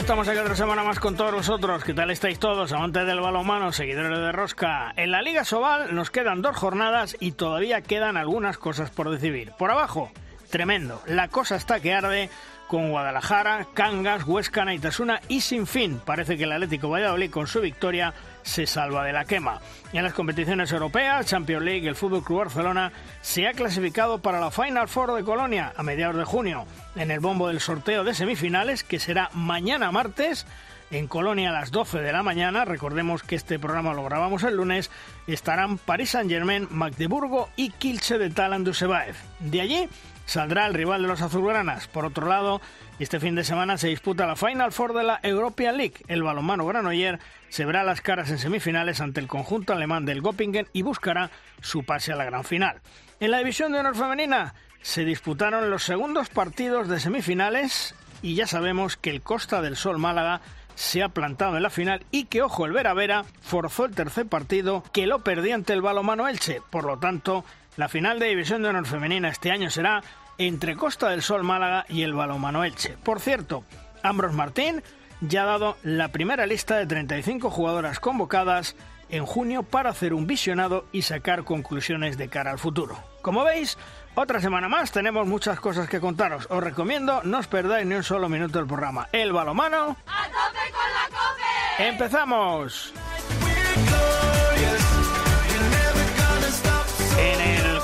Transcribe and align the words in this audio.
estamos 0.00 0.26
aquí 0.28 0.38
otra 0.38 0.56
semana 0.56 0.82
más 0.82 0.98
con 0.98 1.14
todos 1.14 1.32
vosotros. 1.32 1.84
¿Qué 1.84 1.92
tal 1.92 2.10
estáis 2.10 2.38
todos? 2.38 2.72
Amantes 2.72 3.06
del 3.06 3.20
balonmano, 3.20 3.70
seguidores 3.70 4.18
de 4.18 4.32
Rosca. 4.32 4.94
En 4.96 5.10
la 5.10 5.20
Liga 5.20 5.44
Sobal 5.44 5.94
nos 5.94 6.10
quedan 6.10 6.40
dos 6.40 6.56
jornadas 6.56 7.18
y 7.20 7.32
todavía 7.32 7.82
quedan 7.82 8.16
algunas 8.16 8.56
cosas 8.56 8.90
por 8.90 9.10
decidir. 9.10 9.52
Por 9.58 9.70
abajo, 9.70 10.10
tremendo. 10.48 11.02
La 11.06 11.28
cosa 11.28 11.56
está 11.56 11.80
que 11.80 11.92
arde 11.92 12.30
con 12.66 12.90
Guadalajara, 12.90 13.66
Cangas, 13.74 14.24
Huesca, 14.24 14.64
Naitasuna 14.64 15.20
y 15.28 15.42
sin 15.42 15.66
fin. 15.66 16.00
Parece 16.02 16.38
que 16.38 16.44
el 16.44 16.52
Atlético 16.52 16.88
Valladolid 16.88 17.30
con 17.30 17.46
su 17.46 17.60
victoria 17.60 18.14
se 18.42 18.66
salva 18.66 19.04
de 19.04 19.12
la 19.12 19.24
quema. 19.24 19.60
En 19.92 20.04
las 20.04 20.14
competiciones 20.14 20.72
europeas, 20.72 21.26
Champions 21.26 21.64
League, 21.64 21.88
el 21.88 21.96
Fútbol 21.96 22.22
Club 22.22 22.38
Barcelona 22.38 22.92
se 23.22 23.46
ha 23.46 23.52
clasificado 23.52 24.18
para 24.18 24.40
la 24.40 24.50
Final 24.50 24.88
Four 24.88 25.14
de 25.14 25.24
Colonia 25.24 25.72
a 25.76 25.82
mediados 25.82 26.16
de 26.16 26.24
junio. 26.24 26.66
En 26.96 27.10
el 27.10 27.20
bombo 27.20 27.48
del 27.48 27.60
sorteo 27.60 28.04
de 28.04 28.14
semifinales, 28.14 28.84
que 28.84 28.98
será 28.98 29.30
mañana 29.32 29.90
martes, 29.90 30.46
en 30.90 31.06
Colonia 31.06 31.50
a 31.50 31.52
las 31.52 31.70
12 31.70 32.00
de 32.00 32.12
la 32.12 32.24
mañana, 32.24 32.64
recordemos 32.64 33.22
que 33.22 33.36
este 33.36 33.60
programa 33.60 33.94
lo 33.94 34.04
grabamos 34.04 34.42
el 34.42 34.56
lunes, 34.56 34.90
estarán 35.28 35.78
Paris 35.78 36.10
Saint-Germain, 36.10 36.66
Magdeburgo 36.70 37.48
y 37.54 37.70
Kilche 37.70 38.18
de 38.18 38.30
Talan 38.30 38.64
Dusebaev. 38.64 39.14
De 39.38 39.60
allí 39.60 39.88
saldrá 40.26 40.66
el 40.66 40.74
rival 40.74 41.02
de 41.02 41.08
los 41.08 41.22
azulgranas. 41.22 41.86
Por 41.86 42.04
otro 42.04 42.26
lado, 42.26 42.60
este 43.04 43.18
fin 43.18 43.34
de 43.34 43.44
semana 43.44 43.78
se 43.78 43.88
disputa 43.88 44.26
la 44.26 44.36
Final 44.36 44.72
Four 44.72 44.92
de 44.92 45.04
la 45.04 45.20
European 45.22 45.78
League. 45.78 45.94
El 46.06 46.22
balonmano 46.22 46.66
granoller 46.66 47.18
se 47.48 47.64
verá 47.64 47.82
las 47.82 48.02
caras 48.02 48.30
en 48.30 48.38
semifinales 48.38 49.00
ante 49.00 49.20
el 49.20 49.26
conjunto 49.26 49.72
alemán 49.72 50.04
del 50.04 50.20
Göppingen 50.20 50.68
y 50.74 50.82
buscará 50.82 51.30
su 51.62 51.82
pase 51.82 52.12
a 52.12 52.16
la 52.16 52.26
gran 52.26 52.44
final. 52.44 52.82
En 53.18 53.30
la 53.30 53.38
división 53.38 53.72
de 53.72 53.78
honor 53.78 53.96
femenina 53.96 54.54
se 54.82 55.06
disputaron 55.06 55.70
los 55.70 55.82
segundos 55.82 56.28
partidos 56.28 56.88
de 56.88 57.00
semifinales 57.00 57.94
y 58.20 58.34
ya 58.34 58.46
sabemos 58.46 58.98
que 58.98 59.08
el 59.08 59.22
Costa 59.22 59.62
del 59.62 59.76
Sol 59.76 59.98
Málaga 59.98 60.42
se 60.74 61.02
ha 61.02 61.08
plantado 61.08 61.56
en 61.56 61.62
la 61.62 61.70
final 61.70 62.04
y 62.10 62.24
que, 62.24 62.42
ojo, 62.42 62.66
el 62.66 62.72
Vera 62.72 62.92
Vera 62.92 63.24
forzó 63.40 63.86
el 63.86 63.94
tercer 63.94 64.26
partido 64.26 64.82
que 64.92 65.06
lo 65.06 65.24
perdía 65.24 65.54
ante 65.54 65.72
el 65.72 65.82
balomano 65.82 66.28
Elche. 66.28 66.60
Por 66.70 66.84
lo 66.84 66.98
tanto, 66.98 67.44
la 67.76 67.88
final 67.88 68.18
de 68.18 68.28
División 68.28 68.62
de 68.62 68.68
Honor 68.68 68.86
Femenina 68.86 69.28
este 69.28 69.50
año 69.50 69.70
será 69.70 70.02
entre 70.40 70.74
Costa 70.74 71.10
del 71.10 71.20
Sol 71.20 71.44
Málaga 71.44 71.84
y 71.90 72.02
el 72.02 72.14
balomano 72.14 72.64
Elche. 72.64 72.96
Por 73.02 73.20
cierto, 73.20 73.62
Ambros 74.02 74.32
Martín 74.32 74.82
ya 75.20 75.42
ha 75.42 75.46
dado 75.46 75.76
la 75.82 76.08
primera 76.08 76.46
lista 76.46 76.78
de 76.78 76.86
35 76.86 77.50
jugadoras 77.50 78.00
convocadas 78.00 78.74
en 79.10 79.26
junio 79.26 79.64
para 79.64 79.90
hacer 79.90 80.14
un 80.14 80.26
visionado 80.26 80.86
y 80.92 81.02
sacar 81.02 81.44
conclusiones 81.44 82.16
de 82.16 82.28
cara 82.28 82.52
al 82.52 82.58
futuro. 82.58 82.96
Como 83.20 83.44
veis, 83.44 83.76
otra 84.14 84.40
semana 84.40 84.70
más 84.70 84.92
tenemos 84.92 85.26
muchas 85.26 85.60
cosas 85.60 85.90
que 85.90 86.00
contaros. 86.00 86.46
Os 86.48 86.64
recomiendo 86.64 87.20
no 87.22 87.38
os 87.38 87.46
perdáis 87.46 87.86
ni 87.86 87.96
un 87.96 88.02
solo 88.02 88.30
minuto 88.30 88.58
del 88.58 88.66
programa. 88.66 89.08
El 89.12 89.34
balomano. 89.34 89.94
¡A 90.06 90.24
tope 90.24 90.72
con 90.72 90.94
la 90.94 91.18
cope! 91.18 91.86
¡Empezamos! 91.86 92.94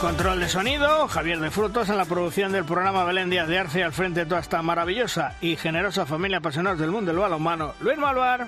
Control 0.06 0.38
de 0.38 0.48
sonido, 0.48 1.08
Javier 1.08 1.40
de 1.40 1.50
Frutos, 1.50 1.88
en 1.88 1.96
la 1.96 2.04
producción 2.04 2.52
del 2.52 2.64
programa 2.64 3.02
Belén 3.02 3.28
Díaz 3.28 3.48
de 3.48 3.58
Arce, 3.58 3.82
al 3.82 3.92
frente 3.92 4.20
de 4.20 4.26
toda 4.26 4.40
esta 4.40 4.62
maravillosa 4.62 5.34
y 5.40 5.56
generosa 5.56 6.06
familia 6.06 6.38
apasionados 6.38 6.78
del 6.78 6.92
mundo 6.92 7.10
del 7.10 7.20
balonmano, 7.20 7.74
Luis 7.80 7.98
Malvar. 7.98 8.46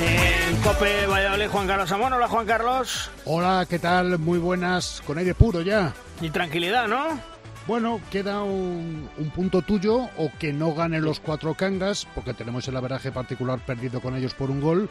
En 0.00 0.56
Cope 0.62 1.06
Valladolid, 1.06 1.46
Juan 1.46 1.68
Carlos 1.68 1.92
Amón. 1.92 2.12
Hola, 2.14 2.26
Juan 2.26 2.44
Carlos. 2.44 3.08
Hola, 3.24 3.64
¿qué 3.70 3.78
tal? 3.78 4.18
Muy 4.18 4.40
buenas, 4.40 5.00
con 5.06 5.16
aire 5.16 5.32
puro 5.32 5.60
ya. 5.60 5.94
Y 6.20 6.30
tranquilidad, 6.30 6.88
¿no? 6.88 7.20
Bueno, 7.68 8.00
queda 8.10 8.42
un, 8.42 9.08
un 9.16 9.30
punto 9.30 9.62
tuyo 9.62 10.08
o 10.18 10.32
que 10.40 10.52
no 10.52 10.74
ganen 10.74 11.02
los 11.02 11.20
cuatro 11.20 11.54
cangas, 11.54 12.08
porque 12.16 12.34
tenemos 12.34 12.66
el 12.66 12.76
averaje 12.76 13.12
particular 13.12 13.60
perdido 13.60 14.00
con 14.00 14.16
ellos 14.16 14.34
por 14.34 14.50
un 14.50 14.60
gol, 14.60 14.90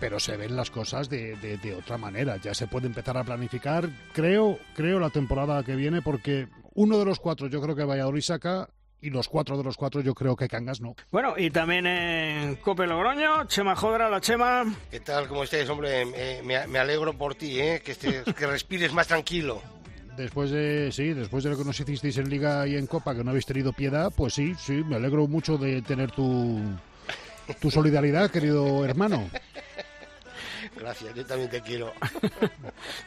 pero 0.00 0.18
se 0.18 0.36
ven 0.36 0.56
las 0.56 0.70
cosas 0.70 1.08
de, 1.08 1.36
de- 1.36 1.58
de 1.58 1.74
otra 1.74 1.98
manera. 1.98 2.36
Ya 2.38 2.54
se 2.54 2.66
puede 2.66 2.86
empezar 2.86 3.16
a 3.18 3.24
planificar, 3.24 3.88
creo, 4.12 4.58
creo 4.74 4.98
la 4.98 5.10
temporada 5.10 5.62
que 5.62 5.76
viene, 5.76 6.02
porque 6.02 6.48
uno 6.74 6.98
de 6.98 7.04
los 7.04 7.20
cuatro 7.20 7.46
yo 7.48 7.60
creo 7.60 7.76
que 7.76 7.84
Valladolid 7.84 8.22
saca 8.22 8.68
y 9.02 9.08
los 9.10 9.28
cuatro 9.28 9.56
de 9.56 9.64
los 9.64 9.76
cuatro 9.76 10.00
yo 10.02 10.14
creo 10.14 10.36
que 10.36 10.46
cangas 10.48 10.80
no. 10.80 10.94
Bueno, 11.10 11.34
y 11.36 11.50
también 11.50 11.86
en 11.86 12.56
Cope 12.56 12.86
Logroño, 12.86 13.44
Chema 13.46 13.74
Jodra, 13.76 14.10
la 14.10 14.20
Chema. 14.20 14.64
¿Qué 14.90 15.00
tal? 15.00 15.26
¿Cómo 15.28 15.42
estáis, 15.44 15.68
hombre? 15.70 16.02
Eh, 16.02 16.42
me, 16.44 16.66
me 16.66 16.78
alegro 16.78 17.12
por 17.16 17.34
ti, 17.34 17.58
¿eh? 17.60 17.80
Que, 17.84 17.92
estés- 17.92 18.24
que 18.34 18.46
respires 18.46 18.92
más 18.92 19.06
tranquilo. 19.06 19.62
Después 20.16 20.50
de, 20.50 20.90
sí, 20.92 21.14
después 21.14 21.44
de 21.44 21.50
lo 21.50 21.56
que 21.56 21.64
nos 21.64 21.80
hicisteis 21.80 22.18
en 22.18 22.28
Liga 22.28 22.66
y 22.66 22.76
en 22.76 22.86
Copa, 22.86 23.14
que 23.14 23.24
no 23.24 23.30
habéis 23.30 23.46
tenido 23.46 23.72
piedad, 23.72 24.12
pues 24.14 24.34
sí, 24.34 24.54
sí, 24.58 24.82
me 24.84 24.96
alegro 24.96 25.26
mucho 25.26 25.56
de 25.56 25.80
tener 25.80 26.10
tu, 26.10 26.60
tu 27.58 27.70
solidaridad, 27.70 28.30
querido 28.30 28.84
hermano. 28.84 29.30
Gracias, 30.80 31.14
yo 31.14 31.26
también 31.26 31.50
te 31.50 31.60
quiero. 31.60 31.92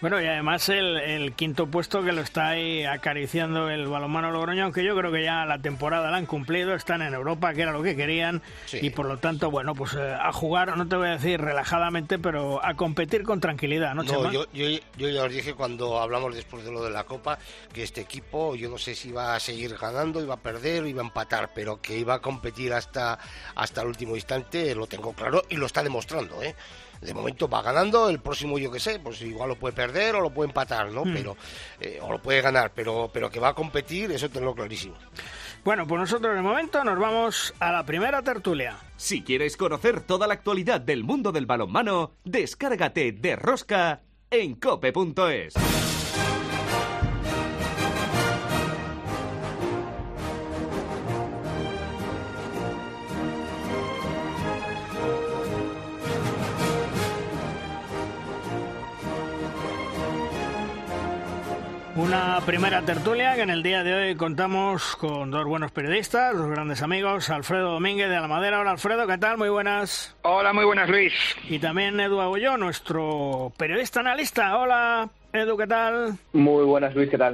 Bueno, 0.02 0.22
y 0.22 0.26
además 0.28 0.70
el, 0.70 0.98
el 0.98 1.34
quinto 1.34 1.66
puesto 1.66 2.04
que 2.04 2.12
lo 2.12 2.22
está 2.22 2.50
ahí 2.50 2.84
acariciando 2.84 3.70
el 3.72 3.88
balonmano 3.88 4.30
Logroño, 4.32 4.66
aunque 4.66 4.84
yo 4.84 4.96
creo 4.96 5.12
que 5.12 5.24
ya 5.24 5.46
la 5.46 5.58
temporada 5.60 6.12
la 6.12 6.18
han 6.18 6.28
cumplido, 6.28 6.76
están 6.76 7.02
en 7.02 7.14
Europa, 7.16 7.54
que 7.56 7.64
era 7.64 7.72
lo 7.72 7.82
que 7.82 7.96
querían, 7.96 8.44
Sí. 8.66 8.78
y 8.82 8.90
por 8.92 9.08
lo 9.08 9.18
tanto, 9.18 9.50
bueno, 9.50 9.74
pues 9.74 9.94
eh, 9.96 10.14
a 10.14 10.32
jugar, 10.32 10.78
no 10.78 10.88
te 10.88 10.96
voy 10.96 11.08
a 11.08 11.12
decir 11.14 11.42
relajadamente, 11.42 12.20
pero 12.20 12.64
a 12.64 12.76
competir 12.76 13.24
con 13.24 13.40
tranquilidad, 13.40 13.96
¿no, 13.96 14.04
Chema? 14.04 14.24
No, 14.26 14.32
yo, 14.32 14.46
yo, 14.54 14.68
yo 14.98 15.10
ya 15.10 15.24
os 15.24 15.32
dije 15.34 15.56
cuando 15.56 16.00
hablamos 16.00 16.36
después 16.36 16.64
de 16.64 16.72
lo 16.72 16.84
de 16.84 16.92
la 16.92 17.06
Copa 17.06 17.40
que 17.74 17.82
este 17.82 18.02
equipo, 18.02 18.56
yo 18.56 18.70
no 18.70 18.78
sé 18.78 18.94
si 18.94 19.10
iba 19.10 19.34
a 19.34 19.40
seguir 19.40 19.76
ganando, 19.78 20.22
iba 20.22 20.36
a 20.36 20.40
perder 20.42 20.84
o 20.84 20.88
iba 20.88 21.02
a 21.02 21.06
empatar, 21.06 21.50
pero 21.56 21.82
que 21.82 21.98
iba 21.98 22.14
a 22.16 22.20
competir 22.20 22.74
hasta, 22.74 23.18
hasta 23.56 23.82
el 23.82 23.88
último 23.88 24.16
instante, 24.16 24.76
lo 24.76 24.86
tengo 24.86 25.14
claro 25.14 25.42
y 25.50 25.56
lo 25.56 25.66
está 25.66 25.82
demostrando, 25.82 26.44
¿eh? 26.44 26.54
De 27.04 27.14
momento 27.14 27.50
va 27.50 27.62
ganando, 27.62 28.10
el 28.10 28.20
próximo 28.20 28.58
yo 28.58 28.72
que 28.72 28.80
sé, 28.80 29.00
pues 29.00 29.22
igual 29.22 29.50
lo 29.50 29.56
puede 29.56 29.76
perder 29.76 30.16
o 30.16 30.22
lo 30.22 30.30
puede 30.30 30.50
empatar, 30.50 30.92
¿no? 30.92 31.04
Hmm. 31.04 31.14
Pero, 31.14 31.38
eh, 31.80 32.00
o 32.02 32.12
lo 32.12 32.22
puede 32.22 32.42
ganar, 32.42 32.72
pero, 32.74 33.10
pero 33.14 33.30
que 33.30 33.40
va 33.40 33.50
a 33.50 33.54
competir, 33.54 34.12
eso 34.12 34.30
tengo 34.30 34.56
clarísimo. 34.56 34.96
Bueno, 35.64 35.88
pues 35.88 36.00
nosotros 36.02 36.36
de 36.36 36.42
momento 36.42 36.84
nos 36.84 37.00
vamos 37.00 37.54
a 37.60 37.72
la 37.72 37.86
primera 37.86 38.22
tertulia. 38.22 38.78
Si 38.98 39.22
quieres 39.22 39.56
conocer 39.56 40.02
toda 40.02 40.28
la 40.28 40.34
actualidad 40.34 40.82
del 40.82 41.04
mundo 41.04 41.32
del 41.32 41.46
balonmano, 41.46 42.12
descárgate 42.26 43.14
de 43.14 43.36
Rosca 43.36 44.02
en 44.30 44.56
cope.es. 44.56 45.54
Una 61.96 62.42
primera 62.44 62.82
tertulia 62.82 63.36
que 63.36 63.42
en 63.44 63.52
el 63.52 63.62
día 63.62 63.84
de 63.84 63.94
hoy 63.94 64.16
contamos 64.16 64.96
con 64.96 65.30
dos 65.30 65.46
buenos 65.46 65.72
periodistas, 65.72 66.36
dos 66.36 66.50
grandes 66.50 66.82
amigos, 66.82 67.30
Alfredo 67.30 67.74
Domínguez 67.74 68.10
de 68.10 68.16
la 68.16 68.28
Madera. 68.28 68.60
Hola 68.60 68.72
Alfredo, 68.72 69.06
¿qué 69.06 69.20
tal? 69.20 69.38
Muy 69.38 69.50
buenas. 69.50 70.16
Hola, 70.24 70.54
muy 70.54 70.66
buenas, 70.66 70.90
Luis. 70.90 71.14
Y 71.48 71.60
también 71.60 72.00
Edu 72.00 72.20
Agulló, 72.20 72.58
nuestro 72.58 73.54
periodista 73.58 74.00
analista. 74.00 74.58
Hola 74.58 75.08
Edu, 75.34 75.58
¿qué 75.58 75.66
tal? 75.66 76.14
Muy 76.34 76.64
buenas, 76.64 76.94
Luis, 76.94 77.10
¿qué 77.10 77.18
tal? 77.18 77.34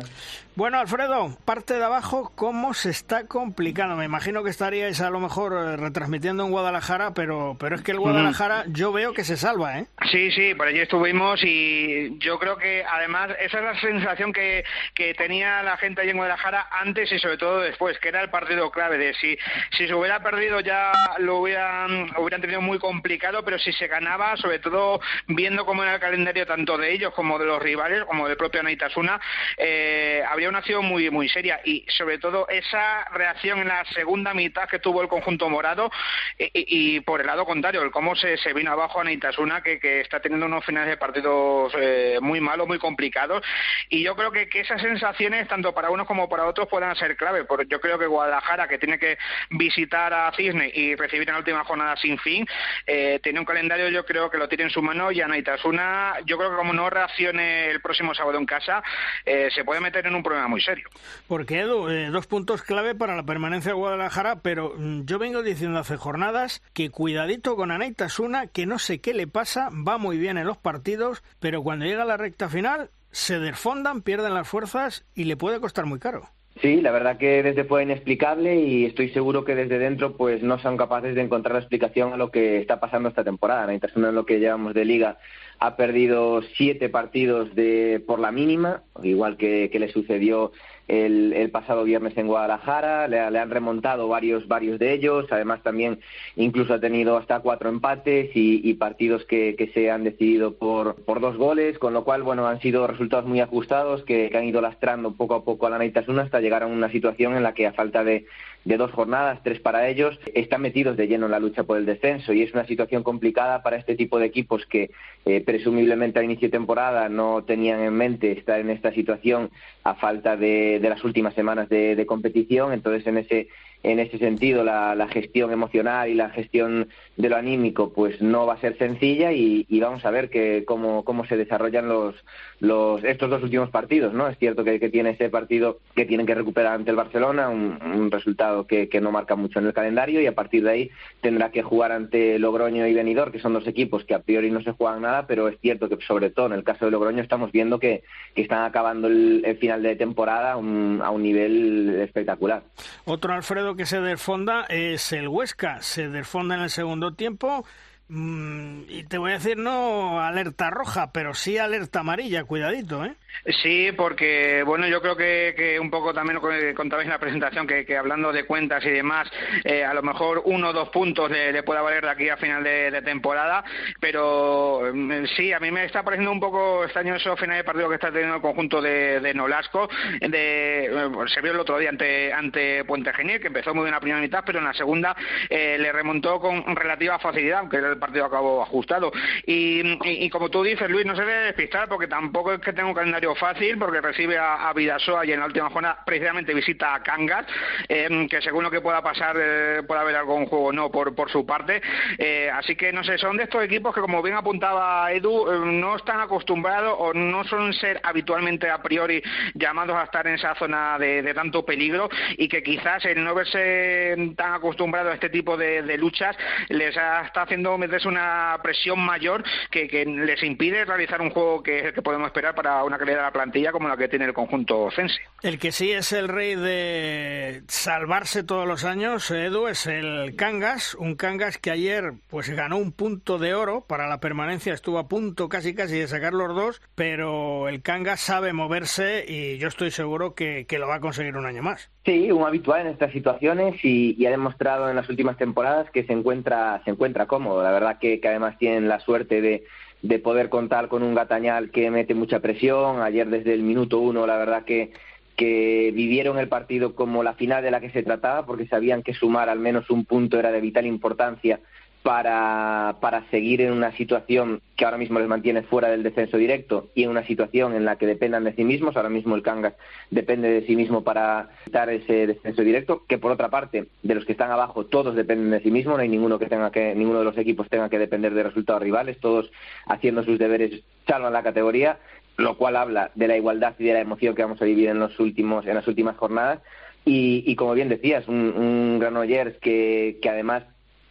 Bueno, 0.56 0.80
Alfredo, 0.80 1.38
parte 1.46 1.74
de 1.76 1.84
abajo, 1.84 2.32
¿cómo 2.36 2.74
se 2.74 2.90
está 2.90 3.28
complicando? 3.28 3.96
Me 3.96 4.06
imagino 4.06 4.44
que 4.44 4.50
estaríais 4.50 5.00
a 5.00 5.10
lo 5.10 5.20
mejor 5.20 5.54
eh, 5.54 5.78
retransmitiendo 5.78 6.44
en 6.44 6.52
Guadalajara, 6.52 7.14
pero, 7.14 7.56
pero 7.60 7.76
es 7.76 7.82
que 7.82 7.92
el 7.92 8.00
Guadalajara 8.00 8.66
yo 8.68 8.92
veo 8.92 9.14
que 9.14 9.24
se 9.24 9.38
salva, 9.38 9.80
¿eh? 9.80 9.86
Sí, 10.12 10.32
sí, 10.32 10.54
por 10.56 10.68
allí 10.68 10.80
estuvimos 10.80 11.42
y 11.44 12.18
yo 12.20 12.40
creo 12.40 12.58
que 12.58 12.84
además 12.84 13.32
esa 13.40 13.60
es 13.60 13.64
la 13.64 13.80
sensación 13.80 14.34
que, 14.34 14.66
que 14.94 15.14
tenía 15.14 15.62
la 15.64 15.78
gente 15.78 16.02
allí 16.02 16.10
en 16.10 16.18
Guadalajara 16.18 16.68
antes 16.72 17.10
y 17.12 17.20
sobre 17.20 17.38
todo 17.38 17.60
después, 17.60 17.98
que 18.00 18.10
era 18.10 18.22
el 18.22 18.30
partido 18.30 18.70
clave 18.72 18.98
de 18.98 19.14
si, 19.14 19.38
si 19.78 19.88
se 19.88 19.94
hubiera 19.94 20.22
perdido 20.22 20.60
ya 20.60 20.92
lo 21.20 21.38
hubieran, 21.40 22.10
hubieran 22.18 22.42
tenido 22.42 22.60
muy 22.62 22.80
complicado, 22.80 23.44
pero 23.44 23.60
si 23.60 23.72
se 23.74 23.88
ganaba, 23.88 24.36
sobre 24.36 24.60
todo 24.60 25.00
viendo 25.28 25.66
cómo 25.66 25.84
era 25.84 25.96
el 25.96 26.02
calendario 26.02 26.46
tanto 26.46 26.78
de 26.78 26.94
ellos 26.94 27.14
como 27.14 27.40
de 27.40 27.46
los 27.46 27.62
rivales, 27.62 27.89
como 28.06 28.28
del 28.28 28.38
propio 28.38 28.62
Anaitasuna, 28.62 29.20
eh, 29.58 30.24
habría 30.28 30.50
una 30.50 30.60
acción 30.60 30.86
muy, 30.86 31.10
muy 31.10 31.30
seria. 31.30 31.60
Y 31.64 31.86
sobre 31.90 32.18
todo 32.18 32.48
esa 32.50 33.06
reacción 33.12 33.60
en 33.60 33.68
la 33.68 33.86
segunda 33.86 34.34
mitad 34.34 34.68
que 34.68 34.80
tuvo 34.80 35.02
el 35.02 35.08
conjunto 35.08 35.50
morado 35.50 35.92
y, 36.38 37.00
por 37.02 37.22
el 37.22 37.28
lado 37.28 37.46
contrario, 37.46 37.82
el 37.82 37.92
cómo 37.92 38.16
se, 38.16 38.38
se 38.38 38.54
vino 38.54 38.72
abajo 38.72 39.02
Anaitasuna, 39.02 39.62
que, 39.62 39.80
que 39.80 40.02
está 40.02 40.20
teniendo 40.20 40.46
unos 40.46 40.66
finales 40.66 40.90
de 40.90 40.98
partidos 40.98 41.74
eh, 41.78 42.20
muy 42.22 42.40
malos, 42.40 42.68
muy 42.68 42.80
complicados. 42.80 43.44
Y 43.90 44.04
yo 44.04 44.16
creo 44.16 44.32
que, 44.32 44.48
que 44.48 44.62
esas 44.62 44.82
sensaciones, 44.82 45.48
tanto 45.48 45.74
para 45.74 45.90
unos 45.90 46.08
como 46.08 46.30
para 46.30 46.46
otros, 46.46 46.68
puedan 46.68 46.96
ser 46.96 47.16
clave, 47.18 47.46
porque 47.46 47.66
yo 47.68 47.80
creo 47.80 47.98
que 48.00 48.06
Guadalajara, 48.06 48.68
que 48.68 48.78
tiene 48.78 49.00
que 49.00 49.18
visitar 49.50 50.14
a 50.14 50.32
Cisne 50.34 50.72
y 50.74 50.96
recibir 50.96 51.28
en 51.28 51.34
la 51.34 51.40
última 51.40 51.64
jornada 51.64 51.96
sin 51.98 52.18
fin, 52.20 52.46
eh, 52.86 53.20
tiene 53.22 53.40
un 53.40 53.46
calendario 53.46 53.90
yo 53.90 54.06
creo 54.06 54.30
que 54.30 54.38
lo 54.38 54.48
tiene 54.48 54.66
en 54.66 54.70
su 54.70 54.82
mano 54.82 55.12
y 55.12 55.22
Anaitasuna, 55.22 56.16
yo 56.26 56.38
creo 56.38 56.52
que 56.52 56.58
como 56.58 56.74
no 56.74 56.90
reaccione 56.90 57.70
el 57.70 57.79
próximo 57.82 58.14
sábado 58.14 58.38
en 58.38 58.46
casa, 58.46 58.84
eh, 59.26 59.50
se 59.54 59.64
puede 59.64 59.82
meter 59.82 60.08
en 60.08 60.16
un 60.16 60.24
problema 60.24 60.48
muy 60.48 60.62
serio. 60.62 60.90
Porque 61.28 61.60
Edu, 61.60 61.90
eh, 61.90 62.10
dos 62.10 62.28
puntos 62.28 62.62
clave 62.64 62.96
para 62.96 63.16
la 63.16 63.24
permanencia 63.24 63.72
de 63.72 63.78
Guadalajara, 63.78 64.42
pero 64.42 64.74
mm, 64.78 65.06
yo 65.06 65.20
vengo 65.20 65.44
diciendo 65.44 65.80
hace 65.80 65.98
jornadas 65.98 66.62
que 66.74 66.90
cuidadito 66.90 67.56
con 67.56 67.72
Anaitasuna, 67.72 68.48
que 68.48 68.66
no 68.66 68.80
sé 68.80 69.02
qué 69.02 69.14
le 69.14 69.28
pasa, 69.28 69.70
va 69.70 69.98
muy 69.98 70.18
bien 70.18 70.38
en 70.38 70.48
los 70.48 70.58
partidos, 70.58 71.24
pero 71.40 71.64
cuando 71.64 71.86
llega 71.86 72.06
la 72.06 72.18
recta 72.18 72.50
final 72.50 72.90
se 73.12 73.40
desfondan, 73.40 74.02
pierden 74.02 74.34
las 74.34 74.48
fuerzas 74.48 75.06
y 75.16 75.24
le 75.24 75.38
puede 75.38 75.60
costar 75.60 75.86
muy 75.86 76.00
caro. 76.00 76.30
Sí, 76.62 76.82
la 76.82 76.92
verdad 76.92 77.18
que 77.18 77.42
desde 77.42 77.64
fue 77.64 77.84
inexplicable 77.84 78.56
y 78.56 78.86
estoy 78.86 79.10
seguro 79.10 79.46
que 79.46 79.56
desde 79.56 79.80
dentro 79.80 80.18
pues 80.18 80.44
no 80.44 80.60
son 80.60 80.76
capaces 80.76 81.16
de 81.16 81.22
encontrar 81.22 81.54
la 81.54 81.62
explicación 81.62 82.12
a 82.12 82.18
lo 82.18 82.32
que 82.32 82.60
está 82.60 82.82
pasando 82.82 83.08
esta 83.08 83.24
temporada. 83.24 83.66
Mientras 83.68 83.96
uno 83.96 84.10
en 84.10 84.16
lo 84.16 84.26
que 84.26 84.40
llevamos 84.40 84.74
de 84.74 84.84
liga 84.84 85.18
ha 85.60 85.76
perdido 85.76 86.42
siete 86.56 86.90
partidos 86.90 87.54
de 87.56 88.02
por 88.06 88.20
la 88.20 88.32
mínima, 88.32 88.84
igual 89.04 89.38
que, 89.38 89.70
que 89.72 89.80
le 89.80 89.92
sucedió 89.92 90.52
el, 90.90 91.50
pasado 91.52 91.84
viernes 91.84 92.18
en 92.18 92.28
Guadalajara, 92.28 93.08
le, 93.08 93.20
han 93.20 93.50
remontado 93.50 94.08
varios, 94.08 94.48
varios 94.48 94.80
de 94.80 94.94
ellos, 94.94 95.26
además 95.30 95.62
también 95.62 96.00
incluso 96.36 96.74
ha 96.74 96.80
tenido 96.80 97.16
hasta 97.18 97.40
cuatro 97.42 97.70
empates 97.70 98.32
y, 98.34 98.74
partidos 98.74 99.24
que, 99.26 99.72
se 99.74 99.92
han 99.92 100.04
decidido 100.04 100.56
por, 100.56 100.96
por 101.04 101.22
dos 101.22 101.38
goles, 101.38 101.78
con 101.78 101.94
lo 101.94 102.04
cual, 102.04 102.24
bueno, 102.24 102.48
han 102.48 102.60
sido 102.60 102.88
resultados 102.88 103.26
muy 103.26 103.40
ajustados 103.40 104.04
que, 104.04 104.32
han 104.36 104.46
ido 104.46 104.62
lastrando 104.62 105.14
poco 105.14 105.36
a 105.36 105.44
poco 105.44 105.68
a 105.68 105.70
la 105.70 105.78
Naitasuna 105.78 106.24
hasta 106.24 106.40
llegar 106.40 106.64
a 106.64 106.68
una 106.68 106.90
situación 106.92 107.36
en 107.36 107.44
la 107.44 107.54
que 107.54 107.68
a 107.68 107.74
falta 107.74 108.04
de, 108.04 108.26
de 108.66 108.78
dos 108.78 108.92
jornadas, 108.92 109.40
tres 109.44 109.60
para 109.60 109.88
ellos, 109.88 110.20
están 110.34 110.62
metidos 110.62 110.98
de 110.98 111.08
lleno 111.08 111.26
en 111.26 111.32
la 111.32 111.40
lucha 111.40 111.64
por 111.64 111.78
el 111.78 111.86
descenso 111.86 112.34
y 112.34 112.44
es 112.44 112.54
una 112.54 112.66
situación 112.66 113.04
complicada 113.04 113.64
para 113.64 113.78
este 113.78 113.96
tipo 113.96 114.20
de 114.20 114.26
equipos 114.26 114.66
que 114.66 114.92
eh, 115.26 115.42
presumiblemente 115.42 116.20
a 116.20 116.24
inicio 116.24 116.48
de 116.48 116.58
temporada 116.58 117.10
no 117.10 117.44
tenían 117.44 117.80
en 117.80 117.94
mente 117.94 118.32
estar 118.32 118.60
en 118.60 118.70
esta 118.70 118.92
situación 118.92 119.50
a 119.84 119.96
falta 119.96 120.36
de, 120.36 120.80
las 120.82 121.04
últimas 121.04 121.34
semanas 121.34 121.70
de, 121.70 122.06
competición. 122.06 122.74
Entonces, 122.74 123.06
en 123.08 123.18
ese 123.18 123.48
en 123.84 124.00
ese 124.00 124.18
sentido 124.18 124.64
la, 124.64 125.08
gestión 125.10 125.52
emocional 125.52 126.10
y 126.10 126.14
la 126.14 126.30
gestión 126.30 126.90
de 127.18 127.30
lo 127.30 127.38
anímico 127.38 127.92
pues 127.94 128.22
no 128.22 128.46
va 128.46 128.56
a 128.56 128.60
ser 128.60 128.78
sencilla 128.78 129.32
y, 129.32 129.66
vamos 129.80 130.06
a 130.06 130.12
ver 130.12 130.30
que 130.30 130.66
cómo, 130.66 131.04
cómo 131.04 131.26
se 131.26 131.38
desarrollan 131.38 131.88
los, 131.88 132.16
los 132.60 133.04
estos 133.04 133.30
dos 133.30 133.42
últimos 133.42 133.70
partidos 133.70 134.14
no 134.14 134.28
es 134.28 134.38
cierto 134.38 134.64
que, 134.64 134.80
tiene 134.90 135.12
ese 135.12 135.30
partido 135.30 135.80
que 135.96 136.06
tienen 136.06 136.26
que 136.26 136.36
recuperar 136.36 136.74
ante 136.74 136.92
el 136.92 136.98
Barcelona 136.98 137.50
un, 137.50 138.10
resultado 138.12 138.66
que, 138.66 138.90
que, 138.90 139.02
no 139.02 139.12
marca 139.12 139.36
mucho 139.36 139.60
en 139.60 139.68
el 139.68 139.74
calendario 139.74 140.22
y 140.22 140.26
a 140.26 140.36
partir 140.36 140.64
de 140.64 140.72
ahí 140.72 140.92
tendrá 141.22 141.52
que 141.52 141.62
jugar 141.62 141.92
ante 141.92 142.40
Logroño 142.40 142.88
y 142.88 142.94
Benidorm 142.94 143.32
que 143.32 143.40
son 143.40 143.54
dos 143.54 143.68
equipos 143.68 144.04
que 144.04 144.16
a 144.16 144.20
priori 144.20 144.52
no 144.52 144.62
se 144.62 144.72
juegan 144.72 145.04
nada 145.04 145.26
pero 145.28 145.48
es 145.48 145.60
cierto 145.62 145.88
que 145.88 145.98
sobre 146.06 146.30
todo 146.30 146.48
en 146.48 146.54
el 146.54 146.64
caso 146.64 146.86
de 146.86 146.92
Logroño 146.92 147.22
estamos 147.22 147.52
viendo 147.52 147.80
que, 147.80 148.04
que 148.36 148.42
están 148.42 148.64
acabando 148.64 149.08
el, 149.08 149.58
final 149.60 149.84
de 149.84 149.96
temporada 149.96 150.54
a 150.54 150.58
un 150.58 151.24
nivel 151.24 152.00
espectacular. 152.02 152.64
Otro 153.06 153.34
Alfredo 153.34 153.69
que 153.76 153.86
se 153.86 154.00
desfonda 154.02 154.66
es 154.70 155.12
el 155.12 155.28
Huesca. 155.28 155.82
Se 155.82 156.10
desfonda 156.10 156.56
en 156.56 156.62
el 156.62 156.70
segundo 156.70 157.14
tiempo. 157.14 157.66
Mm, 158.10 158.82
y 158.88 159.04
te 159.04 159.20
voy 159.20 159.32
a 159.32 159.34
decir 159.36 159.56
no 159.58 160.20
alerta 160.20 160.72
roja, 160.72 161.12
pero 161.12 161.36
sí 161.36 161.60
alerta 161.60 162.00
amarilla, 162.00 162.44
cuidadito, 162.44 163.06
¿eh? 163.06 163.16
Sí, 163.62 163.92
porque 163.96 164.64
bueno, 164.66 164.88
yo 164.88 165.02
creo 165.02 165.16
que, 165.16 165.78
un 165.80 165.90
poco 165.90 166.14
también 166.14 166.36
lo 166.36 166.48
que 166.48 166.74
contabais 166.74 167.06
en 167.06 167.12
la 167.12 167.20
presentación, 167.20 167.66
que, 167.66 167.98
hablando 167.98 168.32
de 168.32 168.44
cuentas 168.44 168.84
y 168.86 168.90
demás, 168.90 169.30
eh, 169.64 169.84
a 169.84 169.94
lo 169.94 170.04
mejor 170.04 170.42
uno 170.46 170.70
o 170.70 170.74
dos 170.74 170.90
puntos 170.90 171.32
le, 171.32 171.64
pueda 171.64 171.82
valer 171.82 172.04
de 172.04 172.12
aquí 172.12 172.30
a 172.30 172.38
final 172.38 172.64
de, 172.64 173.02
temporada, 173.02 173.64
pero 174.00 174.82
mm, 174.94 175.26
sí, 175.38 175.54
a 175.54 175.60
mí 175.60 175.72
me 175.72 175.86
está 175.86 176.04
pareciendo 176.04 176.32
un 176.32 176.40
poco 176.40 176.84
extraño 176.84 177.16
eso 177.16 177.36
final 177.38 177.58
de 177.58 177.64
partido 177.64 177.88
que 177.88 177.96
está 177.96 178.12
teniendo 178.12 178.36
el 178.36 178.42
conjunto 178.42 178.82
de, 178.82 179.34
Nolasco. 179.34 179.90
De, 180.20 180.86
eh, 180.86 181.10
se 181.34 181.42
vio 181.42 181.52
el 181.52 181.60
otro 181.60 181.78
día 181.78 181.90
ante, 181.90 182.34
ante 182.34 182.84
Puente 182.84 183.14
Genier, 183.14 183.40
que 183.40 183.48
empezó 183.48 183.74
muy 183.74 183.84
bien 183.84 183.94
la 183.94 184.00
primera 184.00 184.22
mitad, 184.22 184.44
pero 184.46 184.60
en 184.60 184.66
la 184.66 184.74
segunda 184.74 185.16
eh, 185.50 185.78
le 185.80 185.92
remontó 185.92 186.40
con 186.40 186.76
relativa 186.76 187.20
facilidad, 187.20 187.60
aunque 187.60 187.78
el 187.78 187.98
partido 187.98 188.26
acabó 188.26 188.62
ajustado. 188.62 189.12
Y, 189.46 190.30
como 190.30 190.50
tú 190.50 190.64
dices, 190.64 190.90
Luis, 190.90 191.06
no 191.06 191.16
se 191.16 191.22
debe 191.22 191.46
despistar 191.46 191.88
porque 191.88 192.08
tampoco 192.08 192.54
es 192.54 192.60
que 192.60 192.74
tenga 192.74 192.90
un 192.90 192.94
calendario 192.94 193.19
fácil 193.36 193.78
porque 193.78 194.02
recibe 194.02 194.38
a, 194.38 194.72
Vidasoa 194.74 195.26
y 195.26 195.34
en 195.34 195.40
la 195.40 195.46
última 195.46 195.70
jornada 195.70 196.00
precisamente 196.06 196.54
visita 196.54 196.94
a 196.94 197.04
Cangas, 197.04 197.46
em, 197.88 198.28
que 198.30 198.42
según 198.42 198.64
lo 198.64 198.72
que 198.72 198.82
pueda 198.82 199.02
pasar 199.02 199.36
eh, 199.40 199.82
puede 199.86 200.02
haber 200.02 200.16
algún 200.16 200.46
juego 200.46 200.72
no 200.72 200.90
por, 200.90 201.14
por 201.16 201.30
su 201.30 201.46
parte. 201.46 201.82
Eh, 202.18 202.50
así 202.54 202.76
que 202.76 202.94
no 202.94 203.04
sé, 203.04 203.18
son 203.18 203.38
de 203.38 203.44
estos 203.44 203.64
equipos 203.64 203.94
que 203.94 204.02
como 204.02 204.22
bien 204.22 204.36
apuntaba 204.36 205.12
Edu, 205.12 205.52
em, 205.52 205.80
no 205.80 205.96
están 205.96 206.20
acostumbrados 206.22 206.96
o 206.98 207.14
no 207.14 207.44
suelen 207.44 207.74
ser 207.74 208.00
habitualmente 208.04 208.70
a 208.70 208.82
priori 208.82 209.22
llamados 209.54 209.98
a 209.98 210.04
estar 210.04 210.26
en 210.28 210.36
esa 210.36 210.56
zona 210.56 210.98
de, 210.98 211.34
tanto 211.34 211.66
peligro 211.66 212.10
y 212.38 212.48
que 212.48 212.64
quizás 212.64 213.06
el 213.06 213.24
no 213.24 213.36
verse 213.36 214.16
tan 214.36 214.54
acostumbrado 214.54 215.10
a 215.10 215.14
este 215.14 215.30
tipo 215.30 215.58
de, 215.58 215.98
luchas 215.98 216.36
les 216.70 216.90
está 216.90 217.42
haciendo 217.42 217.78
meterse 217.78 218.08
una 218.08 218.58
presión 218.62 219.00
mayor 219.00 219.44
que, 219.70 219.90
les 219.90 220.44
impide 220.44 220.86
realizar 220.86 221.22
un 221.22 221.30
juego 221.30 221.62
que, 221.62 221.92
que 221.94 222.02
podemos 222.02 222.28
esperar 222.28 222.56
para 222.56 222.84
una 222.84 222.98
calidad 223.10 223.24
la 223.24 223.32
plantilla 223.32 223.72
como 223.72 223.88
la 223.88 223.98
que 223.98 224.08
tiene 224.08 224.26
el 224.26 224.34
conjunto 224.34 224.90
Cense. 224.92 225.16
El 225.42 225.58
que 225.58 225.72
sí 225.72 225.92
es 225.92 226.12
el 226.14 226.28
rey 226.28 226.56
de 226.56 227.64
salvarse 227.68 228.44
todos 228.44 228.68
los 228.68 228.86
años, 228.86 229.30
Edu, 229.32 229.68
es 229.68 229.88
el 229.88 230.36
Cangas, 230.36 230.96
un 230.96 231.16
Cangas 231.16 231.58
que 231.58 231.72
ayer 231.72 232.14
pues 232.30 232.50
ganó 232.50 232.78
un 232.78 232.92
punto 232.92 233.38
de 233.38 233.54
oro 233.54 233.86
para 233.88 234.08
la 234.08 234.20
permanencia, 234.20 234.74
estuvo 234.74 235.00
a 235.00 235.08
punto 235.08 235.50
casi 235.50 235.74
casi 235.74 235.98
de 235.98 236.08
sacar 236.08 236.34
los 236.34 236.56
dos, 236.56 236.82
pero 236.96 237.68
el 237.68 237.82
Cangas 237.82 238.20
sabe 238.20 238.54
moverse 238.54 239.26
y 239.28 239.58
yo 239.58 239.68
estoy 239.68 239.92
seguro 239.92 240.36
que, 240.36 240.66
lo 240.80 240.88
va 240.88 240.96
a 240.96 241.00
conseguir 241.02 241.36
un 241.36 241.46
año 241.46 241.62
más. 241.62 241.92
Sí, 242.06 242.32
un 242.32 242.44
habitual 242.44 242.82
en 242.82 242.88
estas 242.88 243.12
situaciones 243.12 243.76
y, 243.84 244.26
ha 244.26 244.30
demostrado 244.30 244.90
en 244.90 244.96
las 244.96 245.10
últimas 245.10 245.38
temporadas 245.38 245.90
que 245.92 246.04
se 246.04 246.14
encuentra, 246.14 246.82
se 246.86 246.92
encuentra 246.92 247.26
cómodo. 247.26 247.64
La 247.64 247.72
verdad 247.72 247.98
que, 248.00 248.20
que 248.20 248.28
además 248.28 248.58
tienen 248.58 248.88
la 248.88 249.00
suerte 249.00 249.42
de 249.42 249.64
de 250.02 250.20
poder 250.20 250.50
contar 250.50 250.88
con 250.88 251.04
un 251.04 251.16
Gatañal 251.16 251.72
que 251.72 251.92
mete 251.92 252.14
mucha 252.14 252.40
presión. 252.40 253.02
Ayer 253.02 253.28
desde 253.30 253.54
el 253.54 253.64
minuto 253.64 254.00
uno, 254.00 254.26
la 254.26 254.38
verdad 254.38 254.64
que, 254.64 254.92
que 255.36 255.92
vivieron 255.94 256.40
el 256.40 256.48
partido 256.48 256.96
como 256.96 257.24
la 257.24 257.34
final 257.34 257.64
de 257.64 257.72
la 257.72 257.82
que 257.82 257.90
se 257.90 258.04
trataba, 258.04 258.46
porque 258.46 258.68
sabían 258.68 259.04
que 259.04 259.14
sumar 259.14 259.50
al 259.50 259.60
menos 259.60 259.90
un 259.90 260.06
punto 260.06 260.40
era 260.40 260.52
de 260.52 260.62
vital 260.62 260.86
importancia 260.86 261.60
para, 262.04 262.96
para 263.02 263.30
seguir 263.30 263.62
en 263.62 263.74
una 263.74 263.92
situación 263.92 264.62
que 264.78 264.86
ahora 264.86 264.98
mismo 264.98 265.20
les 265.20 265.28
mantiene 265.28 265.64
fuera 265.64 265.90
del 265.90 266.04
descenso 266.04 266.38
directo 266.38 266.88
y 266.96 267.04
en 267.04 267.10
una 267.10 267.26
situación 267.26 267.76
en 267.76 267.84
la 267.84 267.98
que 267.98 268.08
dependan 268.08 268.46
de 268.46 268.54
sí 268.54 268.64
mismos. 268.64 268.96
Ahora 268.96 269.10
mismo 269.10 269.36
el 269.36 269.44
Cangas 269.44 269.74
depende 270.10 270.50
de 270.50 270.66
sí 270.66 270.76
mismo 270.76 271.04
para 271.04 271.50
evitar 271.66 271.90
ese 271.90 272.28
descenso 272.28 272.62
directo, 272.62 273.04
que 273.08 273.18
por 273.18 273.32
otra 273.32 273.50
parte, 273.50 273.88
de 274.02 274.16
los 274.16 274.26
que 274.26 274.32
están 274.32 274.52
abajo, 274.52 274.86
todos 274.86 275.16
dependen 275.16 275.52
de 275.52 275.62
sí 275.62 275.72
mismos, 275.72 275.98
no 275.98 276.02
hay 276.02 276.10
ninguno 276.10 276.40
que 276.40 276.46
tenga 276.46 276.72
que, 276.72 276.96
ninguno 276.96 277.20
de 277.20 277.26
los 277.26 277.38
equipos 277.38 277.70
tenga 277.70 277.90
que 277.90 278.00
depender 278.00 278.34
de 278.34 278.44
resultados 278.44 278.82
rivales, 278.82 279.20
todos 279.20 279.52
haciendo 279.86 280.24
sus 280.24 280.40
deberes 280.40 280.82
salvan 281.06 281.34
la 281.34 281.44
categoría, 281.44 282.00
lo 282.38 282.58
cual 282.58 282.78
habla 282.78 283.12
de 283.16 283.28
la 283.28 283.36
igualdad 283.36 283.76
y 283.78 283.84
de 283.84 283.94
la 283.94 284.00
emoción 284.00 284.36
que 284.36 284.44
vamos 284.44 284.62
a 284.62 284.66
vivir 284.66 284.88
en 284.88 285.00
los 285.00 285.20
últimos, 285.20 285.68
en 285.68 285.76
las 285.76 285.88
últimas 285.88 286.16
jornadas. 286.16 286.62
Y, 287.06 287.56
como 287.56 287.74
bien 287.74 287.90
decías, 287.90 288.28
un, 288.28 288.54
un 288.56 289.00
Granollers 289.00 289.58
que, 289.58 290.20
que 290.22 290.30
además 290.30 290.64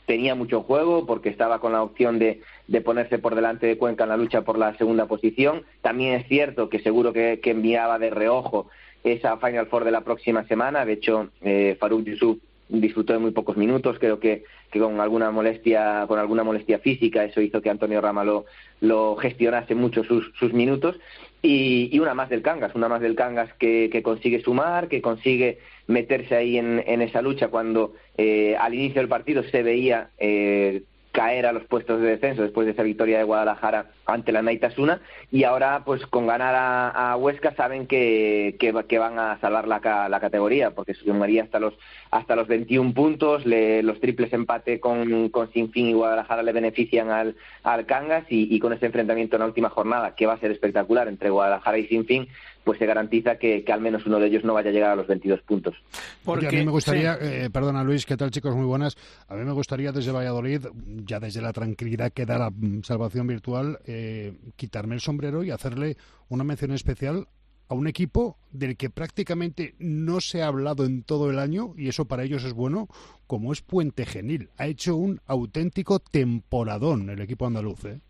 tenía 0.08 0.34
mucho 0.34 0.62
juego 0.62 1.04
porque 1.04 1.28
estaba 1.28 1.60
con 1.60 1.72
la 1.72 1.82
opción 1.82 2.18
de, 2.18 2.40
de, 2.66 2.80
ponerse 2.80 3.18
por 3.18 3.34
delante 3.34 3.66
de 3.66 3.76
Cuenca 3.76 4.04
en 4.04 4.08
la 4.08 4.16
lucha 4.16 4.40
por 4.40 4.58
la 4.58 4.74
segunda 4.78 5.04
posición. 5.04 5.64
También 5.82 6.14
es 6.14 6.26
cierto 6.26 6.70
que 6.70 6.80
seguro 6.80 7.12
que, 7.12 7.38
enviaba 7.44 7.98
de 7.98 8.08
reojo 8.08 8.68
esa 9.04 9.36
Final 9.36 9.66
Four 9.66 9.84
de 9.84 9.90
la 9.90 10.00
próxima 10.00 10.44
semana. 10.48 10.86
De 10.86 10.94
hecho, 10.94 11.28
eh, 11.42 11.76
Farouk 11.78 12.04
Yusuf 12.04 12.38
disfrutó 12.70 13.12
de 13.12 13.18
muy 13.18 13.32
pocos 13.32 13.58
minutos, 13.58 13.98
creo 13.98 14.18
que, 14.18 14.44
con 14.72 14.98
alguna 14.98 15.30
molestia, 15.30 16.06
con 16.08 16.18
alguna 16.18 16.42
molestia 16.42 16.78
física, 16.78 17.24
eso 17.24 17.42
hizo 17.42 17.60
que 17.60 17.68
Antonio 17.68 18.00
Rama 18.00 18.24
lo, 18.80 19.16
gestionase 19.16 19.74
mucho 19.74 20.04
sus, 20.04 20.32
sus 20.38 20.54
minutos. 20.54 20.96
Y, 21.42 21.90
y, 21.92 21.98
una 21.98 22.14
más 22.14 22.30
del 22.30 22.40
Cangas, 22.40 22.74
una 22.74 22.88
más 22.88 23.02
del 23.02 23.14
Cangas 23.14 23.52
que, 23.58 23.90
que 23.92 24.02
consigue 24.02 24.40
sumar, 24.40 24.88
que 24.88 25.02
consigue 25.02 25.58
meterse 25.88 26.36
ahí 26.36 26.58
en, 26.58 27.02
esa 27.02 27.20
lucha 27.20 27.48
cuando 27.48 27.94
eh, 28.16 28.56
al 28.56 28.74
inicio 28.74 29.00
del 29.00 29.08
partido 29.08 29.42
se 29.42 29.62
veía 29.62 30.10
eh, 30.18 30.82
caer 31.12 31.46
a 31.46 31.52
los 31.52 31.64
puestos 31.64 32.00
de 32.00 32.10
descenso 32.10 32.42
después 32.42 32.66
de 32.66 32.72
esa 32.72 32.82
victoria 32.82 33.18
de 33.18 33.24
Guadalajara 33.24 33.90
ante 34.08 34.32
la 34.32 34.42
Naitasuna 34.42 35.00
y 35.30 35.44
ahora 35.44 35.82
pues 35.84 36.04
con 36.06 36.26
ganar 36.26 36.54
a, 36.56 37.14
Huesca 37.16 37.54
saben 37.54 37.86
que, 37.86 38.56
que, 38.58 38.98
van 38.98 39.18
a 39.18 39.38
salvar 39.40 39.68
la, 39.68 40.08
la 40.08 40.20
categoría 40.20 40.70
porque 40.70 40.94
sumaría 40.94 41.42
hasta 41.42 41.60
los 41.60 41.74
hasta 42.10 42.34
los 42.34 42.48
21 42.48 42.94
puntos 42.94 43.44
los 43.44 44.00
triples 44.00 44.32
empate 44.32 44.80
con, 44.80 45.28
con 45.28 45.52
Sinfín 45.52 45.88
y 45.88 45.92
Guadalajara 45.92 46.42
le 46.42 46.52
benefician 46.52 47.10
al, 47.10 47.36
al 47.62 47.84
Cangas 47.84 48.24
y, 48.30 48.54
y, 48.54 48.58
con 48.58 48.72
este 48.72 48.86
enfrentamiento 48.86 49.36
en 49.36 49.40
la 49.40 49.46
última 49.46 49.68
jornada 49.68 50.14
que 50.14 50.26
va 50.26 50.32
a 50.32 50.40
ser 50.40 50.52
espectacular 50.52 51.06
entre 51.08 51.28
Guadalajara 51.28 51.76
y 51.76 51.86
Sinfín 51.86 52.28
pues 52.68 52.78
se 52.78 52.84
garantiza 52.84 53.36
que, 53.38 53.64
al 53.72 53.80
menos 53.80 54.04
uno 54.04 54.20
de 54.20 54.26
ellos 54.26 54.44
no 54.44 54.52
vaya 54.52 54.68
a 54.68 54.72
llegar 54.74 54.90
a 54.90 54.94
los 54.94 55.06
22 55.06 55.40
puntos. 55.40 55.74
Porque 56.22 56.48
a 56.48 56.50
mí 56.50 56.66
me 56.66 56.70
gustaría, 56.70 57.16
eh, 57.18 57.48
perdona 57.50 57.82
Luis, 57.82 58.04
¿qué 58.04 58.14
tal 58.14 58.30
chicos? 58.30 58.54
Muy 58.54 58.66
buenas. 58.66 58.94
A 59.26 59.36
mí 59.36 59.44
me 59.46 59.52
gustaría 59.52 59.90
desde 59.90 60.12
Valladolid, 60.12 60.66
ya 61.06 61.18
desde 61.18 61.40
la 61.40 61.54
tranquilidad 61.54 62.12
que 62.12 62.26
da 62.26 62.36
la 62.36 62.50
mm, 62.50 62.82
salvación 62.82 63.26
virtual, 63.26 63.78
eh, 64.00 64.32
quitarme 64.54 64.94
el 64.94 65.00
sombrero 65.00 65.42
y 65.42 65.50
hacerle 65.50 65.96
una 66.28 66.44
mención 66.44 66.70
especial 66.70 67.26
a 67.68 67.74
un 67.74 67.88
equipo 67.88 68.38
del 68.52 68.76
que 68.76 68.90
prácticamente 68.90 69.74
no 69.80 70.20
se 70.20 70.40
ha 70.40 70.46
hablado 70.46 70.84
en 70.84 71.02
todo 71.02 71.30
el 71.30 71.40
año, 71.40 71.74
y 71.76 71.88
eso 71.88 72.04
para 72.06 72.22
ellos 72.22 72.44
es 72.44 72.52
bueno, 72.52 72.88
como 73.26 73.52
es 73.52 73.60
Puente 73.60 74.06
Genil. 74.06 74.50
Ha 74.56 74.68
hecho 74.68 74.94
un 74.94 75.20
auténtico 75.26 75.98
temporadón 75.98 77.10
el 77.10 77.20
equipo 77.20 77.46
andaluz. 77.46 77.84
¿eh? 77.86 78.00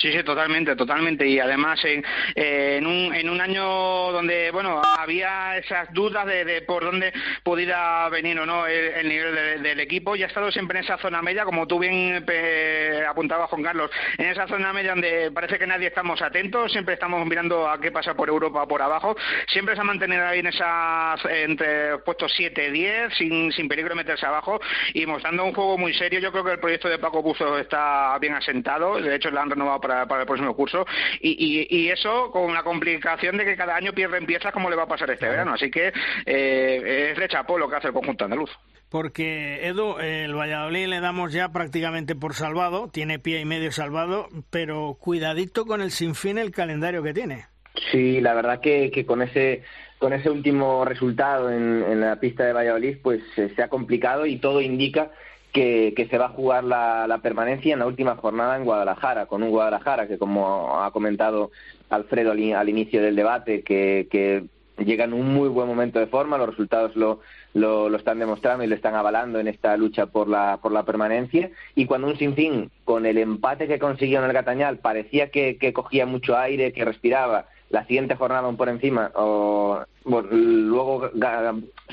Sí, 0.00 0.12
sí, 0.12 0.22
totalmente, 0.22 0.76
totalmente. 0.76 1.26
Y 1.26 1.40
además 1.40 1.84
en, 1.84 2.04
en, 2.36 2.86
un, 2.86 3.12
en 3.12 3.28
un 3.28 3.40
año 3.40 4.12
donde, 4.12 4.52
bueno, 4.52 4.80
había 4.96 5.56
esas 5.56 5.92
dudas 5.92 6.24
de, 6.24 6.62
por 6.62 6.84
dónde 6.84 7.12
pudiera 7.42 8.08
venir 8.08 8.38
o 8.38 8.46
no 8.46 8.64
el, 8.68 9.08
nivel 9.08 9.60
del 9.60 9.80
equipo, 9.80 10.14
y 10.14 10.22
ha 10.22 10.26
estado 10.26 10.52
siempre 10.52 10.78
en 10.78 10.84
esa 10.84 10.98
zona 10.98 11.20
media, 11.20 11.44
como 11.44 11.66
tú 11.66 11.80
bien 11.80 12.24
eh, 12.28 13.02
apuntabas, 13.08 13.50
Juan 13.50 13.64
Carlos, 13.64 13.90
en 14.18 14.26
esa 14.26 14.46
zona 14.46 14.72
media 14.72 14.92
donde 14.92 15.32
parece 15.32 15.58
que 15.58 15.66
nadie 15.66 15.88
estamos 15.88 16.22
atentos, 16.22 16.70
siempre 16.70 16.94
estamos 16.94 17.26
mirando 17.26 17.68
a 17.68 17.80
qué 17.80 17.90
pasa 17.90 18.14
por 18.14 18.28
Europa 18.28 18.68
por 18.68 18.80
abajo, 18.80 19.16
siempre 19.48 19.74
se 19.74 19.80
ha 19.80 19.84
mantenido 19.84 20.24
ahí 20.24 20.38
en 20.38 20.46
esas, 20.46 21.24
entre 21.24 21.98
puestos 21.98 22.32
7, 22.36 22.70
10, 22.70 23.14
sin, 23.14 23.50
sin 23.50 23.66
peligro 23.66 23.90
de 23.90 23.96
meterse 23.96 24.26
abajo, 24.26 24.60
y 24.94 25.06
mostrando 25.06 25.44
un 25.44 25.54
juego 25.54 25.76
muy 25.76 25.92
serio. 25.94 26.20
Yo 26.20 26.30
creo 26.30 26.44
que 26.44 26.52
el 26.52 26.60
proyecto 26.60 26.88
de 26.88 27.00
Paco 27.00 27.20
Buzo 27.20 27.58
está 27.58 28.16
bien 28.20 28.34
asentado, 28.34 29.00
de 29.00 29.16
hecho, 29.16 29.32
lo 29.32 29.40
han 29.40 29.50
renovado 29.50 29.87
para, 30.06 30.20
el 30.20 30.26
próximo 30.26 30.54
curso. 30.54 30.86
Y, 31.20 31.88
eso 31.88 32.30
con 32.30 32.52
la 32.52 32.62
complicación 32.62 33.36
de 33.38 33.44
que 33.44 33.56
cada 33.56 33.74
año 33.74 33.92
pierden 33.92 34.26
piezas 34.26 34.52
como 34.52 34.68
le 34.68 34.76
va 34.76 34.84
a 34.84 34.88
pasar 34.88 35.10
este 35.10 35.28
verano. 35.28 35.54
Así 35.54 35.70
que 35.70 35.92
eh, 36.26 37.10
es 37.12 37.18
de 37.18 37.28
chapó 37.28 37.58
lo 37.58 37.68
que 37.68 37.76
hace 37.76 37.88
el 37.88 37.94
conjunto 37.94 38.24
andaluz. 38.24 38.50
Porque, 38.90 39.66
Edu, 39.66 39.98
el 39.98 40.34
Valladolid 40.34 40.86
le 40.86 41.00
damos 41.00 41.32
ya 41.32 41.50
prácticamente 41.50 42.14
por 42.14 42.34
salvado, 42.34 42.88
tiene 42.90 43.18
pie 43.18 43.40
y 43.40 43.44
medio 43.44 43.70
salvado, 43.70 44.28
pero 44.50 44.96
cuidadito 44.98 45.66
con 45.66 45.82
el 45.82 45.90
sinfín 45.90 46.38
el 46.38 46.52
calendario 46.52 47.02
que 47.02 47.12
tiene. 47.12 47.46
Sí, 47.92 48.20
la 48.20 48.34
verdad 48.34 48.60
que, 48.60 48.90
que 48.90 49.04
con 49.04 49.22
ese 49.22 49.62
con 49.98 50.12
ese 50.12 50.30
último 50.30 50.84
resultado 50.84 51.50
en, 51.50 51.82
en 51.82 52.00
la 52.00 52.20
pista 52.20 52.44
de 52.44 52.52
Valladolid, 52.52 52.98
pues 53.02 53.20
se 53.34 53.62
ha 53.62 53.68
complicado 53.68 54.26
y 54.26 54.38
todo 54.38 54.60
indica 54.60 55.10
que, 55.52 56.06
se 56.10 56.18
va 56.18 56.26
a 56.26 56.30
jugar 56.30 56.64
la, 56.64 57.20
permanencia 57.22 57.72
en 57.72 57.80
la 57.80 57.86
última 57.86 58.16
jornada 58.16 58.56
en 58.56 58.64
Guadalajara, 58.64 59.26
con 59.26 59.42
un 59.42 59.50
Guadalajara 59.50 60.06
que, 60.06 60.18
como 60.18 60.82
ha 60.82 60.90
comentado 60.92 61.50
Alfredo 61.90 62.32
al, 62.32 62.68
inicio 62.68 63.02
del 63.02 63.16
debate, 63.16 63.62
que, 63.62 64.44
llega 64.78 65.04
en 65.04 65.12
un 65.12 65.34
muy 65.34 65.48
buen 65.48 65.66
momento 65.66 65.98
de 65.98 66.06
forma, 66.06 66.38
los 66.38 66.50
resultados 66.50 66.94
lo, 66.94 67.20
lo, 67.54 67.94
están 67.96 68.20
demostrando 68.20 68.62
y 68.62 68.68
lo 68.68 68.76
están 68.76 68.94
avalando 68.94 69.40
en 69.40 69.48
esta 69.48 69.76
lucha 69.76 70.06
por 70.06 70.28
la, 70.28 70.58
por 70.62 70.70
la 70.70 70.84
permanencia, 70.84 71.50
y 71.74 71.86
cuando 71.86 72.06
un 72.06 72.16
sinfín, 72.16 72.70
con 72.84 73.04
el 73.04 73.18
empate 73.18 73.66
que 73.66 73.80
consiguió 73.80 74.20
en 74.20 74.26
el 74.26 74.32
Gatañal, 74.32 74.78
parecía 74.78 75.30
que, 75.30 75.56
que 75.58 75.72
cogía 75.72 76.06
mucho 76.06 76.36
aire, 76.38 76.72
que 76.72 76.84
respiraba, 76.84 77.46
la 77.70 77.84
siguiente 77.86 78.14
jornada 78.14 78.50
por 78.52 78.68
encima, 78.68 79.10
o, 79.14 79.84
luego 80.04 81.10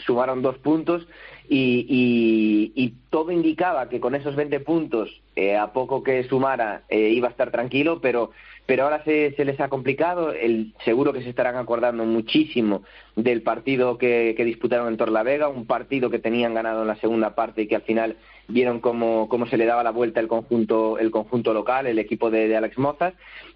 sumaron 0.06 0.42
dos 0.42 0.58
puntos 0.60 1.06
y, 1.50 2.72
y, 2.76 2.94
todo 3.10 3.32
indicaba 3.32 3.88
que 3.88 4.00
con 4.00 4.14
esos 4.14 4.36
20 4.36 4.60
puntos, 4.60 5.22
eh, 5.36 5.56
a 5.56 5.72
poco 5.72 6.04
que 6.04 6.24
sumara, 6.26 6.84
eh, 6.90 7.10
iba 7.10 7.30
a 7.30 7.32
estar 7.32 7.50
tranquilo, 7.50 8.02
pero, 8.02 8.32
pero 8.66 8.84
ahora 8.84 9.04
se, 9.06 9.34
se 9.36 9.46
les 9.46 9.60
ha 9.62 9.70
complicado. 9.70 10.34
El, 10.34 10.74
seguro 10.84 11.14
que 11.14 11.22
se 11.22 11.30
estarán 11.30 11.56
acordando 11.56 12.04
muchísimo 12.04 12.84
del 13.16 13.42
partido 13.42 13.98
que, 13.98 14.34
que 14.36 14.44
disputaron 14.44 14.90
en 14.90 14.98
Torlavega, 14.98 15.48
un 15.48 15.66
partido 15.66 16.10
que 16.10 16.20
tenían 16.20 16.54
ganado 16.54 16.82
en 16.82 16.88
la 16.90 16.98
segunda 16.98 17.36
parte 17.36 17.62
y 17.62 17.68
que 17.68 17.78
al 17.78 17.84
final 17.84 18.18
vieron 18.48 18.80
cómo, 18.80 19.28
cómo 19.30 19.48
se 19.48 19.58
le 19.58 19.66
daba 19.66 19.84
la 19.84 19.92
vuelta 19.92 20.20
el 20.20 20.28
conjunto, 20.28 20.98
el 21.00 21.12
conjunto 21.12 21.54
local, 21.54 21.88
el 21.88 22.00
equipo 22.00 22.30
de, 22.30 22.56
Alex 22.56 22.78
Mozas, 22.78 23.14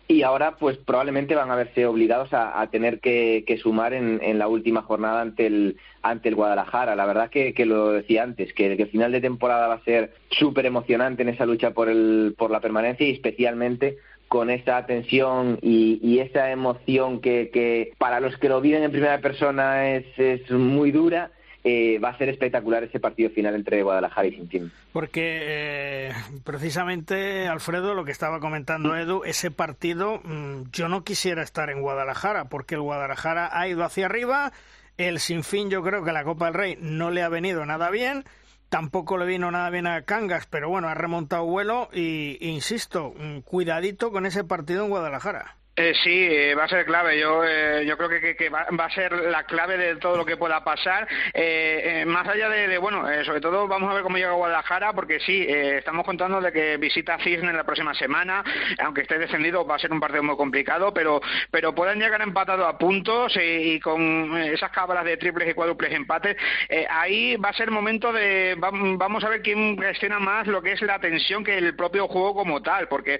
y 0.07 0.23
ahora 0.23 0.55
pues 0.57 0.77
probablemente 0.77 1.35
van 1.35 1.51
a 1.51 1.55
verse 1.55 1.85
obligados 1.85 2.29
a, 2.31 2.65
tener 2.71 2.99
que, 2.99 3.59
sumar 3.61 3.93
en, 3.93 4.19
en, 4.23 4.39
la 4.39 4.47
última 4.47 4.81
jornada 4.81 5.21
ante 5.21 5.45
el, 5.45 5.77
ante 6.01 6.29
el 6.29 6.35
Guadalajara. 6.35 6.95
La 6.95 7.05
verdad 7.05 7.29
que, 7.29 7.53
que 7.53 7.65
lo 7.65 7.91
decía 7.91 8.23
antes, 8.23 8.51
que, 8.53 8.73
el 8.73 8.87
final 8.89 9.11
de 9.11 9.21
temporada 9.21 9.67
va 9.67 9.75
a 9.75 9.83
ser 9.83 10.13
súper 10.31 10.65
emocionante 10.65 11.21
en 11.21 11.29
esa 11.29 11.45
lucha 11.45 11.71
por, 11.71 11.89
el, 11.89 12.33
por 12.37 12.49
la 12.49 12.59
permanencia 12.59 13.07
y 13.07 13.11
especialmente 13.11 13.97
con 14.27 14.49
esa 14.51 14.85
tensión 14.85 15.57
y, 15.61 16.19
esa 16.19 16.51
emoción 16.51 17.19
que, 17.19 17.49
que, 17.51 17.93
para 17.97 18.19
los 18.19 18.37
que 18.37 18.49
lo 18.49 18.61
viven 18.61 18.83
en 18.83 18.91
primera 18.91 19.19
persona 19.21 19.95
es, 19.95 20.05
es 20.17 20.49
muy 20.51 20.91
dura 20.91 21.31
eh, 21.63 21.99
va 21.99 22.09
a 22.09 22.17
ser 22.17 22.29
espectacular 22.29 22.83
ese 22.83 22.99
partido 22.99 23.29
final 23.31 23.55
entre 23.55 23.83
Guadalajara 23.83 24.27
y 24.27 24.35
Sintín. 24.35 24.71
Porque 24.93 25.39
eh, 25.41 26.13
precisamente, 26.43 27.47
Alfredo, 27.47 27.93
lo 27.93 28.05
que 28.05 28.11
estaba 28.11 28.39
comentando 28.39 28.95
Edu, 28.95 29.23
ese 29.25 29.51
partido 29.51 30.21
mm, 30.23 30.71
yo 30.71 30.87
no 30.87 31.03
quisiera 31.03 31.43
estar 31.43 31.69
en 31.69 31.81
Guadalajara, 31.81 32.45
porque 32.45 32.75
el 32.75 32.81
Guadalajara 32.81 33.49
ha 33.51 33.67
ido 33.67 33.83
hacia 33.83 34.05
arriba, 34.05 34.53
el 34.97 35.19
Sinfín 35.19 35.69
yo 35.69 35.83
creo 35.83 36.03
que 36.03 36.13
la 36.13 36.23
Copa 36.23 36.45
del 36.45 36.53
Rey 36.53 36.77
no 36.79 37.11
le 37.11 37.23
ha 37.23 37.29
venido 37.29 37.65
nada 37.65 37.89
bien, 37.89 38.23
tampoco 38.69 39.17
le 39.17 39.25
vino 39.25 39.51
nada 39.51 39.69
bien 39.69 39.87
a 39.87 40.03
Cangas, 40.03 40.45
pero 40.47 40.69
bueno, 40.69 40.87
ha 40.87 40.93
remontado 40.93 41.45
vuelo 41.45 41.89
y, 41.91 42.37
insisto, 42.39 43.13
mm, 43.17 43.39
cuidadito 43.39 44.11
con 44.11 44.25
ese 44.25 44.43
partido 44.43 44.85
en 44.85 44.91
Guadalajara. 44.91 45.58
Eh, 45.79 45.93
sí, 46.03 46.27
eh, 46.29 46.55
va 46.55 46.65
a 46.65 46.67
ser 46.67 46.85
clave. 46.85 47.17
Yo, 47.17 47.41
eh, 47.45 47.85
yo 47.85 47.95
creo 47.95 48.09
que, 48.09 48.49
va, 48.49 48.65
a 48.67 48.89
ser 48.89 49.13
la 49.13 49.45
clave 49.45 49.77
de 49.77 49.95
todo 49.95 50.17
lo 50.17 50.25
que 50.25 50.35
pueda 50.35 50.61
pasar. 50.61 51.07
más 52.05 52.27
allá 52.27 52.49
de, 52.49 52.77
bueno, 52.77 53.05
sobre 53.23 53.39
todo 53.39 53.65
vamos 53.65 53.89
a 53.89 53.93
ver 53.93 54.03
cómo 54.03 54.17
llega 54.17 54.33
Guadalajara, 54.33 54.91
porque 54.91 55.21
sí, 55.21 55.45
estamos 55.47 56.05
contando 56.05 56.41
de 56.41 56.51
que 56.51 56.75
visita 56.75 57.17
Cisne 57.19 57.53
la 57.53 57.63
próxima 57.63 57.93
semana, 57.93 58.43
aunque 58.83 59.01
esté 59.01 59.17
descendido 59.17 59.65
va 59.65 59.75
a 59.75 59.79
ser 59.79 59.93
un 59.93 60.01
partido 60.01 60.21
muy 60.21 60.35
complicado, 60.35 60.93
pero 60.93 61.21
pero 61.49 61.73
pueden 61.73 61.99
llegar 61.99 62.21
empatados 62.21 62.67
a 62.67 62.77
puntos 62.77 63.37
y, 63.41 63.79
con 63.79 64.35
esas 64.37 64.71
cabras 64.71 65.05
de 65.05 65.15
triples 65.15 65.49
y 65.49 65.53
cuádruples 65.53 65.93
empates. 65.93 66.35
ahí 66.89 67.37
va 67.37 67.49
a 67.49 67.53
ser 67.53 67.71
momento 67.71 68.11
de 68.11 68.55
vamos 68.57 69.23
a 69.23 69.29
ver 69.29 69.41
quién 69.41 69.77
gestiona 69.81 70.19
más 70.19 70.45
lo 70.45 70.61
que 70.61 70.73
es 70.73 70.81
la 70.81 70.99
tensión 70.99 71.43
que 71.45 71.57
el 71.57 71.75
propio 71.75 72.09
juego 72.09 72.33
como 72.33 72.61
tal, 72.61 72.89
porque 72.89 73.19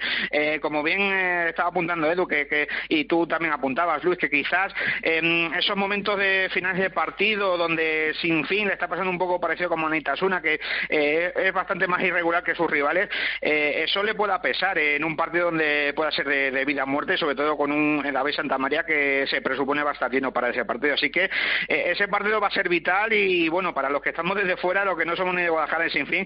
como 0.61 0.83
bien 0.83 1.01
estaba 1.47 1.69
apuntando 1.69 2.11
Edu 2.11 2.27
que 2.27 2.48
y 2.87 3.05
tú 3.05 3.27
también 3.27 3.53
apuntabas, 3.53 4.03
Luis, 4.03 4.17
que 4.17 4.29
quizás 4.29 4.73
en 5.01 5.53
esos 5.53 5.75
momentos 5.75 6.17
de 6.17 6.49
finales 6.51 6.81
de 6.81 6.89
partido 6.89 7.57
donde 7.57 8.13
sin 8.21 8.45
fin 8.45 8.67
le 8.67 8.73
está 8.73 8.87
pasando 8.87 9.09
un 9.09 9.17
poco 9.17 9.39
parecido 9.39 9.69
como 9.69 9.87
a 9.87 9.89
Nitasuna, 9.89 10.41
que 10.41 10.59
eh, 10.89 11.31
es 11.35 11.53
bastante 11.53 11.87
más 11.87 12.01
irregular 12.01 12.43
que 12.43 12.55
sus 12.55 12.69
rivales, 12.69 13.09
eh, 13.41 13.83
eso 13.87 14.03
le 14.03 14.15
pueda 14.15 14.41
pesar 14.41 14.77
en 14.77 15.03
un 15.03 15.15
partido 15.15 15.45
donde 15.45 15.93
pueda 15.95 16.11
ser 16.11 16.27
de, 16.27 16.65
vida 16.65 16.83
o 16.83 16.87
muerte, 16.87 17.17
sobre 17.17 17.35
todo 17.35 17.57
con 17.57 17.71
un 17.71 18.03
la 18.11 18.23
B 18.23 18.33
Santa 18.33 18.57
María 18.57 18.83
que 18.83 19.25
se 19.27 19.41
presupone 19.41 19.83
bastante 19.83 20.09
para 20.33 20.49
ese 20.49 20.65
partido. 20.65 20.95
Así 20.95 21.09
que 21.11 21.25
eh, 21.67 21.91
ese 21.91 22.07
partido 22.07 22.41
va 22.41 22.47
a 22.47 22.51
ser 22.51 22.67
vital 22.67 23.13
y, 23.13 23.47
bueno, 23.49 23.73
para 23.73 23.89
los 23.89 24.01
que 24.01 24.09
estamos 24.09 24.35
desde 24.35 24.57
fuera, 24.57 24.83
los 24.83 24.97
que 24.97 25.05
no 25.05 25.15
somos 25.15 25.35
ni 25.35 25.43
de 25.43 25.49
Guadalajara 25.49 25.85
ni 25.85 25.91
sin 25.91 26.07
fin, 26.07 26.25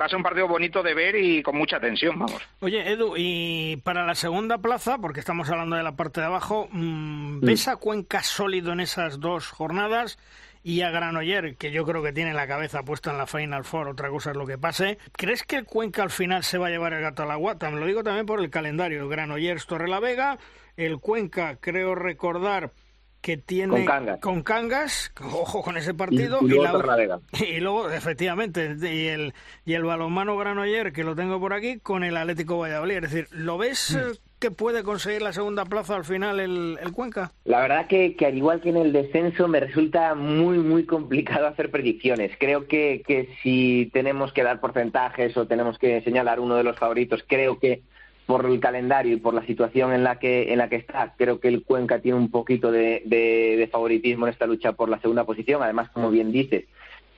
va 0.00 0.04
a 0.04 0.08
ser 0.08 0.16
un 0.16 0.22
partido 0.22 0.48
bonito 0.48 0.82
de 0.82 0.94
ver 0.94 1.16
y 1.16 1.42
con 1.42 1.56
mucha 1.56 1.80
tensión, 1.80 2.18
vamos. 2.18 2.40
Oye, 2.60 2.90
Edu, 2.90 3.14
y 3.16 3.76
para 3.84 4.04
la 4.04 4.14
segunda 4.14 4.58
plaza, 4.58 4.98
porque 4.98 5.20
estamos 5.20 5.48
hablando 5.52 5.76
de 5.76 5.82
la 5.82 5.96
parte 5.96 6.20
de 6.20 6.26
abajo, 6.26 6.68
mm, 6.70 7.40
¿ves 7.40 7.68
a 7.68 7.76
Cuenca 7.76 8.22
sólido 8.22 8.72
en 8.72 8.80
esas 8.80 9.20
dos 9.20 9.48
jornadas? 9.48 10.18
y 10.64 10.82
a 10.82 10.90
Granoller, 10.90 11.56
que 11.56 11.72
yo 11.72 11.84
creo 11.84 12.02
que 12.02 12.12
tiene 12.12 12.34
la 12.34 12.46
cabeza 12.46 12.84
puesta 12.84 13.10
en 13.10 13.18
la 13.18 13.26
Final 13.26 13.64
Four, 13.64 13.88
otra 13.88 14.10
cosa 14.10 14.30
es 14.30 14.36
lo 14.36 14.46
que 14.46 14.58
pase. 14.58 14.98
¿Crees 15.16 15.42
que 15.42 15.56
el 15.56 15.64
Cuenca 15.64 16.02
al 16.02 16.10
final 16.10 16.44
se 16.44 16.58
va 16.58 16.68
a 16.68 16.70
llevar 16.70 16.92
el 16.92 17.02
gato 17.02 17.24
a 17.24 17.26
la 17.26 17.36
guata? 17.36 17.70
Me 17.70 17.80
lo 17.80 17.86
digo 17.86 18.04
también 18.04 18.26
por 18.26 18.40
el 18.40 18.50
calendario. 18.50 19.08
Granollers, 19.08 19.66
Torre 19.66 19.88
la 19.88 19.98
Vega, 19.98 20.38
el 20.76 20.98
Cuenca, 20.98 21.56
creo 21.60 21.94
recordar 21.94 22.72
que 23.20 23.36
tiene 23.36 23.72
con 23.72 23.84
Cangas, 23.84 24.20
con 24.20 24.42
Cangas 24.42 25.12
ojo 25.20 25.62
con 25.62 25.76
ese 25.76 25.94
partido 25.94 26.40
y, 26.42 26.48
luego, 26.48 26.82
y, 27.38 27.60
luego 27.60 27.88
efectivamente 27.88 28.76
y 28.82 29.06
el 29.06 29.32
y 29.64 29.74
el 29.74 29.84
balonmano 29.84 30.36
Granoller 30.36 30.92
que 30.92 31.04
lo 31.04 31.14
tengo 31.14 31.38
por 31.38 31.54
aquí 31.54 31.78
con 31.78 32.02
el 32.02 32.16
Atlético 32.16 32.58
Valladolid 32.58 32.96
es 32.96 33.02
decir 33.02 33.28
lo 33.30 33.58
ves 33.58 33.96
mm. 33.96 34.31
Que 34.42 34.50
puede 34.50 34.82
conseguir 34.82 35.22
la 35.22 35.32
segunda 35.32 35.64
plaza 35.64 35.94
al 35.94 36.04
final 36.04 36.40
el, 36.40 36.76
Cuenca? 36.92 37.30
La 37.44 37.60
verdad 37.60 37.86
que, 37.86 38.16
al 38.26 38.36
igual 38.36 38.60
que 38.60 38.70
en 38.70 38.76
el 38.76 38.92
descenso 38.92 39.46
me 39.46 39.60
resulta 39.60 40.16
muy 40.16 40.58
muy 40.58 40.84
complicado 40.84 41.46
hacer 41.46 41.70
predicciones. 41.70 42.32
Creo 42.40 42.66
que, 42.66 43.02
que 43.06 43.28
si 43.40 43.88
tenemos 43.92 44.32
que 44.32 44.42
dar 44.42 44.58
porcentajes 44.58 45.36
o 45.36 45.46
tenemos 45.46 45.78
que 45.78 46.02
señalar 46.02 46.40
uno 46.40 46.56
de 46.56 46.64
los 46.64 46.76
favoritos, 46.76 47.24
creo 47.24 47.60
que 47.60 47.82
por 48.26 48.44
el 48.46 48.58
calendario 48.58 49.14
y 49.14 49.20
por 49.20 49.32
la 49.32 49.46
situación 49.46 49.92
en 49.92 50.02
la 50.02 50.18
que 50.18 50.52
en 50.52 50.58
la 50.58 50.68
que 50.68 50.76
está, 50.76 51.14
creo 51.16 51.38
que 51.38 51.46
el 51.46 51.62
Cuenca 51.62 52.00
tiene 52.00 52.18
un 52.18 52.30
poquito 52.30 52.72
de, 52.72 53.02
de, 53.06 53.68
favoritismo 53.70 54.26
en 54.26 54.32
esta 54.32 54.46
lucha 54.46 54.72
por 54.72 54.88
la 54.88 54.98
segunda 55.00 55.24
posición. 55.24 55.62
Además, 55.62 55.88
como 55.90 56.10
bien 56.10 56.32
dices, 56.32 56.64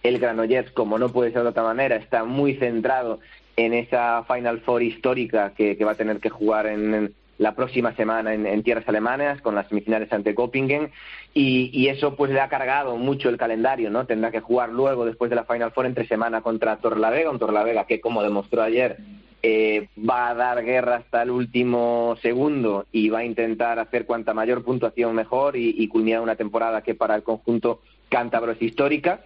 el 0.03 0.19
Granollers, 0.19 0.71
como 0.73 0.99
no 0.99 1.09
puede 1.09 1.33
ser 1.33 1.43
de 1.43 1.49
otra 1.49 1.63
manera, 1.63 1.97
está 1.97 2.25
muy 2.25 2.57
centrado 2.57 3.21
en 3.57 3.75
esa 3.75 4.25
Final 4.25 4.61
Four 4.61 4.83
histórica 4.83 5.53
que, 5.57 5.77
va 5.85 5.93
a 5.93 5.97
tener 5.97 6.21
que 6.21 6.31
jugar 6.31 6.67
en, 6.67 7.15
la 7.39 7.55
próxima 7.55 7.95
semana 7.95 8.33
en, 8.35 8.63
tierras 8.63 8.89
alemanas 8.89 9.41
con 9.41 9.55
las 9.55 9.69
semifinales 9.69 10.13
ante 10.13 10.35
Göppingen 10.35 10.91
y, 11.33 11.89
eso 11.89 12.15
pues 12.15 12.31
le 12.31 12.41
ha 12.41 12.49
cargado 12.49 12.97
mucho 12.97 13.29
el 13.29 13.37
calendario, 13.37 13.91
¿no? 13.91 14.07
Tendrá 14.07 14.31
que 14.31 14.41
jugar 14.41 14.71
luego 14.71 15.05
después 15.05 15.31
de 15.31 15.37
la 15.37 15.45
Final 15.45 15.73
Four 15.73 15.87
entre 15.87 16.07
semana 16.07 16.43
contra 16.43 16.77
Torlavega, 16.77 17.31
un 17.31 17.39
Torlavega 17.39 17.87
que 17.87 18.01
como 18.01 18.23
demostró 18.23 18.63
ayer 18.63 18.99
eh, 19.47 19.89
va 19.99 20.31
a 20.31 20.35
dar 20.35 20.65
guerra 20.65 20.97
hasta 20.97 21.23
el 21.23 21.31
último 21.31 22.17
segundo 22.23 22.87
y 22.91 23.11
va 23.11 23.19
a 23.19 23.25
intentar 23.27 23.79
hacer 23.79 24.07
cuanta 24.07 24.33
mayor 24.33 24.65
puntuación 24.65 25.15
mejor 25.15 25.57
y, 25.57 25.87
culminar 25.89 26.23
una 26.23 26.35
temporada 26.35 26.81
que 26.81 26.95
para 26.95 27.15
el 27.15 27.23
conjunto 27.23 27.81
cántabro 28.09 28.53
es 28.53 28.63
histórica. 28.63 29.21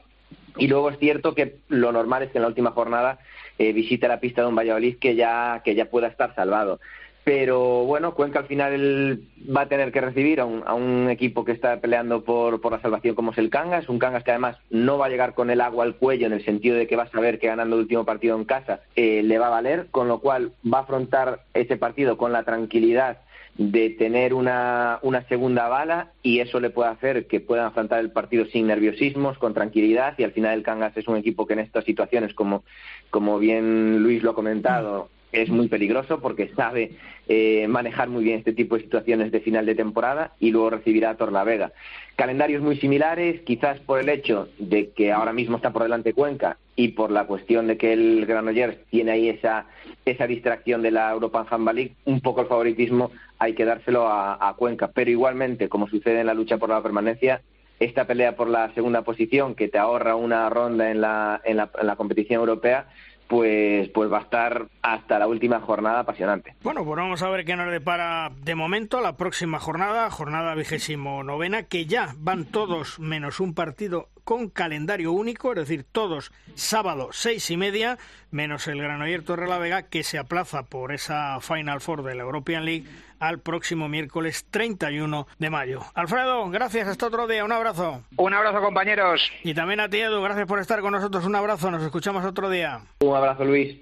Y 0.57 0.69
luego 0.69 0.91
es 0.91 0.99
cierto 0.99 1.35
que 1.35 1.57
lo 1.69 1.93
normal 1.93 2.23
es 2.23 2.31
que 2.31 2.39
en 2.39 2.43
la 2.43 2.49
última 2.49 2.71
jornada 2.71 3.19
eh, 3.59 3.73
visite 3.73 4.09
la 4.09 4.21
pista 4.21 4.43
de 4.43 4.49
un 4.49 4.57
Valladolid 4.57 4.99
que 4.99 5.15
ya, 5.15 5.63
que 5.65 5.75
ya 5.75 5.87
pueda 5.87 6.09
estar 6.09 6.35
salvado. 6.35 6.81
Pero 7.29 7.85
bueno, 7.85 8.15
Cuenca 8.15 8.39
al 8.39 8.47
final 8.47 9.21
va 9.55 9.61
a 9.61 9.69
tener 9.69 9.93
que 9.93 10.01
recibir 10.01 10.41
a 10.41 10.47
un, 10.47 11.11
equipo 11.11 11.45
que 11.45 11.53
está 11.53 11.79
peleando 11.79 12.25
por, 12.25 12.61
por, 12.63 12.73
la 12.73 12.81
salvación 12.81 13.15
como 13.15 13.33
es 13.33 13.39
el 13.39 13.51
Cangas, 13.51 13.91
un 13.91 13.99
Cangas 13.99 14.25
que 14.25 14.31
además 14.31 14.57
no 14.71 14.97
va 14.97 15.07
a 15.07 15.09
llegar 15.11 15.35
con 15.35 15.51
el 15.51 15.61
agua 15.61 15.85
al 15.85 15.97
cuello 15.97 16.27
en 16.27 16.33
el 16.33 16.43
sentido 16.43 16.77
de 16.77 16.87
que 16.87 16.97
va 16.97 17.03
a 17.03 17.11
saber 17.11 17.39
que 17.39 17.49
ganando 17.49 17.77
el 17.77 17.83
último 17.83 18.07
partido 18.07 18.35
en 18.35 18.47
casa 18.47 18.81
eh, 18.97 19.23
le 19.23 19.39
va 19.39 19.49
a 19.49 19.51
valer, 19.51 19.89
con 19.91 20.09
lo 20.09 20.21
cual 20.21 20.53
va 20.65 20.79
a 20.79 20.83
afrontar 20.83 21.41
ese 21.53 21.77
partido 21.77 22.17
con 22.17 22.33
la 22.33 22.45
tranquilidad 22.45 23.19
de 23.59 23.91
tener 23.91 24.35
una, 24.35 25.01
una 25.03 25.27
segunda 25.27 25.69
bala 25.69 26.13
y 26.23 26.39
eso 26.39 26.61
le 26.61 26.71
puede 26.71 26.91
hacer 26.91 27.27
que 27.27 27.41
puedan 27.41 27.67
afrontar 27.67 27.99
el 27.99 28.13
partido 28.13 28.47
sin 28.47 28.69
nerviosismos, 28.69 29.37
con 29.37 29.53
tranquilidad 29.53 30.15
y 30.17 30.23
al 30.23 30.31
final 30.31 30.57
el 30.57 30.63
Cangas 30.63 30.97
es 30.97 31.09
un 31.09 31.17
equipo 31.17 31.45
que 31.45 31.55
en 31.55 31.59
estas 31.59 31.85
situaciones, 31.85 32.35
como, 32.35 32.63
como 33.11 33.41
bien 33.41 34.01
Luis 34.01 34.23
lo 34.23 34.31
ha 34.31 34.35
comentado, 34.35 35.11
es 35.33 35.49
muy 35.49 35.69
peligroso 35.69 36.21
porque 36.21 36.49
sabe 36.57 36.93
eh, 37.29 37.67
manejar 37.69 38.09
muy 38.09 38.25
bien 38.25 38.39
este 38.39 38.53
tipo 38.53 38.77
de 38.77 38.83
situaciones 38.83 39.31
de 39.31 39.41
final 39.41 39.67
de 39.67 39.75
temporada 39.75 40.33
y 40.41 40.51
luego 40.51 40.71
recibirá 40.71 41.11
a 41.11 41.17
Torlavega. 41.17 41.73
Calendarios 42.17 42.63
muy 42.63 42.77
similares, 42.79 43.43
quizás 43.43 43.79
por 43.81 44.01
el 44.01 44.09
hecho 44.09 44.49
de 44.59 44.91
que 44.91 45.13
ahora 45.13 45.33
mismo 45.33 45.57
está 45.57 45.73
por 45.73 45.83
delante 45.83 46.15
Cuenca 46.15 46.57
y 46.75 46.89
por 46.89 47.11
la 47.11 47.27
cuestión 47.27 47.67
de 47.67 47.77
que 47.77 47.93
el 47.93 48.27
Granollers 48.27 48.79
tiene 48.91 49.13
ahí 49.13 49.29
esa, 49.29 49.67
esa 50.05 50.27
distracción 50.27 50.83
de 50.83 50.91
la 50.91 51.11
Europa 51.11 51.47
Handball 51.49 51.77
League, 51.77 51.95
un 52.07 52.21
poco 52.21 52.41
el 52.41 52.49
favoritismo 52.49 53.11
hay 53.39 53.55
que 53.55 53.65
dárselo 53.65 54.09
a, 54.09 54.49
a 54.49 54.55
Cuenca. 54.55 54.91
Pero 54.93 55.11
igualmente, 55.11 55.69
como 55.69 55.89
sucede 55.89 56.21
en 56.21 56.27
la 56.27 56.35
lucha 56.35 56.59
por 56.59 56.71
la 56.71 56.83
permanencia, 56.83 57.43
esta 57.81 58.07
pelea 58.07 58.35
por 58.35 58.49
la 58.49 58.73
segunda 58.75 59.03
posición 59.03 59.55
que 59.55 59.69
te 59.69 59.79
ahorra 59.79 60.17
una 60.17 60.49
ronda 60.51 60.91
en 60.91 61.01
la, 61.01 61.41
en 61.45 61.59
la, 61.59 61.71
en 61.81 61.87
la 61.87 61.97
competición 61.97 62.41
europea 62.41 62.89
pues, 63.29 63.89
pues 63.91 64.11
va 64.11 64.19
a 64.19 64.23
estar 64.23 64.69
hasta 64.83 65.19
la 65.19 65.27
última 65.27 65.61
jornada 65.61 66.01
apasionante. 66.01 66.57
Bueno, 66.63 66.85
pues 66.85 66.97
vamos 66.97 67.23
a 67.23 67.29
ver 67.29 67.45
qué 67.45 67.55
nos 67.55 67.71
depara 67.71 68.33
de 68.43 68.55
momento 68.55 69.01
la 69.01 69.17
próxima 69.17 69.61
jornada, 69.61 70.11
jornada 70.11 70.55
vigésimo 70.55 71.23
novena, 71.23 71.65
que 71.65 71.87
ya 71.87 72.15
van 72.19 72.47
todos 72.47 72.99
menos 72.99 73.41
un 73.41 73.55
partido 73.55 74.09
con 74.25 74.49
calendario 74.49 75.13
único, 75.13 75.53
es 75.53 75.59
decir, 75.61 75.85
todos 75.91 76.33
sábado 76.55 77.09
seis 77.13 77.51
y 77.51 77.57
media, 77.57 77.99
menos 78.31 78.67
el 78.67 78.83
Granoller 78.83 79.23
Torre 79.23 79.49
la 79.49 79.59
Vega, 79.59 79.85
que 79.85 80.03
se 80.03 80.19
aplaza 80.19 80.65
por 80.65 80.93
esa 80.93 81.41
Final 81.41 81.81
Four 81.81 82.03
de 82.03 82.15
la 82.15 82.25
European 82.25 82.65
League 82.65 82.87
al 83.19 83.41
próximo 83.41 83.89
miércoles 83.89 84.47
31 84.51 85.27
de 85.39 85.51
mayo. 85.51 85.81
Alfredo, 85.95 86.49
gracias, 86.51 86.89
hasta 86.89 87.07
otro 87.07 87.27
día, 87.27 87.45
un 87.45 87.53
abrazo. 87.53 88.03
Un 88.17 88.35
abrazo, 88.35 88.61
compañeros. 88.61 89.31
Y 89.45 89.55
también 89.55 89.81
a 89.81 89.89
ti, 89.89 89.99
Edu, 89.99 90.23
gracias 90.23 90.47
por 90.47 90.61
estar 90.61 90.81
con 90.81 90.93
nosotros, 90.93 91.25
un 91.25 91.37
abrazo, 91.37 91.71
nos 91.71 91.83
escuchamos 91.83 92.25
otro 92.25 92.51
día. 92.51 92.81
Un 93.01 93.17
abrazo, 93.17 93.45
Luis. 93.45 93.79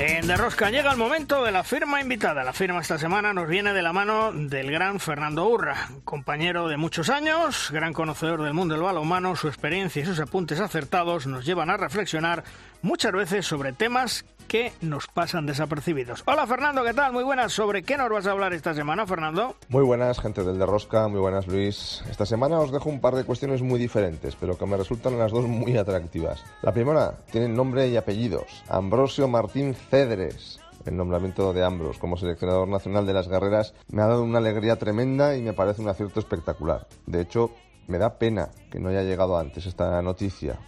En 0.00 0.28
De 0.28 0.36
Rosca 0.36 0.70
llega 0.70 0.92
el 0.92 0.96
momento 0.96 1.42
de 1.42 1.50
la 1.50 1.64
firma 1.64 2.00
invitada. 2.00 2.44
La 2.44 2.52
firma 2.52 2.80
esta 2.80 2.98
semana 2.98 3.32
nos 3.32 3.48
viene 3.48 3.72
de 3.72 3.82
la 3.82 3.92
mano 3.92 4.30
del 4.32 4.70
gran 4.70 5.00
Fernando 5.00 5.48
Urra, 5.48 5.88
compañero 6.04 6.68
de 6.68 6.76
muchos 6.76 7.10
años, 7.10 7.70
gran 7.72 7.92
conocedor 7.92 8.44
del 8.44 8.54
mundo 8.54 8.74
del 8.74 8.84
balonmano, 8.84 9.34
su 9.34 9.48
experiencia 9.48 10.00
y 10.00 10.06
sus 10.06 10.20
apuntes 10.20 10.60
acertados 10.60 11.26
nos 11.26 11.44
llevan 11.44 11.68
a 11.68 11.76
reflexionar 11.76 12.44
muchas 12.80 13.10
veces 13.10 13.44
sobre 13.44 13.72
temas 13.72 14.24
que 14.48 14.72
nos 14.80 15.06
pasan 15.06 15.46
desapercibidos. 15.46 16.24
Hola 16.26 16.46
Fernando, 16.46 16.82
¿qué 16.82 16.94
tal? 16.94 17.12
Muy 17.12 17.22
buenas. 17.22 17.52
¿Sobre 17.52 17.82
qué 17.82 17.96
nos 17.96 18.08
vas 18.08 18.26
a 18.26 18.32
hablar 18.32 18.54
esta 18.54 18.74
semana, 18.74 19.06
Fernando? 19.06 19.54
Muy 19.68 19.84
buenas, 19.84 20.18
gente 20.18 20.42
del 20.42 20.58
De 20.58 20.66
Rosca, 20.66 21.06
muy 21.06 21.20
buenas 21.20 21.46
Luis. 21.46 22.02
Esta 22.10 22.24
semana 22.24 22.58
os 22.58 22.72
dejo 22.72 22.88
un 22.88 23.00
par 23.00 23.14
de 23.14 23.24
cuestiones 23.24 23.62
muy 23.62 23.78
diferentes, 23.78 24.34
pero 24.36 24.56
que 24.56 24.66
me 24.66 24.78
resultan 24.78 25.18
las 25.18 25.30
dos 25.30 25.46
muy 25.46 25.76
atractivas. 25.76 26.42
La 26.62 26.72
primera 26.72 27.18
tiene 27.30 27.48
nombre 27.48 27.88
y 27.88 27.96
apellidos. 27.96 28.64
Ambrosio 28.68 29.28
Martín 29.28 29.74
Cedres 29.74 30.58
el 30.86 30.96
nombramiento 30.96 31.52
de 31.52 31.64
Ambros 31.64 31.98
como 31.98 32.16
seleccionador 32.16 32.66
nacional 32.66 33.04
de 33.04 33.12
las 33.12 33.28
guerreras 33.28 33.74
me 33.90 34.00
ha 34.00 34.06
dado 34.06 34.22
una 34.22 34.38
alegría 34.38 34.76
tremenda 34.76 35.36
y 35.36 35.42
me 35.42 35.52
parece 35.52 35.82
un 35.82 35.88
acierto 35.88 36.18
espectacular. 36.18 36.86
De 37.04 37.20
hecho, 37.20 37.50
me 37.88 37.98
da 37.98 38.18
pena 38.18 38.48
que 38.70 38.78
no 38.78 38.88
haya 38.88 39.02
llegado 39.02 39.36
antes 39.36 39.66
esta 39.66 40.00
noticia 40.00 40.58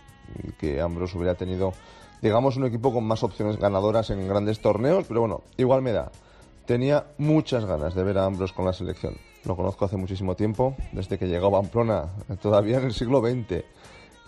y 0.45 0.53
que 0.53 0.81
Ambros 0.81 1.15
hubiera 1.15 1.37
tenido 1.37 1.73
digamos, 2.23 2.57
un 2.57 2.67
equipo 2.67 2.93
con 2.93 3.05
más 3.05 3.23
opciones 3.23 3.57
ganadoras 3.57 4.11
en 4.11 4.29
grandes 4.29 4.61
torneos, 4.61 5.05
pero 5.09 5.21
bueno, 5.21 5.43
igual 5.57 5.83
me 5.83 5.93
da. 5.93 6.11
Tenía 6.67 7.07
muchas 7.19 7.65
ganas 7.65 7.95
de 7.95 8.05
ver 8.05 8.19
a 8.19 8.27
Ambros 8.27 8.53
con 8.53 8.65
la 8.65 8.73
selección. 8.73 9.17
Lo 9.45 9.57
conozco 9.57 9.87
hace 9.87 9.97
muchísimo 9.97 10.37
tiempo, 10.37 10.77
desde 10.93 11.19
que 11.19 11.27
llegó 11.27 11.49
a 11.49 11.63
Pamplona, 11.63 12.11
todavía 12.43 12.79
en 12.79 12.85
el 12.85 12.95
siglo 12.95 13.21
XX, 13.21 13.65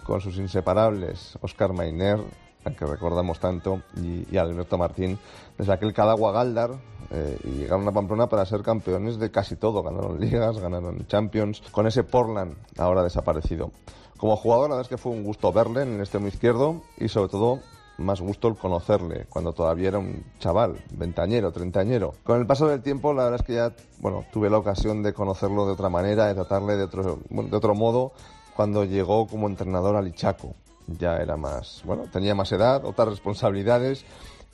con 0.05 0.20
sus 0.20 0.38
inseparables 0.38 1.38
Oscar 1.42 1.72
Mainer, 1.72 2.18
al 2.64 2.76
que 2.76 2.87
recordamos 2.87 3.38
tanto, 3.38 3.83
y, 3.96 4.37
Alberto 4.37 4.78
Martín, 4.78 5.18
desde 5.59 5.72
aquel 5.72 5.92
Cadagua 5.92 6.33
Galdar, 6.33 6.70
eh, 7.11 7.38
y 7.44 7.50
llegaron 7.59 7.87
a 7.88 7.92
Pamplona 7.92 8.28
para 8.28 8.46
ser 8.46 8.62
campeones 8.62 9.18
de 9.18 9.31
casi 9.31 9.57
todo. 9.57 9.83
Ganaron 9.83 10.18
ligas, 10.18 10.59
ganaron 10.59 11.07
Champions, 11.07 11.62
con 11.70 11.87
ese 11.87 12.05
Portland 12.05 12.57
ahora 12.78 13.02
desaparecido. 13.02 13.70
Como 14.16 14.37
jugador, 14.37 14.70
la 14.70 14.76
verdad 14.76 14.90
es 14.90 14.96
que 14.96 15.02
fue 15.02 15.12
un 15.12 15.24
gusto 15.24 15.52
verle 15.52 15.83
en 15.83 15.94
el 15.94 16.00
extremo 16.00 16.28
izquierdo 16.28 16.83
y 16.96 17.09
sobre 17.09 17.28
todo 17.28 17.59
más 17.98 18.20
gusto 18.20 18.48
el 18.48 18.57
conocerle, 18.57 19.26
cuando 19.28 19.52
todavía 19.52 19.88
era 19.88 19.98
un 19.98 20.24
chaval, 20.38 20.83
ventañero, 20.92 21.52
treintañero. 21.52 22.14
Con 22.24 22.40
el 22.40 22.46
paso 22.46 22.68
del 22.68 22.83
tiempo, 22.83 23.12
la 23.12 23.24
verdad 23.24 23.40
es 23.40 23.46
que 23.46 23.55
ya, 23.55 23.72
bueno, 23.98 24.24
tuve 24.33 24.50
la 24.50 24.59
ocasión 24.59 25.02
de 25.02 25.12
conocerlo 25.12 25.66
de 25.66 25.72
otra 25.72 25.88
manera, 25.88 26.26
de 26.26 26.35
tratarle 26.35 26.76
de 26.76 26.85
otro, 26.85 27.20
de 27.28 27.57
otro 27.57 27.74
modo, 27.74 28.12
cuando 28.55 28.85
llegó 28.85 29.26
como 29.26 29.48
entrenador 29.48 29.96
al 29.96 30.09
Ichaco. 30.09 30.55
Ya 30.87 31.16
era 31.16 31.37
más, 31.37 31.83
bueno, 31.85 32.05
tenía 32.12 32.35
más 32.35 32.50
edad, 32.52 32.85
otras 32.85 33.09
responsabilidades, 33.09 34.05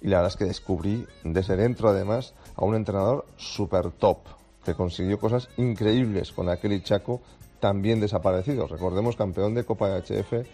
y 0.00 0.08
la 0.08 0.18
verdad 0.18 0.32
es 0.32 0.36
que 0.36 0.44
descubrí 0.44 1.06
desde 1.24 1.56
dentro, 1.56 1.88
además, 1.88 2.34
a 2.54 2.64
un 2.64 2.74
entrenador 2.74 3.26
super 3.36 3.90
top, 3.90 4.18
que 4.64 4.74
consiguió 4.74 5.18
cosas 5.18 5.48
increíbles 5.56 6.32
con 6.32 6.48
aquel 6.48 6.74
Ichaco 6.74 7.22
también 7.60 8.00
desaparecido. 8.00 8.66
Recordemos 8.66 9.16
campeón 9.16 9.54
de 9.54 9.64
Copa 9.64 9.88
de 9.88 10.02
HF 10.02 10.46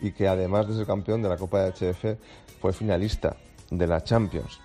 y 0.00 0.12
que 0.12 0.28
además 0.28 0.68
de 0.68 0.74
ser 0.74 0.86
campeón 0.86 1.22
de 1.22 1.28
la 1.28 1.36
Copa 1.36 1.62
de 1.62 1.72
HF 1.72 2.18
fue 2.60 2.72
finalista 2.72 3.36
de 3.70 3.86
la 3.86 4.02
Champions. 4.02 4.60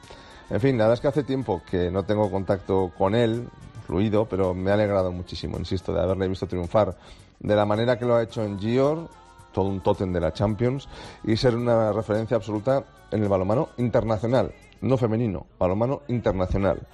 En 0.50 0.62
fin, 0.62 0.78
la 0.78 0.94
es 0.94 1.00
que 1.00 1.08
hace 1.08 1.24
tiempo 1.24 1.62
que 1.70 1.90
no 1.90 2.04
tengo 2.04 2.30
contacto 2.30 2.92
con 2.98 3.16
él, 3.16 3.48
fluido, 3.86 4.26
pero 4.26 4.54
me 4.54 4.72
ha 4.72 4.76
alegrado 4.76 5.12
muchísimo, 5.12 5.58
insisto, 5.58 5.94
de 5.94 6.02
haberle 6.02 6.28
visto 6.28 6.48
triunfar 6.48 6.96
de 7.40 7.56
la 7.56 7.66
manera 7.66 7.98
que 7.98 8.06
lo 8.06 8.16
ha 8.16 8.24
hecho 8.24 8.44
en 8.44 8.60
Gior, 8.60 9.10
todo 9.52 9.66
un 9.66 9.82
tótem 9.82 10.12
de 10.12 10.20
la 10.20 10.34
Champions, 10.34 10.88
y 11.24 11.36
ser 11.38 11.56
una 11.56 11.92
referencia 11.92 12.38
absoluta 12.38 12.84
en 13.12 13.24
el 13.24 13.30
balonmano 13.30 13.70
internacional, 13.78 14.54
no 14.82 14.98
femenino, 14.98 15.46
balonmano 15.58 16.02
internacional. 16.08 16.86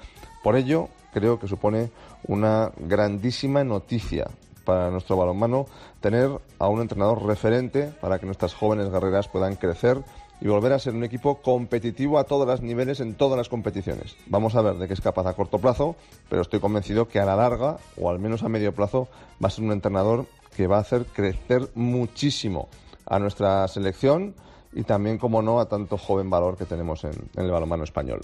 Por 0.43 0.55
ello, 0.55 0.89
creo 1.13 1.39
que 1.39 1.47
supone 1.47 1.91
una 2.27 2.71
grandísima 2.77 3.63
noticia 3.63 4.27
para 4.63 4.89
nuestro 4.91 5.17
balonmano 5.17 5.65
tener 5.99 6.29
a 6.59 6.67
un 6.67 6.81
entrenador 6.81 7.25
referente 7.25 7.91
para 8.01 8.19
que 8.19 8.25
nuestras 8.25 8.53
jóvenes 8.53 8.89
guerreras 8.89 9.27
puedan 9.27 9.55
crecer 9.55 10.03
y 10.41 10.47
volver 10.47 10.73
a 10.73 10.79
ser 10.79 10.95
un 10.95 11.03
equipo 11.03 11.41
competitivo 11.41 12.17
a 12.17 12.23
todos 12.23 12.47
los 12.47 12.61
niveles 12.61 12.99
en 12.99 13.13
todas 13.13 13.37
las 13.37 13.47
competiciones. 13.47 14.15
Vamos 14.25 14.55
a 14.55 14.61
ver 14.61 14.75
de 14.75 14.87
qué 14.87 14.93
es 14.93 15.01
capaz 15.01 15.27
a 15.27 15.33
corto 15.33 15.59
plazo, 15.59 15.95
pero 16.29 16.41
estoy 16.41 16.59
convencido 16.59 17.07
que 17.07 17.19
a 17.19 17.25
la 17.25 17.35
larga, 17.35 17.77
o 17.97 18.09
al 18.09 18.17
menos 18.17 18.41
a 18.43 18.49
medio 18.49 18.73
plazo, 18.73 19.07
va 19.43 19.47
a 19.47 19.51
ser 19.51 19.63
un 19.63 19.71
entrenador 19.71 20.25
que 20.55 20.65
va 20.65 20.77
a 20.77 20.81
hacer 20.81 21.05
crecer 21.05 21.69
muchísimo 21.75 22.69
a 23.05 23.19
nuestra 23.19 23.67
selección 23.67 24.33
y 24.73 24.83
también, 24.83 25.19
como 25.19 25.41
no, 25.43 25.59
a 25.59 25.69
tanto 25.69 25.97
joven 25.97 26.29
valor 26.29 26.57
que 26.57 26.65
tenemos 26.65 27.03
en, 27.03 27.13
en 27.35 27.45
el 27.45 27.51
balonmano 27.51 27.83
español. 27.83 28.21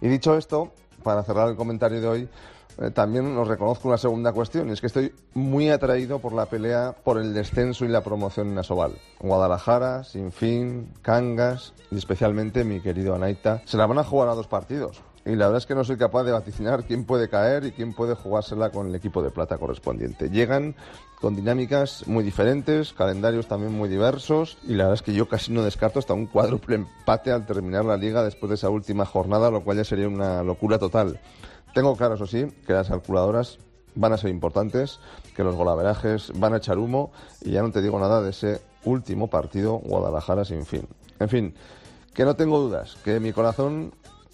Y 0.00 0.08
dicho 0.08 0.36
esto, 0.36 0.70
para 1.02 1.24
cerrar 1.24 1.48
el 1.48 1.56
comentario 1.56 2.00
de 2.00 2.06
hoy, 2.06 2.28
eh, 2.80 2.90
también 2.90 3.36
os 3.36 3.48
reconozco 3.48 3.88
una 3.88 3.98
segunda 3.98 4.32
cuestión, 4.32 4.68
y 4.68 4.72
es 4.72 4.80
que 4.80 4.86
estoy 4.86 5.12
muy 5.34 5.68
atraído 5.68 6.20
por 6.20 6.32
la 6.32 6.46
pelea 6.46 6.94
por 7.04 7.18
el 7.18 7.34
descenso 7.34 7.84
y 7.84 7.88
la 7.88 8.02
promoción 8.02 8.48
en 8.48 8.58
Asobal. 8.58 8.92
Guadalajara, 9.20 10.04
Sinfín, 10.04 10.92
Cangas 11.02 11.74
y 11.90 11.96
especialmente 11.96 12.64
mi 12.64 12.80
querido 12.80 13.14
Anaita 13.14 13.62
se 13.64 13.76
la 13.76 13.86
van 13.86 13.98
a 13.98 14.04
jugar 14.04 14.28
a 14.28 14.34
dos 14.34 14.46
partidos. 14.46 15.02
Y 15.24 15.36
la 15.36 15.46
verdad 15.46 15.58
es 15.58 15.66
que 15.66 15.74
no 15.74 15.84
soy 15.84 15.98
capaz 15.98 16.22
de 16.22 16.32
vaticinar 16.32 16.84
quién 16.84 17.04
puede 17.04 17.28
caer 17.28 17.64
y 17.64 17.72
quién 17.72 17.92
puede 17.92 18.14
jugársela 18.14 18.70
con 18.70 18.86
el 18.86 18.94
equipo 18.94 19.22
de 19.22 19.30
plata 19.30 19.58
correspondiente. 19.58 20.30
Llegan 20.30 20.74
con 21.20 21.36
dinámicas 21.36 22.06
muy 22.06 22.24
diferentes, 22.24 22.94
calendarios 22.94 23.46
también 23.46 23.72
muy 23.72 23.90
diversos 23.90 24.56
y 24.62 24.74
la 24.74 24.84
verdad 24.84 24.94
es 24.94 25.02
que 25.02 25.12
yo 25.12 25.28
casi 25.28 25.52
no 25.52 25.62
descarto 25.62 25.98
hasta 25.98 26.14
un 26.14 26.26
cuádruple 26.26 26.76
empate 26.76 27.30
al 27.30 27.44
terminar 27.44 27.84
la 27.84 27.98
liga 27.98 28.22
después 28.22 28.48
de 28.48 28.54
esa 28.54 28.70
última 28.70 29.04
jornada, 29.04 29.50
lo 29.50 29.62
cual 29.64 29.76
ya 29.76 29.84
sería 29.84 30.08
una 30.08 30.42
locura 30.42 30.78
total. 30.78 31.20
Tengo 31.74 31.96
claro, 31.96 32.14
eso 32.14 32.26
sí, 32.26 32.46
que 32.66 32.72
las 32.72 32.88
calculadoras 32.88 33.58
van 33.94 34.12
a 34.12 34.16
ser 34.16 34.30
importantes, 34.30 35.00
que 35.34 35.44
los 35.44 35.54
golaverajes 35.54 36.32
van 36.36 36.54
a 36.54 36.58
echar 36.58 36.78
humo 36.78 37.12
y 37.42 37.52
ya 37.52 37.62
no 37.62 37.70
te 37.70 37.82
digo 37.82 37.98
nada 37.98 38.22
de 38.22 38.30
ese 38.30 38.60
último 38.84 39.28
partido 39.28 39.78
Guadalajara 39.78 40.44
sin 40.44 40.64
fin. 40.64 40.86
En 41.18 41.28
fin, 41.28 41.54
que 42.14 42.24
no 42.24 42.36
tengo 42.36 42.58
dudas, 42.58 42.96
que 43.04 43.20
mi 43.20 43.32
corazón 43.32 43.92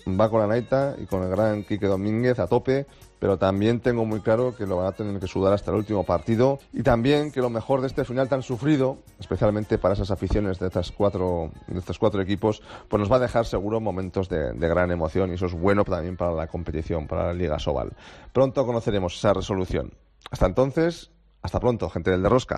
va 0.09 0.31
con 0.31 0.41
la 0.41 0.47
Naita 0.47 0.97
y 0.99 1.07
con 1.07 1.23
el 1.23 1.31
gran 1.31 1.65
Quique 1.65 1.87
Domínguez 1.87 2.39
a 2.39 2.47
tope, 2.47 2.87
pero 3.19 3.39
también 3.39 3.81
tengo 3.81 4.05
muy 4.05 4.21
claro 4.21 4.55
que 4.57 4.67
lo 4.67 4.77
van 4.77 4.87
a 4.87 4.93
tener 4.93 5.19
que 5.21 5.27
sudar 5.27 5.53
hasta 5.53 5.71
el 5.71 5.77
último 5.77 6.05
partido 6.05 6.59
y 6.73 6.83
también 6.83 7.31
que 7.33 7.41
lo 7.41 7.51
mejor 7.51 7.81
de 7.81 7.87
este 7.87 8.05
final 8.05 8.29
tan 8.29 8.43
sufrido, 8.43 8.99
especialmente 9.19 9.79
para 9.79 9.95
esas 9.95 10.11
aficiones 10.11 10.59
de, 10.59 10.67
estas 10.67 10.91
cuatro, 10.91 11.51
de 11.67 11.79
estos 11.79 11.99
cuatro 11.99 12.21
equipos, 12.21 12.63
pues 12.89 13.01
nos 13.01 13.11
va 13.11 13.17
a 13.17 13.21
dejar 13.21 13.47
seguro 13.47 13.81
momentos 13.81 14.29
de, 14.29 14.53
de 14.53 14.69
gran 14.69 14.91
emoción 14.91 15.31
y 15.31 15.35
eso 15.35 15.47
es 15.47 15.55
bueno 15.55 15.85
también 15.85 16.17
para 16.17 16.33
la 16.33 16.47
competición, 16.47 17.07
para 17.07 17.27
la 17.27 17.35
Liga 17.35 17.59
Sobal. 17.59 17.93
Pronto 18.33 18.67
conoceremos 18.67 19.17
esa 19.17 19.33
resolución. 19.33 19.93
Hasta 20.31 20.47
entonces, 20.47 21.11
hasta 21.43 21.61
pronto, 21.61 21.91
gente 21.91 22.11
del 22.11 22.23
de 22.23 22.29
Rosca. 22.29 22.57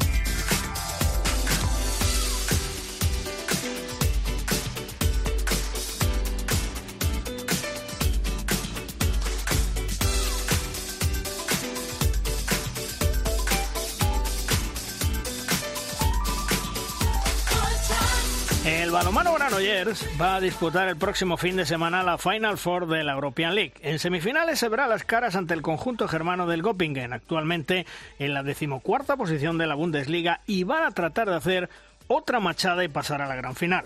Va 20.18 20.36
a 20.36 20.40
disputar 20.40 20.88
el 20.88 20.96
próximo 20.96 21.36
fin 21.36 21.56
de 21.56 21.66
semana 21.66 22.02
la 22.02 22.16
Final 22.16 22.56
Four 22.56 22.86
de 22.86 23.04
la 23.04 23.12
European 23.12 23.54
League. 23.54 23.74
En 23.82 23.98
semifinales 23.98 24.58
se 24.58 24.70
verá 24.70 24.86
las 24.86 25.04
caras 25.04 25.36
ante 25.36 25.52
el 25.52 25.60
conjunto 25.60 26.08
germano 26.08 26.46
del 26.46 26.62
Göppingen, 26.62 27.12
actualmente 27.12 27.84
en 28.18 28.32
la 28.32 28.42
decimocuarta 28.42 29.18
posición 29.18 29.58
de 29.58 29.66
la 29.66 29.74
Bundesliga, 29.74 30.40
y 30.46 30.64
van 30.64 30.84
a 30.84 30.92
tratar 30.92 31.28
de 31.28 31.36
hacer 31.36 31.68
otra 32.08 32.40
machada 32.40 32.84
y 32.84 32.88
pasar 32.88 33.20
a 33.20 33.26
la 33.26 33.36
gran 33.36 33.54
final. 33.54 33.84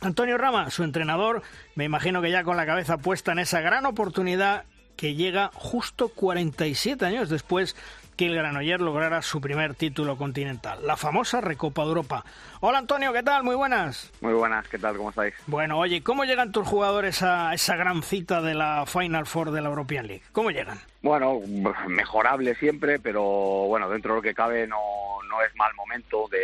Antonio 0.00 0.38
Rama, 0.38 0.70
su 0.70 0.82
entrenador, 0.82 1.42
me 1.74 1.84
imagino 1.84 2.22
que 2.22 2.30
ya 2.30 2.42
con 2.42 2.56
la 2.56 2.64
cabeza 2.64 2.96
puesta 2.96 3.32
en 3.32 3.40
esa 3.40 3.60
gran 3.60 3.84
oportunidad 3.84 4.64
que 4.96 5.14
llega 5.14 5.50
justo 5.52 6.08
47 6.08 7.04
años 7.04 7.28
después 7.28 7.76
que 8.18 8.26
el 8.26 8.34
Granoller 8.34 8.80
lograra 8.80 9.22
su 9.22 9.40
primer 9.40 9.76
título 9.76 10.16
continental, 10.16 10.84
la 10.84 10.96
famosa 10.96 11.40
Recopa 11.40 11.82
de 11.82 11.88
Europa. 11.88 12.24
Hola 12.58 12.78
Antonio, 12.78 13.12
¿qué 13.12 13.22
tal? 13.22 13.44
Muy 13.44 13.54
buenas. 13.54 14.12
Muy 14.20 14.32
buenas, 14.32 14.66
¿qué 14.66 14.76
tal? 14.76 14.96
¿Cómo 14.96 15.10
estáis? 15.10 15.34
Bueno, 15.46 15.78
oye, 15.78 16.02
¿cómo 16.02 16.24
llegan 16.24 16.50
tus 16.50 16.66
jugadores 16.66 17.22
a 17.22 17.54
esa 17.54 17.76
gran 17.76 18.02
cita 18.02 18.42
de 18.42 18.54
la 18.54 18.86
Final 18.86 19.24
Four 19.24 19.52
de 19.52 19.60
la 19.60 19.68
European 19.68 20.08
League? 20.08 20.24
¿Cómo 20.32 20.50
llegan? 20.50 20.80
Bueno, 21.00 21.40
mejorable 21.86 22.56
siempre, 22.56 22.98
pero 22.98 23.22
bueno, 23.22 23.88
dentro 23.88 24.14
de 24.14 24.18
lo 24.18 24.22
que 24.22 24.34
cabe 24.34 24.66
no, 24.66 25.22
no 25.30 25.40
es 25.40 25.54
mal 25.54 25.72
momento 25.76 26.26
de, 26.28 26.42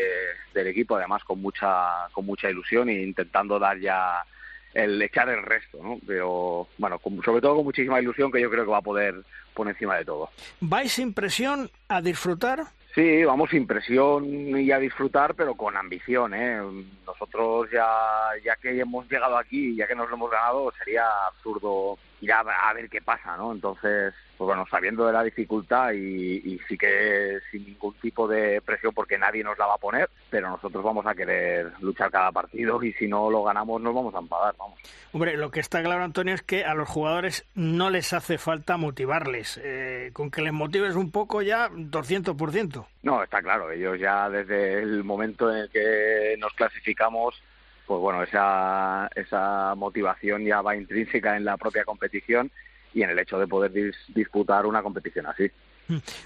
del 0.55 0.69
equipo, 0.69 0.95
además 0.95 1.25
con 1.25 1.43
mucha, 1.43 2.07
con 2.13 2.25
mucha 2.25 2.49
ilusión 2.49 2.89
e 2.89 3.03
intentando 3.03 3.59
dar 3.59 3.81
ya 3.81 4.25
el 4.75 5.01
echar 5.01 5.29
el 5.29 5.43
resto, 5.43 5.79
¿no? 5.83 5.99
Pero 6.07 6.69
bueno, 6.79 6.99
con, 6.99 7.23
sobre 7.23 7.41
todo 7.41 7.57
con 7.57 7.65
muchísima 7.65 8.01
ilusión 8.01 8.31
que 8.31 8.41
yo 8.41 8.51
creo 8.51 8.65
que 8.65 8.71
va 8.71 8.79
a 8.79 8.83
poder 8.83 9.15
por 9.55 9.69
encima 9.69 9.97
de 9.97 10.05
todo. 10.05 10.31
¿Vais 10.61 10.93
sin 10.93 11.15
presión 11.15 11.71
a 11.89 12.03
disfrutar? 12.03 12.65
Sí, 12.95 13.25
vamos 13.25 13.51
sin 13.51 13.67
presión 13.67 14.25
y 14.25 14.71
a 14.71 14.79
disfrutar, 14.79 15.35
pero 15.35 15.55
con 15.55 15.77
ambición, 15.77 16.33
¿eh? 16.33 16.61
Nosotros 17.05 17.69
ya, 17.73 17.89
ya 18.45 18.55
que 18.57 18.79
hemos 18.79 19.09
llegado 19.11 19.37
aquí, 19.37 19.75
ya 19.75 19.87
que 19.87 19.97
nos 19.97 20.09
lo 20.09 20.15
hemos 20.15 20.31
ganado, 20.31 20.73
sería 20.79 21.05
absurdo 21.27 21.99
ir 22.21 22.33
a, 22.33 22.41
a 22.41 22.73
ver 22.73 22.89
qué 22.89 23.01
pasa, 23.01 23.37
¿no? 23.37 23.53
Entonces, 23.53 24.15
pues 24.37 24.47
bueno, 24.47 24.65
sabiendo 24.71 25.07
de 25.07 25.13
la 25.13 25.23
dificultad 25.23 25.93
y, 25.93 26.37
y, 26.45 26.61
sí 26.69 26.77
que 26.77 27.39
sin 27.51 27.65
ningún 27.65 27.95
tipo 27.95 28.27
de 28.27 28.61
presión 28.61 28.93
porque 28.93 29.17
nadie 29.19 29.45
nos 29.45 29.57
la 29.59 29.67
va 29.67 29.75
a 29.75 29.79
poner, 29.79 30.11
pero 30.31 30.51
nosotros 30.51 30.83
vamos 30.83 31.07
a 31.07 31.15
querer 31.15 31.73
luchar 31.81 32.11
cada 32.11 32.33
partido 32.33 32.83
y 32.83 32.93
si 32.95 33.07
no 33.07 33.31
lo 33.31 33.45
ganamos 33.45 33.81
nos 33.81 33.95
vamos 33.95 34.15
a 34.15 34.19
enfadar, 34.19 34.55
vamos. 34.59 34.79
Hombre, 35.13 35.37
lo 35.37 35.51
que 35.51 35.61
está 35.61 35.83
claro, 35.83 36.03
Antonio, 36.03 36.35
es 36.35 36.43
que 36.43 36.65
a 36.65 36.75
los 36.75 36.89
jugadores 36.89 37.47
no 37.55 37.91
les 37.91 38.13
hace 38.13 38.39
falta 38.39 38.77
motivarles. 38.77 39.61
Eh, 39.63 40.11
con 40.13 40.31
que 40.31 40.43
les 40.43 40.53
motives 40.53 40.97
un 40.97 41.13
poco 41.13 41.41
ya, 41.41 41.71
200%. 41.71 42.87
No, 43.03 43.23
está 43.23 43.41
claro. 43.41 43.71
Ellos 43.71 43.99
ya 44.01 44.29
desde 44.29 44.83
el 44.83 45.05
momento 45.05 45.51
en 45.53 45.59
el 45.59 45.71
que 45.71 46.37
nos 46.39 46.53
clasificamos 46.55 47.41
pues 47.87 48.01
bueno, 48.01 48.23
esa, 48.23 49.11
esa 49.15 49.75
motivación 49.75 50.45
ya 50.45 50.63
va 50.63 50.75
intrínseca 50.75 51.37
en 51.37 51.45
la 51.45 51.59
propia 51.59 51.85
competición 51.85 52.51
y 52.95 53.03
en 53.03 53.11
el 53.11 53.19
hecho 53.19 53.39
de 53.39 53.47
poder 53.47 53.73
dis 53.73 53.95
disputar 54.15 54.65
una 54.65 54.83
competición 54.83 55.27
así. 55.27 55.51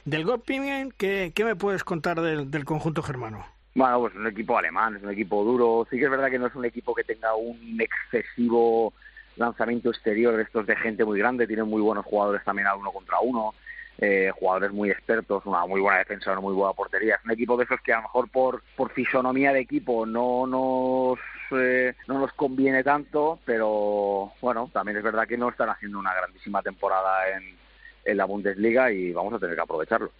Del 0.05 0.25
Göppingen, 0.25 0.93
¿qué, 0.97 1.33
¿qué 1.35 1.45
me 1.45 1.57
puedes 1.57 1.83
contar 1.83 2.21
del, 2.21 2.51
del 2.51 2.65
conjunto 2.65 3.03
germano? 3.03 3.45
Bueno, 3.75 4.01
pues 4.01 4.15
un 4.15 4.27
equipo 4.27 4.57
alemán, 4.57 4.97
es 4.97 5.03
un 5.03 5.11
equipo 5.11 5.43
duro. 5.45 5.87
Sí 5.91 5.99
que 5.99 6.05
es 6.05 6.11
verdad 6.11 6.31
que 6.31 6.39
no 6.39 6.47
es 6.47 6.55
un 6.55 6.65
equipo 6.65 6.95
que 6.95 7.05
tenga 7.05 7.35
un 7.35 7.81
excesivo 7.81 8.93
lanzamiento 9.37 9.91
exterior 9.91 10.39
estos 10.41 10.67
de 10.67 10.77
gente 10.77 11.05
muy 11.05 11.19
grande. 11.19 11.47
Tienen 11.47 11.67
muy 11.67 11.81
buenos 11.81 12.05
jugadores 12.05 12.45
también 12.45 12.69
al 12.69 12.79
uno 12.79 12.93
contra 12.93 13.19
uno. 13.21 13.55
Eh, 14.01 14.31
jugadores 14.39 14.73
muy 14.73 14.91
expertos, 14.91 15.45
una 15.45 15.67
muy 15.67 15.81
buena 15.81 15.99
defensa, 15.99 16.31
una 16.31 16.41
muy 16.41 16.55
buena 16.55 16.73
portería. 16.73 17.17
Es 17.17 17.25
un 17.25 17.33
equipo 17.33 17.57
de 17.57 17.65
esos 17.65 17.81
que 17.81 17.93
a 17.93 17.97
lo 17.97 18.03
mejor 18.03 18.31
por, 18.31 18.63
por 18.77 18.93
fisonomía 18.93 19.53
de 19.53 19.61
equipo 19.61 20.07
no 20.07 20.47
nos 20.47 21.19
eh, 21.51 21.95
no 22.07 22.21
nos 22.21 22.33
conviene 22.35 22.85
tanto, 22.85 23.41
pero 23.45 24.33
bueno, 24.41 24.71
también 24.73 24.99
es 24.99 25.03
verdad 25.03 25.27
que 25.27 25.37
no 25.37 25.49
están 25.49 25.71
haciendo 25.71 25.99
una 25.99 26.15
grandísima 26.15 26.63
temporada 26.63 27.29
en, 27.37 27.57
en 28.05 28.17
la 28.17 28.25
Bundesliga 28.25 28.93
y 28.93 29.13
vamos 29.13 29.35
a 29.35 29.39
tener 29.41 29.57
que 29.57 29.63
aprovecharlo. 29.63 30.13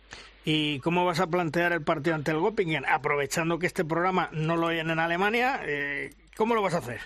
¿Y 0.45 0.81
cómo 0.81 1.05
vas 1.05 1.21
a 1.21 1.27
plantear 1.27 1.73
el 1.73 1.83
partido 1.83 2.17
ante 2.17 2.31
el 2.33 2.41
Göppingen? 2.41 2.85
Aprovechando 2.87 3.59
que 3.59 3.67
este 3.67 3.85
programa 3.85 4.29
no 4.33 4.57
lo 4.57 4.69
oyen 4.69 4.91
en 4.91 4.99
Alemania, 4.99 5.61
eh, 5.65 6.11
¿cómo 6.37 6.55
lo 6.55 6.63
vas 6.63 6.75
a 6.75 6.79
hacer? 6.79 7.01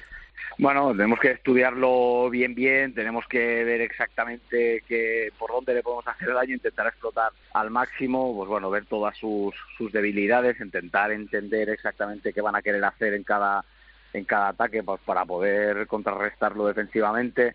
Bueno, 0.58 0.92
tenemos 0.92 1.18
que 1.18 1.30
estudiarlo 1.30 2.28
bien, 2.30 2.54
bien, 2.54 2.94
tenemos 2.94 3.26
que 3.26 3.64
ver 3.64 3.80
exactamente 3.80 4.82
que, 4.86 5.32
por 5.38 5.50
dónde 5.50 5.74
le 5.74 5.82
podemos 5.82 6.06
hacer 6.06 6.32
daño, 6.32 6.54
intentar 6.54 6.86
explotar 6.86 7.32
al 7.54 7.70
máximo, 7.70 8.34
pues 8.36 8.48
bueno, 8.48 8.70
ver 8.70 8.84
todas 8.84 9.16
sus, 9.16 9.54
sus 9.78 9.90
debilidades, 9.92 10.60
intentar 10.60 11.10
entender 11.10 11.70
exactamente 11.70 12.32
qué 12.32 12.40
van 12.40 12.56
a 12.56 12.62
querer 12.62 12.84
hacer 12.84 13.14
en 13.14 13.24
cada, 13.24 13.64
en 14.12 14.24
cada 14.24 14.48
ataque 14.48 14.82
pues, 14.82 15.00
para 15.04 15.24
poder 15.24 15.86
contrarrestarlo 15.86 16.66
defensivamente. 16.66 17.54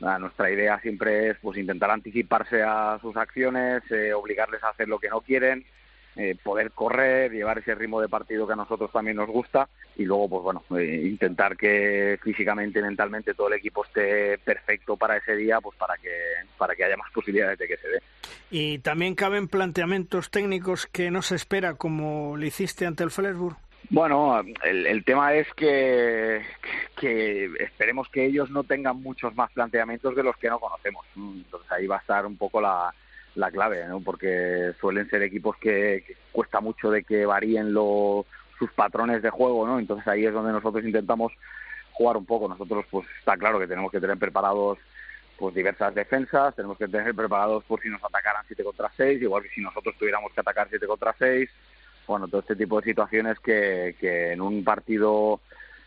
Nuestra 0.00 0.50
idea 0.50 0.80
siempre 0.80 1.30
es 1.30 1.36
pues 1.40 1.56
intentar 1.56 1.92
anticiparse 1.92 2.60
a 2.60 2.98
sus 3.00 3.16
acciones, 3.16 3.84
eh, 3.92 4.12
obligarles 4.12 4.60
a 4.64 4.70
hacer 4.70 4.88
lo 4.88 4.98
que 4.98 5.08
no 5.08 5.20
quieren, 5.20 5.64
eh, 6.16 6.36
poder 6.42 6.72
correr, 6.72 7.32
llevar 7.32 7.58
ese 7.58 7.74
ritmo 7.74 8.00
de 8.00 8.08
partido 8.08 8.46
que 8.46 8.52
a 8.52 8.56
nosotros 8.56 8.92
también 8.92 9.16
nos 9.16 9.28
gusta 9.28 9.68
y 9.96 10.04
luego 10.04 10.28
pues 10.28 10.42
bueno 10.42 10.62
eh, 10.78 11.00
intentar 11.04 11.56
que 11.56 12.18
físicamente 12.22 12.80
y 12.80 12.82
mentalmente 12.82 13.32
todo 13.32 13.48
el 13.48 13.54
equipo 13.54 13.84
esté 13.84 14.36
perfecto 14.38 14.96
para 14.96 15.16
ese 15.16 15.34
día 15.36 15.60
pues 15.62 15.76
para 15.78 15.96
que 15.96 16.10
para 16.58 16.74
que 16.74 16.84
haya 16.84 16.98
más 16.98 17.10
posibilidades 17.12 17.58
de 17.58 17.66
que 17.66 17.76
se 17.78 17.88
dé 17.88 18.02
y 18.50 18.78
también 18.80 19.14
caben 19.14 19.48
planteamientos 19.48 20.30
técnicos 20.30 20.86
que 20.86 21.10
no 21.10 21.22
se 21.22 21.36
espera 21.36 21.74
como 21.74 22.36
le 22.36 22.48
hiciste 22.48 22.84
ante 22.84 23.04
el 23.04 23.10
Flensburg 23.10 23.56
bueno, 23.90 24.40
el, 24.64 24.86
el, 24.86 25.04
tema 25.04 25.34
es 25.34 25.46
que, 25.54 26.40
que 26.98 27.50
esperemos 27.58 28.08
que 28.08 28.24
ellos 28.24 28.48
no 28.48 28.64
tengan 28.64 29.02
muchos 29.02 29.34
más 29.34 29.50
planteamientos 29.52 30.16
de 30.16 30.22
los 30.22 30.34
que 30.38 30.48
no 30.48 30.58
conocemos. 30.58 31.04
Entonces 31.14 31.70
ahí 31.70 31.86
va 31.86 31.96
a 31.96 32.00
estar 32.00 32.24
un 32.24 32.38
poco 32.38 32.60
la, 32.60 32.94
la 33.34 33.50
clave, 33.50 33.86
¿no? 33.86 34.00
porque 34.00 34.72
suelen 34.80 35.08
ser 35.08 35.22
equipos 35.22 35.56
que, 35.56 36.16
cuesta 36.32 36.60
mucho 36.60 36.90
de 36.90 37.04
que 37.04 37.26
varíen 37.26 37.72
lo, 37.72 38.26
sus 38.58 38.70
patrones 38.72 39.22
de 39.22 39.30
juego, 39.30 39.66
¿no? 39.66 39.78
Entonces 39.78 40.06
ahí 40.06 40.26
es 40.26 40.32
donde 40.32 40.52
nosotros 40.52 40.84
intentamos 40.84 41.32
jugar 41.92 42.16
un 42.16 42.26
poco. 42.26 42.48
Nosotros, 42.48 42.84
pues 42.90 43.06
está 43.18 43.36
claro 43.36 43.58
que 43.58 43.66
tenemos 43.66 43.90
que 43.90 44.00
tener 44.00 44.18
preparados 44.18 44.78
pues 45.38 45.54
diversas 45.54 45.94
defensas, 45.94 46.54
tenemos 46.54 46.78
que 46.78 46.86
tener 46.86 47.14
preparados 47.14 47.64
por 47.64 47.80
si 47.80 47.88
nos 47.88 48.04
atacaran 48.04 48.44
7 48.46 48.62
contra 48.62 48.90
6, 48.96 49.22
igual 49.22 49.42
que 49.42 49.48
si 49.48 49.60
nosotros 49.60 49.94
tuviéramos 49.98 50.32
que 50.32 50.40
atacar 50.40 50.68
7 50.70 50.86
contra 50.86 51.14
6 51.18 51.50
bueno, 52.06 52.28
todo 52.28 52.40
este 52.40 52.56
tipo 52.56 52.80
de 52.80 52.84
situaciones 52.84 53.38
que, 53.40 53.96
que 54.00 54.32
en 54.32 54.40
un 54.40 54.64
partido 54.64 55.40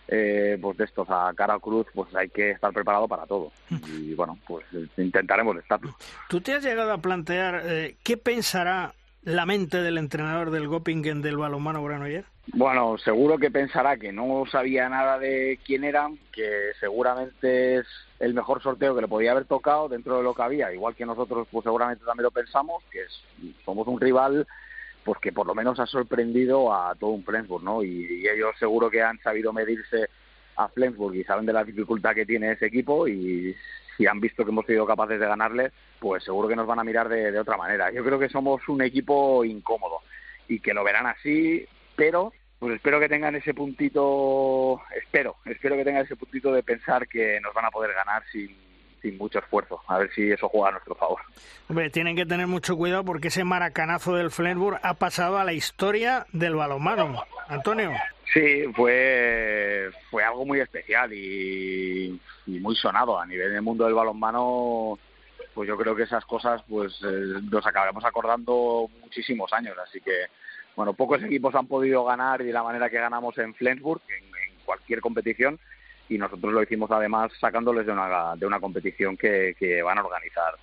eh, 0.08 0.58
pues 0.62 0.78
de 0.78 0.86
estos 0.86 1.08
a 1.10 1.32
cara 1.36 1.60
cruz, 1.60 1.88
pues 1.94 2.13
hay 2.15 2.30
que 2.30 2.52
estar 2.52 2.72
preparado 2.72 3.08
para 3.08 3.26
todo. 3.26 3.52
Y 3.88 4.13
bueno, 4.13 4.38
pues 4.48 4.65
intentaremos 4.98 5.58
estarlo. 5.58 5.96
¿Tú 6.30 6.41
te 6.41 6.54
has 6.54 6.63
llegado 6.63 6.91
a 6.91 7.00
plantear 7.00 7.62
eh, 7.65 7.96
qué 8.04 8.18
pensará 8.18 8.94
la 9.24 9.46
mente 9.46 9.82
del 9.82 9.98
entrenador 9.98 10.52
del 10.52 10.68
Gopingen 10.68 11.22
del 11.22 11.38
balonmano 11.38 11.84
Granoller? 11.84 12.26
Bueno, 12.54 12.98
seguro 13.00 13.39
que 13.39 13.50
pensará 13.50 13.98
que 13.98 14.12
no 14.12 14.44
sabía 14.52 14.88
nada 14.88 15.18
de 15.18 15.60
quién 15.65 15.84
eran, 15.84 16.20
que 16.32 16.72
seguramente 16.80 17.78
es 17.78 17.88
el 18.20 18.36
mejor 18.36 18.62
sorteo 18.62 18.94
que 18.96 19.02
le 19.02 19.08
podía 19.08 19.32
haber 19.32 19.46
tocado 19.46 19.89
dentro 19.89 20.18
de 20.18 20.24
lo 20.24 20.36
que 20.36 20.44
había, 20.44 20.72
igual 20.72 20.96
que 20.96 21.08
nosotros 21.08 21.48
pues 21.52 21.63
seguramente 21.63 22.06
también 22.06 22.24
lo 22.24 22.32
pensamos, 22.32 22.84
que 22.91 23.02
es, 23.02 23.56
somos 23.65 23.88
un 23.88 24.00
rival 24.00 24.48
pues 25.06 25.20
que 25.20 25.32
por 25.32 25.46
lo 25.46 25.54
menos 25.54 25.80
ha 25.80 25.86
sorprendido 25.86 26.74
a 26.74 26.96
todo 26.96 27.12
un 27.12 27.24
Flensburg, 27.24 27.63
¿no? 27.63 27.84
Y, 27.84 28.28
ellos 28.28 28.56
seguro 28.58 28.89
que 28.89 29.04
han 29.04 29.20
sabido 29.20 29.54
medirse 29.54 30.10
a 30.56 30.68
Flensburg 30.68 31.15
y 31.15 31.24
saben 31.24 31.46
de 31.46 31.54
la 31.54 31.63
dificultad 31.63 32.15
que 32.15 32.26
tiene 32.26 32.52
ese 32.52 32.65
equipo 32.65 33.08
y 33.08 33.56
si 33.96 34.08
han 34.08 34.20
visto 34.20 34.44
que 34.44 34.50
hemos 34.50 34.65
sido 34.65 34.86
capaces 34.86 35.20
de 35.20 35.28
ganarles, 35.28 35.72
pues 36.00 36.24
seguro 36.24 36.48
que 36.48 36.56
nos 36.56 36.65
van 36.65 36.80
a 36.80 36.84
mirar 36.84 37.08
de, 37.08 37.32
de 37.32 37.39
otra 37.39 37.56
manera. 37.56 37.91
Yo 37.91 38.04
creo 38.04 38.18
que 38.18 38.30
somos 38.30 38.68
un 38.68 38.82
equipo 38.82 39.46
incómodo 39.46 40.00
y 40.48 40.60
que 40.60 40.74
lo 40.74 40.84
verán 40.84 41.06
así, 41.06 41.68
pero 41.96 42.34
pues 42.58 42.76
espero 42.76 43.00
que 43.00 43.10
tengan 43.10 43.36
ese 43.36 43.54
puntito, 43.54 44.82
espero, 44.98 45.36
espero 45.46 45.76
que 45.76 45.84
tengan 45.84 46.04
ese 46.04 46.15
puntito 46.15 46.52
de 46.52 46.63
pensar 46.63 47.08
que 47.08 47.39
nos 47.41 47.54
van 47.54 47.65
a 47.65 47.72
poder 47.72 47.94
ganar 47.94 48.24
sin, 48.32 48.58
sin 49.06 49.18
mucho 49.20 49.39
esfuerzo. 49.39 49.82
A 49.88 50.00
ver 50.00 50.12
si 50.13 50.32
eso 50.32 50.50
juega 50.50 50.70
a 50.70 50.72
nuestro 50.72 50.96
favor. 50.96 51.22
Hombre, 51.70 51.89
tienen 51.91 52.15
que 52.15 52.26
tener 52.26 52.48
mucho 52.48 52.76
cuidado 52.76 53.06
porque 53.06 53.28
ese 53.28 53.44
maracanazo 53.44 54.15
del 54.15 54.32
Flensburg 54.32 54.80
ha 54.82 54.96
pasado 54.96 55.38
a 55.38 55.44
la 55.44 55.54
historia 55.54 56.26
del 56.34 56.56
balonmano. 56.56 57.24
Antonio. 57.48 57.91
Sí, 58.34 58.63
fue, 58.76 59.91
fue 60.10 60.24
algo 60.24 60.46
muy 60.46 60.60
especial 60.60 61.13
y, 61.13 62.20
muy 62.48 62.76
sonado 62.76 63.20
a 63.20 63.26
nivel 63.28 63.52
del 63.54 63.62
mundo 63.62 63.86
del 63.86 63.94
balonmano. 63.94 64.98
Pues 65.54 65.68
yo 65.70 65.78
creo 65.78 65.96
que 65.96 66.04
esas 66.04 66.26
cosas 66.26 66.63
pues 66.68 67.00
eh, 67.04 67.39
nos 67.52 67.65
acabaremos 67.65 68.04
acordando 68.04 68.89
muchísimos 69.02 69.54
años. 69.54 69.78
Así 69.82 70.02
que, 70.02 70.26
bueno, 70.76 70.94
pocos 70.94 71.22
equipos 71.24 71.54
han 71.54 71.68
podido 71.68 72.04
ganar 72.04 72.44
de 72.44 72.52
la 72.52 72.63
manera 72.63 72.89
que 72.89 72.98
ganamos 72.98 73.38
en 73.38 73.54
Flensburg, 73.54 74.02
en 74.10 74.56
cualquier 74.65 75.00
competición 75.00 75.60
y 76.10 76.18
nosotros 76.18 76.54
lo 76.54 76.63
hicimos 76.63 76.91
además 76.91 77.32
sacándoles 77.39 77.86
de 77.86 77.91
una, 77.91 78.36
de 78.36 78.46
una 78.46 78.60
competición 78.60 79.18
que, 79.18 79.56
que 79.58 79.82
van 79.82 79.98
a 79.98 80.04
organizar 80.04 80.56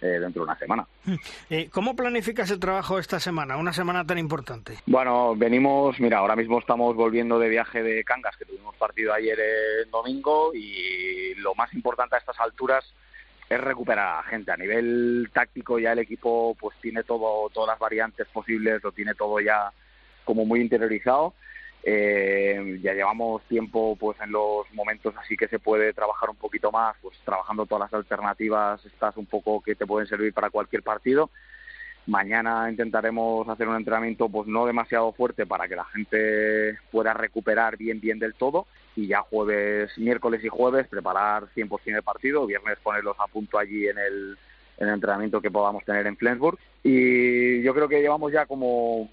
eh, 0.00 0.18
dentro 0.20 0.42
de 0.42 0.50
una 0.50 0.58
semana. 0.58 0.86
Eh, 1.48 1.68
¿Cómo 1.70 1.94
planificas 1.94 2.50
el 2.50 2.58
trabajo 2.58 2.98
esta 2.98 3.20
semana, 3.20 3.56
una 3.56 3.72
semana 3.72 4.04
tan 4.04 4.18
importante? 4.18 4.78
Bueno, 4.86 5.36
venimos, 5.36 6.00
mira, 6.00 6.18
ahora 6.18 6.34
mismo 6.34 6.58
estamos 6.58 6.96
volviendo 6.96 7.38
de 7.38 7.48
viaje 7.48 7.84
de 7.84 8.02
Cangas, 8.02 8.36
que 8.36 8.44
tuvimos 8.44 8.74
partido 8.74 9.12
ayer 9.12 9.38
en 9.84 9.90
domingo, 9.92 10.52
y 10.52 11.34
lo 11.36 11.54
más 11.54 11.72
importante 11.72 12.16
a 12.16 12.18
estas 12.18 12.38
alturas 12.40 12.84
es 13.48 13.60
recuperar 13.60 14.08
a 14.08 14.16
la 14.16 14.22
gente. 14.24 14.50
A 14.50 14.56
nivel 14.56 15.30
táctico 15.32 15.78
ya 15.78 15.92
el 15.92 16.00
equipo 16.00 16.56
pues 16.58 16.76
tiene 16.80 17.04
todo, 17.04 17.48
todas 17.50 17.68
las 17.68 17.78
variantes 17.78 18.26
posibles, 18.32 18.82
lo 18.82 18.90
tiene 18.90 19.14
todo 19.14 19.38
ya 19.38 19.70
como 20.24 20.44
muy 20.44 20.60
interiorizado 20.60 21.34
eh, 21.88 22.80
ya 22.82 22.94
llevamos 22.94 23.42
tiempo 23.44 23.94
pues 23.94 24.20
en 24.20 24.32
los 24.32 24.66
momentos 24.74 25.14
así 25.18 25.36
que 25.36 25.46
se 25.46 25.60
puede 25.60 25.92
trabajar 25.92 26.28
un 26.28 26.34
poquito 26.34 26.72
más, 26.72 26.96
pues 27.00 27.16
trabajando 27.24 27.64
todas 27.64 27.92
las 27.92 27.94
alternativas 27.94 28.84
estas 28.84 29.16
un 29.16 29.26
poco 29.26 29.60
que 29.60 29.76
te 29.76 29.86
pueden 29.86 30.08
servir 30.08 30.34
para 30.34 30.50
cualquier 30.50 30.82
partido. 30.82 31.30
Mañana 32.06 32.68
intentaremos 32.68 33.48
hacer 33.48 33.68
un 33.68 33.76
entrenamiento 33.76 34.28
pues 34.28 34.48
no 34.48 34.66
demasiado 34.66 35.12
fuerte 35.12 35.46
para 35.46 35.68
que 35.68 35.76
la 35.76 35.84
gente 35.84 36.76
pueda 36.90 37.14
recuperar 37.14 37.76
bien 37.76 38.00
bien 38.00 38.18
del 38.18 38.34
todo 38.34 38.66
y 38.96 39.06
ya 39.06 39.20
jueves, 39.20 39.96
miércoles 39.96 40.44
y 40.44 40.48
jueves 40.48 40.88
preparar 40.88 41.44
100% 41.54 41.94
el 41.94 42.02
partido, 42.02 42.46
viernes 42.46 42.78
ponerlos 42.82 43.16
a 43.20 43.28
punto 43.28 43.60
allí 43.60 43.86
en 43.86 43.98
el, 43.98 44.36
en 44.78 44.88
el 44.88 44.94
entrenamiento 44.94 45.40
que 45.40 45.52
podamos 45.52 45.84
tener 45.84 46.04
en 46.08 46.16
Flensburg 46.16 46.58
y 46.82 47.62
yo 47.62 47.72
creo 47.74 47.88
que 47.88 48.00
llevamos 48.00 48.32
ya 48.32 48.44
como 48.46 49.08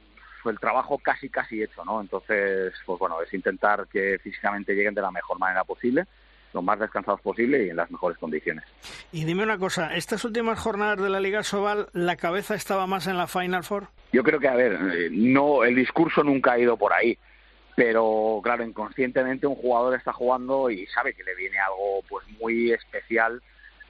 el 0.51 0.60
trabajo 0.60 0.97
casi 0.97 1.29
casi 1.29 1.63
hecho, 1.63 1.84
¿no? 1.86 2.01
Entonces, 2.01 2.73
pues 2.86 2.99
bueno, 2.99 3.21
es 3.21 3.34
intentar 3.34 3.88
que 3.88 4.19
físicamente 4.19 4.73
lleguen 4.73 4.93
de 4.93 5.01
la 5.01 5.12
mejor 5.12 5.39
manera 5.39 5.63
posible, 5.63 6.06
lo 6.53 6.62
más 6.62 6.79
descansados 6.79 7.21
posible 7.21 7.65
y 7.65 7.69
en 7.69 7.75
las 7.75 7.89
mejores 7.89 8.17
condiciones. 8.17 8.63
Y 9.12 9.25
dime 9.25 9.43
una 9.43 9.58
cosa, 9.58 9.95
estas 9.95 10.23
últimas 10.25 10.60
jornadas 10.60 11.01
de 11.01 11.10
la 11.10 11.19
Liga 11.19 11.43
Sobal, 11.43 11.88
¿la 11.93 12.15
cabeza 12.15 12.56
estaba 12.56 12.88
más 12.88 13.08
en 13.08 13.17
la 13.17 13.27
Final 13.27 13.63
Four? 13.63 13.88
Yo 14.12 14.23
creo 14.23 14.39
que, 14.39 14.47
a 14.47 14.56
ver, 14.56 14.73
eh, 14.73 15.10
no, 15.12 15.63
el 15.63 15.75
discurso 15.75 16.23
nunca 16.23 16.53
ha 16.53 16.60
ido 16.60 16.77
por 16.77 16.93
ahí, 16.93 17.17
pero 17.75 18.39
claro, 18.43 18.63
inconscientemente 18.63 19.47
un 19.47 19.56
jugador 19.56 19.95
está 19.95 20.13
jugando 20.13 20.69
y 20.69 20.86
sabe 20.88 21.13
que 21.13 21.23
le 21.23 21.36
viene 21.36 21.58
algo 21.60 22.03
pues 22.08 22.25
muy 22.39 22.71
especial 22.71 23.41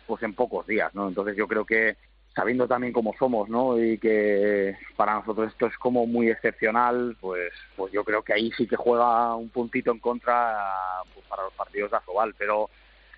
pues 0.07 0.23
en 0.23 0.33
pocos 0.33 0.65
días, 0.67 0.93
¿no? 0.95 1.07
Entonces 1.07 1.35
yo 1.35 1.47
creo 1.47 1.65
que 1.65 1.97
sabiendo 2.35 2.67
también 2.67 2.93
cómo 2.93 3.13
somos, 3.17 3.47
¿no? 3.49 3.79
Y 3.79 3.97
que 3.97 4.75
para 4.95 5.13
nosotros 5.15 5.49
esto 5.49 5.67
es 5.67 5.77
como 5.77 6.07
muy 6.07 6.29
excepcional, 6.29 7.15
pues, 7.19 7.51
pues 7.75 7.93
yo 7.93 8.03
creo 8.03 8.23
que 8.23 8.33
ahí 8.33 8.51
sí 8.57 8.67
que 8.67 8.75
juega 8.75 9.35
un 9.35 9.49
puntito 9.49 9.91
en 9.91 9.99
contra 9.99 10.57
pues, 11.13 11.25
para 11.27 11.43
los 11.43 11.53
partidos 11.53 11.91
de 11.91 11.97
Azobal, 11.97 12.33
pero 12.37 12.69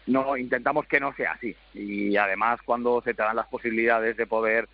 no 0.08 0.38
intentamos 0.38 0.86
que 0.88 1.00
no 1.00 1.14
sea 1.14 1.34
así. 1.34 1.56
Y 1.74 2.18
además 2.18 2.60
cuando 2.66 3.02
se 3.02 3.14
te 3.14 3.24
dan 3.24 3.38
las 3.38 3.48
posibilidades 3.48 4.18
de 4.18 4.28
poder 4.28 4.68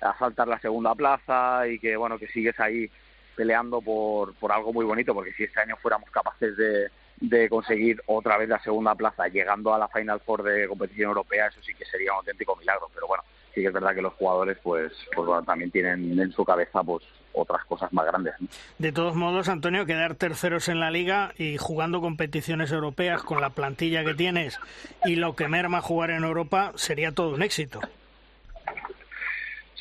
asaltar 0.00 0.48
la 0.48 0.58
segunda 0.58 0.94
plaza 0.94 1.68
y 1.68 1.78
que 1.78 1.96
bueno 1.96 2.18
que 2.18 2.26
sigues 2.28 2.58
ahí 2.58 2.90
peleando 3.36 3.80
por, 3.80 4.34
por 4.34 4.52
algo 4.52 4.72
muy 4.72 4.84
bonito, 4.84 5.14
porque 5.14 5.32
si 5.32 5.44
este 5.44 5.60
año 5.60 5.76
fuéramos 5.76 6.10
capaces 6.10 6.56
de, 6.56 6.88
de 7.20 7.48
conseguir 7.48 8.02
otra 8.06 8.36
vez 8.36 8.48
la 8.48 8.62
segunda 8.62 8.94
plaza, 8.94 9.28
llegando 9.28 9.72
a 9.72 9.78
la 9.78 9.88
Final 9.88 10.20
Four 10.20 10.42
de 10.42 10.68
competición 10.68 11.08
europea, 11.08 11.46
eso 11.46 11.62
sí 11.62 11.72
que 11.74 11.84
sería 11.84 12.12
un 12.12 12.18
auténtico 12.18 12.56
milagro. 12.56 12.90
Pero 12.92 13.06
bueno, 13.06 13.22
sí 13.54 13.60
que 13.60 13.68
es 13.68 13.72
verdad 13.72 13.94
que 13.94 14.02
los 14.02 14.14
jugadores 14.14 14.58
pues, 14.62 14.92
pues 15.14 15.46
también 15.46 15.70
tienen 15.70 16.18
en 16.18 16.32
su 16.32 16.44
cabeza 16.44 16.82
pues 16.82 17.04
otras 17.34 17.64
cosas 17.64 17.92
más 17.92 18.06
grandes. 18.06 18.34
De 18.78 18.92
todos 18.92 19.14
modos, 19.14 19.48
Antonio, 19.48 19.86
quedar 19.86 20.14
terceros 20.14 20.68
en 20.68 20.80
la 20.80 20.90
liga 20.90 21.32
y 21.38 21.56
jugando 21.58 22.00
competiciones 22.00 22.72
europeas 22.72 23.22
con 23.22 23.40
la 23.40 23.50
plantilla 23.50 24.04
que 24.04 24.14
tienes 24.14 24.58
y 25.04 25.16
lo 25.16 25.34
que 25.34 25.48
merma 25.48 25.80
jugar 25.80 26.10
en 26.10 26.24
Europa 26.24 26.72
sería 26.76 27.12
todo 27.12 27.34
un 27.34 27.42
éxito. 27.42 27.80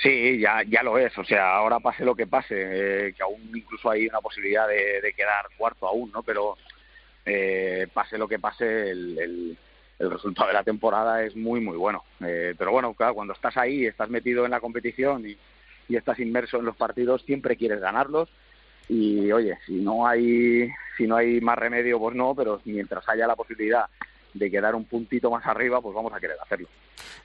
Sí, 0.01 0.39
ya, 0.39 0.63
ya 0.63 0.81
lo 0.81 0.97
es. 0.97 1.15
O 1.17 1.23
sea, 1.23 1.55
ahora 1.55 1.79
pase 1.79 2.03
lo 2.03 2.15
que 2.15 2.25
pase, 2.25 2.55
eh, 3.07 3.13
que 3.13 3.21
aún 3.21 3.51
incluso 3.53 3.89
hay 3.89 4.07
una 4.07 4.19
posibilidad 4.19 4.67
de, 4.67 5.13
quedar 5.15 5.45
cuarto 5.57 5.87
aún, 5.87 6.11
¿no? 6.11 6.23
Pero 6.23 6.57
eh, 7.23 7.87
pase 7.93 8.17
lo 8.17 8.27
que 8.27 8.39
pase, 8.39 8.89
el 8.89 9.19
el 9.19 9.57
resultado 10.09 10.47
de 10.47 10.53
la 10.53 10.63
temporada 10.63 11.23
es 11.23 11.35
muy, 11.35 11.59
muy 11.61 11.77
bueno. 11.77 12.03
Eh, 12.21 12.55
pero 12.57 12.71
bueno, 12.71 12.93
claro, 12.93 13.13
cuando 13.13 13.33
estás 13.33 13.57
ahí, 13.57 13.85
estás 13.85 14.09
metido 14.09 14.45
en 14.45 14.51
la 14.51 14.59
competición 14.59 15.27
y, 15.27 15.37
estás 15.89 16.19
inmerso 16.19 16.57
en 16.57 16.63
los 16.63 16.77
partidos, 16.77 17.21
siempre 17.23 17.57
quieres 17.57 17.81
ganarlos. 17.81 18.29
Y 18.87 19.29
oye, 19.29 19.57
si 19.65 19.73
no 19.73 20.07
hay, 20.07 20.69
si 20.95 21.05
no 21.05 21.17
hay 21.17 21.41
más 21.41 21.57
remedio, 21.57 21.99
pues 21.99 22.15
no, 22.15 22.33
pero 22.33 22.61
mientras 22.63 23.07
haya 23.09 23.27
la 23.27 23.35
posibilidad 23.35 23.87
de 24.33 24.49
quedar 24.49 24.73
un 24.73 24.85
puntito 24.85 25.29
más 25.29 25.45
arriba, 25.45 25.81
pues 25.81 25.93
vamos 25.93 26.13
a 26.13 26.19
querer 26.21 26.37
hacerlo. 26.41 26.69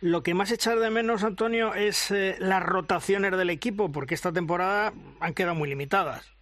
Lo 0.01 0.25
que 0.25 0.35
más 0.35 0.51
echar 0.51 0.81
de 0.81 0.91
menos, 0.91 1.23
Antonio, 1.23 1.75
es 1.75 2.11
eh, 2.11 2.35
las 2.41 2.62
rotaciones 2.62 3.37
del 3.37 3.51
equipo, 3.51 3.93
porque 3.93 4.15
esta 4.15 4.33
temporada 4.33 4.93
han 5.21 5.35
quedado 5.35 5.55
muy 5.55 5.69
limitadas. 5.69 6.36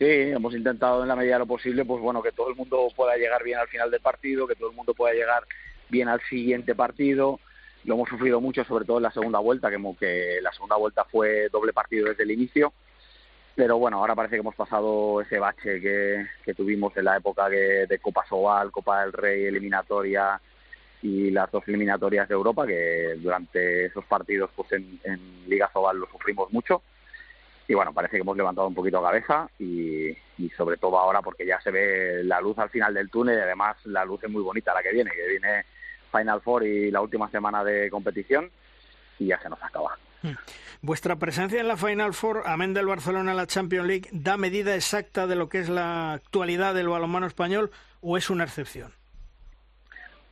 Sí, 0.00 0.06
hemos 0.08 0.54
intentado 0.54 1.02
en 1.02 1.08
la 1.08 1.14
medida 1.14 1.34
de 1.34 1.40
lo 1.40 1.46
posible, 1.46 1.84
pues 1.84 2.00
bueno, 2.00 2.22
que 2.22 2.32
todo 2.32 2.48
el 2.48 2.56
mundo 2.56 2.88
pueda 2.96 3.18
llegar 3.18 3.44
bien 3.44 3.58
al 3.58 3.68
final 3.68 3.90
del 3.90 4.00
partido, 4.00 4.46
que 4.46 4.54
todo 4.54 4.70
el 4.70 4.76
mundo 4.76 4.94
pueda 4.94 5.12
llegar 5.12 5.44
bien 5.90 6.08
al 6.08 6.22
siguiente 6.22 6.74
partido. 6.74 7.38
Lo 7.84 7.96
hemos 7.96 8.08
sufrido 8.08 8.40
mucho, 8.40 8.64
sobre 8.64 8.86
todo 8.86 8.96
en 8.96 9.02
la 9.02 9.10
segunda 9.10 9.40
vuelta, 9.40 9.68
que, 9.68 9.76
que 9.98 10.38
la 10.40 10.52
segunda 10.52 10.76
vuelta 10.76 11.04
fue 11.04 11.50
doble 11.50 11.74
partido 11.74 12.08
desde 12.08 12.22
el 12.22 12.30
inicio. 12.30 12.72
Pero 13.54 13.76
bueno, 13.76 13.98
ahora 13.98 14.14
parece 14.14 14.36
que 14.36 14.40
hemos 14.40 14.54
pasado 14.54 15.20
ese 15.20 15.38
bache 15.38 15.82
que, 15.82 16.26
que 16.46 16.54
tuvimos 16.54 16.96
en 16.96 17.04
la 17.04 17.18
época 17.18 17.50
de, 17.50 17.86
de 17.86 17.98
Copa 17.98 18.24
Sobal, 18.26 18.70
Copa 18.70 19.02
del 19.02 19.12
Rey, 19.12 19.44
eliminatoria 19.44 20.40
y 21.02 21.30
las 21.30 21.50
dos 21.50 21.64
eliminatorias 21.66 22.26
de 22.26 22.34
Europa, 22.34 22.66
que 22.66 23.16
durante 23.18 23.84
esos 23.84 24.06
partidos 24.06 24.48
pues 24.56 24.72
en, 24.72 24.98
en 25.04 25.44
Liga 25.46 25.68
Sobal 25.74 25.98
lo 25.98 26.06
sufrimos 26.06 26.50
mucho 26.50 26.80
y 27.70 27.74
bueno, 27.74 27.92
parece 27.92 28.16
que 28.16 28.22
hemos 28.22 28.36
levantado 28.36 28.66
un 28.66 28.74
poquito 28.74 29.00
cabeza 29.00 29.48
y, 29.56 30.12
sobre 30.56 30.76
todo 30.76 30.98
ahora 30.98 31.22
porque 31.22 31.46
ya 31.46 31.60
se 31.60 31.70
ve 31.70 32.24
la 32.24 32.40
luz 32.40 32.58
al 32.58 32.68
final 32.68 32.92
del 32.92 33.08
túnel 33.08 33.38
y 33.38 33.42
además 33.42 33.76
la 33.84 34.04
luz 34.04 34.24
es 34.24 34.28
muy 34.28 34.42
bonita 34.42 34.74
la 34.74 34.82
que 34.82 34.90
viene, 34.90 35.12
que 35.12 35.28
viene 35.28 35.64
Final 36.10 36.40
Four 36.40 36.66
y 36.66 36.90
la 36.90 37.00
última 37.00 37.30
semana 37.30 37.62
de 37.62 37.88
competición 37.88 38.50
y 39.20 39.26
ya 39.26 39.40
se 39.40 39.48
nos 39.48 39.62
acaba. 39.62 39.96
Hmm. 40.22 40.32
Vuestra 40.82 41.14
presencia 41.14 41.60
en 41.60 41.68
la 41.68 41.76
Final 41.76 42.12
Four, 42.12 42.42
amén 42.44 42.74
del 42.74 42.86
Barcelona 42.86 43.30
en 43.30 43.36
la 43.36 43.46
Champions 43.46 43.86
League, 43.86 44.08
¿da 44.10 44.36
medida 44.36 44.74
exacta 44.74 45.28
de 45.28 45.36
lo 45.36 45.48
que 45.48 45.60
es 45.60 45.68
la 45.68 46.14
actualidad 46.14 46.74
del 46.74 46.88
balonmano 46.88 47.28
español 47.28 47.70
o 48.00 48.16
es 48.16 48.30
una 48.30 48.42
excepción? 48.42 48.92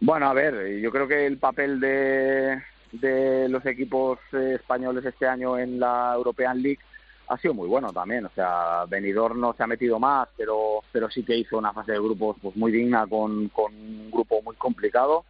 Bueno, 0.01 0.29
a 0.29 0.35
ver, 0.35 0.81
yo 0.81 0.91
creo 0.91 1.07
que 1.07 1.25
el 1.25 1.39
papel 1.39 1.79
de, 1.79 2.61
de 2.91 3.49
los 3.49 3.65
equipos 3.65 4.19
eh, 4.33 4.55
españoles 4.57 5.05
este 5.05 5.29
año 5.29 5.57
en 5.57 5.79
la 5.79 6.15
European 6.17 6.61
League 6.61 6.81
ha 7.29 7.39
sido 7.39 7.55
muy 7.55 7.69
bueno 7.69 7.93
también. 7.93 8.27
O 8.27 8.31
sea, 8.35 8.85
Benidorm 8.87 9.41
no 9.41 9.53
se 9.55 9.63
ha 9.63 9.67
metido 9.67 9.99
más, 9.99 10.29
pero, 10.37 10.83
pero 10.91 11.11
sí 11.11 11.23
que 11.23 11.37
hizo 11.37 11.59
una 11.59 11.73
fase 11.73 11.93
de 11.93 11.99
grupos 11.99 12.37
pues 12.41 12.57
muy 12.57 12.73
digna 12.73 13.07
con, 13.07 13.49
con 13.49 13.75
un 13.75 14.11
grupo 14.11 14.43
muy 14.43 14.57
complicado. 14.57 15.25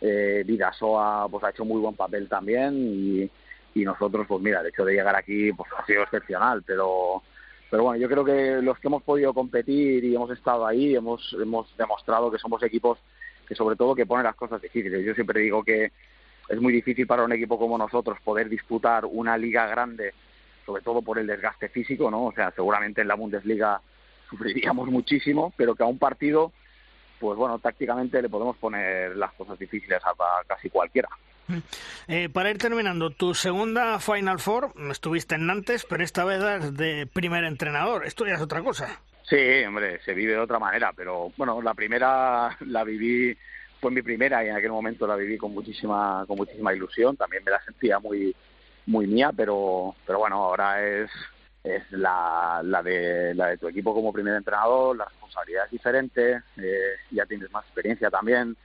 Eh, 0.00 0.44
Vidasoa 0.46 1.28
pues 1.30 1.44
ha 1.44 1.50
hecho 1.50 1.64
muy 1.64 1.80
buen 1.80 1.94
papel 1.94 2.28
también 2.28 2.74
y, 2.76 3.30
y 3.74 3.84
nosotros 3.84 4.26
pues 4.26 4.40
mira, 4.40 4.60
el 4.60 4.68
hecho 4.68 4.84
de 4.84 4.94
llegar 4.94 5.14
aquí 5.14 5.52
pues 5.52 5.68
ha 5.76 5.84
sido 5.84 6.02
excepcional, 6.04 6.62
pero 6.62 7.22
pero 7.70 7.84
bueno, 7.84 8.00
yo 8.00 8.08
creo 8.08 8.24
que 8.24 8.62
los 8.62 8.78
que 8.78 8.88
hemos 8.88 9.02
podido 9.02 9.32
competir 9.32 10.02
y 10.04 10.14
hemos 10.14 10.30
estado 10.30 10.66
ahí 10.66 10.94
hemos 10.94 11.36
hemos 11.38 11.76
demostrado 11.76 12.30
que 12.30 12.38
somos 12.38 12.62
equipos 12.62 12.98
que 13.46 13.54
sobre 13.54 13.76
todo 13.76 13.94
que 13.94 14.06
ponen 14.06 14.24
las 14.24 14.36
cosas 14.36 14.62
difíciles. 14.62 15.04
Yo 15.04 15.14
siempre 15.14 15.40
digo 15.40 15.62
que 15.62 15.92
es 16.48 16.60
muy 16.60 16.72
difícil 16.72 17.06
para 17.06 17.24
un 17.24 17.32
equipo 17.32 17.58
como 17.58 17.76
nosotros 17.76 18.18
poder 18.24 18.48
disputar 18.48 19.04
una 19.04 19.36
liga 19.36 19.66
grande 19.66 20.14
sobre 20.66 20.82
todo 20.82 21.02
por 21.02 21.18
el 21.18 21.26
desgaste 21.26 21.68
físico, 21.68 22.10
¿no? 22.10 22.26
O 22.26 22.32
sea, 22.32 22.50
seguramente 22.52 23.00
en 23.00 23.08
la 23.08 23.14
Bundesliga 23.14 23.80
sufriríamos 24.28 24.88
muchísimo, 24.90 25.52
pero 25.56 25.74
que 25.74 25.82
a 25.82 25.86
un 25.86 25.98
partido, 25.98 26.52
pues 27.18 27.36
bueno, 27.36 27.58
tácticamente 27.58 28.22
le 28.22 28.28
podemos 28.28 28.56
poner 28.56 29.16
las 29.16 29.32
cosas 29.32 29.58
difíciles 29.58 30.00
a 30.04 30.14
casi 30.46 30.70
cualquiera. 30.70 31.08
Eh, 32.08 32.28
para 32.28 32.50
ir 32.50 32.58
terminando, 32.58 33.10
tu 33.10 33.34
segunda 33.34 33.98
Final 33.98 34.38
Four, 34.38 34.72
estuviste 34.90 35.34
en 35.34 35.46
Nantes, 35.46 35.84
pero 35.88 36.04
esta 36.04 36.24
vez 36.24 36.76
de 36.76 37.06
primer 37.06 37.44
entrenador. 37.44 38.06
Esto 38.06 38.26
ya 38.26 38.34
es 38.34 38.40
otra 38.40 38.62
cosa. 38.62 39.00
Sí, 39.28 39.64
hombre, 39.66 40.00
se 40.04 40.14
vive 40.14 40.32
de 40.32 40.38
otra 40.38 40.58
manera, 40.58 40.92
pero 40.94 41.32
bueno, 41.36 41.60
la 41.62 41.74
primera 41.74 42.56
la 42.66 42.84
viví, 42.84 43.36
fue 43.80 43.90
mi 43.90 44.02
primera 44.02 44.44
y 44.44 44.48
en 44.48 44.56
aquel 44.56 44.70
momento 44.70 45.06
la 45.06 45.16
viví 45.16 45.38
con 45.38 45.52
muchísima, 45.52 46.24
con 46.26 46.36
muchísima 46.36 46.74
ilusión. 46.74 47.16
También 47.16 47.44
me 47.44 47.50
la 47.50 47.62
sentía 47.62 47.98
muy, 47.98 48.34
muy 48.86 49.06
mía, 49.06 49.32
pero, 49.36 49.94
pero 50.06 50.18
bueno, 50.18 50.36
ahora 50.36 50.82
es, 50.82 51.10
es 51.62 51.82
la, 51.92 52.60
la, 52.64 52.82
de, 52.82 53.34
la 53.34 53.48
de 53.48 53.58
tu 53.58 53.68
equipo 53.68 53.94
como 53.94 54.12
primer 54.12 54.34
entrenador, 54.34 54.96
la 54.96 55.04
responsabilidad 55.04 55.66
es 55.66 55.70
diferente, 55.70 56.42
eh, 56.56 56.94
ya 57.10 57.26
tienes 57.26 57.50
más 57.50 57.64
experiencia 57.64 58.10
también 58.10 58.56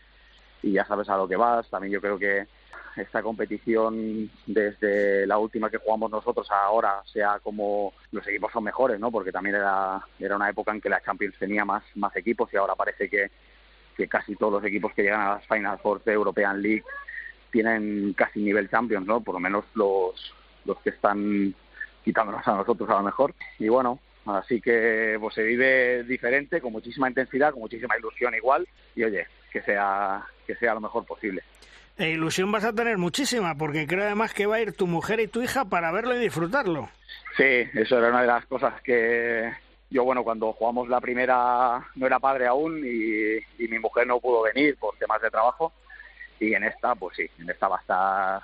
y 0.64 0.74
ya 0.74 0.86
sabes 0.86 1.10
a 1.10 1.18
lo 1.18 1.28
que 1.28 1.36
vas. 1.36 1.70
También 1.70 1.94
yo 1.94 2.02
creo 2.02 2.18
que 2.18 2.48
esta 2.96 3.22
competición 3.22 4.32
desde 4.46 5.28
la 5.28 5.38
última 5.38 5.70
que 5.70 5.78
jugamos 5.78 6.10
nosotros 6.12 6.50
ahora 6.50 7.02
sea 7.12 7.40
como 7.40 7.94
los 8.12 8.26
equipos 8.28 8.52
son 8.52 8.64
mejores, 8.64 9.00
¿no? 9.00 9.12
Porque 9.12 9.32
también 9.32 9.58
era, 9.58 10.02
era 10.18 10.36
una 10.36 10.50
época 10.50 10.72
en 10.72 10.82
que 10.82 10.90
la 10.90 11.02
Champions 11.02 11.36
tenía 11.38 11.66
más, 11.66 11.84
más 11.96 12.16
equipos 12.16 12.52
y 12.54 12.58
ahora 12.58 12.76
parece 12.76 13.10
que, 13.10 13.30
que 13.98 14.08
casi 14.08 14.36
todos 14.36 14.54
los 14.54 14.64
equipos 14.64 14.94
que 14.94 15.04
llegan 15.04 15.22
a 15.22 15.36
las 15.36 15.48
Final 15.48 15.78
Four 15.80 16.04
de 16.04 16.14
European 16.14 16.62
League 16.62 16.84
tienen 17.56 18.12
casi 18.18 18.42
nivel 18.42 18.70
Champions, 18.70 19.08
¿no? 19.08 19.22
Por 19.22 19.36
lo 19.36 19.40
menos 19.40 19.64
los, 19.76 20.34
los 20.66 20.78
que 20.80 20.90
están 20.90 21.56
quitándonos 22.04 22.46
a 22.46 22.58
nosotros 22.58 22.90
a 22.90 22.96
lo 22.96 23.04
mejor. 23.04 23.34
Y 23.58 23.70
bueno, 23.70 23.98
así 24.26 24.60
que 24.60 25.16
pues 25.22 25.36
se 25.36 25.44
vive 25.44 26.04
diferente, 26.04 26.60
con 26.60 26.74
muchísima 26.74 27.08
intensidad, 27.08 27.52
con 27.52 27.62
muchísima 27.62 27.98
ilusión 27.98 28.36
igual. 28.36 28.68
Y 28.94 29.06
oye, 29.06 29.26
que 29.54 29.62
sea, 29.62 30.22
que 30.46 30.54
sea 30.58 30.74
lo 30.74 30.82
mejor 30.82 31.06
posible. 31.06 31.44
E 31.98 32.10
ilusión 32.10 32.52
vas 32.52 32.66
a 32.66 32.74
tener 32.74 32.98
muchísima, 32.98 33.56
porque 33.56 33.88
creo 33.88 34.04
además 34.04 34.34
que 34.34 34.48
va 34.48 34.58
a 34.58 34.62
ir 34.62 34.74
tu 34.74 34.86
mujer 34.86 35.22
y 35.22 35.28
tu 35.28 35.42
hija 35.42 35.64
para 35.64 35.94
verlo 35.94 36.14
y 36.14 36.20
disfrutarlo. 36.20 36.90
Sí, 37.38 37.70
eso 37.74 38.00
era 38.00 38.10
una 38.10 38.20
de 38.20 38.28
las 38.28 38.46
cosas 38.48 38.82
que 38.82 39.50
yo, 39.90 40.04
bueno, 40.04 40.26
cuando 40.26 40.52
jugamos 40.52 40.90
la 40.90 41.00
primera 41.00 41.88
no 41.96 42.06
era 42.06 42.20
padre 42.20 42.48
aún 42.48 42.84
y, 42.86 43.38
y 43.64 43.68
mi 43.70 43.80
mujer 43.80 44.08
no 44.08 44.20
pudo 44.20 44.42
venir 44.42 44.76
por 44.76 44.98
temas 44.98 45.22
de 45.22 45.30
trabajo 45.30 45.72
y 46.40 46.54
en 46.54 46.64
esta, 46.64 46.96
pues 46.96 47.18
sí, 47.18 47.30
en 47.40 47.50
esta 47.50 47.68
va 47.68 47.78
a 47.78 47.82
estar 47.82 48.44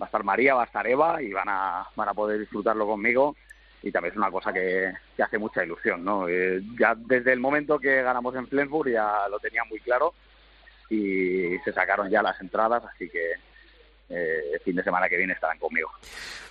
va 0.00 0.04
a 0.04 0.06
estar 0.06 0.24
María, 0.24 0.54
va 0.54 0.62
a 0.62 0.66
estar 0.66 0.86
Eva 0.86 1.20
y 1.20 1.32
van 1.32 1.48
a, 1.48 1.88
van 1.96 2.08
a 2.08 2.14
poder 2.14 2.38
disfrutarlo 2.38 2.86
conmigo 2.86 3.36
y 3.82 3.90
también 3.90 4.12
es 4.12 4.18
una 4.18 4.30
cosa 4.30 4.52
que, 4.52 4.92
que 5.16 5.22
hace 5.22 5.38
mucha 5.38 5.64
ilusión, 5.64 6.04
¿no? 6.04 6.28
Eh, 6.28 6.62
ya 6.78 6.94
desde 6.96 7.32
el 7.32 7.40
momento 7.40 7.78
que 7.78 8.02
ganamos 8.02 8.34
en 8.36 8.46
Flensburg 8.48 8.90
ya 8.90 9.28
lo 9.28 9.38
tenía 9.38 9.64
muy 9.64 9.80
claro 9.80 10.14
y 10.90 11.58
se 11.64 11.72
sacaron 11.72 12.08
ya 12.08 12.22
las 12.22 12.40
entradas, 12.40 12.84
así 12.84 13.08
que 13.08 13.32
eh, 14.08 14.40
el 14.54 14.60
fin 14.60 14.76
de 14.76 14.82
semana 14.82 15.08
que 15.08 15.16
viene 15.16 15.32
estarán 15.32 15.58
conmigo. 15.58 15.90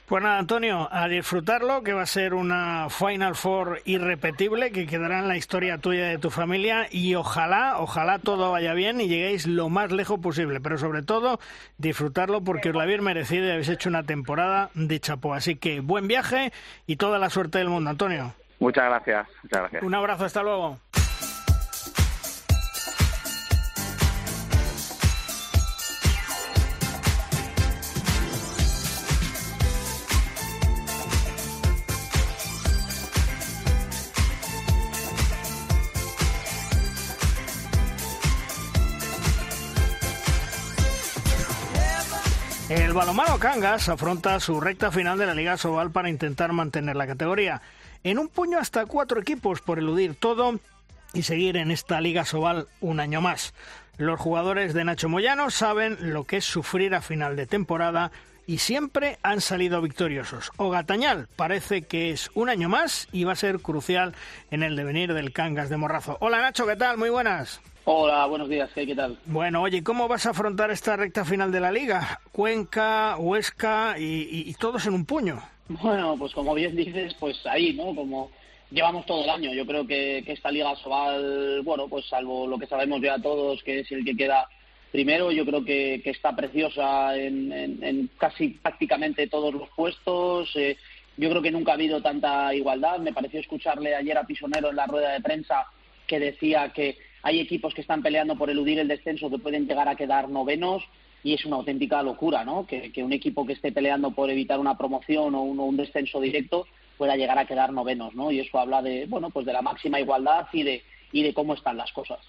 Pues 0.08 0.24
nada, 0.24 0.38
Antonio, 0.38 0.88
a 0.90 1.10
disfrutarlo, 1.10 1.84
que 1.84 1.92
va 1.92 2.04
a 2.04 2.06
ser 2.06 2.34
una 2.34 2.88
Final 2.90 3.36
Four 3.36 3.82
irrepetible, 3.84 4.72
que 4.72 4.88
quedará 4.88 5.20
en 5.20 5.28
la 5.28 5.36
historia 5.36 5.80
tuya 5.80 6.08
y 6.08 6.12
de 6.12 6.18
tu 6.18 6.30
familia, 6.30 6.88
y 6.90 7.16
ojalá, 7.16 7.80
ojalá 7.80 8.18
todo 8.20 8.54
vaya 8.54 8.74
bien 8.74 9.02
y 9.02 9.10
lleguéis 9.10 9.48
lo 9.48 9.68
más 9.68 9.92
lejos 9.92 10.22
posible, 10.22 10.62
pero 10.62 10.78
sobre 10.78 11.02
todo 11.02 11.42
disfrutarlo 11.78 12.42
porque 12.42 12.70
os 12.70 12.76
lo 12.76 12.80
habéis 12.80 13.02
merecido 13.02 13.48
y 13.48 13.52
habéis 13.52 13.68
hecho 13.68 13.90
una 13.90 14.04
temporada 14.04 14.70
de 14.76 14.98
chapo. 15.02 15.34
Así 15.34 15.58
que 15.58 15.82
buen 15.82 16.08
viaje 16.08 16.54
y 16.86 16.96
toda 16.96 17.20
la 17.20 17.30
suerte 17.30 17.58
del 17.58 17.68
mundo, 17.68 17.90
Antonio. 17.90 18.34
Muchas 18.60 18.86
gracias, 18.86 19.28
muchas 19.44 19.60
gracias. 19.60 19.84
Un 19.84 19.94
abrazo, 19.94 20.24
hasta 20.24 20.42
luego. 20.42 20.80
El 42.98 43.02
balomano 43.02 43.38
Cangas 43.38 43.90
afronta 43.90 44.40
su 44.40 44.60
recta 44.60 44.92
final 44.92 45.20
de 45.20 45.28
la 45.28 45.36
Liga 45.36 45.56
Sobal 45.56 45.92
para 45.92 46.10
intentar 46.10 46.52
mantener 46.52 46.96
la 46.96 47.06
categoría. 47.06 47.62
En 48.04 48.18
un 48.18 48.28
puño 48.28 48.58
hasta 48.58 48.88
cuatro 48.88 49.22
equipos 49.22 49.62
por 49.62 49.78
eludir 49.78 50.16
todo 50.16 50.60
y 51.14 51.22
seguir 51.22 51.58
en 51.58 51.70
esta 51.70 52.02
Liga 52.02 52.26
Sobal 52.26 52.68
un 52.82 53.00
año 53.00 53.22
más. 53.22 53.54
Los 53.98 54.20
jugadores 54.20 54.74
de 54.74 54.84
Nacho 54.84 55.10
Moyano 55.10 55.52
saben 55.52 56.12
lo 56.12 56.24
que 56.24 56.38
es 56.38 56.46
sufrir 56.46 56.96
a 56.96 57.02
final 57.02 57.36
de 57.36 57.46
temporada 57.46 58.12
y 58.48 58.58
siempre 58.58 59.20
han 59.22 59.42
salido 59.42 59.80
victoriosos. 59.80 60.52
Ogatañal 60.58 61.28
parece 61.36 61.84
que 61.84 62.10
es 62.10 62.32
un 62.34 62.50
año 62.50 62.68
más 62.68 63.10
y 63.12 63.26
va 63.26 63.34
a 63.34 63.36
ser 63.36 63.60
crucial 63.60 64.16
en 64.50 64.64
el 64.64 64.76
devenir 64.76 65.14
del 65.14 65.34
Cangas 65.34 65.70
de 65.70 65.78
Morrazo. 65.78 66.18
Hola 66.20 66.42
Nacho, 66.42 66.66
¿qué 66.66 66.76
tal? 66.76 66.98
Muy 66.98 67.12
buenas. 67.12 67.62
Hola, 67.90 68.26
buenos 68.26 68.50
días, 68.50 68.70
¿qué, 68.76 68.94
tal? 68.94 69.18
Bueno, 69.28 69.62
oye, 69.62 69.82
¿cómo 69.82 70.10
vas 70.10 70.26
a 70.26 70.32
afrontar 70.32 70.72
esta 70.72 70.98
recta 70.98 71.24
final 71.24 71.54
de 71.54 71.62
la 71.62 71.72
liga? 71.72 72.20
Cuenca, 72.34 73.16
Huesca 73.18 73.96
y, 73.98 74.54
todos 74.56 74.86
en 74.88 74.94
un 74.94 75.06
puño. 75.06 75.42
Bueno, 75.70 76.18
pues 76.20 76.34
como 76.34 76.54
bien 76.54 76.76
dices, 76.76 77.14
pues 77.18 77.46
ahí, 77.46 77.72
¿no? 77.72 77.96
Como 77.96 78.30
llevamos 78.72 79.06
todo 79.06 79.24
el 79.24 79.30
año. 79.30 79.54
Yo 79.54 79.66
creo 79.66 79.88
que, 79.88 80.22
esta 80.28 80.52
liga 80.52 80.76
Sobal, 80.76 81.62
bueno, 81.64 81.88
pues 81.88 82.06
salvo 82.08 82.46
lo 82.46 82.60
que 82.60 82.68
sabemos 82.68 83.00
ya 83.02 83.20
todos, 83.20 83.64
que 83.64 83.80
es 83.80 83.92
el 83.94 84.04
que 84.04 84.18
queda 84.18 84.50
primero, 84.92 85.32
yo 85.32 85.46
creo 85.46 85.64
que, 85.64 86.02
está 86.04 86.36
preciosa 86.36 87.16
en, 87.16 88.10
casi 88.18 88.50
prácticamente 88.50 89.28
todos 89.28 89.54
los 89.54 89.70
puestos. 89.70 90.54
Eh, 90.58 90.76
yo 91.16 91.30
creo 91.30 91.42
que 91.42 91.52
nunca 91.52 91.72
ha 91.72 91.76
habido 91.76 92.02
tanta 92.02 92.54
igualdad. 92.54 93.00
Me 93.00 93.14
pareció 93.14 93.40
escucharle 93.40 93.96
ayer 93.96 94.18
a 94.18 94.28
Pisonero 94.28 94.72
en 94.72 94.76
la 94.76 94.88
rueda 94.88 95.14
de 95.14 95.22
prensa 95.22 95.68
que 96.06 96.20
decía 96.20 96.74
que 96.74 97.07
hay 97.24 97.40
equipos 97.40 97.74
que 97.74 97.82
están 97.82 98.02
peleando 98.02 98.38
por 98.38 98.50
eludir 98.50 98.80
el 98.80 98.88
descenso 98.88 99.30
que 99.30 99.40
pueden 99.40 99.68
llegar 99.68 99.88
a 99.88 99.96
quedar 99.96 100.30
novenos 100.30 100.84
y 101.24 101.34
es 101.34 101.46
una 101.46 101.58
auténtica 101.58 102.02
locura, 102.04 102.46
¿no? 102.46 102.66
Que, 102.66 102.92
un 103.04 103.14
equipo 103.14 103.46
que 103.46 103.54
esté 103.54 103.72
peleando 103.72 104.12
por 104.12 104.30
evitar 104.30 104.60
una 104.60 104.78
promoción 104.78 105.36
o 105.36 105.42
un, 105.42 105.60
un, 105.60 105.76
descenso 105.76 106.22
directo 106.22 106.68
pueda 106.98 107.16
llegar 107.16 107.38
a 107.38 107.46
quedar 107.46 107.74
novenos, 107.74 108.16
¿no? 108.16 108.32
Y 108.32 108.40
eso 108.40 108.60
habla 108.60 108.82
de, 108.82 109.06
bueno, 109.08 109.30
pues 109.30 109.46
de 109.46 109.54
la 109.54 109.62
máxima 109.62 110.00
igualdad 110.00 110.48
y 110.54 110.64
de 110.64 110.84
y 111.12 111.24
de 111.24 111.34
cómo 111.34 111.54
están 111.54 111.78
las 111.78 111.92
cosas. 111.92 112.20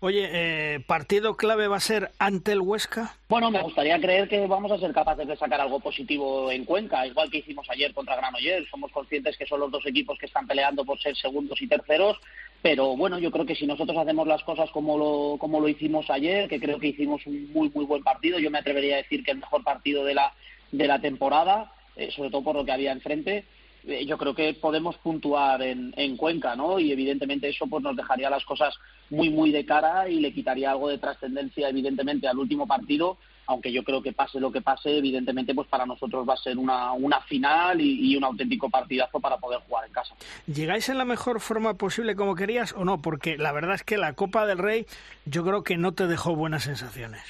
Oye, 0.00 0.28
eh, 0.32 0.80
¿partido 0.80 1.36
clave 1.36 1.68
va 1.68 1.76
a 1.76 1.80
ser 1.80 2.10
ante 2.18 2.52
el 2.52 2.60
Huesca? 2.60 3.14
Bueno, 3.28 3.50
me 3.50 3.62
gustaría 3.62 4.00
creer 4.00 4.28
que 4.28 4.46
vamos 4.46 4.72
a 4.72 4.78
ser 4.78 4.92
capaces 4.92 5.26
de 5.26 5.36
sacar 5.36 5.60
algo 5.60 5.80
positivo 5.80 6.50
en 6.50 6.64
Cuenca, 6.64 7.06
igual 7.06 7.30
que 7.30 7.38
hicimos 7.38 7.68
ayer 7.70 7.92
contra 7.94 8.16
Granollers. 8.16 8.68
Somos 8.70 8.90
conscientes 8.90 9.36
que 9.36 9.46
son 9.46 9.60
los 9.60 9.70
dos 9.70 9.86
equipos 9.86 10.18
que 10.18 10.26
están 10.26 10.46
peleando 10.46 10.84
por 10.84 11.00
ser 11.00 11.16
segundos 11.16 11.60
y 11.60 11.68
terceros, 11.68 12.18
pero 12.62 12.96
bueno, 12.96 13.18
yo 13.18 13.30
creo 13.30 13.44
que 13.44 13.56
si 13.56 13.66
nosotros 13.66 13.98
hacemos 13.98 14.26
las 14.26 14.42
cosas 14.44 14.70
como 14.70 14.96
lo, 14.96 15.36
como 15.38 15.60
lo 15.60 15.68
hicimos 15.68 16.08
ayer, 16.10 16.48
que 16.48 16.60
creo 16.60 16.78
que 16.78 16.88
hicimos 16.88 17.26
un 17.26 17.52
muy, 17.52 17.70
muy 17.74 17.84
buen 17.84 18.02
partido, 18.02 18.38
yo 18.38 18.50
me 18.50 18.58
atrevería 18.58 18.94
a 18.94 19.02
decir 19.02 19.24
que 19.24 19.32
el 19.32 19.38
mejor 19.38 19.64
partido 19.64 20.04
de 20.04 20.14
la, 20.14 20.32
de 20.70 20.86
la 20.86 21.00
temporada, 21.00 21.72
eh, 21.96 22.10
sobre 22.14 22.30
todo 22.30 22.44
por 22.44 22.56
lo 22.56 22.64
que 22.64 22.72
había 22.72 22.92
enfrente, 22.92 23.44
eh, 23.86 24.06
yo 24.06 24.16
creo 24.18 24.34
que 24.34 24.54
podemos 24.54 24.96
puntuar 24.98 25.62
en, 25.62 25.92
en, 25.96 26.16
Cuenca, 26.16 26.54
¿no? 26.54 26.78
Y 26.78 26.92
evidentemente 26.92 27.48
eso 27.48 27.66
pues 27.66 27.82
nos 27.82 27.96
dejaría 27.96 28.30
las 28.30 28.44
cosas 28.44 28.74
muy, 29.10 29.30
muy 29.30 29.50
de 29.50 29.66
cara 29.66 30.08
y 30.08 30.20
le 30.20 30.32
quitaría 30.32 30.70
algo 30.70 30.88
de 30.88 30.98
trascendencia, 30.98 31.68
evidentemente, 31.68 32.28
al 32.28 32.38
último 32.38 32.66
partido, 32.66 33.18
aunque 33.46 33.72
yo 33.72 33.82
creo 33.82 34.02
que 34.02 34.12
pase 34.12 34.40
lo 34.40 34.52
que 34.52 34.62
pase, 34.62 34.96
evidentemente, 34.96 35.54
pues 35.54 35.68
para 35.68 35.84
nosotros 35.84 36.28
va 36.28 36.34
a 36.34 36.38
ser 36.38 36.56
una, 36.56 36.92
una 36.92 37.20
final 37.22 37.80
y, 37.80 38.16
un 38.16 38.24
auténtico 38.24 38.70
partidazo 38.70 39.20
para 39.20 39.36
poder 39.38 39.60
jugar 39.66 39.86
en 39.86 39.92
casa. 39.92 40.14
¿Llegáis 40.46 40.88
en 40.88 40.98
la 40.98 41.04
mejor 41.04 41.40
forma 41.40 41.74
posible 41.74 42.14
como 42.14 42.34
querías 42.34 42.72
o 42.72 42.84
no? 42.84 43.02
Porque 43.02 43.36
la 43.36 43.52
verdad 43.52 43.74
es 43.74 43.82
que 43.82 43.98
la 43.98 44.14
Copa 44.14 44.46
del 44.46 44.58
Rey 44.58 44.86
yo 45.24 45.44
creo 45.44 45.62
que 45.62 45.76
no 45.76 45.92
te 45.92 46.06
dejó 46.06 46.36
buenas 46.36 46.64
sensaciones. 46.64 47.22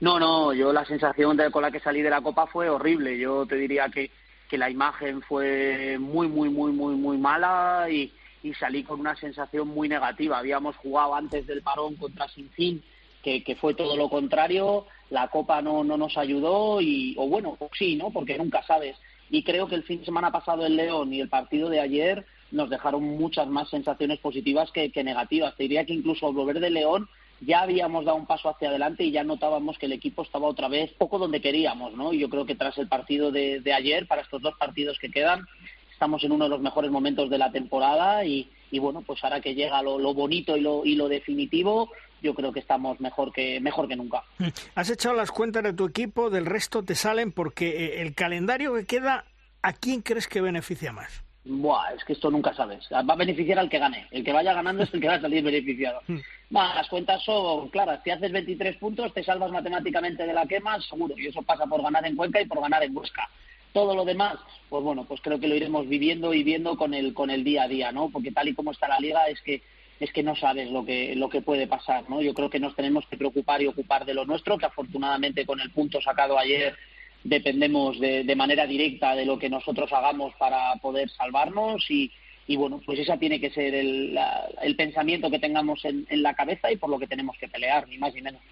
No, 0.00 0.18
no, 0.18 0.52
yo 0.52 0.72
la 0.72 0.84
sensación 0.84 1.38
con 1.50 1.62
la 1.62 1.70
que 1.70 1.80
salí 1.80 2.02
de 2.02 2.10
la 2.10 2.20
Copa 2.20 2.46
fue 2.46 2.68
horrible. 2.68 3.18
Yo 3.18 3.46
te 3.46 3.56
diría 3.56 3.88
que 3.88 4.10
que 4.52 4.58
la 4.58 4.68
imagen 4.68 5.22
fue 5.22 5.96
muy, 5.98 6.28
muy, 6.28 6.50
muy, 6.50 6.72
muy, 6.72 6.94
muy 6.94 7.16
mala 7.16 7.86
y, 7.90 8.12
y 8.42 8.52
salí 8.52 8.82
con 8.82 9.00
una 9.00 9.16
sensación 9.16 9.68
muy 9.68 9.88
negativa. 9.88 10.36
Habíamos 10.36 10.76
jugado 10.76 11.14
antes 11.14 11.46
del 11.46 11.62
parón 11.62 11.96
contra 11.96 12.28
Sinfín, 12.28 12.82
que, 13.22 13.42
que 13.42 13.56
fue 13.56 13.72
todo 13.72 13.96
lo 13.96 14.10
contrario, 14.10 14.84
la 15.08 15.28
Copa 15.28 15.62
no, 15.62 15.82
no 15.84 15.96
nos 15.96 16.18
ayudó 16.18 16.82
y, 16.82 17.14
o 17.16 17.28
bueno, 17.28 17.56
sí, 17.78 17.96
¿no? 17.96 18.10
Porque 18.10 18.36
nunca 18.36 18.62
sabes. 18.64 18.94
Y 19.30 19.42
creo 19.42 19.68
que 19.68 19.76
el 19.76 19.84
fin 19.84 20.00
de 20.00 20.04
semana 20.04 20.30
pasado 20.30 20.66
el 20.66 20.76
León 20.76 21.14
y 21.14 21.22
el 21.22 21.30
partido 21.30 21.70
de 21.70 21.80
ayer 21.80 22.26
nos 22.50 22.68
dejaron 22.68 23.02
muchas 23.02 23.48
más 23.48 23.70
sensaciones 23.70 24.18
positivas 24.18 24.70
que, 24.70 24.92
que 24.92 25.02
negativas. 25.02 25.56
Te 25.56 25.62
diría 25.62 25.86
que 25.86 25.94
incluso 25.94 26.30
volver 26.30 26.60
de 26.60 26.68
León 26.68 27.08
ya 27.44 27.62
habíamos 27.62 28.04
dado 28.04 28.16
un 28.16 28.26
paso 28.26 28.48
hacia 28.48 28.68
adelante 28.68 29.04
y 29.04 29.10
ya 29.10 29.24
notábamos 29.24 29.78
que 29.78 29.86
el 29.86 29.92
equipo 29.92 30.22
estaba 30.22 30.46
otra 30.46 30.68
vez 30.68 30.92
poco 30.92 31.18
donde 31.18 31.40
queríamos, 31.40 31.94
¿no? 31.94 32.12
Yo 32.12 32.28
creo 32.28 32.46
que 32.46 32.54
tras 32.54 32.78
el 32.78 32.88
partido 32.88 33.30
de, 33.32 33.60
ayer, 33.74 34.06
para 34.06 34.22
estos 34.22 34.42
dos 34.42 34.54
partidos 34.58 34.98
que 34.98 35.10
quedan, 35.10 35.46
estamos 35.92 36.22
en 36.24 36.32
uno 36.32 36.44
de 36.44 36.50
los 36.50 36.60
mejores 36.60 36.90
momentos 36.90 37.30
de 37.30 37.38
la 37.38 37.50
temporada 37.50 38.24
y, 38.24 38.48
bueno, 38.78 39.02
pues 39.02 39.22
ahora 39.24 39.40
que 39.40 39.54
llega 39.54 39.82
lo, 39.82 40.14
bonito 40.14 40.56
y 40.56 40.60
lo, 40.60 40.84
y 40.84 40.94
lo 40.94 41.08
definitivo, 41.08 41.90
yo 42.22 42.34
creo 42.34 42.52
que 42.52 42.60
estamos 42.60 43.00
mejor 43.00 43.32
que 43.32 43.60
mejor 43.60 43.88
que 43.88 43.96
nunca. 43.96 44.22
Mm. 44.38 44.48
Has 44.76 44.90
echado 44.90 45.16
las 45.16 45.32
cuentas 45.32 45.64
de 45.64 45.72
tu 45.72 45.86
equipo, 45.86 46.30
del 46.30 46.46
resto 46.46 46.84
te 46.84 46.94
salen 46.94 47.32
porque 47.32 47.86
eh, 47.86 48.02
el 48.02 48.14
calendario 48.14 48.74
que 48.74 48.86
queda, 48.86 49.24
¿a 49.62 49.72
quién 49.72 50.02
crees 50.02 50.28
que 50.28 50.40
beneficia 50.40 50.92
más? 50.92 51.24
Buah, 51.44 51.94
es 51.94 52.04
que 52.04 52.12
esto 52.12 52.30
nunca 52.30 52.54
sabes. 52.54 52.86
Va 52.92 53.14
a 53.14 53.16
beneficiar 53.16 53.58
al 53.58 53.68
que 53.68 53.78
gane. 53.78 54.06
El 54.10 54.24
que 54.24 54.32
vaya 54.32 54.54
ganando 54.54 54.84
es 54.84 54.94
el 54.94 55.00
que 55.00 55.08
va 55.08 55.14
a 55.14 55.20
salir 55.20 55.42
beneficiado. 55.42 56.00
Mm. 56.06 56.18
las 56.50 56.88
cuentas 56.88 57.22
son 57.24 57.68
claras. 57.70 58.00
Si 58.04 58.10
haces 58.10 58.30
23 58.30 58.76
puntos, 58.76 59.12
te 59.12 59.24
salvas 59.24 59.50
matemáticamente 59.50 60.24
de 60.24 60.32
la 60.32 60.46
quema, 60.46 60.80
seguro. 60.80 61.14
Y 61.18 61.26
eso 61.26 61.42
pasa 61.42 61.66
por 61.66 61.82
ganar 61.82 62.06
en 62.06 62.16
Cuenca 62.16 62.40
y 62.40 62.46
por 62.46 62.60
ganar 62.60 62.82
en 62.84 62.94
Busca 62.94 63.28
todo 63.72 63.94
lo 63.94 64.04
demás, 64.04 64.36
pues 64.68 64.82
bueno, 64.82 65.04
pues 65.04 65.20
creo 65.20 65.40
que 65.40 65.48
lo 65.48 65.54
iremos 65.54 65.88
viviendo 65.88 66.34
y 66.34 66.42
viendo 66.42 66.76
con 66.76 66.94
el 66.94 67.14
con 67.14 67.30
el 67.30 67.42
día 67.42 67.64
a 67.64 67.68
día, 67.68 67.92
¿no? 67.92 68.10
Porque 68.10 68.30
tal 68.30 68.48
y 68.48 68.54
como 68.54 68.72
está 68.72 68.88
la 68.88 69.00
liga 69.00 69.26
es 69.28 69.40
que 69.40 69.62
es 70.00 70.12
que 70.12 70.22
no 70.22 70.36
sabes 70.36 70.70
lo 70.70 70.84
que 70.84 71.14
lo 71.16 71.28
que 71.28 71.42
puede 71.42 71.66
pasar, 71.66 72.08
¿no? 72.08 72.20
Yo 72.20 72.34
creo 72.34 72.50
que 72.50 72.60
nos 72.60 72.76
tenemos 72.76 73.06
que 73.06 73.16
preocupar 73.16 73.62
y 73.62 73.66
ocupar 73.66 74.04
de 74.04 74.14
lo 74.14 74.24
nuestro, 74.24 74.58
que 74.58 74.66
afortunadamente 74.66 75.46
con 75.46 75.60
el 75.60 75.70
punto 75.70 76.00
sacado 76.00 76.38
ayer 76.38 76.76
dependemos 77.24 77.98
de, 78.00 78.24
de 78.24 78.36
manera 78.36 78.66
directa 78.66 79.14
de 79.14 79.24
lo 79.24 79.38
que 79.38 79.48
nosotros 79.48 79.92
hagamos 79.92 80.34
para 80.34 80.74
poder 80.76 81.08
salvarnos 81.10 81.88
y, 81.90 82.10
y 82.46 82.56
bueno, 82.56 82.80
pues 82.84 82.98
esa 82.98 83.16
tiene 83.16 83.40
que 83.40 83.50
ser 83.50 83.74
el, 83.74 84.18
el 84.62 84.76
pensamiento 84.76 85.30
que 85.30 85.38
tengamos 85.38 85.84
en, 85.84 86.06
en, 86.08 86.22
la 86.22 86.34
cabeza 86.34 86.70
y 86.72 86.76
por 86.76 86.90
lo 86.90 86.98
que 86.98 87.06
tenemos 87.06 87.36
que 87.38 87.48
pelear, 87.48 87.88
ni 87.88 87.98
más 87.98 88.14
ni 88.14 88.22
menos. 88.22 88.42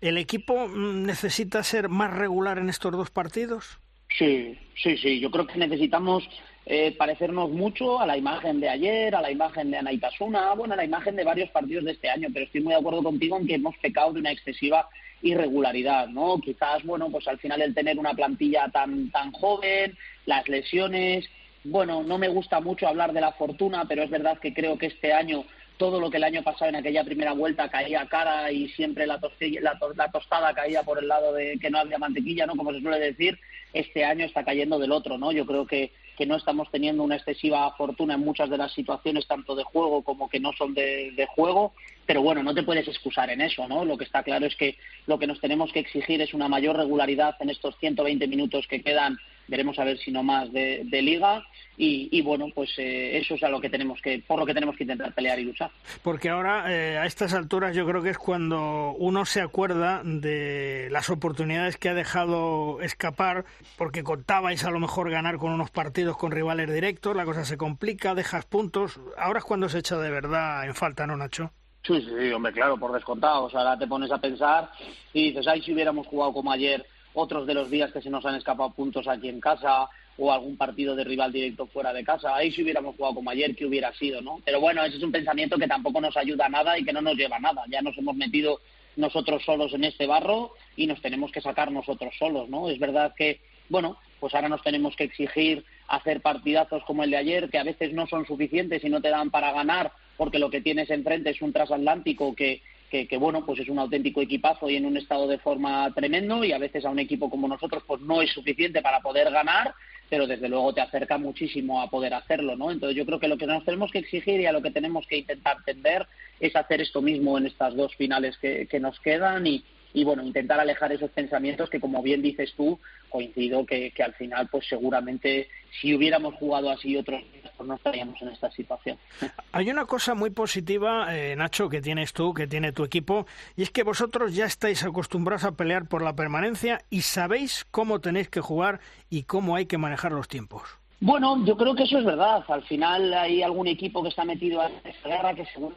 ¿El 0.00 0.18
equipo 0.18 0.68
necesita 0.68 1.62
ser 1.62 1.88
más 1.88 2.12
regular 2.12 2.58
en 2.58 2.68
estos 2.68 2.92
dos 2.92 3.10
partidos? 3.10 3.78
Sí, 4.16 4.56
sí, 4.80 4.96
sí. 4.96 5.18
Yo 5.18 5.30
creo 5.30 5.46
que 5.46 5.58
necesitamos 5.58 6.28
eh, 6.66 6.94
parecernos 6.96 7.50
mucho 7.50 8.00
a 8.00 8.06
la 8.06 8.16
imagen 8.16 8.60
de 8.60 8.68
ayer, 8.68 9.14
a 9.14 9.20
la 9.20 9.30
imagen 9.30 9.70
de 9.70 9.78
Anaitasuna, 9.78 10.54
bueno, 10.54 10.74
a 10.74 10.76
la 10.76 10.84
imagen 10.84 11.16
de 11.16 11.24
varios 11.24 11.50
partidos 11.50 11.84
de 11.84 11.92
este 11.92 12.08
año, 12.08 12.28
pero 12.32 12.46
estoy 12.46 12.60
muy 12.60 12.72
de 12.72 12.78
acuerdo 12.78 13.02
contigo 13.02 13.36
en 13.36 13.46
que 13.46 13.54
hemos 13.54 13.76
pecado 13.78 14.12
de 14.12 14.20
una 14.20 14.30
excesiva 14.30 14.88
irregularidad, 15.24 16.06
¿no? 16.08 16.38
Quizás, 16.40 16.84
bueno, 16.84 17.10
pues 17.10 17.26
al 17.26 17.38
final 17.38 17.60
el 17.62 17.74
tener 17.74 17.98
una 17.98 18.14
plantilla 18.14 18.68
tan, 18.68 19.10
tan 19.10 19.32
joven, 19.32 19.96
las 20.26 20.48
lesiones, 20.48 21.24
bueno, 21.64 22.02
no 22.02 22.18
me 22.18 22.28
gusta 22.28 22.60
mucho 22.60 22.86
hablar 22.86 23.12
de 23.12 23.22
la 23.22 23.32
fortuna, 23.32 23.86
pero 23.88 24.02
es 24.02 24.10
verdad 24.10 24.38
que 24.38 24.52
creo 24.52 24.78
que 24.78 24.86
este 24.86 25.12
año 25.12 25.44
todo 25.76 25.98
lo 25.98 26.10
que 26.10 26.18
el 26.18 26.24
año 26.24 26.42
pasado 26.42 26.68
en 26.68 26.76
aquella 26.76 27.02
primera 27.04 27.32
vuelta 27.32 27.68
caía 27.68 28.06
cara 28.06 28.52
y 28.52 28.68
siempre 28.68 29.06
la, 29.06 29.18
la, 29.60 30.10
tostada 30.12 30.54
caía 30.54 30.84
por 30.84 30.98
el 30.98 31.08
lado 31.08 31.32
de 31.32 31.58
que 31.58 31.70
no 31.70 31.78
había 31.78 31.98
mantequilla, 31.98 32.46
¿no? 32.46 32.54
Como 32.54 32.72
se 32.72 32.80
suele 32.80 33.00
decir, 33.00 33.38
este 33.72 34.04
año 34.04 34.24
está 34.24 34.44
cayendo 34.44 34.78
del 34.78 34.92
otro, 34.92 35.18
¿no? 35.18 35.32
Yo 35.32 35.44
creo 35.46 35.66
que, 35.66 35.90
que 36.16 36.26
no 36.26 36.36
estamos 36.36 36.70
teniendo 36.70 37.02
una 37.02 37.16
excesiva 37.16 37.70
fortuna 37.76 38.14
en 38.14 38.20
muchas 38.20 38.50
de 38.50 38.58
las 38.58 38.72
situaciones, 38.72 39.26
tanto 39.26 39.54
de 39.54 39.64
juego 39.64 40.02
como 40.02 40.28
que 40.28 40.40
no 40.40 40.52
son 40.52 40.74
de, 40.74 41.26
juego, 41.34 41.72
pero 42.06 42.22
bueno, 42.22 42.42
no 42.42 42.54
te 42.54 42.62
puedes 42.62 42.86
excusar 42.86 43.30
en 43.30 43.40
eso, 43.40 43.66
¿no? 43.66 43.84
Lo 43.84 43.96
que 43.96 44.04
está 44.04 44.22
claro 44.22 44.46
es 44.46 44.54
que 44.56 44.76
lo 45.06 45.18
que 45.18 45.26
nos 45.26 45.40
tenemos 45.40 45.72
que 45.72 45.80
exigir 45.80 46.20
es 46.20 46.34
una 46.34 46.48
mayor 46.48 46.76
regularidad 46.76 47.36
en 47.40 47.50
estos 47.50 47.76
120 47.78 48.26
minutos 48.28 48.66
que 48.68 48.82
quedan 48.82 49.18
veremos 49.48 49.78
a 49.78 49.84
ver 49.84 49.98
si 49.98 50.10
no 50.10 50.22
más 50.22 50.52
de, 50.52 50.84
liga. 51.02 51.44
Y, 51.76 52.22
bueno 52.22 52.46
pues 52.54 52.70
eh, 52.78 53.18
eso 53.18 53.34
es 53.34 53.42
a 53.42 53.48
lo 53.48 53.60
que 53.60 53.68
tenemos 53.68 54.00
que 54.00 54.22
por 54.24 54.38
lo 54.38 54.46
que 54.46 54.54
tenemos 54.54 54.76
que 54.76 54.84
intentar 54.84 55.12
pelear 55.12 55.40
y 55.40 55.44
luchar. 55.44 55.70
Porque 56.02 56.28
ahora 56.28 56.72
eh, 56.72 56.98
a 56.98 57.06
estas 57.06 57.34
alturas 57.34 57.74
yo 57.74 57.84
creo 57.84 58.00
que 58.00 58.10
es 58.10 58.18
cuando 58.18 58.92
uno 58.92 59.24
se 59.24 59.40
acuerda 59.40 60.02
de 60.04 60.88
las 60.92 61.10
oportunidades 61.10 61.76
que 61.76 61.88
ha 61.88 61.94
dejado 61.94 62.80
escapar 62.80 63.44
porque 63.76 64.04
contabais 64.04 64.64
a 64.64 64.70
lo 64.70 64.78
mejor 64.78 65.10
ganar 65.10 65.38
con 65.38 65.50
unos 65.50 65.72
partidos 65.72 66.16
con 66.16 66.30
rivales 66.30 66.72
directos 66.72 67.16
la 67.16 67.24
cosa 67.24 67.44
se 67.44 67.56
complica 67.56 68.14
dejas 68.14 68.46
puntos. 68.46 69.00
Ahora 69.18 69.40
es 69.40 69.44
cuando 69.44 69.68
se 69.68 69.78
echa 69.78 69.98
de 69.98 70.10
verdad 70.10 70.64
en 70.64 70.74
falta 70.74 71.06
no 71.06 71.16
Nacho 71.16 71.50
Sí, 71.86 72.00
sí, 72.00 72.32
hombre, 72.32 72.52
claro, 72.52 72.78
por 72.78 72.92
descontado. 72.92 73.44
O 73.44 73.50
sea, 73.50 73.60
ahora 73.60 73.78
te 73.78 73.86
pones 73.86 74.10
a 74.10 74.18
pensar 74.18 74.70
y 75.12 75.28
dices, 75.28 75.46
ay, 75.46 75.60
si 75.62 75.72
hubiéramos 75.72 76.06
jugado 76.06 76.32
como 76.32 76.50
ayer 76.50 76.86
otros 77.14 77.46
de 77.46 77.54
los 77.54 77.70
días 77.70 77.92
que 77.92 78.02
se 78.02 78.10
nos 78.10 78.26
han 78.26 78.34
escapado 78.34 78.70
puntos 78.70 79.08
aquí 79.08 79.28
en 79.28 79.40
casa 79.40 79.88
o 80.16 80.32
algún 80.32 80.56
partido 80.56 80.94
de 80.94 81.04
rival 81.04 81.32
directo 81.32 81.66
fuera 81.66 81.92
de 81.92 82.04
casa. 82.04 82.34
Ahí 82.34 82.52
si 82.52 82.62
hubiéramos 82.62 82.96
jugado 82.96 83.16
como 83.16 83.30
ayer, 83.30 83.54
¿qué 83.56 83.66
hubiera 83.66 83.92
sido? 83.94 84.20
¿no? 84.20 84.40
Pero 84.44 84.60
bueno, 84.60 84.84
ese 84.84 84.98
es 84.98 85.02
un 85.02 85.12
pensamiento 85.12 85.58
que 85.58 85.66
tampoco 85.66 86.00
nos 86.00 86.16
ayuda 86.16 86.46
a 86.46 86.50
nada 86.50 86.78
y 86.78 86.84
que 86.84 86.92
no 86.92 87.00
nos 87.00 87.16
lleva 87.16 87.36
a 87.36 87.40
nada. 87.40 87.64
Ya 87.68 87.82
nos 87.82 87.96
hemos 87.96 88.14
metido 88.14 88.60
nosotros 88.96 89.42
solos 89.44 89.72
en 89.74 89.84
este 89.84 90.06
barro 90.06 90.52
y 90.76 90.86
nos 90.86 91.00
tenemos 91.00 91.32
que 91.32 91.40
sacar 91.40 91.72
nosotros 91.72 92.14
solos, 92.18 92.48
¿no? 92.48 92.68
Es 92.68 92.78
verdad 92.78 93.14
que, 93.16 93.40
bueno, 93.68 93.98
pues 94.20 94.34
ahora 94.34 94.48
nos 94.48 94.62
tenemos 94.62 94.94
que 94.96 95.04
exigir 95.04 95.64
hacer 95.88 96.20
partidazos 96.20 96.82
como 96.84 97.02
el 97.04 97.10
de 97.10 97.16
ayer, 97.16 97.50
que 97.50 97.58
a 97.58 97.64
veces 97.64 97.92
no 97.92 98.06
son 98.06 98.26
suficientes 98.26 98.84
y 98.84 98.88
no 98.88 99.00
te 99.00 99.10
dan 99.10 99.30
para 99.30 99.52
ganar, 99.52 99.92
porque 100.16 100.38
lo 100.38 100.50
que 100.50 100.60
tienes 100.60 100.90
enfrente 100.90 101.30
es 101.30 101.42
un 101.42 101.52
transatlántico 101.52 102.34
que, 102.34 102.62
que, 102.90 103.16
bueno, 103.16 103.44
pues 103.44 103.58
es 103.60 103.68
un 103.68 103.78
auténtico 103.78 104.20
equipazo 104.20 104.70
y 104.70 104.76
en 104.76 104.86
un 104.86 104.96
estado 104.96 105.26
de 105.26 105.38
forma 105.38 105.92
tremendo 105.94 106.44
y 106.44 106.52
a 106.52 106.58
veces 106.58 106.84
a 106.84 106.90
un 106.90 107.00
equipo 107.00 107.28
como 107.28 107.48
nosotros 107.48 107.82
pues 107.86 108.00
no 108.00 108.22
es 108.22 108.30
suficiente 108.30 108.82
para 108.82 109.00
poder 109.00 109.30
ganar, 109.32 109.74
pero 110.08 110.26
desde 110.26 110.48
luego 110.48 110.72
te 110.72 110.80
acerca 110.80 111.18
muchísimo 111.18 111.82
a 111.82 111.90
poder 111.90 112.14
hacerlo, 112.14 112.56
¿no? 112.56 112.70
Entonces 112.70 112.96
yo 112.96 113.04
creo 113.04 113.18
que 113.18 113.28
lo 113.28 113.36
que 113.36 113.46
nos 113.46 113.64
tenemos 113.64 113.90
que 113.90 113.98
exigir 113.98 114.40
y 114.40 114.46
a 114.46 114.52
lo 114.52 114.62
que 114.62 114.70
tenemos 114.70 115.06
que 115.06 115.18
intentar 115.18 115.56
tender 115.64 116.06
es 116.38 116.54
hacer 116.54 116.80
esto 116.80 117.02
mismo 117.02 117.36
en 117.36 117.46
estas 117.46 117.74
dos 117.74 117.94
finales 117.96 118.38
que, 118.38 118.66
que 118.68 118.78
nos 118.78 119.00
quedan 119.00 119.46
y, 119.46 119.64
y 119.94 120.02
bueno, 120.04 120.24
intentar 120.24 120.58
alejar 120.60 120.92
esos 120.92 121.10
pensamientos 121.12 121.70
que, 121.70 121.80
como 121.80 122.02
bien 122.02 122.20
dices 122.20 122.52
tú, 122.56 122.78
coincido 123.08 123.64
que, 123.64 123.92
que 123.92 124.02
al 124.02 124.12
final, 124.14 124.48
pues 124.48 124.66
seguramente 124.68 125.48
si 125.80 125.94
hubiéramos 125.94 126.34
jugado 126.34 126.68
así 126.68 126.96
otros 126.96 127.20
días, 127.32 127.52
pues 127.56 127.68
no 127.68 127.76
estaríamos 127.76 128.20
en 128.20 128.28
esta 128.28 128.50
situación. 128.50 128.98
Hay 129.52 129.70
una 129.70 129.86
cosa 129.86 130.14
muy 130.14 130.30
positiva, 130.30 131.16
eh, 131.16 131.36
Nacho, 131.36 131.68
que 131.68 131.80
tienes 131.80 132.12
tú, 132.12 132.34
que 132.34 132.48
tiene 132.48 132.72
tu 132.72 132.82
equipo, 132.82 133.26
y 133.56 133.62
es 133.62 133.70
que 133.70 133.84
vosotros 133.84 134.34
ya 134.34 134.46
estáis 134.46 134.82
acostumbrados 134.82 135.44
a 135.44 135.52
pelear 135.52 135.86
por 135.86 136.02
la 136.02 136.16
permanencia 136.16 136.82
y 136.90 137.02
sabéis 137.02 137.64
cómo 137.70 138.00
tenéis 138.00 138.28
que 138.28 138.40
jugar 138.40 138.80
y 139.10 139.22
cómo 139.22 139.54
hay 139.54 139.66
que 139.66 139.78
manejar 139.78 140.10
los 140.10 140.26
tiempos. 140.26 140.62
Bueno, 141.00 141.44
yo 141.44 141.56
creo 141.56 141.76
que 141.76 141.84
eso 141.84 141.98
es 141.98 142.04
verdad. 142.04 142.44
Al 142.48 142.64
final 142.64 143.14
hay 143.14 143.42
algún 143.42 143.68
equipo 143.68 144.02
que 144.02 144.08
está 144.08 144.24
metido 144.24 144.60
en 144.64 144.72
esta 144.84 145.08
guerra 145.08 145.34
que 145.34 145.46
según 145.46 145.74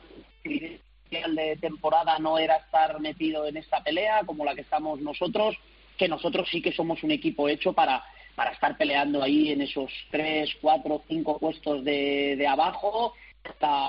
de 1.09 1.57
temporada 1.59 2.19
no 2.19 2.37
era 2.37 2.57
estar 2.57 2.99
metido 2.99 3.45
en 3.47 3.57
esta 3.57 3.81
pelea 3.81 4.21
como 4.25 4.45
la 4.45 4.55
que 4.55 4.61
estamos 4.61 4.99
nosotros, 4.99 5.55
que 5.97 6.07
nosotros 6.07 6.47
sí 6.51 6.61
que 6.61 6.71
somos 6.71 7.03
un 7.03 7.11
equipo 7.11 7.49
hecho 7.49 7.73
para, 7.73 8.03
para 8.35 8.51
estar 8.51 8.77
peleando 8.77 9.23
ahí 9.23 9.51
en 9.51 9.61
esos 9.61 9.91
tres, 10.11 10.49
cuatro, 10.61 11.03
cinco 11.07 11.39
puestos 11.39 11.83
de, 11.83 12.35
de 12.37 12.47
abajo. 12.47 13.13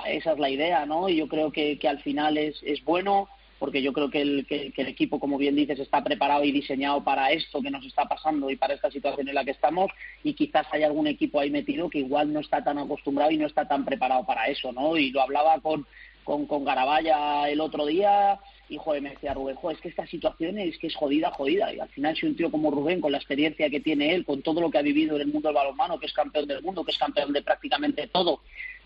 esa 0.07 0.31
es 0.31 0.39
la 0.39 0.49
idea, 0.49 0.85
¿no? 0.85 1.09
Y 1.09 1.17
yo 1.17 1.27
creo 1.27 1.51
que, 1.51 1.77
que 1.77 1.87
al 1.87 2.01
final 2.01 2.37
es, 2.37 2.61
es 2.63 2.83
bueno 2.83 3.29
porque 3.59 3.81
yo 3.81 3.91
creo 3.91 4.09
que 4.09 4.21
el, 4.21 4.47
que, 4.47 4.73
el 4.75 4.87
equipo, 4.87 5.19
como 5.19 5.37
bien 5.37 5.55
dices, 5.55 5.77
está 5.79 6.01
preparado 6.01 6.43
y 6.45 6.51
diseñado 6.51 7.03
para 7.03 7.31
esto 7.31 7.61
que 7.61 7.69
nos 7.69 7.85
está 7.85 8.05
pasando 8.05 8.49
y 8.49 8.55
para 8.55 8.73
esta 8.73 8.89
situación 8.89 9.27
en 9.27 9.35
la 9.35 9.43
que 9.43 9.51
estamos 9.51 9.91
y 10.23 10.33
quizás 10.33 10.65
hay 10.71 10.83
algún 10.83 11.07
equipo 11.07 11.39
ahí 11.39 11.51
metido 11.51 11.89
que 11.89 11.99
igual 11.99 12.31
no 12.31 12.39
está 12.39 12.63
tan 12.63 12.77
acostumbrado 12.77 13.31
y 13.31 13.37
no 13.37 13.45
está 13.45 13.67
tan 13.67 13.83
preparado 13.83 14.25
para 14.25 14.47
eso, 14.47 14.71
¿no? 14.71 14.95
Y 14.95 15.11
lo 15.11 15.21
hablaba 15.21 15.59
con, 15.59 15.85
con, 16.29 16.45
con 16.45 16.63
Garabaya 16.63 17.49
el 17.49 17.59
otro 17.59 17.87
día 17.87 18.39
y 18.69 18.77
joder, 18.77 19.01
me 19.01 19.09
decía 19.09 19.33
Rubén, 19.33 19.57
es 19.71 19.81
que 19.81 19.89
esta 19.89 20.05
situación 20.05 20.59
es 20.59 20.77
que 20.77 20.85
es 20.85 20.95
jodida, 20.95 21.31
jodida. 21.31 21.73
Y 21.73 21.79
al 21.79 21.89
final, 21.89 22.15
si 22.15 22.27
un 22.27 22.35
tío 22.35 22.51
como 22.51 22.69
Rubén, 22.69 23.01
con 23.01 23.11
la 23.11 23.17
experiencia 23.17 23.67
que 23.67 23.79
tiene 23.79 24.13
él, 24.13 24.25
con 24.25 24.43
todo 24.43 24.61
lo 24.61 24.69
que 24.69 24.77
ha 24.77 24.83
vivido 24.83 25.15
en 25.15 25.23
el 25.23 25.33
mundo 25.33 25.49
del 25.49 25.55
balonmano, 25.55 25.99
que 25.99 26.05
es 26.05 26.13
campeón 26.13 26.47
del 26.47 26.61
mundo, 26.61 26.85
que 26.85 26.91
es 26.91 26.99
campeón 26.99 27.33
de 27.33 27.41
prácticamente 27.41 28.05
todo, 28.13 28.41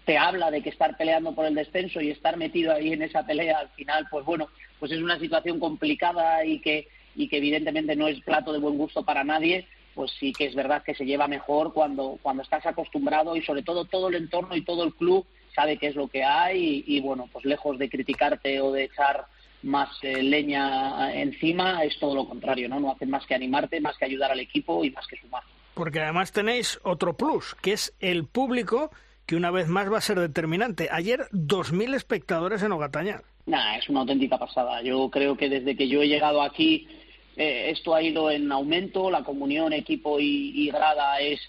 te 0.06 0.18
habla 0.18 0.52
de 0.52 0.62
que 0.62 0.70
estar 0.70 0.96
peleando 0.96 1.36
por 1.36 1.46
el 1.46 1.54
descenso 1.54 2.00
y 2.00 2.12
estar 2.12 2.38
metido 2.38 2.72
ahí 2.72 2.94
en 2.94 3.02
esa 3.02 3.26
pelea, 3.26 3.58
al 3.58 3.70
final, 3.72 4.08
pues 4.10 4.24
bueno, 4.24 4.48
pues 4.80 4.94
es 4.94 5.02
una 5.02 5.20
situación 5.20 5.60
complicada 5.60 6.46
y 6.46 6.60
que, 6.62 6.88
y 7.14 7.28
que 7.28 7.40
evidentemente 7.40 7.98
no 7.98 8.08
es 8.08 8.22
plato 8.22 8.54
de 8.54 8.60
buen 8.60 8.78
gusto 8.78 9.04
para 9.04 9.26
nadie, 9.26 9.68
pues 9.96 10.12
sí 10.18 10.32
que 10.32 10.46
es 10.46 10.56
verdad 10.56 10.82
que 10.82 10.96
se 10.96 11.06
lleva 11.06 11.28
mejor 11.28 11.74
cuando, 11.74 12.20
cuando 12.22 12.42
estás 12.42 12.66
acostumbrado 12.66 13.36
y 13.36 13.42
sobre 13.42 13.64
todo 13.64 13.84
todo 13.84 14.08
el 14.08 14.16
entorno 14.16 14.56
y 14.56 14.64
todo 14.64 14.86
el 14.86 14.94
club 14.94 15.26
sabe 15.54 15.78
qué 15.78 15.88
es 15.88 15.96
lo 15.96 16.08
que 16.08 16.24
hay 16.24 16.84
y, 16.86 17.00
bueno, 17.02 17.30
pues 17.32 17.46
lejos 17.46 17.78
de 17.78 17.90
criticarte 17.90 18.60
o 18.62 18.72
de 18.72 18.86
echar 18.86 19.26
más 19.62 19.90
eh, 20.02 20.22
leña 20.22 21.14
encima, 21.14 21.84
es 21.84 21.98
todo 22.00 22.16
lo 22.16 22.28
contrario, 22.28 22.68
¿no? 22.68 22.80
No 22.80 22.92
hacen 22.92 23.10
más 23.10 23.26
que 23.26 23.36
animarte, 23.36 23.80
más 23.80 23.98
que 23.98 24.06
ayudar 24.06 24.32
al 24.32 24.40
equipo 24.40 24.84
y 24.84 24.92
más 24.92 25.08
que 25.08 25.18
sumar. 25.18 25.44
porque 25.74 26.02
además 26.02 26.32
tenéis 26.32 26.80
otro 26.84 27.16
plus, 27.16 27.56
que 27.56 27.74
es 27.74 27.96
el 28.00 28.26
público 28.26 28.92
que 29.26 29.36
una 29.36 29.52
vez 29.52 29.68
más 29.68 29.92
va 29.92 29.98
a 29.98 30.02
ser 30.02 30.20
determinante. 30.20 30.90
Ayer 30.92 31.28
2.000 31.32 31.96
espectadores 31.96 32.62
en 32.62 32.74
Ogataña. 32.74 33.22
Nah, 33.46 33.78
es 33.78 33.88
una 33.90 34.02
auténtica 34.02 34.38
pasada. 34.38 34.82
Yo 34.82 35.10
creo 35.10 35.38
que 35.38 35.50
desde 35.50 35.76
que 35.76 35.88
yo 35.88 36.02
he 36.02 36.08
llegado 36.08 36.42
aquí 36.42 36.88
eh, 37.36 37.72
esto 37.72 37.96
ha 37.96 38.02
ido 38.02 38.30
en 38.30 38.52
aumento, 38.52 39.10
la 39.10 39.24
comunión 39.24 39.74
equipo 39.74 40.20
y, 40.20 40.70
grada 40.70 41.20
es 41.20 41.40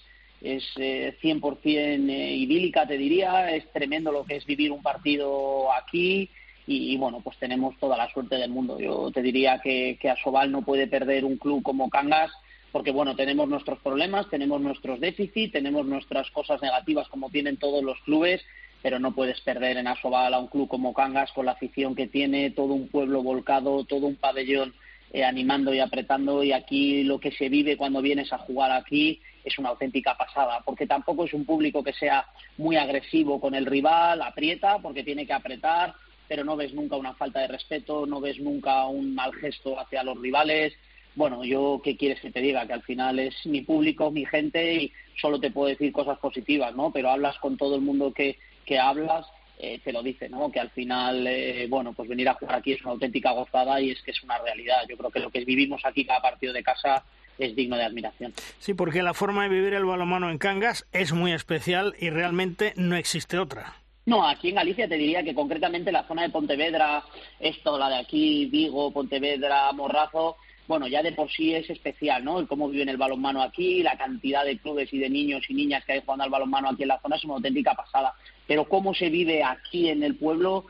es 0.45 0.63
eh, 0.77 1.17
100% 1.21 2.09
eh, 2.09 2.35
idílica, 2.35 2.87
te 2.87 2.97
diría, 2.97 3.51
es 3.55 3.69
tremendo 3.71 4.11
lo 4.11 4.25
que 4.25 4.35
es 4.35 4.45
vivir 4.45 4.71
un 4.71 4.83
partido 4.83 5.73
aquí 5.73 6.29
y, 6.67 6.97
bueno, 6.97 7.21
pues 7.23 7.37
tenemos 7.37 7.77
toda 7.77 7.95
la 7.95 8.09
suerte 8.11 8.37
del 8.37 8.49
mundo. 8.49 8.79
Yo 8.79 9.11
te 9.11 9.21
diría 9.21 9.59
que, 9.59 9.99
que 10.01 10.09
Asobal 10.09 10.51
no 10.51 10.63
puede 10.63 10.87
perder 10.87 11.23
un 11.23 11.37
club 11.37 11.61
como 11.61 11.89
Cangas 11.89 12.31
porque 12.71 12.91
bueno, 12.91 13.15
tenemos 13.15 13.47
nuestros 13.47 13.79
problemas, 13.79 14.29
tenemos 14.29 14.59
nuestros 14.59 14.99
déficits, 14.99 15.53
tenemos 15.53 15.85
nuestras 15.85 16.29
cosas 16.31 16.61
negativas 16.61 17.07
como 17.07 17.29
tienen 17.29 17.55
todos 17.55 17.81
los 17.81 17.97
clubes, 18.01 18.41
pero 18.81 18.99
no 18.99 19.15
puedes 19.15 19.39
perder 19.41 19.77
en 19.77 19.87
Asobal 19.87 20.33
a 20.33 20.39
un 20.39 20.47
club 20.47 20.67
como 20.67 20.93
Cangas 20.93 21.31
con 21.31 21.45
la 21.45 21.53
afición 21.53 21.95
que 21.95 22.07
tiene, 22.07 22.51
todo 22.51 22.73
un 22.73 22.89
pueblo 22.89 23.23
volcado, 23.23 23.85
todo 23.85 24.07
un 24.07 24.17
pabellón 24.17 24.73
eh, 25.13 25.23
animando 25.23 25.73
y 25.73 25.79
apretando 25.79 26.43
y 26.43 26.51
aquí 26.51 27.03
lo 27.03 27.19
que 27.19 27.31
se 27.31 27.47
vive 27.47 27.77
cuando 27.77 28.01
vienes 28.01 28.33
a 28.33 28.39
jugar 28.39 28.73
aquí 28.73 29.21
es 29.45 29.57
una 29.59 29.69
auténtica 29.69 30.17
pasada, 30.17 30.61
porque 30.65 30.87
tampoco 30.87 31.23
es 31.23 31.33
un 31.33 31.45
público 31.45 31.83
que 31.83 31.93
sea 31.93 32.25
muy 32.57 32.75
agresivo 32.75 33.39
con 33.39 33.53
el 33.53 33.65
rival, 33.65 34.21
aprieta 34.21 34.79
porque 34.79 35.03
tiene 35.03 35.25
que 35.25 35.33
apretar, 35.33 35.93
pero 36.27 36.43
no 36.43 36.55
ves 36.55 36.73
nunca 36.73 36.95
una 36.95 37.13
falta 37.13 37.39
de 37.41 37.47
respeto, 37.47 38.05
no 38.07 38.19
ves 38.19 38.39
nunca 38.39 38.85
un 38.87 39.13
mal 39.13 39.33
gesto 39.35 39.79
hacia 39.79 40.03
los 40.03 40.19
rivales, 40.19 40.73
bueno, 41.15 41.45
yo 41.45 41.79
qué 41.83 41.95
quieres 41.95 42.19
que 42.19 42.31
te 42.31 42.41
diga, 42.41 42.67
que 42.67 42.73
al 42.73 42.83
final 42.83 43.19
es 43.19 43.33
mi 43.45 43.61
público, 43.61 44.11
mi 44.11 44.25
gente 44.25 44.73
y 44.73 44.91
solo 45.15 45.39
te 45.39 45.51
puedo 45.51 45.69
decir 45.69 45.93
cosas 45.93 46.19
positivas, 46.19 46.75
¿no? 46.75 46.91
Pero 46.91 47.09
hablas 47.09 47.37
con 47.39 47.55
todo 47.55 47.75
el 47.75 47.81
mundo 47.81 48.11
que, 48.11 48.37
que 48.65 48.79
hablas, 48.79 49.25
eh, 49.57 49.79
te 49.81 49.93
lo 49.93 50.03
dice, 50.03 50.27
¿no? 50.27 50.51
Que 50.51 50.59
al 50.59 50.71
final, 50.71 51.25
eh, 51.25 51.67
bueno, 51.69 51.93
pues 51.93 52.09
venir 52.09 52.27
a 52.27 52.33
jugar 52.33 52.57
aquí 52.57 52.73
es 52.73 52.81
una 52.81 52.91
auténtica 52.91 53.31
gozada 53.31 53.79
y 53.79 53.91
es 53.91 54.01
que 54.01 54.11
es 54.11 54.21
una 54.23 54.37
realidad. 54.39 54.83
Yo 54.89 54.97
creo 54.97 55.09
que 55.09 55.21
lo 55.21 55.31
que 55.31 55.45
vivimos 55.45 55.85
aquí 55.85 56.03
cada 56.03 56.21
partido 56.21 56.51
de 56.51 56.63
casa 56.63 57.05
es 57.37 57.55
digno 57.55 57.77
de 57.77 57.83
admiración. 57.83 58.33
Sí, 58.59 58.73
porque 58.73 59.03
la 59.03 59.13
forma 59.13 59.43
de 59.43 59.49
vivir 59.49 59.73
el 59.73 59.85
balonmano 59.85 60.29
en 60.29 60.37
Cangas 60.37 60.85
es 60.91 61.13
muy 61.13 61.31
especial 61.31 61.95
y 61.99 62.09
realmente 62.09 62.73
no 62.75 62.95
existe 62.95 63.37
otra. 63.37 63.75
No, 64.05 64.27
aquí 64.27 64.49
en 64.49 64.55
Galicia 64.55 64.87
te 64.87 64.97
diría 64.97 65.23
que 65.23 65.33
concretamente 65.33 65.91
la 65.91 66.07
zona 66.07 66.21
de 66.21 66.29
Pontevedra, 66.29 67.03
esto, 67.39 67.77
la 67.79 67.89
de 67.89 67.97
aquí, 67.97 68.45
Vigo, 68.45 68.91
Pontevedra, 68.91 69.71
Morrazo, 69.71 70.37
bueno, 70.67 70.87
ya 70.87 71.03
de 71.03 71.11
por 71.11 71.31
sí 71.31 71.53
es 71.53 71.69
especial, 71.69 72.23
¿no? 72.23 72.39
El 72.39 72.47
cómo 72.47 72.69
viven 72.69 72.89
el 72.89 72.97
balonmano 72.97 73.41
aquí, 73.41 73.83
la 73.83 73.97
cantidad 73.97 74.43
de 74.43 74.57
clubes 74.57 74.91
y 74.93 74.97
de 74.97 75.09
niños 75.09 75.43
y 75.49 75.53
niñas 75.53 75.83
que 75.85 75.93
hay 75.93 76.01
jugando 76.01 76.23
al 76.23 76.29
balonmano 76.29 76.69
aquí 76.69 76.83
en 76.83 76.89
la 76.89 77.01
zona 77.01 77.15
es 77.15 77.23
una 77.23 77.35
auténtica 77.35 77.73
pasada. 77.73 78.13
Pero 78.47 78.65
cómo 78.65 78.93
se 78.93 79.09
vive 79.09 79.43
aquí 79.43 79.89
en 79.89 80.03
el 80.03 80.15
pueblo, 80.15 80.65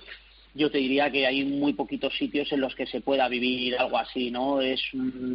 yo 0.55 0.71
te 0.71 0.77
diría 0.77 1.11
que 1.11 1.27
hay 1.27 1.43
muy 1.43 1.73
poquitos 1.73 2.17
sitios 2.17 2.51
en 2.51 2.61
los 2.61 2.73
que 2.73 2.87
se 2.87 3.01
pueda 3.01 3.27
vivir 3.27 3.77
algo 3.77 3.97
así, 3.97 4.31
¿no? 4.31 4.61
Es 4.61 4.81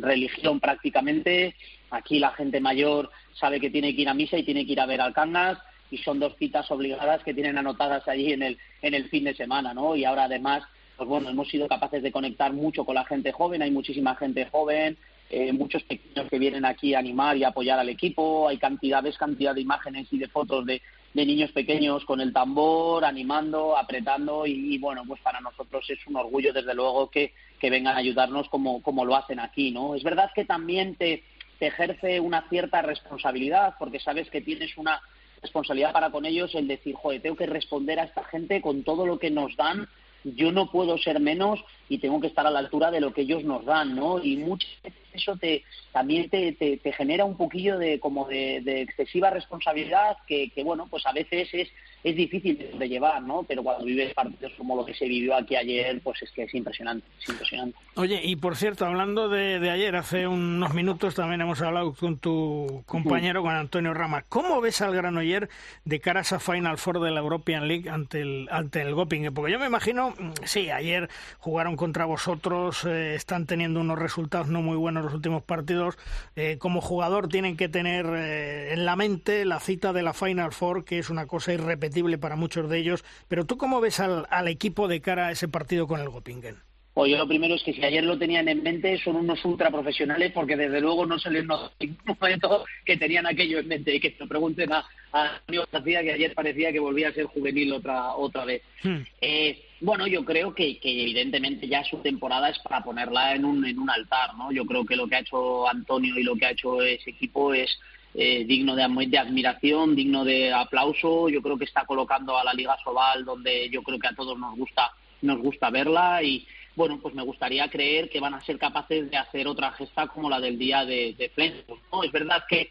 religión 0.01 0.59
prácticamente. 0.59 1.55
Aquí 1.91 2.19
la 2.19 2.33
gente 2.33 2.59
mayor 2.59 3.11
sabe 3.35 3.61
que 3.61 3.71
tiene 3.71 3.95
que 3.95 4.03
ir 4.03 4.09
a 4.09 4.15
misa 4.15 4.39
y 4.39 4.45
tiene 4.45 4.65
que 4.65 4.73
ir 4.73 4.81
a 4.81 4.87
ver 4.87 5.03
al 5.03 5.13
Cangas 5.13 5.59
y 5.91 5.99
son 5.99 6.21
dos 6.21 6.35
citas 6.39 6.71
obligadas 6.71 7.23
que 7.23 7.35
tienen 7.35 7.59
anotadas 7.59 8.09
allí 8.09 8.33
en 8.33 8.43
el, 8.43 8.59
en 8.81 8.95
el 8.95 9.09
fin 9.11 9.25
de 9.25 9.35
semana, 9.35 9.75
¿no? 9.75 9.95
Y 9.95 10.05
ahora 10.05 10.25
además 10.25 10.65
pues 10.97 11.09
bueno, 11.09 11.31
hemos 11.31 11.49
sido 11.49 11.67
capaces 11.67 12.03
de 12.03 12.13
conectar 12.13 12.53
mucho 12.53 12.85
con 12.85 12.95
la 12.95 13.07
gente 13.07 13.33
joven, 13.33 13.63
hay 13.63 13.71
muchísima 13.71 14.17
gente 14.17 14.45
joven, 14.45 14.99
eh, 15.31 15.51
muchos 15.51 15.83
pequeños 15.85 16.29
que 16.29 16.39
vienen 16.39 16.67
aquí 16.67 16.93
a 16.93 16.99
animar 16.99 17.39
y 17.39 17.45
apoyar 17.45 17.79
al 17.79 17.89
equipo, 17.89 18.47
hay 18.47 18.59
cantidades, 18.59 19.17
cantidad 19.17 19.55
de 19.55 19.63
imágenes 19.63 20.09
y 20.11 20.19
de 20.19 20.29
fotos 20.29 20.67
de, 20.67 20.83
niños 21.15 21.51
pequeños 21.53 22.05
con 22.05 22.21
el 22.21 22.33
tambor, 22.33 23.05
animando, 23.05 23.77
apretando 23.77 24.47
y, 24.47 24.79
bueno, 24.79 25.03
pues 25.07 25.21
para 25.21 25.41
nosotros 25.41 25.85
es 25.91 25.99
un 26.07 26.17
orgullo 26.17 26.53
desde 26.53 26.75
luego 26.75 27.11
que, 27.11 27.33
que 27.59 27.71
vengan 27.71 27.97
a 27.97 27.99
ayudarnos 27.99 28.49
como, 28.49 28.83
como 28.83 29.05
lo 29.05 29.17
hacen 29.17 29.41
aquí, 29.41 29.71
¿no? 29.71 29.95
Es 29.95 30.03
verdad 30.03 30.31
que 30.35 30.45
también 30.45 30.95
te, 30.95 31.25
te 31.59 31.67
ejerce 31.67 32.21
una 32.21 32.49
cierta 32.49 32.83
responsabilidad 32.83 33.75
porque 33.79 34.01
sabes 34.01 34.31
que 34.31 34.41
tienes 34.41 34.77
una 34.77 35.01
responsabilidad 35.43 35.93
para 35.93 36.11
con 36.11 36.27
ellos 36.27 36.55
el 36.55 36.69
decir, 36.69 36.95
joder, 36.95 37.23
tengo 37.23 37.37
que 37.37 37.47
responder 37.47 37.99
a 37.99 38.05
esta 38.05 38.25
gente 38.25 38.61
con 38.61 38.83
todo 38.85 39.07
lo 39.07 39.19
que 39.19 39.31
nos 39.31 39.57
dan 39.57 39.89
yo 40.25 40.53
no 40.53 40.71
puedo 40.71 40.99
ser 40.99 41.21
menos 41.21 41.61
y 41.89 41.99
tengo 41.99 42.21
que 42.21 42.27
estar 42.27 42.47
a 42.47 42.51
la 42.51 42.59
altura 42.59 42.91
de 42.91 43.01
lo 43.01 43.13
que 43.13 43.23
ellos 43.23 43.45
nos 43.45 43.65
dan, 43.65 43.95
¿no? 43.97 44.23
Y 44.23 44.37
muchas 44.37 44.71
veces 44.83 45.00
eso 45.13 45.37
te, 45.37 45.65
también 45.93 46.29
te, 46.29 46.53
te, 46.53 46.93
genera 46.93 47.25
un 47.25 47.37
poquillo 47.37 47.79
de 47.79 48.01
como 48.01 48.27
de, 48.29 48.59
excesiva 48.83 49.31
responsabilidad 49.31 50.17
que, 50.27 50.51
que, 50.51 50.63
bueno, 50.63 50.87
pues 50.91 51.07
a 51.07 51.13
veces 51.13 51.49
es 51.53 51.69
es 52.03 52.17
difícil 52.17 52.79
de 52.79 52.89
llevar, 52.89 53.23
¿no? 53.23 53.43
Pero 53.43 53.63
cuando 53.63 53.85
vives 53.85 54.15
partidos 54.15 54.53
como 54.57 54.75
lo 54.75 54.87
que 54.87 54.95
se 54.95 55.07
vivió 55.07 55.37
aquí 55.37 55.57
ayer, 55.57 56.01
pues 56.03 56.23
es 56.23 56.31
que 56.31 56.45
es 56.45 56.55
impresionante, 56.55 57.07
es 57.21 57.29
impresionante. 57.29 57.77
Oye, 57.97 58.21
y 58.25 58.37
por 58.37 58.57
cierto, 58.57 58.87
hablando 58.87 59.29
de, 59.29 59.61
de 59.61 59.71
ayer, 59.71 59.95
hace 59.97 60.27
unos 60.27 60.73
minutos 60.73 61.15
también 61.15 61.43
hemos 61.43 61.61
hablado 61.61 61.93
con 61.93 62.19
tu 62.19 62.83
compañero, 62.87 63.43
con 63.43 63.55
Antonio 63.55 63.93
Rama. 63.93 64.25
¿Cómo 64.29 64.61
ves 64.61 64.81
al 64.81 64.95
Granoller 64.95 65.51
de 65.85 66.01
cara 66.01 66.21
a 66.21 66.23
esa 66.23 66.41
Final 66.41 66.79
Four 66.79 67.01
de 67.01 67.11
la 67.11 67.21
European 67.21 67.69
League 67.69 67.91
ante 67.91 68.23
el, 68.23 68.49
ante 68.51 68.81
el 68.81 68.95
Goping? 68.95 69.35
Porque 69.35 69.53
yo 69.53 69.59
me 69.59 69.67
imagino, 69.67 70.15
sí, 70.45 70.71
ayer 70.71 71.11
jugaron 71.39 71.77
contra 71.77 72.07
vosotros, 72.07 72.85
eh, 72.87 73.15
están 73.15 73.45
teniendo 73.47 73.81
unos 73.81 73.99
resultados 73.99 74.49
no 74.49 74.63
muy 74.63 74.77
buenos 74.77 75.00
los 75.03 75.15
últimos 75.15 75.43
partidos. 75.43 75.97
Eh, 76.37 76.57
como 76.59 76.81
jugador 76.81 77.29
tienen 77.29 77.57
que 77.57 77.69
tener 77.69 78.07
eh, 78.07 78.73
en 78.73 78.85
la 78.85 78.97
mente 78.97 79.45
la 79.45 79.61
cita 79.61 79.93
de 79.93 80.03
la 80.03 80.15
Final 80.15 80.53
Four, 80.53 80.85
que 80.85 80.99
es 80.99 81.11
una 81.11 81.27
cosa 81.27 81.53
irrepetible 81.53 82.19
para 82.19 82.37
muchos 82.37 82.69
de 82.69 82.79
ellos. 82.79 83.05
Pero 83.29 83.45
tú 83.45 83.57
cómo 83.57 83.81
ves 83.81 84.01
al, 84.01 84.27
al 84.31 84.49
equipo 84.49 84.89
de 84.89 85.01
cara 85.01 85.29
a 85.29 85.33
ese 85.33 85.49
partido 85.49 85.87
con 85.87 86.01
el 86.01 86.09
Gopingen? 86.09 86.57
Pues 86.93 87.13
yo 87.13 87.19
lo 87.19 87.29
primero 87.29 87.55
es 87.55 87.63
que 87.63 87.73
si 87.73 87.85
ayer 87.85 88.03
lo 88.03 88.19
tenían 88.19 88.49
en 88.49 88.63
mente 88.63 88.99
son 88.99 89.17
unos 89.17 89.45
ultra 89.45 89.71
profesionales 89.71 90.33
porque 90.33 90.57
desde 90.57 90.81
luego 90.81 91.07
no 91.07 91.19
se 91.19 91.31
les 91.31 91.45
notó 91.45 91.73
en 91.79 91.91
ningún 91.91 92.17
momento 92.21 92.65
que 92.85 92.97
tenían 92.97 93.27
aquello 93.27 93.61
en 93.61 93.69
mente 93.69 93.95
y 93.95 94.01
que 94.01 94.11
se 94.11 94.27
pregunten 94.27 94.73
a, 94.73 94.85
a 95.13 95.37
Antonio 95.37 95.69
García 95.71 96.03
que 96.03 96.13
ayer 96.13 96.35
parecía 96.35 96.73
que 96.73 96.81
volvía 96.81 97.09
a 97.09 97.13
ser 97.13 97.27
juvenil 97.27 97.73
otra 97.73 98.15
otra 98.15 98.45
vez. 98.45 98.63
Hmm. 98.83 98.99
Eh, 99.21 99.63
bueno, 99.81 100.07
yo 100.07 100.25
creo 100.25 100.55
que, 100.55 100.79
que, 100.79 101.03
evidentemente 101.03 101.67
ya 101.67 101.83
su 101.85 101.99
temporada 101.99 102.51
es 102.51 102.59
para 102.59 102.83
ponerla 102.83 103.35
en 103.35 103.45
un, 103.45 103.65
en 103.65 103.79
un 103.79 103.91
altar, 103.91 104.35
¿no? 104.37 104.53
Yo 104.53 104.67
creo 104.67 104.85
que 104.85 104.97
lo 104.97 105.07
que 105.09 105.17
ha 105.17 105.21
hecho 105.21 105.69
Antonio 105.69 106.19
y 106.19 106.23
lo 106.23 106.37
que 106.37 106.47
ha 106.47 106.51
hecho 106.51 106.83
ese 106.83 107.11
equipo 107.11 107.55
es 107.55 107.79
eh, 108.15 108.45
digno 108.45 108.75
de, 108.75 108.87
de, 109.07 109.19
admiración, 109.19 109.97
digno 109.97 110.25
de 110.25 110.53
aplauso. 110.53 111.29
Yo 111.29 111.41
creo 111.41 111.57
que 111.57 111.65
está 111.65 111.85
colocando 111.87 112.37
a 112.37 112.45
la 112.45 112.53
Liga 112.53 112.77
Sobal 112.85 113.25
donde 113.25 113.71
yo 113.71 113.83
creo 113.83 113.99
que 113.99 114.09
a 114.09 114.15
todos 114.15 114.39
nos 114.39 114.57
gusta 114.57 114.91
nos 115.23 115.39
gusta 115.39 115.71
verla 115.71 116.23
y 116.23 116.47
bueno, 116.75 116.99
pues 117.01 117.15
me 117.15 117.23
gustaría 117.23 117.69
creer 117.69 118.09
que 118.09 118.21
van 118.21 118.35
a 118.35 118.41
ser 118.41 118.59
capaces 118.59 119.11
de 119.11 119.17
hacer 119.17 119.47
otra 119.47 119.73
gesta 119.73 120.07
como 120.07 120.31
la 120.31 120.41
del 120.41 120.59
día 120.59 120.85
de, 120.85 121.15
de 121.19 121.65
¿no? 121.93 122.03
Es 122.03 122.13
verdad 122.13 122.45
que 122.49 122.71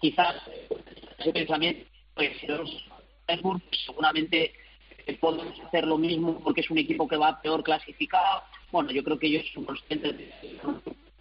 quizás 0.00 0.36
ese 1.18 1.32
pensamiento 1.32 1.84
pues, 2.14 2.30
seguramente 3.84 4.52
podemos 5.20 5.58
hacer 5.60 5.86
lo 5.86 5.98
mismo 5.98 6.40
porque 6.40 6.60
es 6.60 6.70
un 6.70 6.78
equipo 6.78 7.06
que 7.08 7.16
va 7.16 7.40
peor 7.40 7.62
clasificado. 7.62 8.42
Bueno, 8.70 8.90
yo 8.90 9.02
creo 9.04 9.18
que 9.18 9.26
ellos 9.26 9.44
son 9.52 9.64
conscientes 9.64 10.16
de 10.16 10.32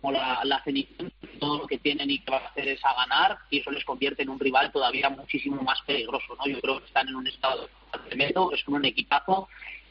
como 0.01 0.13
la, 0.13 0.41
la 0.43 0.63
todo 1.39 1.59
lo 1.59 1.67
que 1.67 1.77
tienen 1.77 2.09
y 2.09 2.19
que 2.19 2.31
van 2.31 2.43
a 2.43 2.47
hacer 2.47 2.67
es 2.67 2.83
a 2.83 2.93
ganar 2.93 3.37
y 3.49 3.59
eso 3.59 3.71
les 3.71 3.85
convierte 3.85 4.23
en 4.23 4.29
un 4.29 4.39
rival 4.39 4.71
todavía 4.71 5.09
muchísimo 5.09 5.61
más 5.61 5.81
peligroso, 5.81 6.35
¿no? 6.37 6.47
Yo 6.47 6.59
creo 6.59 6.79
que 6.79 6.85
están 6.85 7.07
en 7.07 7.15
un 7.15 7.27
estado 7.27 7.69
tremendo, 8.07 8.51
es 8.51 8.67
un 8.67 8.85
equipazo 8.85 9.47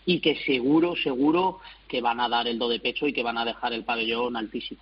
y 0.06 0.20
que 0.20 0.36
seguro, 0.44 0.94
seguro 0.96 1.60
que 1.90 2.00
van 2.00 2.20
a 2.20 2.28
dar 2.28 2.46
el 2.46 2.58
do 2.58 2.68
de 2.68 2.78
pecho 2.78 3.08
y 3.08 3.12
que 3.12 3.24
van 3.24 3.36
a 3.36 3.44
dejar 3.44 3.72
el 3.72 3.84
pabellón 3.84 4.36
altísimo. 4.36 4.80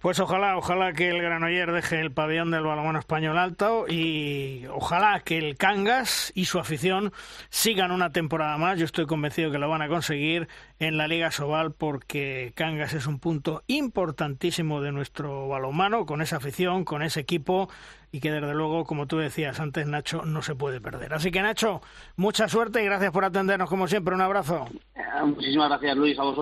Pues 0.00 0.18
ojalá, 0.20 0.56
ojalá 0.56 0.92
que 0.92 1.10
el 1.10 1.20
Granoller 1.20 1.72
deje 1.72 2.00
el 2.00 2.12
pabellón 2.12 2.50
del 2.50 2.62
balonmano 2.62 3.00
español 3.00 3.36
alto 3.36 3.84
y 3.88 4.64
ojalá 4.72 5.20
que 5.20 5.38
el 5.38 5.56
Cangas 5.56 6.32
y 6.34 6.46
su 6.46 6.58
afición 6.58 7.12
sigan 7.50 7.90
una 7.90 8.12
temporada 8.12 8.56
más. 8.56 8.78
Yo 8.78 8.86
estoy 8.86 9.06
convencido 9.06 9.50
que 9.50 9.58
lo 9.58 9.68
van 9.68 9.82
a 9.82 9.88
conseguir 9.88 10.48
en 10.78 10.96
la 10.96 11.08
Liga 11.08 11.30
Sobal 11.30 11.72
porque 11.72 12.52
Cangas 12.54 12.94
es 12.94 13.06
un 13.06 13.18
punto 13.18 13.62
importantísimo 13.66 14.80
de 14.80 14.92
nuestro 14.92 15.48
balonmano 15.48 16.06
con 16.06 16.22
esa 16.22 16.36
afición, 16.36 16.84
con 16.84 17.02
ese 17.02 17.20
equipo 17.20 17.68
y 18.10 18.20
que 18.20 18.30
desde 18.30 18.54
luego, 18.54 18.84
como 18.84 19.06
tú 19.06 19.18
decías 19.18 19.60
antes, 19.60 19.86
Nacho, 19.86 20.22
no 20.24 20.42
se 20.42 20.54
puede 20.54 20.80
perder. 20.80 21.12
Así 21.12 21.30
que 21.30 21.42
Nacho, 21.42 21.82
mucha 22.16 22.48
suerte 22.48 22.82
y 22.82 22.86
gracias 22.86 23.12
por 23.12 23.24
atendernos 23.24 23.68
como 23.68 23.86
siempre. 23.86 24.14
Un 24.14 24.22
abrazo. 24.22 24.66
Eh, 24.94 25.02
muchísimas 25.24 25.68
gracias 25.68 25.96
Luis, 25.96 26.18
a 26.18 26.22
vosotros. 26.22 26.37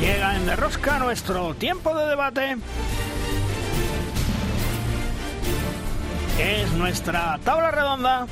Llega 0.00 0.36
en 0.36 0.46
derrosca 0.46 0.98
nuestro 1.00 1.54
tiempo 1.54 1.94
de 1.96 2.06
debate. 2.06 2.56
Es 6.38 6.72
nuestra 6.72 7.38
tabla 7.44 7.70
redonda. 7.70 8.26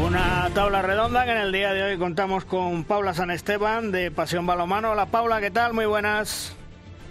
Una 0.00 0.48
tabla 0.54 0.82
redonda 0.82 1.24
que 1.24 1.32
en 1.32 1.38
el 1.38 1.52
día 1.52 1.72
de 1.72 1.82
hoy 1.82 1.98
contamos 1.98 2.44
con 2.44 2.84
Paula 2.84 3.12
San 3.12 3.32
Esteban 3.32 3.90
de 3.90 4.12
Pasión 4.12 4.46
Balomano. 4.46 4.92
Hola 4.92 5.06
Paula, 5.06 5.40
¿qué 5.40 5.50
tal? 5.50 5.72
Muy 5.72 5.86
buenas. 5.86 6.56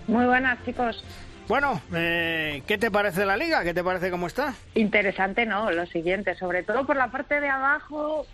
Muy 0.08 0.26
buenas, 0.26 0.64
chicos. 0.64 1.04
Bueno, 1.48 1.82
eh, 1.94 2.64
¿qué 2.66 2.78
te 2.78 2.90
parece 2.90 3.26
la 3.26 3.36
liga? 3.38 3.64
¿Qué 3.64 3.74
te 3.74 3.84
parece 3.84 4.10
cómo 4.10 4.28
está? 4.28 4.54
Interesante, 4.74 5.46
¿no? 5.46 5.70
Lo 5.72 5.86
siguiente, 5.86 6.36
sobre 6.36 6.64
todo 6.64 6.86
por 6.86 6.96
la 6.96 7.12
parte 7.12 7.40
de 7.40 7.50
abajo, 7.50 8.26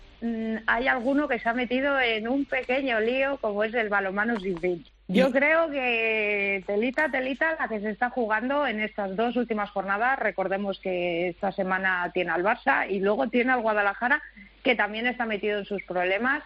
hay 0.66 0.86
alguno 0.86 1.26
que 1.26 1.38
se 1.38 1.48
ha 1.48 1.54
metido 1.54 2.00
en 2.00 2.28
un 2.28 2.44
pequeño 2.44 3.00
lío 3.00 3.38
como 3.38 3.64
es 3.64 3.74
el 3.74 3.88
balomano 3.88 4.38
sin 4.38 4.84
Yo 5.08 5.32
creo 5.32 5.68
que 5.68 6.62
telita, 6.66 7.10
telita, 7.10 7.56
la 7.58 7.68
que 7.68 7.80
se 7.80 7.90
está 7.90 8.10
jugando 8.10 8.66
en 8.66 8.80
estas 8.80 9.16
dos 9.16 9.36
últimas 9.36 9.70
jornadas. 9.70 10.18
Recordemos 10.18 10.78
que 10.78 11.28
esta 11.28 11.50
semana 11.50 12.10
tiene 12.14 12.30
al 12.30 12.44
Barça 12.44 12.88
y 12.88 13.00
luego 13.00 13.28
tiene 13.28 13.52
al 13.52 13.62
Guadalajara, 13.62 14.22
que 14.62 14.76
también 14.76 15.06
está 15.06 15.26
metido 15.26 15.58
en 15.58 15.64
sus 15.64 15.82
problemas. 15.82 16.42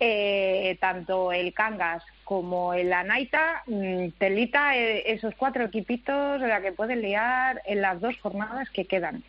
Eh, 0.00 0.76
tanto 0.80 1.32
el 1.32 1.54
Cangas 1.54 2.02
como 2.24 2.74
el 2.74 2.92
Anaita, 2.92 3.62
mm, 3.66 4.08
telita 4.18 4.76
eh, 4.76 5.12
esos 5.12 5.34
cuatro 5.36 5.64
equipitos 5.64 6.40
de 6.40 6.48
la 6.48 6.60
que 6.60 6.72
pueden 6.72 7.02
liar 7.02 7.62
en 7.66 7.80
las 7.80 8.00
dos 8.00 8.16
jornadas 8.20 8.70
que 8.70 8.86
quedan. 8.86 9.22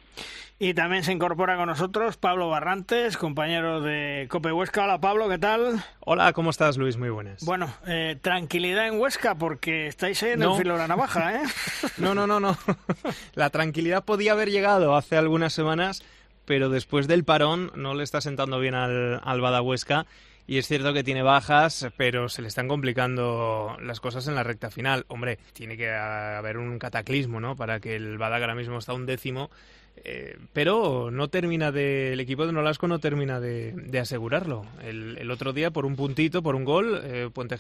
Y 0.58 0.74
también 0.74 1.04
se 1.04 1.12
incorpora 1.12 1.58
con 1.58 1.68
nosotros 1.68 2.16
Pablo 2.16 2.50
Barrantes, 2.50 3.18
compañero 3.18 3.82
de 3.82 4.26
Cope 4.30 4.54
Huesca. 4.54 4.86
Hola 4.86 5.02
Pablo, 5.02 5.28
¿qué 5.28 5.38
tal? 5.38 5.84
Hola, 6.00 6.32
¿cómo 6.32 6.50
estás 6.50 6.78
Luis? 6.78 6.96
Muy 6.96 7.10
buenas. 7.10 7.44
Bueno, 7.44 7.74
eh, 7.86 8.18
tranquilidad 8.22 8.88
en 8.88 8.98
Huesca 8.98 9.36
porque 9.36 9.88
estáis 9.88 10.24
en 10.24 10.42
el 10.42 10.54
filo 10.54 10.76
de 10.76 10.80
la 10.80 10.88
navaja, 10.88 11.36
¿eh? 11.36 11.44
no, 11.98 12.16
no, 12.16 12.26
no, 12.26 12.40
no. 12.40 12.58
La 13.36 13.50
tranquilidad 13.50 14.06
podía 14.06 14.32
haber 14.32 14.50
llegado 14.50 14.96
hace 14.96 15.18
algunas 15.18 15.52
semanas, 15.52 16.06
pero 16.46 16.70
después 16.70 17.10
del 17.10 17.26
parón 17.26 17.74
no 17.76 17.94
le 17.94 18.06
está 18.06 18.22
sentando 18.22 18.58
bien 18.62 18.76
al, 18.76 19.20
al 19.22 19.42
Badahuesca 19.42 20.06
y 20.48 20.58
es 20.58 20.68
cierto 20.68 20.94
que 20.94 21.04
tiene 21.04 21.24
bajas, 21.24 21.88
pero 21.98 22.30
se 22.30 22.42
le 22.42 22.48
están 22.48 22.68
complicando 22.68 23.78
las 23.82 24.00
cosas 24.00 24.28
en 24.28 24.36
la 24.36 24.44
recta 24.44 24.70
final. 24.70 25.06
Hombre, 25.08 25.40
tiene 25.54 25.76
que 25.76 25.92
haber 25.92 26.58
un 26.58 26.78
cataclismo, 26.78 27.40
¿no? 27.40 27.56
Para 27.56 27.80
que 27.80 27.96
el 27.96 28.18
Badak 28.18 28.42
ahora 28.42 28.56
mismo 28.56 28.78
está 28.78 28.94
un 28.94 29.06
décimo. 29.06 29.50
Eh, 29.98 30.38
pero 30.54 31.10
no 31.10 31.30
termina 31.30 31.72
de. 31.72 32.14
El 32.14 32.20
equipo 32.20 32.46
de 32.46 32.54
Nolasco 32.54 32.88
no 32.88 33.00
termina 33.00 33.40
de, 33.40 34.00
asegurarlo. 34.00 34.66
El, 34.84 35.32
otro 35.32 35.54
día, 35.54 35.72
por 35.72 35.86
un 35.86 35.96
puntito, 35.96 36.44
por 36.44 36.56
un 36.56 36.66
gol, 36.66 37.02
eh, 37.04 37.30
Puente 37.34 37.58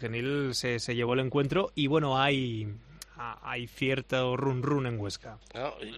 se, 0.54 0.80
se 0.80 0.96
llevó 0.96 1.14
el 1.14 1.22
encuentro 1.22 1.72
y 1.76 1.88
bueno, 1.88 2.20
hay 2.20 2.68
hay 3.42 3.68
cierto 3.68 4.36
run 4.38 4.64
run 4.64 4.86
en 4.88 5.00
Huesca. 5.00 5.38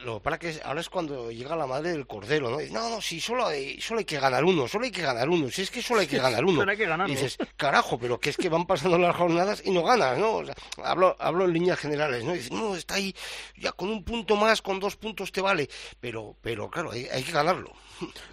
lo 0.04 0.22
para 0.22 0.38
que 0.38 0.60
ahora 0.64 0.82
es 0.82 0.90
cuando 0.90 1.32
llega 1.32 1.56
la 1.56 1.68
madre 1.68 1.92
del 1.92 2.08
cordero, 2.08 2.50
¿no? 2.50 2.58
No, 2.72 2.90
no, 2.90 3.02
sí, 3.02 3.20
solo 3.20 3.46
hay, 3.46 3.80
solo 3.82 4.00
hay 4.00 4.06
que 4.06 4.20
ganar 4.20 4.44
uno, 4.44 4.68
solo 4.68 4.86
hay 4.86 4.92
que 4.92 5.02
ganar 5.02 5.30
uno, 5.30 5.50
si 5.50 5.62
es 5.62 5.72
que 5.72 5.82
solo 5.82 6.02
hay 6.02 6.08
que 6.08 6.18
ganar 6.28 6.44
uno. 6.44 6.64
y 7.08 7.12
dices, 7.12 7.38
carajo, 7.56 7.98
pero 7.98 8.20
que 8.20 8.30
es 8.30 8.38
que 8.38 8.50
van 8.50 8.66
pasando 8.66 8.98
las 8.98 9.16
jornadas 9.16 9.62
y 9.66 9.72
no 9.72 9.84
ganas, 9.84 10.18
¿no? 10.18 10.42
hablo, 10.84 11.16
hablo 11.20 11.46
en 11.46 11.54
líneas 11.54 11.80
generales, 11.80 12.24
¿no? 12.24 12.34
Y 12.34 12.38
dices, 12.38 12.52
no, 12.52 12.76
está 12.76 12.96
ahí, 12.96 13.16
ya 13.58 13.72
con 13.72 13.90
un 13.90 14.04
punto 14.04 14.36
más, 14.36 14.62
con 14.62 14.80
dos 14.80 14.96
puntos 14.96 15.32
te 15.32 15.42
vale, 15.42 15.70
pero, 16.00 16.36
pero 16.42 16.70
claro, 16.70 16.92
hay, 16.92 17.24
que 17.24 17.32
ganarlo. 17.32 17.74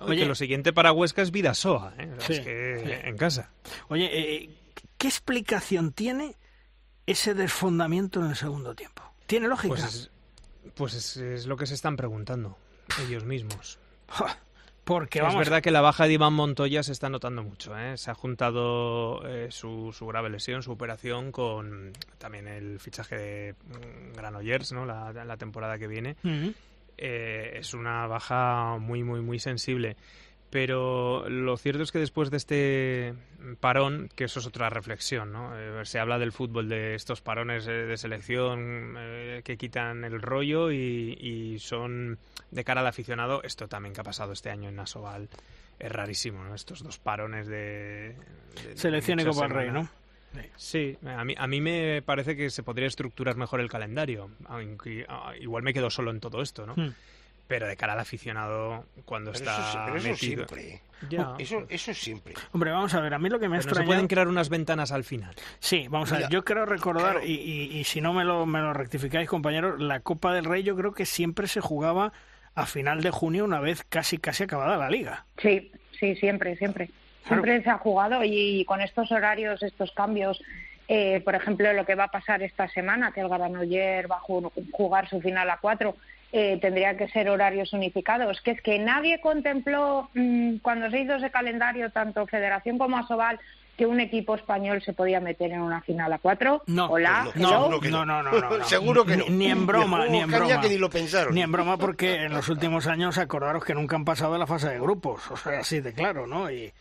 Oye, 0.01 0.25
lo 0.27 0.35
siguiente 0.35 0.73
para 0.73 0.93
Huesca 0.93 1.23
es 1.23 1.31
Vidasoa, 1.31 1.95
¿eh? 1.99 2.11
es 2.29 2.41
que 2.41 3.01
en 3.05 3.17
casa. 3.17 3.51
Oye, 3.89 4.11
eh, 4.13 4.51
¿qué 4.99 5.09
explicación 5.09 5.93
tiene 5.93 6.37
ese 7.07 7.35
desfondamiento 7.35 8.21
en 8.21 8.31
el 8.31 8.37
segundo 8.37 8.75
tiempo? 8.75 9.03
¿Tiene 9.27 9.49
lógica? 9.49 9.75
Pues, 9.75 10.11
pues 10.75 11.17
es, 11.17 11.47
lo 11.47 11.57
que 11.57 11.67
se 11.67 11.75
están 11.75 11.97
preguntando 11.97 12.57
ellos 13.07 13.25
mismos. 13.25 13.79
Porque 14.85 15.21
Es 15.21 15.35
verdad 15.35 15.63
que 15.63 15.71
la 15.71 15.81
baja 15.81 16.07
de 16.07 16.13
Iván 16.13 16.35
Montoya 16.35 16.83
se 16.83 16.93
está 16.93 17.09
notando 17.09 17.43
mucho. 17.43 17.77
¿eh? 17.79 17.97
Se 17.97 18.11
ha 18.11 18.15
juntado 18.15 19.27
eh, 19.27 19.49
su, 19.51 19.95
su, 19.97 20.07
grave 20.07 20.29
lesión, 20.29 20.63
su 20.63 20.73
operación, 20.73 21.33
con 21.33 21.95
también 22.19 22.47
el 22.47 22.79
fichaje 22.81 23.17
de 23.17 23.55
mm, 23.55 24.15
Granollers, 24.15 24.73
¿no? 24.73 24.85
la, 24.85 25.11
la 25.13 25.37
temporada 25.39 25.79
que 25.79 25.87
viene. 25.87 26.17
Eh, 26.99 27.57
es 27.61 27.73
una 27.73 28.07
baja 28.07 28.77
muy, 28.79 29.03
muy, 29.03 29.23
muy 29.23 29.39
sensible 29.39 29.97
pero 30.55 31.29
lo 31.29 31.57
cierto 31.57 31.83
es 31.83 31.91
que 31.91 31.99
después 31.99 32.31
de 32.31 32.37
este 32.37 33.15
parón, 33.59 34.09
que 34.15 34.23
eso 34.23 34.39
es 34.39 34.47
otra 34.47 34.71
reflexión, 34.71 35.33
¿no? 35.33 35.51
Eh, 35.59 35.85
se 35.85 35.99
habla 35.99 36.17
del 36.21 36.31
fútbol, 36.31 36.69
de 36.69 36.95
estos 36.95 37.21
parones 37.21 37.67
eh, 37.67 37.73
de 37.73 37.97
selección 37.97 38.95
eh, 38.97 39.41
que 39.45 39.57
quitan 39.57 40.05
el 40.05 40.23
rollo 40.23 40.71
y, 40.71 41.57
son 41.59 42.21
de 42.53 42.63
cara 42.63 42.83
al 42.83 42.87
aficionado, 42.87 43.43
esto 43.43 43.67
también 43.67 43.95
que 43.95 44.03
ha 44.03 44.05
pasado 44.05 44.33
este 44.33 44.49
año 44.51 44.69
en 44.69 44.77
Nasoval, 44.77 45.29
es 45.81 45.91
rarísimo, 45.91 46.45
¿no? 46.45 46.55
Estos 46.55 46.85
dos 46.85 47.01
parones 47.01 47.49
de... 47.49 48.15
selección 48.77 49.19
y 49.19 49.25
Copa 49.25 49.49
del 49.49 49.51
Rey, 49.51 49.71
¿no? 49.73 49.89
Sí, 50.55 50.97
a 51.05 51.25
mí, 51.25 51.35
a 51.37 51.49
mí 51.49 51.61
me 51.61 52.01
parece 52.03 52.37
que 52.37 52.49
se 52.49 52.63
podría 52.63 52.87
estructurar 52.87 53.35
mejor 53.35 53.61
el 53.61 53.69
calendario, 53.69 54.31
aunque 54.45 55.05
ah, 55.09 55.33
igual 55.41 55.65
me 55.65 55.75
quedo 55.75 55.91
solo 55.91 56.13
en 56.13 56.21
todo 56.21 56.43
esto, 56.43 56.65
¿no? 56.65 56.75
Hmm 56.77 56.93
pero 57.47 57.67
de 57.67 57.77
cara 57.77 57.93
al 57.93 58.01
aficionado 58.01 58.85
cuando 59.05 59.33
está 59.33 59.91
eso, 59.97 60.09
eso 60.09 60.17
siempre 60.17 60.83
eso, 61.39 61.67
eso 61.69 61.95
siempre 61.95 62.35
hombre 62.53 62.71
vamos 62.71 62.95
a 62.95 63.01
ver 63.01 63.15
a 63.15 63.19
mí 63.19 63.29
lo 63.29 63.39
que 63.39 63.49
me 63.49 63.57
extraña 63.57 63.83
se 63.83 63.87
pueden 63.87 64.09
crear 64.09 64.29
unas 64.29 64.49
ventanas 64.49 64.93
al 64.93 65.05
final. 65.05 65.35
Sí 65.59 65.87
vamos 65.89 66.13
a 66.13 66.19
ver 66.19 66.29
yo 66.31 66.45
quiero 66.45 66.67
recordar 66.67 67.25
y, 67.25 67.33
y, 67.33 67.85
si 67.85 68.01
no 68.01 68.13
me 68.13 68.25
lo, 68.25 68.47
me 68.47 68.61
lo 68.61 68.73
rectificáis 68.73 69.29
compañeros 69.29 69.81
la 69.81 70.01
Copa 70.01 70.33
del 70.33 70.45
Rey 70.45 70.63
yo 70.63 70.77
creo 70.77 70.93
que 70.93 71.07
siempre 71.07 71.47
se 71.47 71.61
jugaba 71.61 72.13
a 72.55 72.67
final 72.67 73.03
de 73.03 73.11
junio 73.11 73.45
una 73.45 73.61
vez 73.61 73.85
casi 73.89 74.19
casi 74.19 74.45
acabada 74.45 74.77
la 74.77 74.91
liga. 74.91 75.27
Sí 75.39 75.71
sí 75.99 76.15
siempre 76.17 76.57
siempre. 76.57 76.91
Siempre 77.27 77.63
se 77.63 77.71
ha 77.71 77.79
jugado 77.79 78.23
y 78.23 78.65
con 78.67 78.83
estos 78.83 79.11
horarios 79.11 79.63
estos 79.63 79.93
cambios 79.93 80.41
eh, 80.87 81.23
por 81.25 81.35
ejemplo, 81.35 81.73
lo 81.73 81.87
que 81.87 81.95
va 81.95 82.05
a 82.05 82.11
pasar 82.11 82.43
esta 82.43 82.69
semana, 82.69 83.13
que 83.13 83.21
el 83.21 83.29
Granoller 83.29 84.11
va 84.11 84.17
a 84.17 84.51
jugar 84.73 85.09
su 85.09 85.21
final 85.21 85.49
a 85.49 85.59
cuatro, 85.59 85.97
eh, 86.37 86.59
tendría 86.61 86.97
que 86.97 87.07
ser 87.11 87.31
horarios 87.31 87.73
unificados. 87.73 88.41
Que 88.41 88.51
es 88.51 88.61
que 88.61 88.77
nadie 88.81 89.21
contempló 89.21 90.11
mm, 90.15 90.57
cuando 90.57 90.91
se 90.91 90.99
hizo 90.99 91.15
ese 91.15 91.31
calendario, 91.31 91.91
tanto 91.91 92.27
Federación 92.27 92.77
como 92.77 92.97
Asobal, 92.99 93.39
que 93.77 93.87
un 93.87 94.01
equipo 94.01 94.35
español 94.35 94.83
se 94.83 94.93
podía 94.93 95.21
meter 95.21 95.53
en 95.53 95.61
una 95.61 95.81
final 95.83 96.13
a 96.13 96.19
cuatro. 96.19 96.65
No, 96.67 96.87
Hola, 96.87 97.29
no, 97.37 97.71
no, 97.81 98.05
no, 98.05 98.23
no, 98.25 98.65
seguro 98.65 99.05
que 99.05 99.17
no. 99.17 99.27
Ni, 99.29 99.47
en 99.47 99.65
broma, 99.65 100.07
ni, 100.07 100.23
en 100.23 100.31
broma. 100.31 100.61
Que 100.61 100.71
ni 100.71 100.77
lo 100.77 100.91
pensaron. 100.91 101.33
Ni 101.37 101.41
en 101.41 101.53
broma 101.53 101.77
porque 101.77 102.25
en 102.25 102.33
los 102.33 102.49
últimos 102.49 102.89
años 102.89 103.17
acordaros 103.17 103.65
que 103.65 103.75
nunca 103.75 103.95
han 103.95 104.05
pasado 104.05 104.33
de 104.33 104.41
la 104.41 104.49
fase 104.49 104.71
de 104.71 104.81
grupos, 104.81 105.31
o 105.31 105.37
sea, 105.37 105.61
así 105.61 105.81
de 105.81 105.93
claro, 105.93 106.27
¿no? 106.27 106.51
Y, 106.51 106.73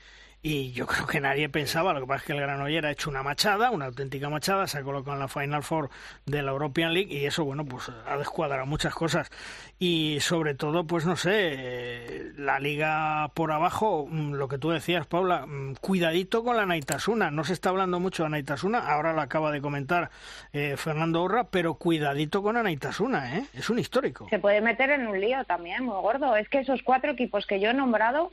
y 0.46 0.74
yo 0.74 0.86
creo 0.86 1.08
que 1.08 1.22
nadie 1.22 1.48
pensaba, 1.48 1.94
lo 1.94 2.02
que 2.02 2.06
pasa 2.06 2.20
es 2.20 2.26
que 2.26 2.34
el 2.34 2.42
Granollers 2.42 2.86
ha 2.86 2.92
hecho 2.92 3.10
una 3.10 3.24
machada, 3.24 3.72
una 3.72 3.86
auténtica 3.86 4.30
machada, 4.30 4.68
se 4.68 4.78
ha 4.78 4.84
colocado 4.84 5.14
en 5.14 5.22
la 5.22 5.30
Final 5.30 5.64
Four 5.64 5.90
de 6.26 6.42
la 6.42 6.52
European 6.52 6.94
League 6.94 7.14
y 7.14 7.26
eso, 7.26 7.46
bueno, 7.46 7.64
pues 7.64 7.90
ha 8.06 8.18
descuadrado 8.18 8.66
muchas 8.66 8.94
cosas. 8.94 9.32
Y 9.80 10.18
sobre 10.20 10.54
todo, 10.54 10.86
pues 10.86 11.06
no 11.06 11.16
sé, 11.16 12.34
la 12.36 12.60
liga 12.60 13.32
por 13.34 13.54
abajo, 13.54 14.06
mm, 14.10 14.34
lo 14.34 14.50
que 14.50 14.58
tú 14.58 14.72
decías, 14.72 15.08
Paula, 15.08 15.46
mm, 15.46 15.76
cuidadito 15.80 16.44
con 16.44 16.58
la 16.58 16.66
Naitasuna. 16.66 17.32
No 17.32 17.46
se 17.46 17.54
está 17.54 17.70
hablando 17.70 18.02
mucho 18.02 18.24
de 18.24 18.30
Naitasuna, 18.30 18.80
ahora 18.80 19.14
lo 19.14 19.22
acaba 19.22 19.50
de 19.50 19.62
comentar 19.62 20.10
eh, 20.52 20.76
Fernando 20.76 21.24
Urra, 21.24 21.46
pero 21.46 21.76
cuidadito 21.76 22.44
con 22.44 22.62
Naitasuna, 22.62 23.38
¿eh? 23.38 23.46
Es 23.54 23.70
un 23.70 23.80
histórico. 23.80 24.28
Se 24.30 24.40
puede 24.40 24.60
meter 24.60 24.90
en 24.90 25.08
un 25.08 25.22
lío 25.22 25.46
también, 25.46 25.86
muy 25.86 26.02
gordo. 26.02 26.36
Es 26.36 26.50
que 26.50 26.60
esos 26.60 26.84
cuatro 26.84 27.12
equipos 27.12 27.48
que 27.48 27.62
yo 27.62 27.70
he 27.70 27.74
nombrado 27.74 28.32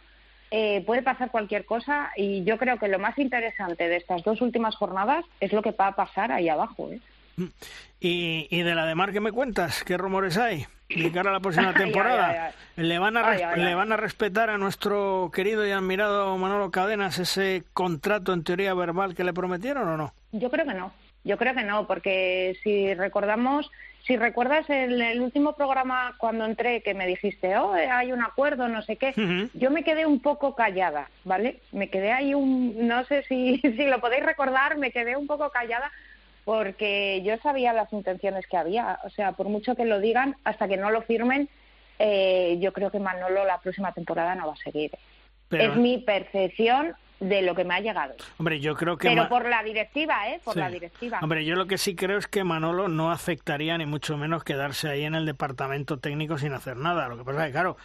eh, 0.50 0.82
puede 0.84 1.02
pasar 1.02 1.30
cualquier 1.30 1.64
cosa 1.64 2.10
y 2.16 2.42
yo 2.44 2.58
creo 2.58 2.78
que 2.78 2.88
lo 2.88 2.98
más 2.98 3.18
interesante 3.18 3.88
de 3.88 3.96
estas 3.96 4.22
dos 4.24 4.40
últimas 4.40 4.74
jornadas 4.76 5.24
es 5.40 5.52
lo 5.52 5.62
que 5.62 5.70
va 5.72 5.88
a 5.88 5.96
pasar 5.96 6.32
ahí 6.32 6.48
abajo. 6.48 6.90
¿eh? 6.90 7.00
Mm. 7.36 7.44
¿Y, 8.00 8.48
¿Y, 8.50 8.62
de 8.62 8.74
la 8.74 8.86
de 8.86 8.94
Mar 8.94 9.12
que 9.12 9.20
me 9.20 9.32
cuentas? 9.32 9.84
¿Qué 9.84 9.96
rumores 9.96 10.36
hay? 10.38 10.66
De 10.88 11.12
cara 11.12 11.30
a 11.30 11.34
la 11.34 11.40
próxima 11.40 11.72
temporada, 11.74 12.52
¿le 12.76 12.98
van, 12.98 13.16
a 13.16 13.56
¿le 13.56 13.74
van 13.74 13.92
a 13.92 13.96
respetar 13.96 14.50
a 14.50 14.58
nuestro 14.58 15.30
querido 15.32 15.66
y 15.66 15.70
admirado 15.70 16.36
Manolo 16.36 16.70
Cadenas 16.70 17.18
ese 17.18 17.62
contrato 17.72 18.32
en 18.32 18.42
teoría 18.42 18.74
verbal 18.74 19.14
que 19.14 19.22
le 19.22 19.32
prometieron 19.32 19.86
o 19.88 19.96
no? 19.96 20.14
Yo 20.32 20.50
creo 20.50 20.66
que 20.66 20.74
no. 20.74 20.92
Yo 21.22 21.36
creo 21.36 21.54
que 21.54 21.62
no, 21.62 21.86
porque 21.86 22.58
si 22.62 22.94
recordamos 22.94 23.70
si 24.06 24.16
recuerdas 24.16 24.68
el, 24.70 25.00
el, 25.00 25.20
último 25.20 25.54
programa 25.54 26.14
cuando 26.18 26.44
entré 26.44 26.82
que 26.82 26.94
me 26.94 27.06
dijiste, 27.06 27.56
oh, 27.56 27.72
hay 27.72 28.12
un 28.12 28.22
acuerdo, 28.22 28.68
no 28.68 28.82
sé 28.82 28.96
qué, 28.96 29.14
yo 29.54 29.70
me 29.70 29.84
quedé 29.84 30.06
un 30.06 30.20
poco 30.20 30.54
callada, 30.54 31.10
¿vale? 31.24 31.60
Me 31.72 31.90
quedé 31.90 32.12
ahí 32.12 32.34
un, 32.34 32.86
no 32.88 33.04
sé 33.04 33.22
si, 33.24 33.58
si 33.60 33.86
lo 33.86 34.00
podéis 34.00 34.24
recordar, 34.24 34.78
me 34.78 34.90
quedé 34.90 35.16
un 35.16 35.26
poco 35.26 35.50
callada 35.50 35.90
porque 36.44 37.22
yo 37.22 37.36
sabía 37.38 37.72
las 37.72 37.92
intenciones 37.92 38.46
que 38.46 38.56
había. 38.56 38.98
O 39.04 39.10
sea, 39.10 39.32
por 39.32 39.48
mucho 39.48 39.76
que 39.76 39.84
lo 39.84 40.00
digan, 40.00 40.36
hasta 40.44 40.66
que 40.66 40.76
no 40.76 40.90
lo 40.90 41.02
firmen, 41.02 41.48
eh, 41.98 42.56
yo 42.60 42.72
creo 42.72 42.90
que 42.90 42.98
Manolo 42.98 43.44
la 43.44 43.58
próxima 43.58 43.92
temporada 43.92 44.34
no 44.34 44.46
va 44.46 44.54
a 44.54 44.64
seguir. 44.64 44.90
Es 45.50 45.76
mi 45.76 45.98
percepción 45.98 46.94
de 47.20 47.42
lo 47.42 47.54
que 47.54 47.64
me 47.64 47.74
ha 47.74 47.80
llegado. 47.80 48.14
Hombre, 48.38 48.60
yo 48.60 48.74
creo 48.74 48.96
que... 48.96 49.08
Pero 49.08 49.28
por 49.28 49.48
la 49.48 49.62
directiva, 49.62 50.28
¿eh? 50.28 50.40
Por 50.42 50.56
la 50.56 50.70
directiva. 50.70 51.20
Hombre, 51.22 51.44
yo 51.44 51.54
lo 51.54 51.66
que 51.66 51.78
sí 51.78 51.94
creo 51.94 52.18
es 52.18 52.26
que 52.26 52.44
Manolo 52.44 52.88
no 52.88 53.12
afectaría 53.12 53.76
ni 53.78 53.86
mucho 53.86 54.16
menos 54.16 54.42
quedarse 54.42 54.88
ahí 54.88 55.04
en 55.04 55.14
el 55.14 55.26
departamento 55.26 55.98
técnico 55.98 56.38
sin 56.38 56.54
hacer 56.54 56.76
nada. 56.76 57.08
Lo 57.08 57.18
que 57.18 57.24
pasa 57.24 57.42
es 57.42 57.46
que, 57.48 57.52
claro, 57.52 57.76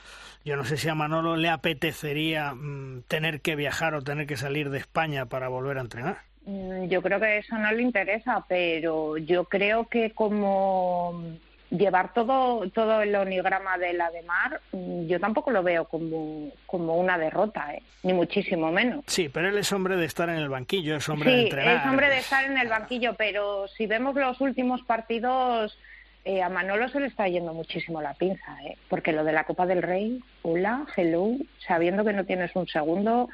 yo 0.46 0.56
no 0.56 0.64
sé 0.64 0.78
si 0.78 0.88
a 0.88 0.96
Manolo 0.96 1.36
le 1.36 1.50
apetecería 1.50 2.54
mm, 2.54 3.04
tener 3.08 3.42
que 3.42 3.56
viajar 3.56 3.94
o 3.94 4.02
tener 4.02 4.26
que 4.26 4.38
salir 4.38 4.70
de 4.70 4.80
España 4.80 5.26
para 5.26 5.50
volver 5.50 5.78
a 5.78 5.82
entrenar. 5.82 6.20
Mm, 6.46 6.86
yo 6.86 7.02
creo 7.02 7.20
que 7.20 7.40
eso 7.40 7.58
no 7.58 7.72
le 7.72 7.82
interesa, 7.82 8.46
pero 8.48 9.18
yo 9.18 9.46
creo 9.46 9.88
que 9.88 10.12
como 10.12 11.24
llevar 11.70 12.14
todo 12.14 12.70
todo 12.70 13.02
el 13.02 13.16
onigrama 13.16 13.78
de 13.78 13.94
la 13.94 14.12
de 14.12 14.22
Mar, 14.24 14.62
mm, 14.72 15.08
yo 15.08 15.20
tampoco 15.20 15.52
lo 15.52 15.64
veo 15.64 15.86
como, 15.86 16.52
como 16.66 16.98
una 16.98 17.18
derrota, 17.18 17.74
¿eh? 17.74 17.82
ni 18.04 18.14
muchísimo 18.14 18.72
menos. 18.72 19.04
Sí, 19.08 19.30
pero 19.30 19.50
él 19.50 19.58
es 19.58 19.72
hombre 19.72 19.96
de 19.96 20.06
estar 20.06 20.30
en 20.30 20.38
el 20.38 20.50
banquillo, 20.50 20.96
es 20.96 21.10
hombre 21.10 21.32
de 21.32 21.44
entrenar. 21.44 21.78
es 21.78 21.86
hombre 21.86 22.10
de 22.10 22.18
estar 22.18 22.46
en 22.46 22.58
el 22.58 22.68
banquillo, 22.68 23.16
pero 23.16 23.68
si 23.68 23.88
vemos 23.88 24.16
los 24.16 24.40
últimos 24.42 24.82
partidos, 24.84 25.78
eh, 26.24 26.42
a 26.42 26.50
Manolo 26.50 26.90
se 26.90 27.00
le 27.00 27.08
está 27.08 27.28
yendo 27.28 27.54
muchísimo 27.54 28.02
la 28.02 28.14
pinza, 28.14 28.58
¿eh? 28.64 28.78
porque 28.90 29.12
lo 29.12 29.24
de 29.24 29.32
la 29.32 29.44
Copa 29.44 29.66
del 29.66 29.82
Rey, 29.82 30.24
hola, 30.42 30.86
hello, 30.96 31.32
sabiendo 31.68 32.04
que 32.04 32.14
no 32.14 32.26
tienes 32.26 32.56
un 32.56 32.68
segundo, 32.68 33.30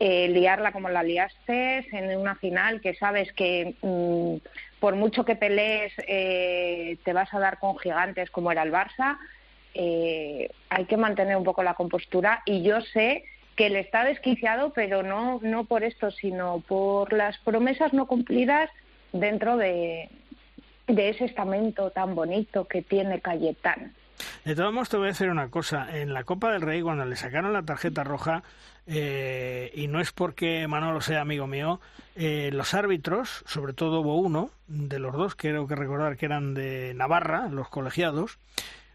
eh, 0.00 0.28
liarla 0.28 0.72
como 0.72 0.88
la 0.88 1.02
liaste 1.02 1.86
en 1.96 2.18
una 2.18 2.34
final 2.34 2.80
que 2.80 2.94
sabes 2.94 3.32
que 3.32 3.74
mm, 3.80 4.36
por 4.80 4.96
mucho 4.96 5.24
que 5.24 5.36
pelees 5.36 5.92
eh, 6.06 6.98
te 7.04 7.12
vas 7.12 7.32
a 7.32 7.38
dar 7.38 7.58
con 7.58 7.78
gigantes 7.78 8.30
como 8.30 8.50
era 8.50 8.62
el 8.62 8.72
Barça, 8.72 9.18
eh, 9.74 10.50
hay 10.68 10.84
que 10.86 10.96
mantener 10.96 11.36
un 11.36 11.44
poco 11.44 11.62
la 11.62 11.74
compostura 11.74 12.42
y 12.44 12.62
yo 12.62 12.80
sé 12.80 13.24
que 13.56 13.66
él 13.66 13.76
está 13.76 14.04
desquiciado, 14.04 14.72
pero 14.72 15.02
no, 15.02 15.38
no 15.42 15.64
por 15.64 15.84
esto, 15.84 16.10
sino 16.10 16.60
por 16.66 17.12
las 17.12 17.38
promesas 17.38 17.92
no 17.92 18.06
cumplidas 18.06 18.68
dentro 19.12 19.56
de, 19.56 20.08
de 20.88 21.08
ese 21.08 21.24
estamento 21.24 21.90
tan 21.90 22.14
bonito 22.14 22.66
que 22.66 22.82
tiene 22.82 23.20
Cayetán. 23.20 23.94
De 24.44 24.54
todos 24.54 24.72
modos, 24.72 24.88
te 24.88 24.96
voy 24.96 25.06
a 25.06 25.08
decir 25.08 25.28
una 25.28 25.48
cosa. 25.48 25.98
En 25.98 26.14
la 26.14 26.24
Copa 26.24 26.52
del 26.52 26.62
Rey, 26.62 26.82
cuando 26.82 27.04
le 27.04 27.16
sacaron 27.16 27.52
la 27.52 27.62
tarjeta 27.62 28.04
roja, 28.04 28.42
eh, 28.86 29.70
y 29.74 29.86
no 29.88 30.00
es 30.00 30.12
porque 30.12 30.66
Manolo 30.68 31.00
sea 31.00 31.22
amigo 31.22 31.46
mío, 31.46 31.80
eh, 32.16 32.50
los 32.52 32.74
árbitros, 32.74 33.42
sobre 33.46 33.72
todo 33.72 34.00
hubo 34.00 34.18
uno 34.18 34.50
de 34.66 34.98
los 34.98 35.14
dos, 35.14 35.34
creo 35.34 35.66
que 35.66 35.74
recordar 35.74 36.16
que 36.16 36.26
eran 36.26 36.54
de 36.54 36.92
Navarra, 36.94 37.48
los 37.48 37.68
colegiados, 37.68 38.38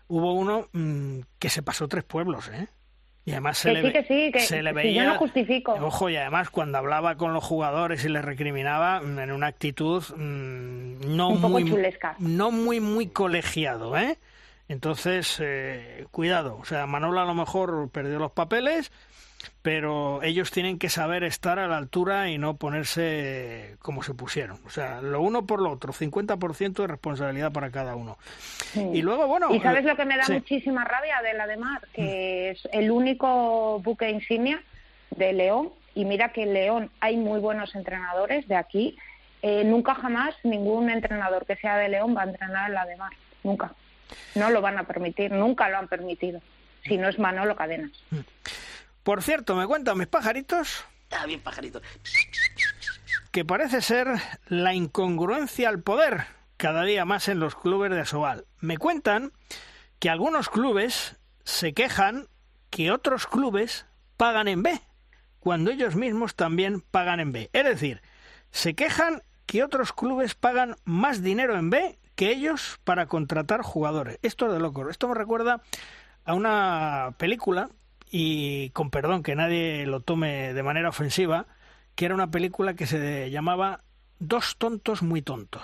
hubo 0.07 0.33
uno 0.33 0.67
mm, 0.73 1.19
que 1.39 1.49
se 1.49 1.63
pasó 1.63 1.87
tres 1.87 2.03
pueblos, 2.03 2.49
¿eh? 2.49 2.67
Y 3.25 3.31
además 3.31 3.59
se, 3.59 3.73
le, 3.73 4.39
se 4.39 4.63
le 4.63 4.73
veía. 4.73 5.03
yo 5.03 5.09
no 5.09 5.19
justifico. 5.19 5.73
Ojo, 5.73 6.09
y 6.09 6.15
además 6.15 6.49
cuando 6.49 6.79
hablaba 6.79 7.15
con 7.15 7.33
los 7.33 7.43
jugadores 7.43 8.03
y 8.03 8.09
les 8.09 8.25
recriminaba 8.25 9.01
mm, 9.01 9.19
en 9.19 9.31
una 9.31 9.47
actitud 9.47 10.03
mm, 10.15 11.15
no 11.15 11.31
muy. 11.31 11.63
No 12.19 12.49
muy, 12.49 12.79
muy 12.79 13.07
colegiado, 13.07 13.97
¿eh? 13.97 14.17
Entonces, 14.69 15.37
eh, 15.41 16.05
cuidado. 16.11 16.57
O 16.61 16.65
sea, 16.65 16.85
Manolo 16.85 17.19
a 17.19 17.25
lo 17.25 17.33
mejor 17.33 17.89
perdió 17.91 18.19
los 18.19 18.31
papeles, 18.31 18.91
pero 19.63 20.21
ellos 20.21 20.51
tienen 20.51 20.77
que 20.77 20.89
saber 20.89 21.23
estar 21.23 21.57
a 21.57 21.67
la 21.67 21.77
altura 21.77 22.29
y 22.29 22.37
no 22.37 22.57
ponerse 22.57 23.77
como 23.79 24.03
se 24.03 24.13
pusieron. 24.13 24.59
O 24.67 24.69
sea, 24.69 25.01
lo 25.01 25.21
uno 25.21 25.47
por 25.47 25.59
lo 25.59 25.71
otro, 25.71 25.91
50% 25.91 26.73
de 26.73 26.87
responsabilidad 26.87 27.51
para 27.51 27.71
cada 27.71 27.95
uno. 27.95 28.19
Y 28.75 29.01
luego, 29.01 29.27
bueno... 29.27 29.47
¿Y 29.53 29.59
sabes 29.59 29.83
lo 29.85 29.95
que 29.95 30.05
me 30.05 30.17
da 30.17 30.25
muchísima 30.29 30.85
rabia 30.85 31.19
de 31.23 31.33
la 31.33 31.47
de 31.47 31.57
Mar? 31.57 31.81
Que 31.91 32.53
mm. 32.53 32.55
es 32.55 32.69
el 32.71 32.91
único 32.91 33.79
buque 33.79 34.07
insignia 34.09 34.61
de 35.09 35.33
León, 35.33 35.71
y 35.95 36.05
mira 36.05 36.31
que 36.31 36.43
en 36.43 36.53
León 36.53 36.91
hay 36.99 37.17
muy 37.17 37.39
buenos 37.39 37.73
entrenadores 37.73 38.47
de 38.47 38.55
aquí, 38.55 38.97
eh, 39.41 39.63
nunca 39.63 39.95
jamás 39.95 40.35
ningún 40.43 40.91
entrenador 40.91 41.47
que 41.47 41.55
sea 41.55 41.77
de 41.77 41.89
León 41.89 42.15
va 42.15 42.21
a 42.21 42.25
entrenar 42.25 42.69
en 42.69 42.75
la 42.75 42.85
de 42.85 42.97
Mar, 42.97 43.11
nunca. 43.43 43.73
No 44.35 44.49
lo 44.49 44.61
van 44.61 44.77
a 44.77 44.83
permitir, 44.83 45.31
nunca 45.31 45.69
lo 45.69 45.77
han 45.77 45.87
permitido. 45.87 46.41
Si 46.83 46.97
no 46.97 47.09
es 47.09 47.19
Manolo 47.19 47.55
Cadenas. 47.55 47.91
Por 49.03 49.21
cierto, 49.21 49.55
me 49.55 49.67
cuentan 49.67 49.97
mis 49.97 50.07
pajaritos. 50.07 50.85
Ah, 51.11 51.25
bien, 51.25 51.41
pajarito. 51.41 51.81
Que 53.31 53.45
parece 53.45 53.81
ser 53.81 54.07
la 54.47 54.73
incongruencia 54.73 55.69
al 55.69 55.81
poder 55.81 56.25
cada 56.57 56.83
día 56.83 57.05
más 57.05 57.27
en 57.27 57.39
los 57.39 57.55
clubes 57.55 57.91
de 57.91 58.01
Asobal. 58.01 58.45
Me 58.59 58.77
cuentan 58.77 59.31
que 59.99 60.09
algunos 60.09 60.49
clubes 60.49 61.17
se 61.43 61.73
quejan 61.73 62.27
que 62.69 62.91
otros 62.91 63.27
clubes 63.27 63.85
pagan 64.17 64.47
en 64.47 64.63
B, 64.63 64.79
cuando 65.39 65.71
ellos 65.71 65.95
mismos 65.95 66.35
también 66.35 66.81
pagan 66.81 67.19
en 67.19 67.31
B. 67.31 67.49
Es 67.53 67.63
decir, 67.63 68.01
se 68.51 68.75
quejan 68.75 69.23
que 69.45 69.63
otros 69.63 69.93
clubes 69.93 70.35
pagan 70.35 70.75
más 70.83 71.23
dinero 71.23 71.57
en 71.57 71.69
B 71.69 71.97
que 72.19 72.31
ellos 72.31 72.81
para 72.83 73.05
contratar 73.05 73.61
jugadores. 73.61 74.19
Esto 74.23 74.47
es 74.47 74.51
de 74.51 74.59
locos. 74.59 74.89
Esto 74.89 75.07
me 75.07 75.15
recuerda 75.15 75.61
a 76.25 76.33
una 76.33 77.15
película, 77.17 77.69
y 78.11 78.71
con 78.71 78.89
perdón 78.89 79.23
que 79.23 79.37
nadie 79.37 79.85
lo 79.85 80.01
tome 80.01 80.53
de 80.53 80.61
manera 80.61 80.89
ofensiva, 80.89 81.47
que 81.95 82.03
era 82.03 82.15
una 82.15 82.29
película 82.29 82.73
que 82.73 82.87
se 82.87 83.31
llamaba 83.31 83.85
Dos 84.19 84.57
tontos 84.57 85.01
muy 85.01 85.21
tontos. 85.21 85.61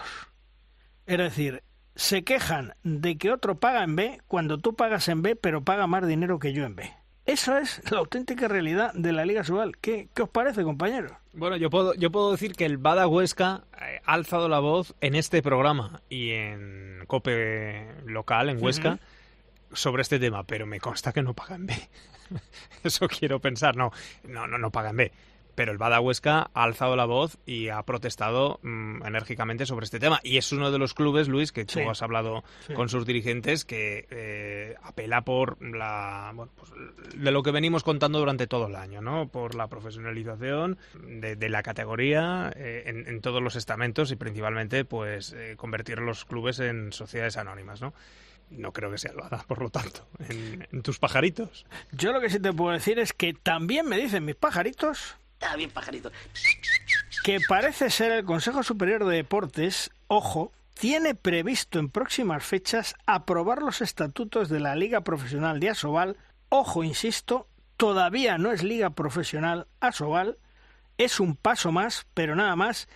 Es 1.05 1.17
decir, 1.17 1.61
se 1.93 2.23
quejan 2.23 2.75
de 2.83 3.17
que 3.17 3.33
otro 3.33 3.59
paga 3.59 3.83
en 3.83 3.97
B 3.97 4.21
cuando 4.25 4.57
tú 4.57 4.77
pagas 4.77 5.09
en 5.09 5.23
B, 5.23 5.35
pero 5.35 5.65
paga 5.65 5.87
más 5.87 6.07
dinero 6.07 6.39
que 6.39 6.53
yo 6.53 6.63
en 6.63 6.77
B. 6.77 6.93
Esa 7.25 7.59
es 7.59 7.81
la 7.91 7.99
auténtica 7.99 8.47
realidad 8.47 8.93
de 8.93 9.11
la 9.11 9.25
Liga 9.25 9.43
Subal. 9.43 9.77
¿Qué, 9.77 10.09
¿Qué, 10.13 10.21
os 10.21 10.29
parece, 10.29 10.63
compañeros? 10.63 11.11
Bueno, 11.33 11.57
yo 11.57 11.71
puedo, 11.71 11.95
yo 11.95 12.11
puedo 12.11 12.31
decir 12.31 12.53
que 12.53 12.65
el 12.65 12.77
Bada 12.77 13.07
Huesca 13.07 13.63
eh, 13.81 13.99
ha 14.05 14.13
alzado 14.13 14.47
la 14.47 14.59
voz 14.59 14.93
en 15.01 15.15
este 15.15 15.41
programa 15.41 16.01
y 16.07 16.31
en 16.31 17.03
COPE 17.07 18.03
local, 18.05 18.49
en 18.49 18.63
Huesca, 18.63 18.99
sobre 19.73 20.03
este 20.03 20.19
tema, 20.19 20.43
pero 20.43 20.67
me 20.67 20.79
consta 20.79 21.13
que 21.13 21.23
no 21.23 21.33
pagan 21.33 21.65
B. 21.65 21.73
Eso 22.83 23.07
quiero 23.07 23.39
pensar. 23.39 23.75
No, 23.75 23.91
no, 24.23 24.47
no, 24.47 24.59
no 24.59 24.71
pagan 24.71 24.95
B 24.95 25.11
pero 25.55 25.71
el 25.71 25.77
Bada 25.77 25.99
Huesca 25.99 26.51
ha 26.53 26.63
alzado 26.63 26.95
la 26.95 27.05
voz 27.05 27.37
y 27.45 27.69
ha 27.69 27.81
protestado 27.83 28.59
mm, 28.61 29.05
enérgicamente 29.05 29.65
sobre 29.65 29.85
este 29.85 29.99
tema. 29.99 30.19
Y 30.23 30.37
es 30.37 30.51
uno 30.51 30.71
de 30.71 30.77
los 30.77 30.93
clubes, 30.93 31.27
Luis, 31.27 31.51
que 31.51 31.65
tú 31.65 31.89
has 31.89 32.01
hablado 32.01 32.43
con 32.75 32.89
sus 32.89 33.05
dirigentes, 33.05 33.65
que 33.65 34.07
eh, 34.11 34.75
apela 34.83 35.23
por 35.23 35.61
la 35.61 36.31
bueno, 36.35 36.51
pues, 36.55 36.71
de 37.15 37.31
lo 37.31 37.41
que 37.41 37.51
venimos 37.51 37.83
contando 37.83 38.19
durante 38.19 38.47
todo 38.47 38.67
el 38.67 38.75
año, 38.75 39.01
¿no? 39.01 39.29
Por 39.29 39.55
la 39.55 39.67
profesionalización 39.67 40.77
de, 41.07 41.49
la 41.49 41.63
categoría 41.63 42.51
eh, 42.55 42.83
en, 42.85 43.21
todos 43.21 43.41
los 43.41 43.55
estamentos 43.55 44.11
y 44.11 44.15
principalmente, 44.15 44.83
pues, 44.83 45.33
eh, 45.33 45.55
convertir 45.57 45.99
los 45.99 46.25
clubes 46.25 46.59
en 46.59 46.91
sociedades 46.91 47.37
anónimas, 47.37 47.81
¿no? 47.81 47.93
no 48.51 48.71
creo 48.71 48.91
que 48.91 48.99
sea 48.99 49.11
el 49.11 49.17
Bada, 49.17 49.43
por 49.47 49.59
lo 49.59 49.69
tanto, 49.71 50.07
en, 50.29 50.67
en, 50.71 50.81
tus 50.83 50.99
pajaritos. 50.99 51.65
Yo 51.91 52.13
lo 52.13 52.21
que 52.21 52.29
sí 52.29 52.39
te 52.39 52.53
puedo 52.53 52.71
decir 52.71 52.99
es 52.99 53.11
que 53.11 53.33
también 53.33 53.87
me 53.87 53.97
dicen 53.97 54.23
mis 54.23 54.35
pajaritos 54.35 55.17
Que 57.23 57.39
parece 57.47 57.89
ser 57.89 58.11
el 58.11 58.25
Consejo 58.25 58.63
Superior 58.63 59.05
de 59.05 59.17
Deportes, 59.17 59.91
ojo, 60.07 60.51
tiene 60.73 61.15
previsto 61.15 61.79
en 61.79 61.89
próximas 61.89 62.43
fechas 62.43 62.95
aprobar 63.05 63.61
los 63.61 63.81
estatutos 63.81 64.49
de 64.49 64.59
la 64.59 64.75
Liga 64.75 65.01
Profesional 65.01 65.59
de 65.59 65.69
Asobal. 65.69 66.17
Ojo, 66.49 66.83
insisto, 66.83 67.47
todavía 67.77 68.37
no 68.37 68.51
es 68.51 68.63
Liga 68.63 68.91
Profesional 68.91 69.67
Asobal, 69.79 70.37
es 70.97 71.19
un 71.19 71.35
paso 71.35 71.71
más, 71.71 72.05
pero 72.13 72.35
nada 72.35 72.55
más, 72.55 72.87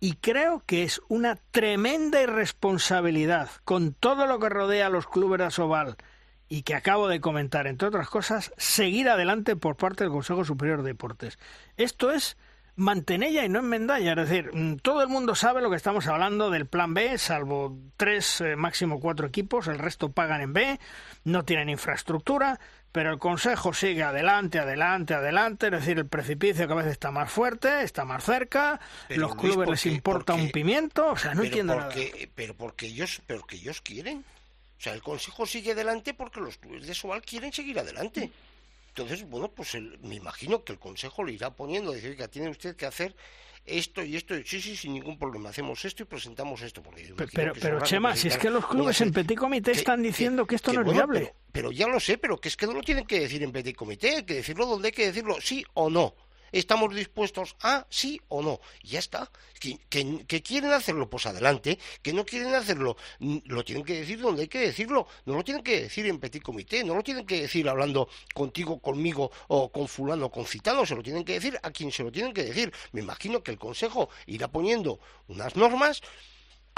y 0.00 0.14
creo 0.14 0.62
que 0.66 0.82
es 0.82 1.00
una 1.08 1.36
tremenda 1.50 2.20
irresponsabilidad 2.22 3.50
con 3.64 3.94
todo 3.94 4.26
lo 4.26 4.38
que 4.38 4.48
rodea 4.48 4.86
a 4.86 4.90
los 4.90 5.08
clubes 5.08 5.38
de 5.38 5.46
Asobal 5.46 5.96
y 6.48 6.62
que 6.62 6.74
acabo 6.74 7.08
de 7.08 7.20
comentar, 7.20 7.66
entre 7.66 7.88
otras 7.88 8.08
cosas, 8.08 8.52
seguir 8.56 9.08
adelante 9.08 9.56
por 9.56 9.76
parte 9.76 10.04
del 10.04 10.12
Consejo 10.12 10.44
Superior 10.44 10.82
de 10.82 10.90
Deportes. 10.90 11.38
Esto 11.76 12.10
es 12.10 12.36
mantenella 12.78 13.44
y 13.44 13.48
no 13.48 13.58
enmendalla, 13.58 14.12
es 14.12 14.28
decir, 14.28 14.54
mm, 14.54 14.76
todo 14.76 15.02
el 15.02 15.08
mundo 15.08 15.34
sabe 15.34 15.60
lo 15.60 15.68
que 15.68 15.76
estamos 15.76 16.06
hablando 16.06 16.48
del 16.48 16.66
plan 16.66 16.94
B, 16.94 17.18
salvo 17.18 17.76
tres, 17.96 18.40
eh, 18.40 18.54
máximo 18.54 19.00
cuatro 19.00 19.26
equipos, 19.26 19.66
el 19.66 19.80
resto 19.80 20.12
pagan 20.12 20.40
en 20.40 20.52
B, 20.52 20.78
no 21.24 21.44
tienen 21.44 21.70
infraestructura, 21.70 22.60
pero 22.92 23.10
el 23.10 23.18
Consejo 23.18 23.74
sigue 23.74 24.04
adelante, 24.04 24.60
adelante, 24.60 25.14
adelante, 25.14 25.66
es 25.66 25.72
decir, 25.72 25.98
el 25.98 26.06
precipicio 26.06 26.68
cada 26.68 26.82
vez 26.82 26.92
está 26.92 27.10
más 27.10 27.30
fuerte, 27.30 27.82
está 27.82 28.04
más 28.04 28.22
cerca, 28.22 28.78
los 29.08 29.34
clubes 29.34 29.68
les 29.68 29.86
importa 29.86 30.34
un 30.34 30.50
pimiento, 30.50 31.08
o 31.08 31.16
sea, 31.16 31.34
no 31.34 31.42
entiendo 31.42 31.74
nada. 31.74 31.92
Pero 32.36 32.54
porque 32.54 32.86
ellos, 32.86 33.20
pero 33.26 33.42
que 33.44 33.56
ellos 33.56 33.80
quieren. 33.80 34.24
O 34.78 34.80
sea, 34.80 34.94
el 34.94 35.02
Consejo 35.02 35.44
sigue 35.44 35.72
adelante 35.72 36.14
porque 36.14 36.40
los 36.40 36.56
clubes 36.56 36.86
de 36.86 36.94
Sobal 36.94 37.22
quieren 37.22 37.52
seguir 37.52 37.78
adelante. 37.78 38.30
Entonces, 38.88 39.28
bueno, 39.28 39.48
pues 39.48 39.76
me 40.02 40.14
imagino 40.14 40.62
que 40.62 40.72
el 40.72 40.78
Consejo 40.78 41.24
le 41.24 41.32
irá 41.32 41.50
poniendo, 41.50 41.92
decir, 41.92 42.16
que 42.16 42.28
tiene 42.28 42.48
usted 42.48 42.76
que 42.76 42.86
hacer 42.86 43.14
esto 43.66 44.02
y 44.02 44.16
esto, 44.16 44.34
sí, 44.44 44.62
sí, 44.62 44.76
sin 44.76 44.94
ningún 44.94 45.18
problema, 45.18 45.50
hacemos 45.50 45.84
esto 45.84 46.02
y 46.02 46.06
presentamos 46.06 46.62
esto. 46.62 46.82
Porque 46.82 47.12
pero, 47.34 47.52
pero, 47.60 47.80
Chema, 47.82 48.16
si 48.16 48.28
es 48.28 48.38
que 48.38 48.50
los 48.50 48.66
clubes 48.66 49.00
en 49.00 49.12
Petit 49.12 49.36
Comité 49.36 49.72
están 49.72 50.02
diciendo 50.02 50.46
que, 50.46 50.54
esto 50.54 50.72
no 50.72 50.80
es 50.80 50.92
viable. 50.92 51.34
Pero, 51.52 51.70
ya 51.70 51.86
lo 51.88 52.00
sé, 52.00 52.18
pero 52.18 52.40
que 52.40 52.48
es 52.48 52.56
que 52.56 52.66
no 52.66 52.72
lo 52.72 52.82
tienen 52.82 53.04
que 53.06 53.20
decir 53.20 53.42
en 53.42 53.52
Petit 53.52 53.76
Comité, 53.76 54.16
hay 54.16 54.22
que 54.24 54.34
decirlo 54.34 54.64
donde 54.66 54.88
hay 54.88 54.92
que 54.92 55.06
decirlo, 55.06 55.40
sí 55.40 55.64
o 55.74 55.90
no 55.90 56.14
estamos 56.52 56.94
dispuestos 56.94 57.56
a 57.60 57.86
sí 57.90 58.20
o 58.28 58.42
no. 58.42 58.60
Y 58.82 58.88
ya 58.88 58.98
está. 58.98 59.30
Que, 59.58 60.42
quieren 60.42 60.72
hacerlo, 60.72 61.10
pues 61.10 61.26
adelante. 61.26 61.78
Que 62.02 62.12
no 62.12 62.24
quieren 62.24 62.54
hacerlo, 62.54 62.96
lo 63.18 63.64
tienen 63.64 63.84
que 63.84 64.00
decir 64.00 64.20
donde 64.20 64.42
hay 64.42 64.48
que 64.48 64.60
decirlo. 64.60 65.06
No 65.24 65.34
lo 65.34 65.44
tienen 65.44 65.62
que 65.62 65.82
decir 65.82 66.06
en 66.06 66.18
petit 66.18 66.42
comité. 66.42 66.84
No 66.84 66.94
lo 66.94 67.02
tienen 67.02 67.26
que 67.26 67.42
decir 67.42 67.68
hablando 67.68 68.08
contigo, 68.34 68.78
conmigo 68.80 69.30
o 69.48 69.70
con 69.70 69.88
fulano 69.88 70.30
con 70.30 70.46
citano. 70.46 70.86
Se 70.86 70.94
lo 70.94 71.02
tienen 71.02 71.24
que 71.24 71.34
decir 71.34 71.58
a 71.62 71.70
quien 71.70 71.90
se 71.92 72.02
lo 72.02 72.12
tienen 72.12 72.32
que 72.32 72.44
decir. 72.44 72.72
Me 72.92 73.00
imagino 73.00 73.42
que 73.42 73.50
el 73.50 73.58
Consejo 73.58 74.08
irá 74.26 74.48
poniendo 74.48 75.00
unas 75.26 75.56
normas 75.56 76.02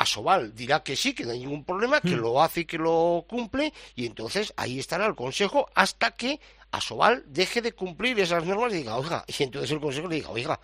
Asobal 0.01 0.55
dirá 0.55 0.83
que 0.83 0.97
sí, 0.97 1.13
que 1.13 1.25
no 1.25 1.33
hay 1.33 1.41
ningún 1.41 1.63
problema, 1.63 2.01
que 2.01 2.17
mm. 2.17 2.21
lo 2.21 2.43
hace 2.43 2.61
y 2.61 2.65
que 2.65 2.79
lo 2.79 3.27
cumple, 3.29 3.73
y 3.95 4.07
entonces 4.07 4.55
ahí 4.57 4.79
estará 4.79 5.05
el 5.05 5.15
Consejo 5.15 5.69
hasta 5.75 6.13
que 6.13 6.41
Asobal 6.71 7.23
deje 7.27 7.61
de 7.61 7.73
cumplir 7.73 8.19
esas 8.19 8.47
normas 8.47 8.73
y 8.73 8.77
diga, 8.77 8.97
oiga, 8.97 9.25
y 9.27 9.43
entonces 9.43 9.71
el 9.73 9.81
Consejo 9.81 10.09
le 10.09 10.17
diga, 10.17 10.31
oiga, 10.31 10.59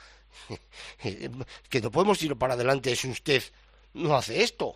que 1.69 1.81
no 1.83 1.91
podemos 1.91 2.23
ir 2.23 2.35
para 2.37 2.55
adelante 2.55 2.97
si 2.97 3.11
usted 3.11 3.43
no 3.93 4.17
hace 4.17 4.43
esto. 4.43 4.75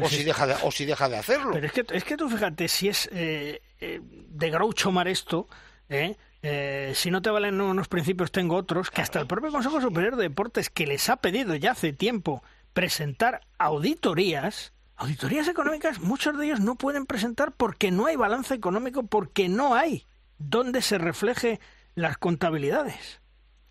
o, 0.00 0.08
si 0.08 0.22
deja 0.22 0.46
de, 0.46 0.54
o 0.62 0.70
si 0.70 0.84
deja 0.84 1.08
de 1.08 1.16
hacerlo. 1.16 1.50
Pero 1.52 1.66
es 1.66 1.72
que, 1.72 1.84
es 1.90 2.04
que 2.04 2.16
tú 2.16 2.30
fíjate, 2.30 2.68
si 2.68 2.88
es 2.88 3.10
eh, 3.12 3.62
eh, 3.80 4.00
de 4.00 4.50
Groucho 4.50 4.92
Mar 4.92 5.08
esto, 5.08 5.48
¿eh? 5.88 6.16
Eh, 6.44 6.92
si 6.94 7.10
no 7.10 7.20
te 7.20 7.30
valen 7.30 7.60
unos 7.60 7.88
principios, 7.88 8.32
tengo 8.32 8.56
otros, 8.56 8.90
que 8.90 9.00
hasta 9.00 9.20
el 9.20 9.26
propio 9.26 9.50
Consejo 9.50 9.80
Superior 9.80 10.16
de 10.16 10.24
Deportes, 10.24 10.70
que 10.70 10.86
les 10.86 11.08
ha 11.08 11.16
pedido 11.16 11.54
ya 11.54 11.72
hace 11.72 11.92
tiempo 11.92 12.42
presentar 12.72 13.40
auditorías, 13.58 14.72
auditorías 14.96 15.48
económicas, 15.48 16.00
muchos 16.00 16.36
de 16.38 16.46
ellos 16.46 16.60
no 16.60 16.76
pueden 16.76 17.06
presentar 17.06 17.52
porque 17.52 17.90
no 17.90 18.06
hay 18.06 18.16
balance 18.16 18.54
económico, 18.54 19.04
porque 19.04 19.48
no 19.48 19.74
hay 19.74 20.06
donde 20.38 20.82
se 20.82 20.98
refleje 20.98 21.60
las 21.94 22.18
contabilidades. 22.18 23.20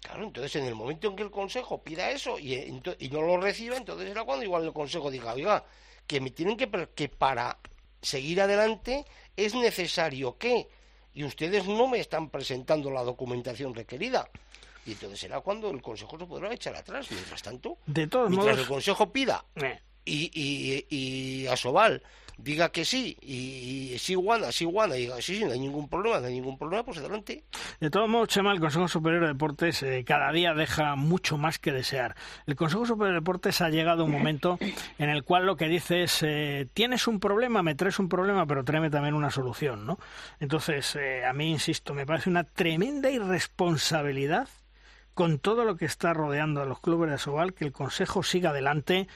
Claro, 0.01 0.23
entonces 0.23 0.55
en 0.55 0.65
el 0.65 0.75
momento 0.75 1.07
en 1.07 1.15
que 1.15 1.23
el 1.23 1.31
Consejo 1.31 1.83
pida 1.83 2.09
eso 2.09 2.39
y, 2.39 2.81
no 3.11 3.21
lo 3.21 3.37
reciba, 3.39 3.77
entonces 3.77 4.07
será 4.07 4.23
cuando 4.23 4.43
igual 4.43 4.63
el 4.63 4.73
Consejo 4.73 5.11
diga, 5.11 5.33
oiga, 5.33 5.63
que 6.07 6.19
me 6.19 6.31
tienen 6.31 6.57
que, 6.57 6.69
que 6.95 7.07
para 7.07 7.59
seguir 8.01 8.41
adelante 8.41 9.05
es 9.35 9.53
necesario 9.53 10.37
que, 10.37 10.67
y 11.13 11.23
ustedes 11.23 11.67
no 11.67 11.87
me 11.87 11.99
están 11.99 12.29
presentando 12.29 12.89
la 12.89 13.03
documentación 13.03 13.75
requerida. 13.75 14.27
Y 14.85 14.93
entonces 14.93 15.19
será 15.19 15.41
cuando 15.41 15.69
el 15.69 15.81
Consejo 15.81 16.17
se 16.17 16.25
podrá 16.25 16.53
echar 16.53 16.75
atrás. 16.75 17.09
Mientras 17.11 17.41
tanto, 17.41 17.77
de 17.85 18.07
todos 18.07 18.29
mientras 18.29 18.57
el 18.57 18.67
Consejo 18.67 19.11
pida 19.11 19.45
eh. 19.55 19.79
y, 20.05 20.31
y, 20.33 20.85
y 20.89 21.47
Asobal 21.47 22.01
diga 22.43 22.71
que 22.71 22.85
sí 22.85 23.17
y, 23.21 23.97
sí 23.99 24.15
guana, 24.15 24.51
sí 24.51 24.65
guana, 24.65 24.97
y 24.97 25.01
diga 25.01 25.15
sí, 25.21 25.37
sí, 25.37 25.45
no 25.45 25.51
hay 25.51 25.59
ningún 25.59 25.87
problema, 25.87 26.19
no 26.19 26.27
hay 26.27 26.33
ningún 26.33 26.57
problema, 26.57 26.83
pues 26.83 26.97
adelante. 26.97 27.43
De 27.79 27.89
todos 27.89 28.09
modos, 28.09 28.29
Chema, 28.29 28.51
el 28.51 28.59
Consejo 28.59 28.87
Superior 28.87 29.21
de 29.21 29.27
Deportes 29.29 29.83
eh, 29.83 30.03
cada 30.05 30.31
día 30.31 30.53
deja 30.53 30.95
mucho 30.95 31.37
más 31.37 31.59
que 31.59 31.71
desear. 31.71 32.15
El 32.45 32.55
Consejo 32.55 32.85
Superior 32.85 33.13
de 33.13 33.19
Deportes 33.19 33.61
ha 33.61 33.69
llegado 33.69 34.03
a 34.03 34.05
un 34.05 34.11
momento 34.11 34.57
en 34.97 35.09
el 35.09 35.23
cual 35.23 35.45
lo 35.45 35.55
que 35.55 35.67
dice 35.67 36.03
es, 36.03 36.23
eh, 36.23 36.67
tienes 36.73 37.07
un 37.07 37.19
problema, 37.19 37.63
me 37.63 37.75
traes 37.75 37.99
un 37.99 38.09
problema, 38.09 38.45
pero 38.45 38.63
tráeme 38.63 38.89
también 38.89 39.13
una 39.13 39.31
solución, 39.31 39.85
¿no? 39.85 39.99
Entonces, 40.39 40.97
a 41.27 41.33
mí, 41.33 41.51
insisto, 41.51 41.93
me 41.93 42.05
parece 42.05 42.29
una 42.29 42.43
tremenda 42.43 43.09
irresponsabilidad 43.09 44.47
con 45.13 45.39
todo 45.39 45.65
lo 45.65 45.75
que 45.75 45.85
está 45.85 46.13
rodeando 46.13 46.61
a 46.61 46.65
los 46.65 46.79
clubes 46.79 47.09
de 47.09 47.15
Asobal, 47.15 47.53
que 47.53 47.65
el 47.65 47.71
Consejo 47.71 48.23
siga 48.23 48.51
adelante, 48.51 49.07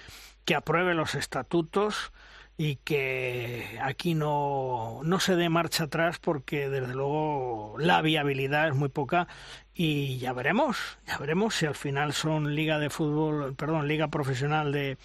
que 0.45 0.55
apruebe 0.55 0.93
los 0.93 1.15
estatutos 1.15 2.11
y 2.57 2.77
que 2.77 3.79
aquí 3.81 4.13
no, 4.15 5.01
no 5.03 5.19
se 5.19 5.35
dé 5.35 5.49
marcha 5.49 5.85
atrás 5.85 6.19
porque 6.19 6.69
desde 6.69 6.93
luego 6.93 7.75
la 7.79 8.01
viabilidad 8.01 8.69
es 8.69 8.75
muy 8.75 8.89
poca 8.89 9.27
y 9.73 10.17
ya 10.19 10.31
veremos, 10.31 10.77
ya 11.05 11.17
veremos 11.17 11.55
si 11.55 11.65
al 11.65 11.75
final 11.75 12.13
son 12.13 12.55
liga 12.55 12.79
de 12.79 12.89
fútbol, 12.89 13.55
perdón, 13.55 13.89
liga 13.89 14.07
profesional 14.07 14.71
de, 14.71 14.97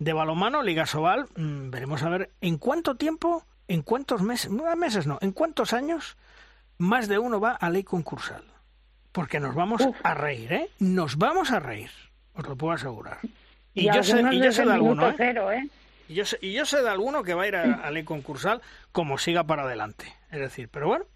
de 0.00 0.12
balonmano, 0.12 0.62
liga 0.62 0.86
Sobal, 0.86 1.26
mm, 1.36 1.70
veremos 1.70 2.02
a 2.02 2.08
ver 2.08 2.30
en 2.40 2.58
cuánto 2.58 2.96
tiempo, 2.96 3.44
en 3.68 3.82
cuántos 3.82 4.22
meses, 4.22 4.50
meses 4.50 5.06
no, 5.06 5.18
en 5.20 5.30
cuántos 5.30 5.72
años 5.72 6.16
más 6.78 7.06
de 7.06 7.18
uno 7.18 7.38
va 7.40 7.52
a 7.52 7.70
ley 7.70 7.84
concursal 7.84 8.55
porque 9.16 9.40
nos 9.40 9.54
vamos 9.54 9.80
a 10.02 10.12
reír, 10.12 10.52
¿eh? 10.52 10.68
Nos 10.78 11.16
vamos 11.16 11.50
a 11.50 11.58
reír, 11.58 11.90
os 12.34 12.46
lo 12.46 12.54
puedo 12.54 12.74
asegurar. 12.74 13.16
Y, 13.72 13.86
yo 13.86 14.02
sé, 14.02 14.22
y 14.30 14.42
yo 14.42 14.52
sé 14.52 14.66
de 14.66 14.72
alguno, 14.74 15.08
¿eh? 15.08 15.16
¿eh? 15.18 15.68
Y, 16.06 16.14
yo 16.16 16.26
sé, 16.26 16.36
y 16.42 16.52
yo 16.52 16.66
sé 16.66 16.82
de 16.82 16.90
alguno 16.90 17.22
que 17.22 17.32
va 17.32 17.44
a 17.44 17.48
ir 17.48 17.56
a, 17.56 17.90
ley 17.90 18.04
concursal 18.04 18.60
como 18.92 19.16
siga 19.16 19.44
para 19.44 19.62
adelante. 19.62 20.04
Es 20.30 20.40
decir, 20.40 20.68
pero 20.70 20.88
bueno, 20.88 21.06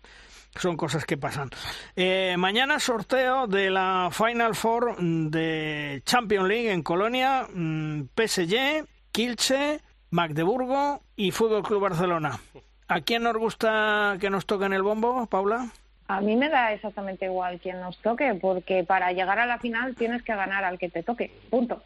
son 0.55 0.78
cosas 0.78 1.05
que 1.05 1.18
pasan. 1.18 1.51
Eh, 1.94 2.36
mañana 2.38 2.80
sorteo 2.80 3.46
de 3.46 3.68
la 3.68 4.09
Final 4.11 4.55
Four 4.55 4.96
de 4.98 6.01
Champions 6.07 6.48
League 6.48 6.72
en 6.72 6.82
Colonia, 6.82 7.48
mm, 7.53 8.05
PSG, 8.14 8.86
Kilche, 9.12 9.82
Magdeburgo 10.09 11.03
y 11.16 11.32
Fútbol 11.32 11.62
Club 11.62 11.82
Barcelona. 11.82 12.40
¿A 12.88 13.03
quién 13.03 13.24
nos 13.24 13.36
gusta 13.36 14.16
que 14.18 14.30
nos 14.30 14.46
toquen 14.46 14.72
el 14.72 14.82
bombo, 14.82 15.26
Paula? 15.26 15.70
A 16.11 16.20
mí 16.20 16.34
me 16.34 16.48
da 16.48 16.72
exactamente 16.72 17.26
igual 17.26 17.61
quien 17.61 17.80
nos 17.80 17.96
toque, 17.98 18.34
porque 18.34 18.82
para 18.82 19.12
llegar 19.12 19.38
a 19.38 19.46
la 19.46 19.61
final 19.61 19.94
tienes 19.94 20.24
que 20.24 20.34
ganar 20.34 20.64
al 20.64 20.76
que 20.76 20.88
te 20.88 21.04
toque, 21.04 21.30
punto. 21.50 21.84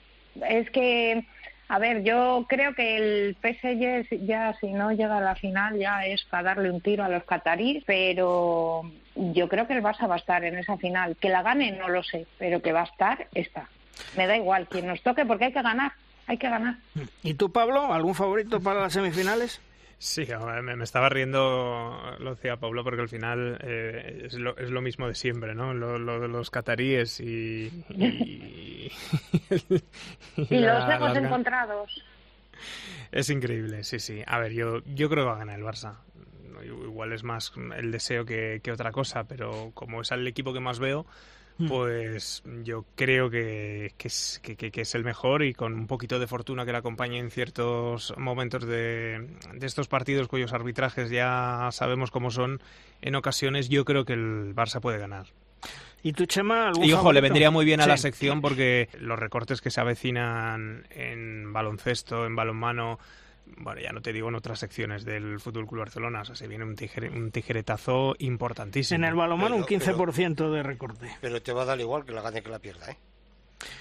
Es 0.49 0.71
que, 0.71 1.27
a 1.69 1.79
ver, 1.79 2.03
yo 2.05 2.47
creo 2.49 2.75
que 2.75 2.97
el 2.97 3.37
PSG 3.43 4.25
ya 4.25 4.55
si 4.59 4.73
no 4.73 4.93
llega 4.93 5.19
a 5.19 5.21
la 5.21 5.35
final 5.35 5.77
ya 5.77 6.07
es 6.07 6.25
para 6.25 6.55
darle 6.55 6.71
un 6.71 6.81
tiro 6.81 7.05
a 7.05 7.11
los 7.11 7.25
cataríes, 7.25 7.85
pero 7.87 8.91
yo 9.15 9.47
creo 9.51 9.67
que 9.67 9.75
el 9.75 9.83
Barça 9.83 10.09
va 10.09 10.15
a 10.15 10.19
estar 10.19 10.43
en 10.43 10.57
esa 10.57 10.79
final. 10.79 11.19
Que 11.21 11.29
la 11.29 11.43
gane 11.43 11.73
no 11.73 11.91
lo 11.91 12.03
sé, 12.03 12.27
pero 12.39 12.63
que 12.63 12.73
va 12.73 12.81
a 12.81 12.85
estar, 12.85 13.29
está. 13.35 13.69
Me 14.17 14.27
da 14.27 14.39
igual 14.39 14.69
quien 14.69 14.87
nos 14.87 15.03
toque 15.03 15.27
porque 15.27 15.45
hay 15.45 15.53
que 15.53 15.61
ganar, 15.61 15.93
hay 16.27 16.39
que 16.39 16.49
ganar. 16.49 16.77
¿Y 17.23 17.35
tú, 17.35 17.53
Pablo, 17.53 17.93
algún 17.93 18.15
favorito 18.15 18.59
para 18.63 18.81
las 18.81 18.95
semifinales? 18.95 19.61
Sí, 20.05 20.27
me, 20.63 20.85
estaba 20.85 21.09
riendo, 21.09 21.99
lo 22.19 22.35
decía 22.35 22.59
Pablo, 22.59 22.85
porque 22.85 23.01
al 23.01 23.09
final 23.09 23.57
eh, 23.63 24.25
es, 24.27 24.35
lo, 24.35 24.55
es, 24.59 24.69
lo, 24.69 24.83
mismo 24.83 25.09
de 25.09 25.15
siempre, 25.15 25.55
¿no? 25.55 25.73
Lo, 25.73 26.21
de 26.21 26.29
los 26.29 26.51
cataríes 26.51 27.21
y... 27.21 27.73
Y, 27.89 28.93
los 30.51 30.91
hemos 30.91 31.17
encontrados. 31.17 32.05
Es 33.13 33.31
increíble, 33.31 33.83
sí, 33.83 33.99
sí. 33.99 34.23
A 34.27 34.39
ver, 34.39 34.53
yo, 34.53 34.83
yo 34.85 35.09
creo 35.09 35.25
que 35.25 35.29
va 35.29 35.37
a 35.37 35.39
ganar 35.39 35.59
el 35.59 35.65
Barça. 35.65 35.95
Igual 36.63 37.15
es 37.15 37.25
más 37.25 37.55
el 37.75 37.91
deseo 37.91 38.27
que, 38.27 38.61
que 38.63 38.73
otra 38.73 38.93
cosa, 38.93 39.25
pero 39.25 39.71
como 39.73 40.03
es 40.03 40.13
el 40.13 40.27
equipo 40.27 40.53
que 40.53 40.61
más 40.61 40.81
veo. 40.81 41.07
Pues 41.69 42.43
yo 42.65 42.85
creo 42.97 43.31
que, 43.31 43.93
que, 43.97 44.09
es, 44.09 44.41
que, 44.43 44.73
es, 44.75 44.95
el 44.95 45.05
mejor 45.05 45.43
y 45.45 45.55
con 45.55 45.75
un 45.75 45.87
poquito 45.87 46.19
de 46.19 46.27
fortuna 46.27 46.65
que 46.65 46.73
le 46.73 46.79
acompañe 46.79 47.19
en 47.19 47.31
ciertos 47.31 48.13
momentos 48.17 48.67
de, 48.67 49.29
de, 49.55 49.67
estos 49.67 49.87
partidos 49.87 50.27
cuyos 50.27 50.53
arbitrajes 50.53 51.11
ya 51.11 51.69
sabemos 51.71 52.11
cómo 52.11 52.31
son 52.31 52.61
en 53.03 53.15
ocasiones, 53.15 53.69
yo 53.69 53.85
creo 53.85 54.05
que 54.05 54.15
el 54.15 54.55
Barça 54.55 54.81
puede 54.81 54.99
ganar. 54.99 55.27
¿Y 56.03 56.13
tu 56.13 56.27
Chema? 56.27 56.73
y 56.83 56.93
ojo, 56.93 57.15
le 57.15 57.23
vendría 57.23 57.51
muy 57.51 57.65
bien 57.65 57.81
a 57.81 57.87
la 57.87 57.97
sección 57.97 58.43
porque 58.43 58.91
los 59.01 59.19
recortes 59.19 59.63
que 59.63 59.71
se 59.71 59.81
avecinan 59.81 60.87
en 60.91 61.51
baloncesto, 61.53 62.27
en 62.27 62.37
balonmano, 62.37 62.99
bueno, 63.59 63.81
ya 63.81 63.93
no 63.93 64.01
te 64.01 64.13
digo 64.13 64.29
en 64.29 64.35
otras 64.35 64.59
secciones 64.59 65.05
del 65.05 65.41
Fútbol 65.41 65.67
Club 65.67 65.81
Barcelona, 65.81 66.23
o 66.23 66.25
sea, 66.25 66.35
se 66.35 66.49
viene 66.49 66.65
un, 66.65 66.77
un 67.15 67.31
tijeretazo 67.31 68.15
importantísimo. 68.19 68.97
En 68.97 69.05
el 69.05 69.15
balonmano 69.15 69.57
un 69.57 69.65
15% 69.65 70.51
de 70.51 70.63
recorte. 70.63 71.17
Pero 71.21 71.43
te 71.43 71.53
va 71.53 71.63
a 71.63 71.67
dar 71.67 71.81
igual 71.81 72.05
que 72.05 72.13
la 72.13 72.23
gane 72.23 72.43
que 72.43 72.51
la 72.51 72.59
pierda, 72.59 72.91
¿eh? 72.91 72.97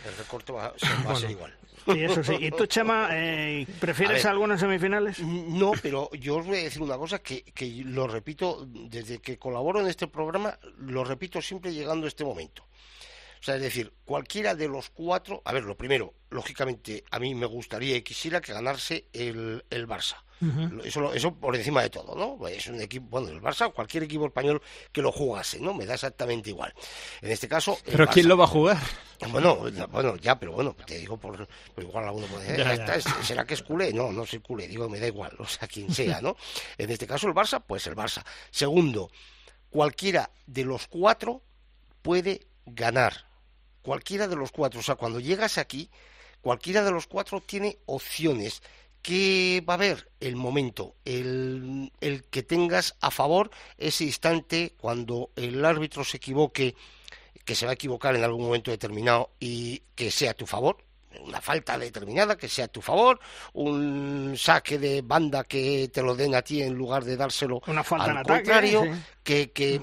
El 0.06 0.16
recorte 0.18 0.54
va, 0.54 0.74
a 1.08 1.16
ser 1.16 1.32
igual. 1.32 1.54
Sí, 1.86 2.04
eso 2.04 2.24
sí. 2.24 2.36
¿Y 2.40 2.52
tú, 2.52 2.66
Chema, 2.66 3.10
eh, 3.12 3.68
prefieres 3.80 4.26
algunas 4.26 4.60
semifinales? 4.60 5.20
No, 5.20 5.74
pero 5.82 6.10
yo 6.14 6.38
os 6.38 6.46
voy 6.46 6.58
a 6.58 6.64
decir 6.64 6.82
una 6.82 6.98
cosa 6.98 7.20
que, 7.20 7.44
que 7.44 7.84
lo 7.86 8.08
repito 8.08 8.66
desde 8.66 9.20
que 9.20 9.38
colaboro 9.38 9.82
en 9.82 9.88
este 9.88 10.08
programa, 10.08 10.58
lo 10.80 11.04
repito 11.04 11.42
siempre 11.42 11.74
llegando 11.74 12.06
a 12.06 12.10
este 12.10 12.24
momento. 12.24 12.64
O 13.44 13.46
sea, 13.46 13.58
es 13.58 13.62
decir, 13.62 13.92
cualquiera 14.06 14.56
de 14.56 14.70
los 14.70 14.90
cuatro, 14.90 15.42
a 15.44 15.52
ver, 15.52 15.66
lo 15.66 15.76
primero, 15.76 16.14
lógicamente, 16.30 17.04
a 17.12 17.20
mí 17.20 17.36
me 17.36 17.46
gustaría 17.46 17.98
y 17.98 18.02
quisiera 18.02 18.40
que 18.40 18.54
ganarse 18.54 19.10
el, 19.12 19.66
el 19.70 19.86
Barça. 19.86 20.16
eso, 20.86 21.14
eso 21.14 21.36
por 21.36 21.54
encima 21.54 21.82
de 21.82 21.90
todo, 21.90 22.16
¿no? 22.16 22.48
Es 22.48 22.68
un 22.68 22.80
equipo, 22.80 23.08
bueno, 23.10 23.28
el 23.28 23.42
Barça 23.42 23.74
cualquier 23.74 24.04
equipo 24.04 24.28
español 24.28 24.62
que 24.94 25.02
lo 25.02 25.12
jugase, 25.12 25.60
¿no? 25.60 25.74
Me 25.74 25.86
da 25.86 25.96
exactamente 25.96 26.52
igual. 26.52 26.74
En 27.22 27.32
este 27.32 27.50
caso. 27.50 27.78
¿Pero 27.84 28.08
quién 28.08 28.30
lo 28.30 28.38
va 28.38 28.46
a 28.46 28.48
jugar? 28.48 28.78
Bueno, 29.30 29.58
bueno, 29.92 30.16
ya, 30.16 30.40
pero 30.40 30.54
bueno, 30.54 30.74
te 30.86 30.98
digo 30.98 31.18
por, 31.18 31.46
igual 31.80 32.06
alguno 32.06 32.28
puede 32.28 32.54
decir, 32.54 33.14
¿será 33.24 33.44
que 33.44 33.56
es 33.56 33.62
culé? 33.62 33.92
No, 33.92 34.14
no 34.14 34.26
soy 34.26 34.40
culé, 34.40 34.70
digo, 34.70 34.88
me 34.88 35.02
da 35.02 35.08
igual, 35.08 35.36
o 35.40 35.48
sea, 35.48 35.68
quien 35.68 35.94
sea, 35.94 36.22
¿no? 36.22 36.38
En 36.78 36.90
este 36.90 37.06
caso 37.06 37.28
el 37.28 37.34
Barça, 37.34 37.62
pues 37.62 37.86
el 37.88 37.96
Barça. 37.98 38.24
Segundo, 38.52 39.12
cualquiera 39.70 40.32
de 40.46 40.64
los 40.64 40.88
cuatro 40.88 41.42
puede 42.02 42.48
ganar. 42.66 43.33
Cualquiera 43.84 44.28
de 44.28 44.36
los 44.36 44.52
cuatro. 44.52 44.80
O 44.80 44.84
sea, 44.84 44.96
cuando 44.96 45.20
llegas 45.20 45.60
aquí, 45.60 45.92
cualquiera 46.42 46.84
de 46.84 46.92
los 46.92 47.06
cuatro 47.06 47.42
tiene 47.42 47.78
opciones. 47.86 48.64
¿Qué 49.04 49.62
va 49.68 49.74
a 49.74 49.76
haber? 49.76 50.10
El 50.22 50.38
momento, 50.38 50.96
el, 51.04 51.92
el 52.00 52.24
que 52.24 52.42
tengas 52.42 52.96
a 53.02 53.12
favor 53.12 53.52
ese 53.78 54.06
instante 54.06 54.74
cuando 54.78 55.30
el 55.36 55.64
árbitro 55.66 56.06
se 56.06 56.18
equivoque, 56.18 56.76
que 57.44 57.56
se 57.56 57.66
va 57.66 57.72
a 57.72 57.76
equivocar 57.76 58.16
en 58.16 58.24
algún 58.24 58.46
momento 58.46 58.72
determinado 58.72 59.32
y 59.42 59.84
que 59.96 60.10
sea 60.10 60.32
a 60.32 60.36
tu 60.36 60.48
favor, 60.48 60.78
una 61.22 61.42
falta 61.42 61.78
determinada 61.78 62.38
que 62.38 62.48
sea 62.48 62.66
a 62.66 62.68
tu 62.68 62.82
favor, 62.82 63.20
un 63.54 64.36
saque 64.38 64.78
de 64.80 65.02
banda 65.02 65.44
que 65.44 65.90
te 65.92 66.02
lo 66.02 66.16
den 66.16 66.36
a 66.36 66.42
ti 66.42 66.62
en 66.62 66.74
lugar 66.74 67.04
de 67.04 67.18
dárselo 67.18 67.62
una 67.68 67.84
falta 67.84 68.06
al 68.06 68.12
en 68.12 68.18
ataque, 68.18 68.44
contrario, 68.44 68.84
sí. 68.84 68.90
que, 69.24 69.52
que, 69.52 69.82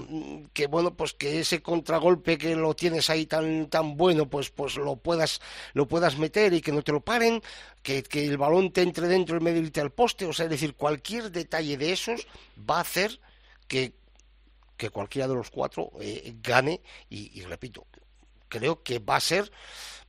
que, 0.53 0.67
bueno, 0.67 0.95
pues 0.95 1.13
que 1.13 1.39
ese 1.39 1.61
contragolpe 1.61 2.37
que 2.37 2.55
lo 2.55 2.75
tienes 2.75 3.09
ahí 3.09 3.25
tan 3.25 3.69
tan 3.69 3.97
bueno, 3.97 4.29
pues 4.29 4.49
pues 4.49 4.75
lo 4.75 4.95
puedas 4.97 5.41
lo 5.73 5.87
puedas 5.87 6.17
meter 6.17 6.53
y 6.53 6.61
que 6.61 6.71
no 6.71 6.81
te 6.81 6.91
lo 6.91 7.01
paren, 7.01 7.41
que, 7.81 8.03
que 8.03 8.25
el 8.25 8.37
balón 8.37 8.71
te 8.71 8.81
entre 8.81 9.07
dentro 9.07 9.37
y 9.37 9.41
medio 9.41 9.61
al 9.81 9.91
poste, 9.91 10.25
o 10.25 10.33
sea, 10.33 10.45
es 10.45 10.51
decir, 10.51 10.75
cualquier 10.75 11.31
detalle 11.31 11.77
de 11.77 11.93
esos 11.93 12.27
va 12.57 12.77
a 12.77 12.81
hacer 12.81 13.19
que 13.67 13.93
que 14.77 14.89
cualquiera 14.89 15.27
de 15.27 15.35
los 15.35 15.51
cuatro 15.51 15.91
eh, 16.01 16.35
gane 16.41 16.81
y, 17.07 17.39
y 17.39 17.43
repito, 17.43 17.85
creo 18.47 18.81
que 18.81 18.97
va 18.97 19.17
a 19.17 19.19
ser 19.19 19.51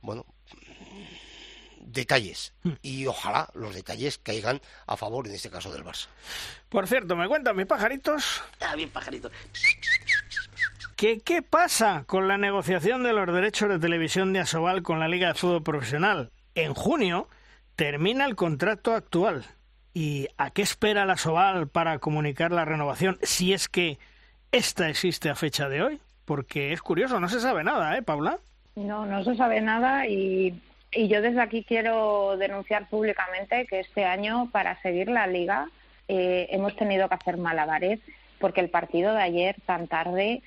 bueno 0.01 0.25
detalles 1.85 2.53
y 2.81 3.05
ojalá 3.07 3.49
los 3.53 3.73
detalles 3.75 4.17
caigan 4.17 4.61
a 4.87 4.97
favor 4.97 5.27
en 5.27 5.33
este 5.35 5.49
caso 5.49 5.71
del 5.71 5.83
Barça. 5.83 6.07
Por 6.69 6.87
cierto, 6.87 7.15
me 7.15 7.27
cuentan 7.27 7.55
mis 7.55 7.65
pajaritos 7.65 8.41
Ah, 8.61 8.75
bien, 8.75 8.89
pajarito. 8.89 9.29
que 10.95 11.19
qué 11.19 11.41
pasa 11.41 12.03
con 12.07 12.27
la 12.27 12.37
negociación 12.37 13.03
de 13.03 13.13
los 13.13 13.33
derechos 13.33 13.69
de 13.69 13.79
televisión 13.79 14.33
de 14.33 14.39
Asobal 14.39 14.83
con 14.83 14.99
la 14.99 15.07
Liga 15.07 15.27
de 15.29 15.33
Fútbol 15.33 15.63
Profesional. 15.63 16.31
En 16.55 16.73
junio 16.73 17.27
termina 17.75 18.25
el 18.25 18.35
contrato 18.35 18.93
actual. 18.93 19.45
¿Y 19.95 20.27
a 20.37 20.49
qué 20.49 20.63
espera 20.63 21.05
la 21.05 21.13
Asobal 21.13 21.67
para 21.67 21.99
comunicar 21.99 22.51
la 22.51 22.65
renovación 22.65 23.19
si 23.21 23.53
es 23.53 23.67
que 23.69 23.99
esta 24.51 24.89
existe 24.89 25.29
a 25.29 25.35
fecha 25.35 25.69
de 25.69 25.83
hoy? 25.83 26.01
Porque 26.25 26.73
es 26.73 26.81
curioso, 26.81 27.19
no 27.19 27.27
se 27.29 27.39
sabe 27.39 27.63
nada, 27.63 27.95
¿eh, 27.97 28.01
Paula? 28.01 28.39
No, 28.75 29.05
no 29.05 29.23
se 29.23 29.35
sabe 29.35 29.61
nada 29.61 30.07
y, 30.07 30.59
y 30.95 31.07
yo 31.07 31.21
desde 31.21 31.41
aquí 31.41 31.63
quiero 31.63 32.37
denunciar 32.37 32.89
públicamente 32.89 33.65
que 33.67 33.79
este 33.79 34.05
año 34.05 34.49
para 34.51 34.81
seguir 34.81 35.09
la 35.09 35.27
liga 35.27 35.69
eh, 36.07 36.47
hemos 36.51 36.75
tenido 36.75 37.07
que 37.07 37.15
hacer 37.15 37.37
malabares 37.37 37.99
porque 38.39 38.61
el 38.61 38.69
partido 38.69 39.13
de 39.13 39.21
ayer 39.21 39.55
tan 39.65 39.87
tarde, 39.87 40.41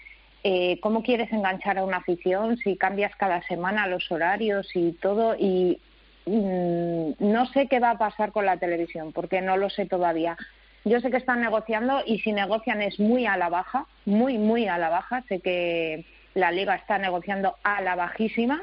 eh, 0.45 0.79
¿cómo 0.81 1.03
quieres 1.03 1.33
enganchar 1.33 1.79
a 1.79 1.85
una 1.85 1.97
afición 1.99 2.59
si 2.59 2.77
cambias 2.77 3.17
cada 3.17 3.43
semana 3.45 3.87
los 3.87 4.11
horarios 4.13 4.69
y 4.75 4.93
todo? 4.93 5.35
Y 5.39 5.81
mm, 6.27 7.13
no 7.19 7.47
sé 7.53 7.69
qué 7.69 7.81
va 7.81 7.91
a 7.93 7.99
pasar 7.99 8.33
con 8.33 8.45
la 8.45 8.59
televisión 8.59 9.13
porque 9.13 9.41
no 9.41 9.57
lo 9.57 9.71
sé 9.71 9.87
todavía. 9.87 10.37
Yo 10.85 11.01
sé 11.01 11.11
que 11.11 11.17
están 11.17 11.41
negociando 11.41 12.03
y 12.07 12.19
si 12.21 12.33
negocian 12.33 12.83
es 12.83 13.01
muy 13.01 13.27
a 13.27 13.37
la 13.37 13.49
baja, 13.49 13.87
muy, 14.05 14.37
muy 14.37 14.69
a 14.69 14.77
la 14.79 14.91
baja. 14.91 15.25
Sé 15.29 15.41
que 15.41 16.05
la 16.35 16.53
liga 16.53 16.75
está 16.75 16.99
negociando 16.99 17.57
a 17.65 17.81
la 17.81 17.97
bajísima 17.97 18.63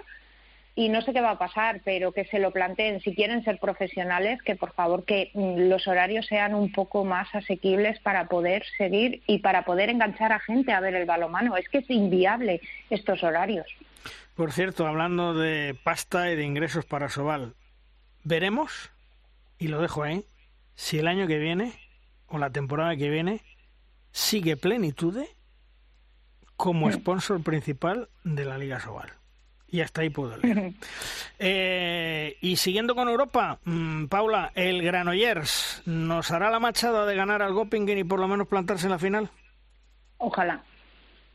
y 0.76 0.90
no 0.90 1.02
sé 1.02 1.14
qué 1.14 1.22
va 1.22 1.32
a 1.32 1.38
pasar, 1.38 1.82
pero 1.86 2.12
que 2.12 2.26
se 2.26 2.40
lo 2.40 2.52
planteen. 2.52 3.00
Si 3.02 3.14
quieren 3.14 3.44
ser 3.44 3.60
profesionales, 3.60 4.42
que 4.42 4.56
por 4.56 4.74
favor 4.74 5.06
que 5.06 5.30
mm, 5.34 5.70
los 5.70 5.88
horarios 5.88 6.26
sean 6.26 6.56
un 6.56 6.72
poco 6.72 7.06
más 7.06 7.34
asequibles 7.36 8.00
para 8.00 8.28
poder 8.28 8.64
seguir 8.78 9.22
y 9.28 9.40
para 9.40 9.66
poder 9.66 9.90
enganchar 9.90 10.32
a 10.32 10.40
gente 10.40 10.72
a 10.72 10.80
ver 10.80 10.96
el 10.96 11.06
balomano. 11.06 11.58
Es 11.58 11.70
que 11.70 11.80
es 11.80 11.90
inviable 11.90 12.62
estos 12.90 13.24
horarios. 13.24 13.68
Por 14.36 14.52
cierto, 14.52 14.88
hablando 14.88 15.36
de 15.36 15.76
pasta 15.84 16.32
y 16.32 16.36
de 16.36 16.44
ingresos 16.44 16.86
para 16.86 17.10
Sobal, 17.10 17.54
veremos, 18.24 18.92
y 19.60 19.68
lo 19.68 19.80
dejo 19.80 20.02
ahí, 20.02 20.26
si 20.74 20.98
el 20.98 21.08
año 21.08 21.28
que 21.28 21.38
viene 21.38 21.72
o 22.28 22.40
la 22.40 22.50
temporada 22.50 22.96
que 22.96 23.12
viene 23.12 23.42
sigue 24.12 24.58
Plenitude 24.58 25.28
como 26.56 26.92
sponsor 26.92 27.44
principal 27.44 28.10
de 28.24 28.46
la 28.46 28.58
Liga 28.58 28.80
Sobal. 28.80 29.12
Y 29.74 29.82
hasta 29.82 30.02
ahí 30.02 30.10
puedo 30.12 30.38
leer. 30.38 30.72
Eh, 31.40 32.38
y 32.42 32.58
siguiendo 32.58 32.94
con 32.94 33.10
Europa, 33.10 33.58
mm, 33.66 34.06
Paula, 34.06 34.52
el 34.54 34.84
Granollers, 34.84 35.82
¿nos 35.88 36.30
hará 36.30 36.52
la 36.52 36.60
machada 36.60 37.08
de 37.08 37.16
ganar 37.16 37.42
al 37.42 37.54
Göppingen 37.56 37.98
y 37.98 38.04
por 38.04 38.20
lo 38.20 38.28
menos 38.28 38.48
plantarse 38.48 38.86
en 38.86 38.92
la 38.92 39.00
final? 39.00 39.30
Ojalá. 40.20 40.62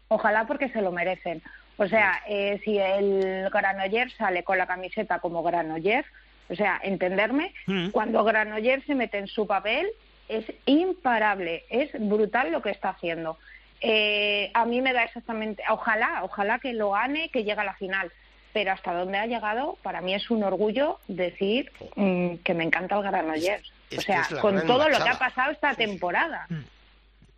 Ojalá 0.06 0.46
porque 0.46 0.68
se 0.68 0.80
lo 0.80 0.92
merecen. 0.92 1.42
O 1.78 1.88
sea, 1.88 2.22
eh, 2.28 2.60
si 2.64 2.78
el 2.78 3.50
Granollers 3.50 4.14
sale 4.14 4.44
con 4.44 4.56
la 4.56 4.68
camiseta 4.68 5.18
como 5.18 5.42
Granollers, 5.42 6.06
o 6.48 6.54
sea, 6.54 6.80
entenderme, 6.84 7.52
Mm. 7.66 7.88
cuando 7.90 8.22
Granollers 8.22 8.84
se 8.86 8.94
mete 8.94 9.18
en 9.18 9.26
su 9.26 9.48
papel 9.48 9.88
es 10.28 10.44
imparable, 10.64 11.64
es 11.70 11.90
brutal 11.98 12.52
lo 12.52 12.62
que 12.62 12.70
está 12.70 12.90
haciendo. 12.90 13.36
Eh, 13.80 14.50
a 14.54 14.64
mí 14.64 14.80
me 14.80 14.92
da 14.92 15.02
exactamente, 15.02 15.62
ojalá, 15.70 16.20
ojalá 16.22 16.60
que 16.60 16.72
lo 16.72 16.92
gane, 16.92 17.30
que 17.30 17.44
llegue 17.44 17.60
a 17.60 17.64
la 17.64 17.74
final, 17.74 18.10
pero 18.58 18.72
hasta 18.72 18.92
donde 18.92 19.16
ha 19.18 19.26
llegado, 19.26 19.78
para 19.84 20.00
mí 20.00 20.14
es 20.14 20.32
un 20.32 20.42
orgullo 20.42 20.98
decir 21.06 21.70
mm, 21.94 22.38
que 22.38 22.54
me 22.54 22.64
encanta 22.64 22.96
el 22.96 23.04
Granollers. 23.04 23.72
Es 23.88 24.00
o 24.00 24.02
sea, 24.02 24.26
con 24.40 24.66
todo 24.66 24.88
lo 24.88 24.98
que 24.98 25.08
ha 25.08 25.16
pasado 25.16 25.52
esta 25.52 25.74
temporada. 25.76 26.44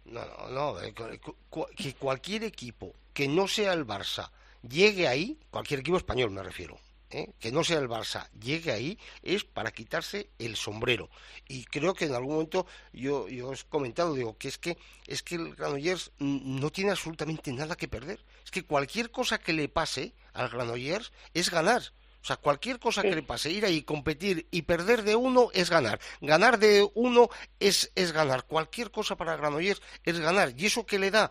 No, 0.06 0.24
no, 0.24 0.48
no, 0.48 0.80
eh, 0.80 0.94
que 1.76 1.92
cualquier 1.92 2.44
equipo 2.44 2.94
que 3.12 3.28
no 3.28 3.48
sea 3.48 3.74
el 3.74 3.86
Barça 3.86 4.30
llegue 4.66 5.08
ahí, 5.08 5.36
cualquier 5.50 5.80
equipo 5.80 5.98
español 5.98 6.30
me 6.30 6.42
refiero, 6.42 6.78
¿eh? 7.11 7.32
que 7.38 7.52
no 7.52 7.64
sea 7.64 7.78
el 7.78 7.88
Barça 7.88 8.28
llegue 8.40 8.72
ahí, 8.72 8.98
es 9.22 9.44
para 9.44 9.72
quitarse 9.72 10.30
el 10.38 10.56
sombrero. 10.56 11.11
Y 11.48 11.64
creo 11.64 11.94
que 11.94 12.06
en 12.06 12.14
algún 12.14 12.34
momento 12.34 12.66
yo, 12.92 13.28
yo 13.28 13.48
os 13.48 13.62
he 13.62 13.68
comentado, 13.68 14.14
digo, 14.14 14.36
que 14.38 14.48
es 14.48 14.58
que, 14.58 14.78
es 15.06 15.22
que 15.22 15.36
el 15.36 15.54
Granollers 15.54 16.12
no 16.18 16.70
tiene 16.70 16.90
absolutamente 16.90 17.52
nada 17.52 17.76
que 17.76 17.88
perder. 17.88 18.24
Es 18.44 18.50
que 18.50 18.64
cualquier 18.64 19.11
cosa 19.11 19.38
que 19.38 19.52
le 19.52 19.68
pase 19.68 20.14
al 20.32 20.48
Granollers 20.48 21.12
es 21.34 21.50
ganar. 21.50 21.82
O 22.22 22.26
sea, 22.26 22.36
cualquier 22.36 22.78
cosa 22.78 23.00
que 23.00 23.14
le 23.14 23.22
pase, 23.22 23.50
ir 23.50 23.64
ahí, 23.64 23.82
competir 23.82 24.46
y 24.50 24.62
perder 24.62 25.04
de 25.04 25.16
uno 25.16 25.48
es 25.54 25.70
ganar. 25.70 26.00
Ganar 26.20 26.58
de 26.58 26.86
uno 26.94 27.30
es, 27.58 27.90
es 27.94 28.12
ganar. 28.12 28.44
Cualquier 28.44 28.90
cosa 28.90 29.16
para 29.16 29.36
Granollers 29.36 29.80
es 30.04 30.18
ganar. 30.18 30.52
Y 30.54 30.66
eso 30.66 30.84
que 30.84 30.98
le 30.98 31.11
da 31.11 31.30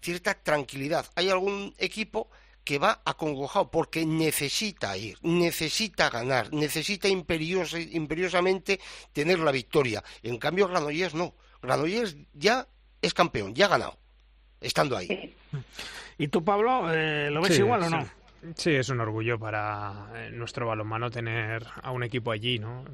cierta 0.00 0.34
tranquilidad. 0.34 1.06
Hay 1.14 1.28
algún 1.28 1.74
equipo 1.76 2.30
que 2.64 2.78
va 2.78 3.00
acongojado 3.04 3.70
porque 3.70 4.04
necesita 4.06 4.96
ir, 4.96 5.16
necesita 5.22 6.10
ganar, 6.10 6.52
necesita 6.52 7.08
imperiosa- 7.08 7.80
imperiosamente 7.80 8.78
tener 9.12 9.38
la 9.38 9.50
victoria. 9.52 10.02
En 10.22 10.38
cambio, 10.38 10.68
Granollers 10.68 11.14
no. 11.14 11.34
Granollers 11.62 12.16
ya 12.34 12.66
es 13.02 13.12
campeón, 13.14 13.54
ya 13.54 13.66
ha 13.66 13.68
ganado, 13.70 13.98
estando 14.60 14.96
ahí. 14.96 15.34
¿Y 16.18 16.28
tú, 16.28 16.44
Pablo, 16.44 16.92
eh, 16.92 17.30
lo 17.30 17.40
ves 17.42 17.54
Sí, 17.54 17.62
igual 17.62 17.82
o 17.82 17.86
sí. 17.86 17.90
no? 17.90 18.20
Sí, 18.56 18.70
es 18.70 18.88
un 18.88 19.00
orgullo 19.00 19.38
para 19.38 20.06
eh, 20.14 20.30
nuestro 20.32 20.66
balonmano 20.66 21.10
tener 21.10 21.66
a 21.82 21.90
un 21.90 22.02
equipo 22.02 22.30
allí, 22.30 22.58
¿no? 22.58 22.84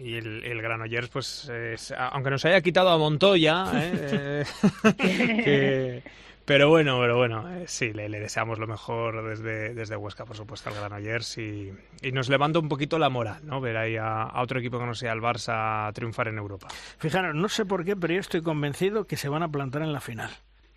Y 0.00 0.14
el, 0.14 0.44
el 0.44 0.62
Granollers, 0.62 1.08
pues, 1.08 1.48
es- 1.48 1.92
aunque 1.96 2.30
nos 2.30 2.44
haya 2.44 2.60
quitado 2.60 2.90
a 2.90 2.98
Montoya, 2.98 3.66
¿eh? 3.74 4.44
Eh, 4.98 5.32
que- 5.44 6.02
pero 6.50 6.68
bueno, 6.68 6.98
pero 6.98 7.16
bueno, 7.16 7.48
eh, 7.48 7.64
sí, 7.68 7.92
le, 7.92 8.08
le 8.08 8.18
deseamos 8.18 8.58
lo 8.58 8.66
mejor 8.66 9.24
desde, 9.28 9.72
desde 9.72 9.94
Huesca, 9.94 10.24
por 10.24 10.36
supuesto, 10.36 10.68
al 10.68 10.74
Granollers 10.74 11.38
y, 11.38 11.72
y 12.02 12.10
nos 12.10 12.28
levanta 12.28 12.58
un 12.58 12.68
poquito 12.68 12.98
la 12.98 13.08
moral, 13.08 13.46
¿no? 13.46 13.60
Ver 13.60 13.76
ahí 13.76 13.96
a, 13.96 14.24
a 14.24 14.42
otro 14.42 14.58
equipo 14.58 14.80
que 14.80 14.84
no 14.84 14.96
sea 14.96 15.12
el 15.12 15.20
Barça 15.20 15.92
triunfar 15.92 16.26
en 16.26 16.38
Europa. 16.38 16.66
Fijaros, 16.98 17.36
no 17.36 17.48
sé 17.48 17.66
por 17.66 17.84
qué, 17.84 17.94
pero 17.94 18.14
yo 18.14 18.18
estoy 18.18 18.42
convencido 18.42 19.06
que 19.06 19.16
se 19.16 19.28
van 19.28 19.44
a 19.44 19.48
plantar 19.48 19.82
en 19.82 19.92
la 19.92 20.00
final. 20.00 20.30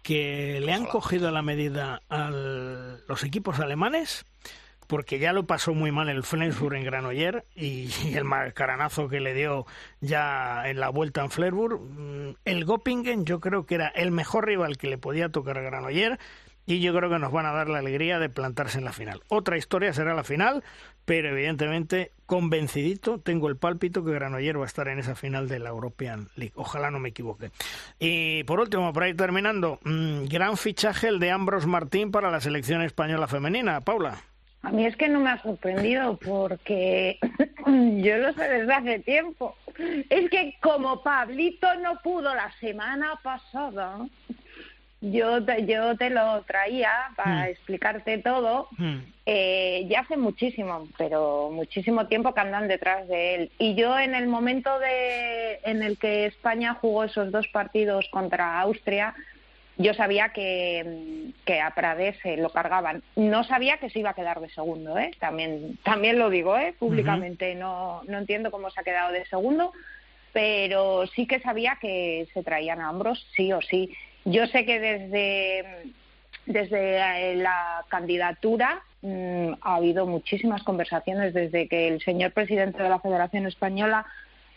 Que 0.03 0.59
le 0.59 0.73
han 0.73 0.85
cogido 0.85 1.31
la 1.31 1.41
medida 1.41 2.03
a 2.07 2.29
los 2.29 3.23
equipos 3.23 3.59
alemanes, 3.59 4.27
porque 4.87 5.19
ya 5.19 5.33
lo 5.33 5.45
pasó 5.45 5.73
muy 5.73 5.91
mal 5.91 6.09
el 6.09 6.23
Flensburg 6.23 6.75
en 6.75 6.83
Granoller 6.83 7.45
y, 7.55 7.89
el 8.13 8.23
marcaranazo 8.23 9.09
que 9.09 9.19
le 9.19 9.33
dio 9.33 9.65
ya 10.01 10.69
en 10.69 10.79
la 10.79 10.89
vuelta 10.89 11.21
en 11.21 11.29
Flensburg. 11.29 11.79
Mm, 11.79 12.35
El 12.45 12.65
Göppingen 12.65 13.25
yo 13.25 13.39
creo 13.39 13.65
que 13.65 13.75
era 13.75 13.87
el 13.87 14.11
mejor 14.11 14.45
rival 14.45 14.77
que 14.77 14.87
le 14.87 14.97
podía 14.97 15.29
tocar 15.29 15.57
a 15.57 15.61
Granoller 15.61 16.19
y 16.65 16.79
yo 16.79 16.93
creo 16.93 17.09
que 17.09 17.19
nos 17.19 17.31
van 17.31 17.45
a 17.45 17.51
dar 17.51 17.69
la 17.69 17.79
alegría 17.79 18.19
de 18.19 18.29
plantarse 18.29 18.77
en 18.77 18.85
la 18.85 18.93
final. 18.93 19.21
Otra 19.27 19.57
historia 19.57 19.93
será 19.93 20.13
la 20.13 20.23
final, 20.23 20.63
pero 21.05 21.29
evidentemente 21.29 22.11
convencidito 22.25 23.19
tengo 23.19 23.49
el 23.49 23.57
pálpito 23.57 24.03
que 24.05 24.13
Granoller 24.13 24.57
va 24.57 24.63
a 24.63 24.67
estar 24.67 24.87
en 24.87 24.99
esa 24.99 25.15
final 25.15 25.47
de 25.47 25.59
la 25.59 25.69
European 25.69 26.29
League. 26.35 26.53
Ojalá 26.55 26.89
no 26.89 26.99
me 26.99 27.09
equivoque. 27.09 27.51
Y 27.99 28.43
por 28.45 28.59
último, 28.59 28.93
por 28.93 29.03
ahí 29.03 29.13
terminando, 29.13 29.79
mm, 29.83 30.25
gran 30.25 30.57
fichaje 30.57 31.09
el 31.09 31.19
de 31.19 31.31
Ambros 31.31 31.67
Martín 31.67 32.11
para 32.11 32.31
la 32.31 32.39
selección 32.39 32.81
española 32.81 33.27
femenina. 33.27 33.81
Paula. 33.81 34.21
A 34.63 34.71
mí 34.71 34.85
es 34.85 34.95
que 34.95 35.09
no 35.09 35.19
me 35.19 35.29
ha 35.29 35.41
sorprendido 35.41 36.17
porque 36.17 37.19
yo 37.67 38.17
lo 38.17 38.33
sé 38.33 38.49
desde 38.49 38.73
hace 38.73 38.99
tiempo. 38.99 39.55
Es 40.09 40.29
que 40.29 40.55
como 40.61 41.03
Pablito 41.03 41.67
no 41.75 41.99
pudo 42.01 42.33
la 42.33 42.49
semana 42.59 43.19
pasada, 43.21 43.97
yo 45.01 45.43
te, 45.43 45.65
yo 45.65 45.97
te 45.97 46.09
lo 46.09 46.43
traía 46.43 46.91
para 47.17 47.49
explicarte 47.49 48.19
todo. 48.19 48.69
Eh, 49.25 49.85
ya 49.89 49.99
hace 50.01 50.15
muchísimo, 50.15 50.87
pero 50.97 51.49
muchísimo 51.51 52.07
tiempo 52.07 52.33
que 52.33 52.39
andan 52.39 52.69
detrás 52.69 53.05
de 53.09 53.35
él. 53.35 53.51
Y 53.59 53.75
yo 53.75 53.99
en 53.99 54.15
el 54.15 54.27
momento 54.27 54.79
de, 54.79 55.59
en 55.65 55.83
el 55.83 55.97
que 55.97 56.27
España 56.27 56.77
jugó 56.79 57.03
esos 57.03 57.31
dos 57.33 57.49
partidos 57.49 58.07
contra 58.11 58.61
Austria, 58.61 59.13
yo 59.77 59.93
sabía 59.93 60.29
que, 60.29 61.31
que 61.45 61.59
a 61.59 61.71
Prades 61.71 62.15
se 62.21 62.37
lo 62.37 62.49
cargaban. 62.49 63.01
No 63.15 63.43
sabía 63.43 63.77
que 63.77 63.89
se 63.89 63.99
iba 63.99 64.11
a 64.11 64.15
quedar 64.15 64.39
de 64.39 64.49
segundo, 64.49 64.97
¿eh? 64.97 65.11
También, 65.19 65.77
también 65.83 66.19
lo 66.19 66.29
digo, 66.29 66.57
¿eh? 66.57 66.75
Públicamente. 66.77 67.55
no, 67.55 68.03
no 68.07 68.17
entiendo 68.19 68.51
cómo 68.51 68.69
se 68.69 68.79
ha 68.79 68.83
quedado 68.83 69.11
de 69.11 69.25
segundo, 69.25 69.71
pero 70.31 71.07
sí 71.07 71.25
que 71.25 71.39
sabía 71.39 71.77
que 71.81 72.27
se 72.33 72.43
traían 72.43 72.81
a 72.81 72.91
hombros, 72.91 73.25
sí 73.35 73.51
o 73.51 73.61
sí. 73.61 73.95
Yo 74.25 74.45
sé 74.47 74.65
que 74.65 74.79
desde, 74.79 75.65
desde 76.45 77.31
eh, 77.31 77.35
la 77.35 77.83
candidatura 77.89 78.83
mm, 79.01 79.53
ha 79.61 79.75
habido 79.75 80.05
muchísimas 80.05 80.61
conversaciones 80.63 81.33
desde 81.33 81.67
que 81.67 81.87
el 81.87 82.01
señor 82.01 82.31
presidente 82.31 82.81
de 82.81 82.89
la 82.89 82.99
Federación 82.99 83.47
Española 83.47 84.05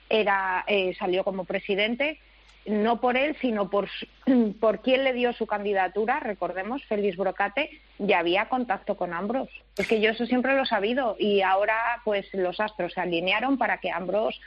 era, 0.09 0.65
eh, 0.67 0.95
salió 0.99 1.25
como 1.25 1.45
presidente 1.45 2.21
no 2.69 3.01
por 3.01 3.17
él, 3.17 3.37
sino 3.41 3.71
por, 3.71 3.89
por 4.61 4.81
quien 4.81 5.05
le 5.05 5.13
dio 5.13 5.33
su 5.33 5.47
candidatura, 5.47 6.21
recordemos, 6.21 6.85
Félix 6.85 7.17
Brocate, 7.17 7.81
ya 7.99 8.19
había 8.19 8.49
contacto 8.49 8.97
con 8.97 9.13
Ambros. 9.13 9.49
Es 9.77 9.87
que 9.87 10.01
yo 10.01 10.11
eso 10.11 10.27
siempre 10.27 10.55
lo 10.55 10.63
he 10.63 10.67
sabido 10.67 11.17
y 11.19 11.43
ahora 11.43 12.01
pues 12.05 12.27
los 12.33 12.61
astros 12.61 12.93
se 12.93 13.01
alinearon 13.01 13.59
para 13.59 13.79
que 13.79 13.91
Ambros 13.91 14.41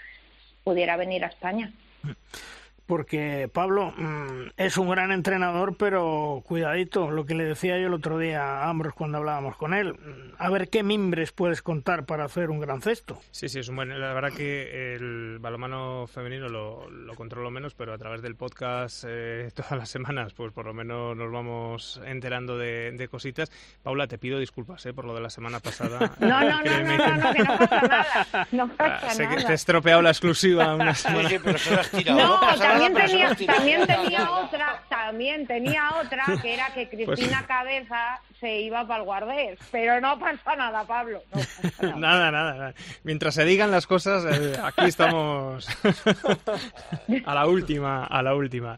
pudiera 0.64 0.98
venir 0.98 1.24
a 1.24 1.28
España 1.28 1.72
porque 2.90 3.48
Pablo 3.54 3.94
mm, 3.96 4.54
es 4.58 4.76
un 4.78 4.90
gran 4.90 5.12
entrenador, 5.12 5.78
pero 5.78 6.42
cuidadito, 6.44 7.12
lo 7.12 7.28
que 7.28 7.36
le 7.36 7.44
decía 7.44 7.78
yo 7.78 7.86
el 7.86 7.94
otro 7.94 8.18
día 8.18 8.64
a 8.64 8.70
Ambros 8.70 8.96
cuando 8.96 9.20
hablábamos 9.20 9.56
con 9.58 9.76
él, 9.76 9.94
mm, 9.94 10.34
a 10.40 10.50
ver 10.50 10.70
qué 10.70 10.82
mimbres 10.82 11.32
puedes 11.32 11.62
contar 11.62 12.08
para 12.08 12.26
hacer 12.26 12.50
un 12.50 12.60
gran 12.60 12.82
cesto. 12.82 13.20
Sí, 13.30 13.48
sí, 13.48 13.60
es 13.60 13.70
un 13.70 13.76
buen, 13.76 13.90
la 13.90 14.12
verdad 14.14 14.34
que 14.36 14.96
el 14.96 15.38
balomano 15.40 16.08
femenino 16.08 16.50
lo, 16.50 16.90
lo 16.90 17.14
controlo 17.14 17.52
menos, 17.52 17.76
pero 17.76 17.94
a 17.94 17.98
través 18.00 18.24
del 18.24 18.36
podcast 18.36 19.06
eh, 19.08 19.52
todas 19.56 19.74
las 19.74 19.90
semanas, 19.90 20.34
pues 20.34 20.52
por 20.52 20.66
lo 20.66 20.74
menos 20.74 21.16
nos 21.16 21.32
vamos 21.32 22.02
enterando 22.06 22.58
de, 22.58 23.08
cositas. 23.12 23.52
Paula, 23.84 24.08
te 24.08 24.18
pido 24.18 24.40
disculpas 24.40 24.84
eh, 24.88 24.94
por 24.94 25.06
lo 25.06 25.14
de 25.14 25.22
la 25.22 25.30
semana 25.30 25.60
pasada. 25.60 26.16
No, 26.20 26.42
no, 26.42 26.62
no, 26.64 26.84
no, 26.84 27.18
no, 27.18 27.34
que 27.34 27.44
no 27.44 27.58
pasa 27.58 27.82
nada. 27.82 28.48
No 28.52 28.68
pasa 28.70 29.08
ah, 29.08 29.10
sé 29.12 29.24
nada. 29.24 29.36
que 29.36 29.44
te 29.44 29.52
he 29.52 29.56
estropeado 29.56 30.02
la 30.02 30.10
exclusiva 30.10 30.76
una 30.76 30.96
semana. 30.96 31.30
Sí, 31.30 31.36
sí, 31.36 31.42
pero 31.44 31.58
se 31.58 31.74
lo 31.74 31.82
has 31.82 31.92
tirado. 31.92 32.20
No, 32.20 32.40
pasa 32.40 32.68
nada, 32.68 32.79
también 32.80 32.94
tenía, 33.36 33.36
también 33.56 33.88
tenía 33.88 34.32
otra, 34.32 34.84
también 34.90 35.48
tenía 35.48 35.90
otra, 36.02 36.24
que 36.42 36.54
era 36.54 36.68
que 36.74 36.88
Pues 36.88 37.20
Cristina 37.20 37.46
Cabeza 37.46 38.20
se 38.40 38.60
iba 38.62 38.88
para 38.88 39.00
el 39.00 39.06
Guardés. 39.06 39.60
Pero 39.72 40.00
no 40.00 40.18
pasa 40.18 40.56
nada, 40.56 40.84
Pablo. 40.86 41.22
No 41.34 41.40
pasa 41.40 41.72
nada. 41.82 41.96
Nada, 41.98 42.32
nada, 42.32 42.54
nada. 42.54 42.74
Mientras 43.04 43.36
se 43.36 43.46
digan 43.46 43.72
las 43.72 43.86
cosas, 43.88 44.26
eh, 44.26 44.58
aquí 44.64 44.86
estamos 44.86 45.68
a 47.26 47.36
la 47.36 47.48
última, 47.48 48.06
a 48.06 48.22
la 48.24 48.36
última. 48.36 48.78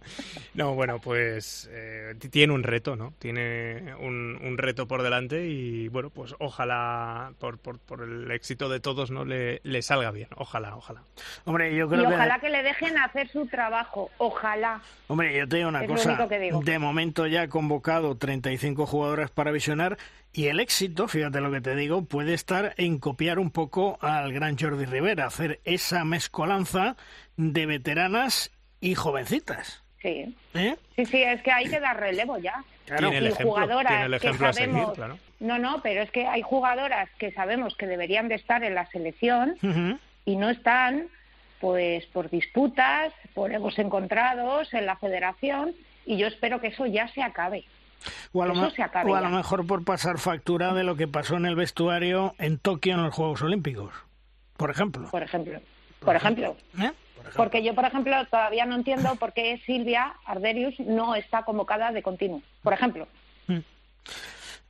No, 0.53 0.73
bueno, 0.73 0.99
pues 0.99 1.69
eh, 1.71 2.13
tiene 2.31 2.53
un 2.53 2.63
reto, 2.63 2.95
¿no? 2.95 3.13
Tiene 3.19 3.95
un, 3.99 4.39
un 4.43 4.57
reto 4.57 4.87
por 4.87 5.03
delante 5.03 5.45
y, 5.47 5.87
bueno, 5.89 6.09
pues 6.09 6.35
ojalá 6.39 7.31
por, 7.39 7.59
por, 7.59 7.79
por 7.79 8.01
el 8.03 8.29
éxito 8.31 8.69
de 8.69 8.79
todos, 8.79 9.11
¿no? 9.11 9.25
Le, 9.25 9.61
le 9.63 9.81
salga 9.81 10.11
bien. 10.11 10.29
Ojalá, 10.35 10.75
ojalá. 10.75 11.01
Hombre, 11.45 11.75
yo 11.75 11.85
Y 11.85 11.89
creo 11.89 12.07
que... 12.09 12.15
ojalá 12.15 12.39
que 12.39 12.49
le 12.49 12.63
dejen 12.63 12.97
hacer 12.97 13.27
su 13.29 13.45
trabajo. 13.47 13.90
Ojalá. 14.17 14.81
Hombre, 15.07 15.37
yo 15.37 15.47
te 15.47 15.57
digo 15.57 15.69
una 15.69 15.83
Es 15.83 15.89
lo 15.89 15.95
cosa. 15.95 16.09
único 16.09 16.27
que 16.29 16.39
digo. 16.39 16.61
De 16.63 16.79
momento 16.79 17.27
ya 17.27 17.43
ha 17.43 17.47
convocado 17.47 18.15
35 18.17 18.85
jugadoras 18.85 19.31
para 19.31 19.51
visionar 19.51 19.97
y 20.33 20.47
el 20.47 20.59
éxito, 20.59 21.07
fíjate 21.07 21.41
lo 21.41 21.51
que 21.51 21.61
te 21.61 21.75
digo, 21.75 22.05
puede 22.05 22.33
estar 22.33 22.73
en 22.77 22.99
copiar 22.99 23.37
un 23.39 23.51
poco 23.51 23.97
al 24.01 24.31
gran 24.31 24.57
Jordi 24.57 24.85
Rivera, 24.85 25.25
hacer 25.25 25.59
esa 25.65 26.05
mezcolanza 26.05 26.95
de 27.37 27.65
veteranas 27.65 28.51
y 28.79 28.95
jovencitas. 28.95 29.83
Sí. 30.01 30.35
¿Eh? 30.53 30.75
Sí, 30.95 31.05
sí, 31.05 31.21
es 31.21 31.41
que 31.43 31.51
hay 31.51 31.65
que 31.65 31.79
dar 31.79 31.99
relevo 31.99 32.37
ya. 32.39 32.63
Tiene 32.85 33.17
el 33.17 33.27
ejemplo, 33.27 33.51
jugadoras 33.51 33.87
tiene 33.91 34.05
el 34.05 34.13
ejemplo 34.15 34.39
que 34.45 34.49
a 34.49 34.53
seguir, 34.53 34.71
sabemos... 34.71 34.93
claro. 34.95 35.17
No, 35.39 35.57
no, 35.59 35.81
pero 35.81 36.01
es 36.01 36.11
que 36.11 36.25
hay 36.27 36.41
jugadoras 36.41 37.09
que 37.19 37.31
sabemos 37.31 37.75
que 37.75 37.87
deberían 37.87 38.27
de 38.27 38.35
estar 38.35 38.63
en 38.63 38.73
la 38.75 38.85
selección 38.87 39.55
Ujú. 39.61 39.97
y 40.25 40.35
no 40.37 40.49
están, 40.49 41.07
pues 41.61 42.05
por 42.07 42.29
disputas, 42.29 43.13
por 43.33 43.53
egos 43.53 43.77
encontrados 43.79 44.73
en 44.73 44.85
la 44.85 44.97
federación 44.97 45.73
y 46.05 46.17
yo 46.17 46.27
espero 46.27 46.59
que 46.59 46.67
eso 46.67 46.85
ya 46.87 47.07
se 47.09 47.21
acabe. 47.23 47.63
O 48.33 48.41
a, 48.41 48.47
lo, 48.47 48.53
Eso 48.53 48.63
me- 48.63 48.71
se 48.71 48.81
acabe 48.81 49.11
o 49.11 49.15
a 49.15 49.21
ya. 49.21 49.29
lo 49.29 49.35
mejor 49.35 49.67
por 49.67 49.85
pasar 49.85 50.17
factura 50.17 50.73
de 50.73 50.83
lo 50.83 50.95
que 50.95 51.07
pasó 51.07 51.35
en 51.37 51.45
el 51.45 51.55
vestuario 51.55 52.33
en 52.39 52.57
Tokio 52.57 52.95
en 52.95 53.03
los 53.03 53.13
Juegos 53.13 53.43
Olímpicos, 53.43 53.93
por 54.57 54.71
ejemplo. 54.71 55.07
Por 55.11 55.21
ejemplo. 55.21 55.59
Por 55.99 56.15
ejemplo. 56.15 56.57
¿Eh? 56.81 56.91
Porque 57.35 57.61
yo, 57.63 57.75
por 57.75 57.85
ejemplo, 57.85 58.15
todavía 58.25 58.65
no 58.65 58.73
entiendo 58.75 59.15
por 59.17 59.33
qué 59.33 59.61
Silvia 59.67 60.15
Arderius 60.25 60.79
no 60.79 61.13
está 61.13 61.43
convocada 61.43 61.91
de 61.91 62.01
continuo. 62.01 62.41
Por 62.63 62.73
ejemplo. 62.73 63.07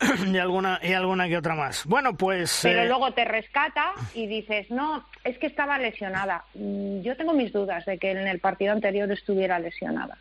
y 0.27 0.37
alguna 0.37 0.79
y 0.81 0.93
alguna 0.93 1.27
que 1.27 1.37
otra 1.37 1.55
más. 1.55 1.85
Bueno, 1.85 2.15
pues 2.15 2.59
Pero 2.63 2.81
eh, 2.81 2.87
luego 2.87 3.11
te 3.13 3.25
rescata 3.25 3.91
y 4.13 4.27
dices, 4.27 4.69
no, 4.69 5.05
es 5.23 5.37
que 5.37 5.47
estaba 5.47 5.77
lesionada. 5.77 6.43
Mm, 6.53 7.01
Yo 7.01 7.15
tengo 7.15 7.33
mis 7.33 7.51
dudas 7.53 7.85
de 7.85 7.97
que 7.97 8.11
en 8.11 8.27
el 8.27 8.39
partido 8.39 8.73
anterior 8.73 9.11
estuviera 9.11 9.59
lesionada. 9.59 10.17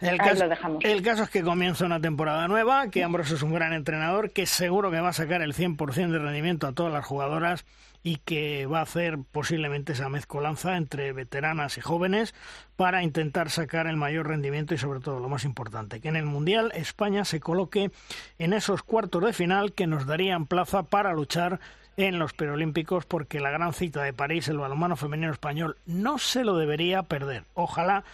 El 0.00 0.18
caso, 0.18 0.48
el 0.80 1.02
caso 1.02 1.22
es 1.22 1.30
que 1.30 1.42
comienza 1.42 1.86
una 1.86 2.00
temporada 2.00 2.48
nueva, 2.48 2.90
que 2.90 3.04
Ambrose 3.04 3.36
es 3.36 3.42
un 3.42 3.54
gran 3.54 3.72
entrenador, 3.72 4.32
que 4.32 4.46
seguro 4.46 4.90
que 4.90 5.00
va 5.00 5.10
a 5.10 5.12
sacar 5.12 5.42
el 5.42 5.54
100% 5.54 6.10
de 6.10 6.18
rendimiento 6.18 6.66
a 6.66 6.72
todas 6.72 6.92
las 6.92 7.04
jugadoras 7.04 7.64
y 8.02 8.16
que 8.16 8.66
va 8.66 8.80
a 8.80 8.82
hacer 8.82 9.18
posiblemente 9.30 9.92
esa 9.92 10.08
mezcolanza 10.08 10.76
entre 10.76 11.12
veteranas 11.12 11.78
y 11.78 11.80
jóvenes 11.80 12.34
para 12.76 13.02
intentar 13.02 13.50
sacar 13.50 13.86
el 13.86 13.96
mayor 13.96 14.28
rendimiento 14.28 14.74
y 14.74 14.78
sobre 14.78 15.00
todo 15.00 15.20
lo 15.20 15.28
más 15.28 15.44
importante, 15.44 16.00
que 16.00 16.08
en 16.08 16.16
el 16.16 16.24
Mundial 16.24 16.72
España 16.74 17.24
se 17.24 17.40
coloque 17.40 17.90
en 18.38 18.52
esos 18.52 18.82
cuartos 18.82 19.24
de 19.24 19.32
final 19.32 19.72
que 19.72 19.86
nos 19.86 20.06
darían 20.06 20.46
plaza 20.46 20.82
para 20.82 21.12
luchar 21.12 21.60
en 21.96 22.18
los 22.18 22.32
Perolímpicos 22.32 23.04
porque 23.04 23.40
la 23.40 23.50
gran 23.50 23.72
cita 23.72 24.02
de 24.02 24.12
París, 24.12 24.48
el 24.48 24.58
balonmano 24.58 24.96
femenino 24.96 25.32
español, 25.32 25.76
no 25.86 26.18
se 26.18 26.44
lo 26.44 26.56
debería 26.56 27.02
perder. 27.02 27.44
Ojalá 27.54 28.04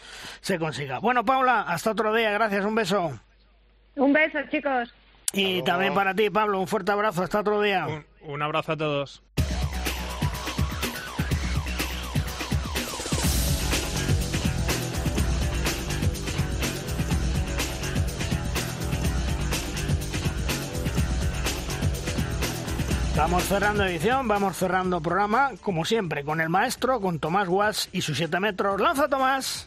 se 0.40 0.58
consiga. 0.58 0.98
Bueno, 0.98 1.24
Paula, 1.24 1.62
hasta 1.62 1.92
otro 1.92 2.12
día. 2.14 2.30
Gracias, 2.32 2.64
un 2.64 2.74
beso. 2.74 3.20
Un 3.94 4.12
beso, 4.12 4.38
chicos. 4.50 4.92
Y 5.32 5.62
también 5.62 5.94
para 5.94 6.14
ti, 6.14 6.30
Pablo, 6.30 6.58
un 6.58 6.66
fuerte 6.66 6.90
abrazo. 6.92 7.22
Hasta 7.22 7.40
otro 7.40 7.60
día. 7.60 7.86
Un, 7.86 8.04
un 8.22 8.42
abrazo 8.42 8.72
a 8.72 8.76
todos. 8.76 9.22
Vamos 23.18 23.48
cerrando 23.48 23.84
edición, 23.84 24.28
vamos 24.28 24.56
cerrando 24.56 25.00
programa, 25.00 25.50
como 25.60 25.84
siempre, 25.84 26.22
con 26.22 26.40
el 26.40 26.48
maestro, 26.48 27.00
con 27.00 27.18
Tomás 27.18 27.48
Guas 27.48 27.88
y 27.90 28.02
sus 28.02 28.16
7 28.16 28.38
metros. 28.38 28.80
¡Lanza, 28.80 29.08
Tomás! 29.08 29.66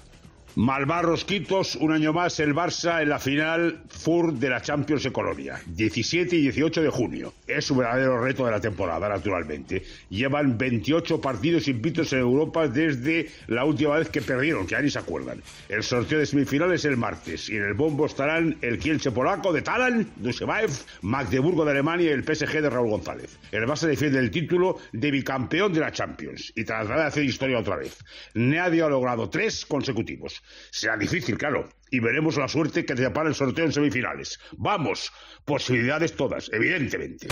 Malvar 0.55 1.05
Rosquitos, 1.05 1.77
un 1.77 1.93
año 1.93 2.11
más 2.11 2.37
el 2.41 2.53
Barça 2.53 3.01
en 3.01 3.07
la 3.07 3.19
final 3.19 3.83
FUR 3.87 4.33
de 4.33 4.49
la 4.49 4.61
Champions 4.61 5.05
en 5.05 5.13
Colonia, 5.13 5.61
17 5.65 6.35
y 6.35 6.41
18 6.41 6.81
de 6.81 6.89
junio. 6.89 7.33
Es 7.47 7.71
un 7.71 7.77
verdadero 7.77 8.21
reto 8.21 8.43
de 8.43 8.51
la 8.51 8.59
temporada, 8.59 9.07
naturalmente. 9.07 9.81
Llevan 10.09 10.57
28 10.57 11.21
partidos 11.21 11.69
invictos 11.69 12.11
en 12.11 12.19
Europa 12.19 12.67
desde 12.67 13.29
la 13.47 13.63
última 13.63 13.97
vez 13.97 14.09
que 14.09 14.21
perdieron, 14.21 14.67
que 14.67 14.71
ya 14.71 14.81
ni 14.81 14.89
se 14.89 14.99
acuerdan. 14.99 15.41
El 15.69 15.83
sorteo 15.83 16.19
de 16.19 16.25
semifinales 16.25 16.83
el 16.83 16.97
martes 16.97 17.47
y 17.47 17.55
en 17.55 17.63
el 17.63 17.73
bombo 17.73 18.05
estarán 18.05 18.57
el 18.61 18.77
Kielce 18.77 19.11
polaco 19.11 19.53
de 19.53 19.61
Talan, 19.61 20.11
Dusevaev, 20.17 20.71
Magdeburgo 21.01 21.63
de 21.63 21.71
Alemania 21.71 22.09
y 22.09 22.13
el 22.13 22.25
PSG 22.25 22.61
de 22.61 22.69
Raúl 22.69 22.89
González. 22.89 23.39
El 23.53 23.63
Barça 23.63 23.87
defiende 23.87 24.19
el 24.19 24.31
título 24.31 24.79
de 24.91 25.11
bicampeón 25.11 25.71
de 25.71 25.79
la 25.79 25.93
Champions 25.93 26.51
y 26.57 26.65
tratará 26.65 27.03
de 27.03 27.07
hacer 27.07 27.23
historia 27.23 27.57
otra 27.57 27.77
vez. 27.77 27.97
Nadie 28.33 28.83
ha 28.83 28.89
logrado 28.89 29.29
tres 29.29 29.65
consecutivos. 29.65 30.40
Será 30.71 30.97
difícil, 30.97 31.37
claro, 31.37 31.69
y 31.89 31.99
veremos 31.99 32.37
la 32.37 32.47
suerte 32.47 32.85
que 32.85 32.95
te 32.95 33.01
depara 33.01 33.29
el 33.29 33.35
sorteo 33.35 33.65
en 33.65 33.71
semifinales. 33.71 34.39
Vamos, 34.57 35.11
posibilidades 35.45 36.15
todas, 36.15 36.49
evidentemente. 36.53 37.27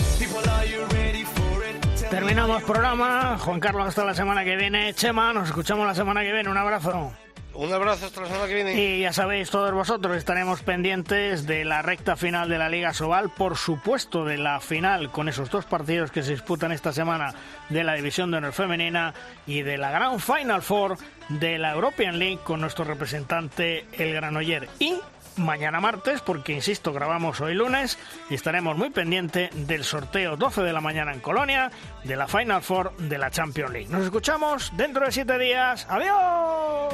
Terminamos 2.09 2.63
programa. 2.63 3.37
Juan 3.37 3.59
Carlos, 3.59 3.87
hasta 3.87 4.03
la 4.03 4.13
semana 4.13 4.43
que 4.43 4.55
viene. 4.55 4.93
Chema, 4.93 5.31
nos 5.31 5.49
escuchamos 5.49 5.85
la 5.85 5.93
semana 5.93 6.23
que 6.23 6.33
viene. 6.33 6.49
Un 6.49 6.57
abrazo. 6.57 7.13
Un 7.59 7.73
abrazo 7.73 8.05
hasta 8.05 8.21
la 8.21 8.27
semana. 8.29 8.71
Y 8.71 9.01
ya 9.01 9.11
sabéis, 9.11 9.49
todos 9.49 9.73
vosotros 9.73 10.15
estaremos 10.15 10.61
pendientes 10.61 11.45
de 11.45 11.65
la 11.65 11.81
recta 11.81 12.15
final 12.15 12.47
de 12.47 12.57
la 12.57 12.69
Liga 12.69 12.93
Sobal, 12.93 13.29
por 13.31 13.57
supuesto 13.57 14.23
de 14.23 14.37
la 14.37 14.61
final 14.61 15.11
con 15.11 15.27
esos 15.27 15.49
dos 15.49 15.65
partidos 15.65 16.09
que 16.09 16.23
se 16.23 16.31
disputan 16.31 16.71
esta 16.71 16.93
semana 16.93 17.33
de 17.67 17.83
la 17.83 17.95
División 17.95 18.31
de 18.31 18.37
Honor 18.37 18.53
Femenina 18.53 19.13
y 19.45 19.63
de 19.63 19.77
la 19.77 19.91
Gran 19.91 20.21
Final 20.21 20.61
Four 20.61 20.99
de 21.27 21.57
la 21.57 21.73
European 21.73 22.17
League 22.17 22.39
con 22.45 22.61
nuestro 22.61 22.85
representante 22.85 23.85
el 23.91 24.13
Granoller. 24.13 24.69
Y 24.79 24.95
mañana 25.39 25.79
martes, 25.79 26.21
porque 26.21 26.53
insisto, 26.53 26.93
grabamos 26.93 27.41
hoy 27.41 27.53
lunes 27.53 27.97
y 28.29 28.35
estaremos 28.35 28.77
muy 28.77 28.89
pendientes 28.89 29.49
del 29.67 29.83
sorteo 29.83 30.37
12 30.37 30.61
de 30.61 30.73
la 30.73 30.81
mañana 30.81 31.13
en 31.13 31.19
Colonia 31.19 31.71
de 32.03 32.15
la 32.15 32.27
Final 32.27 32.61
Four 32.61 32.95
de 32.97 33.17
la 33.17 33.31
Champions 33.31 33.71
League. 33.71 33.87
Nos 33.89 34.03
escuchamos 34.03 34.71
dentro 34.75 35.05
de 35.05 35.11
siete 35.11 35.37
días. 35.37 35.87
¡Adiós! 35.89 36.93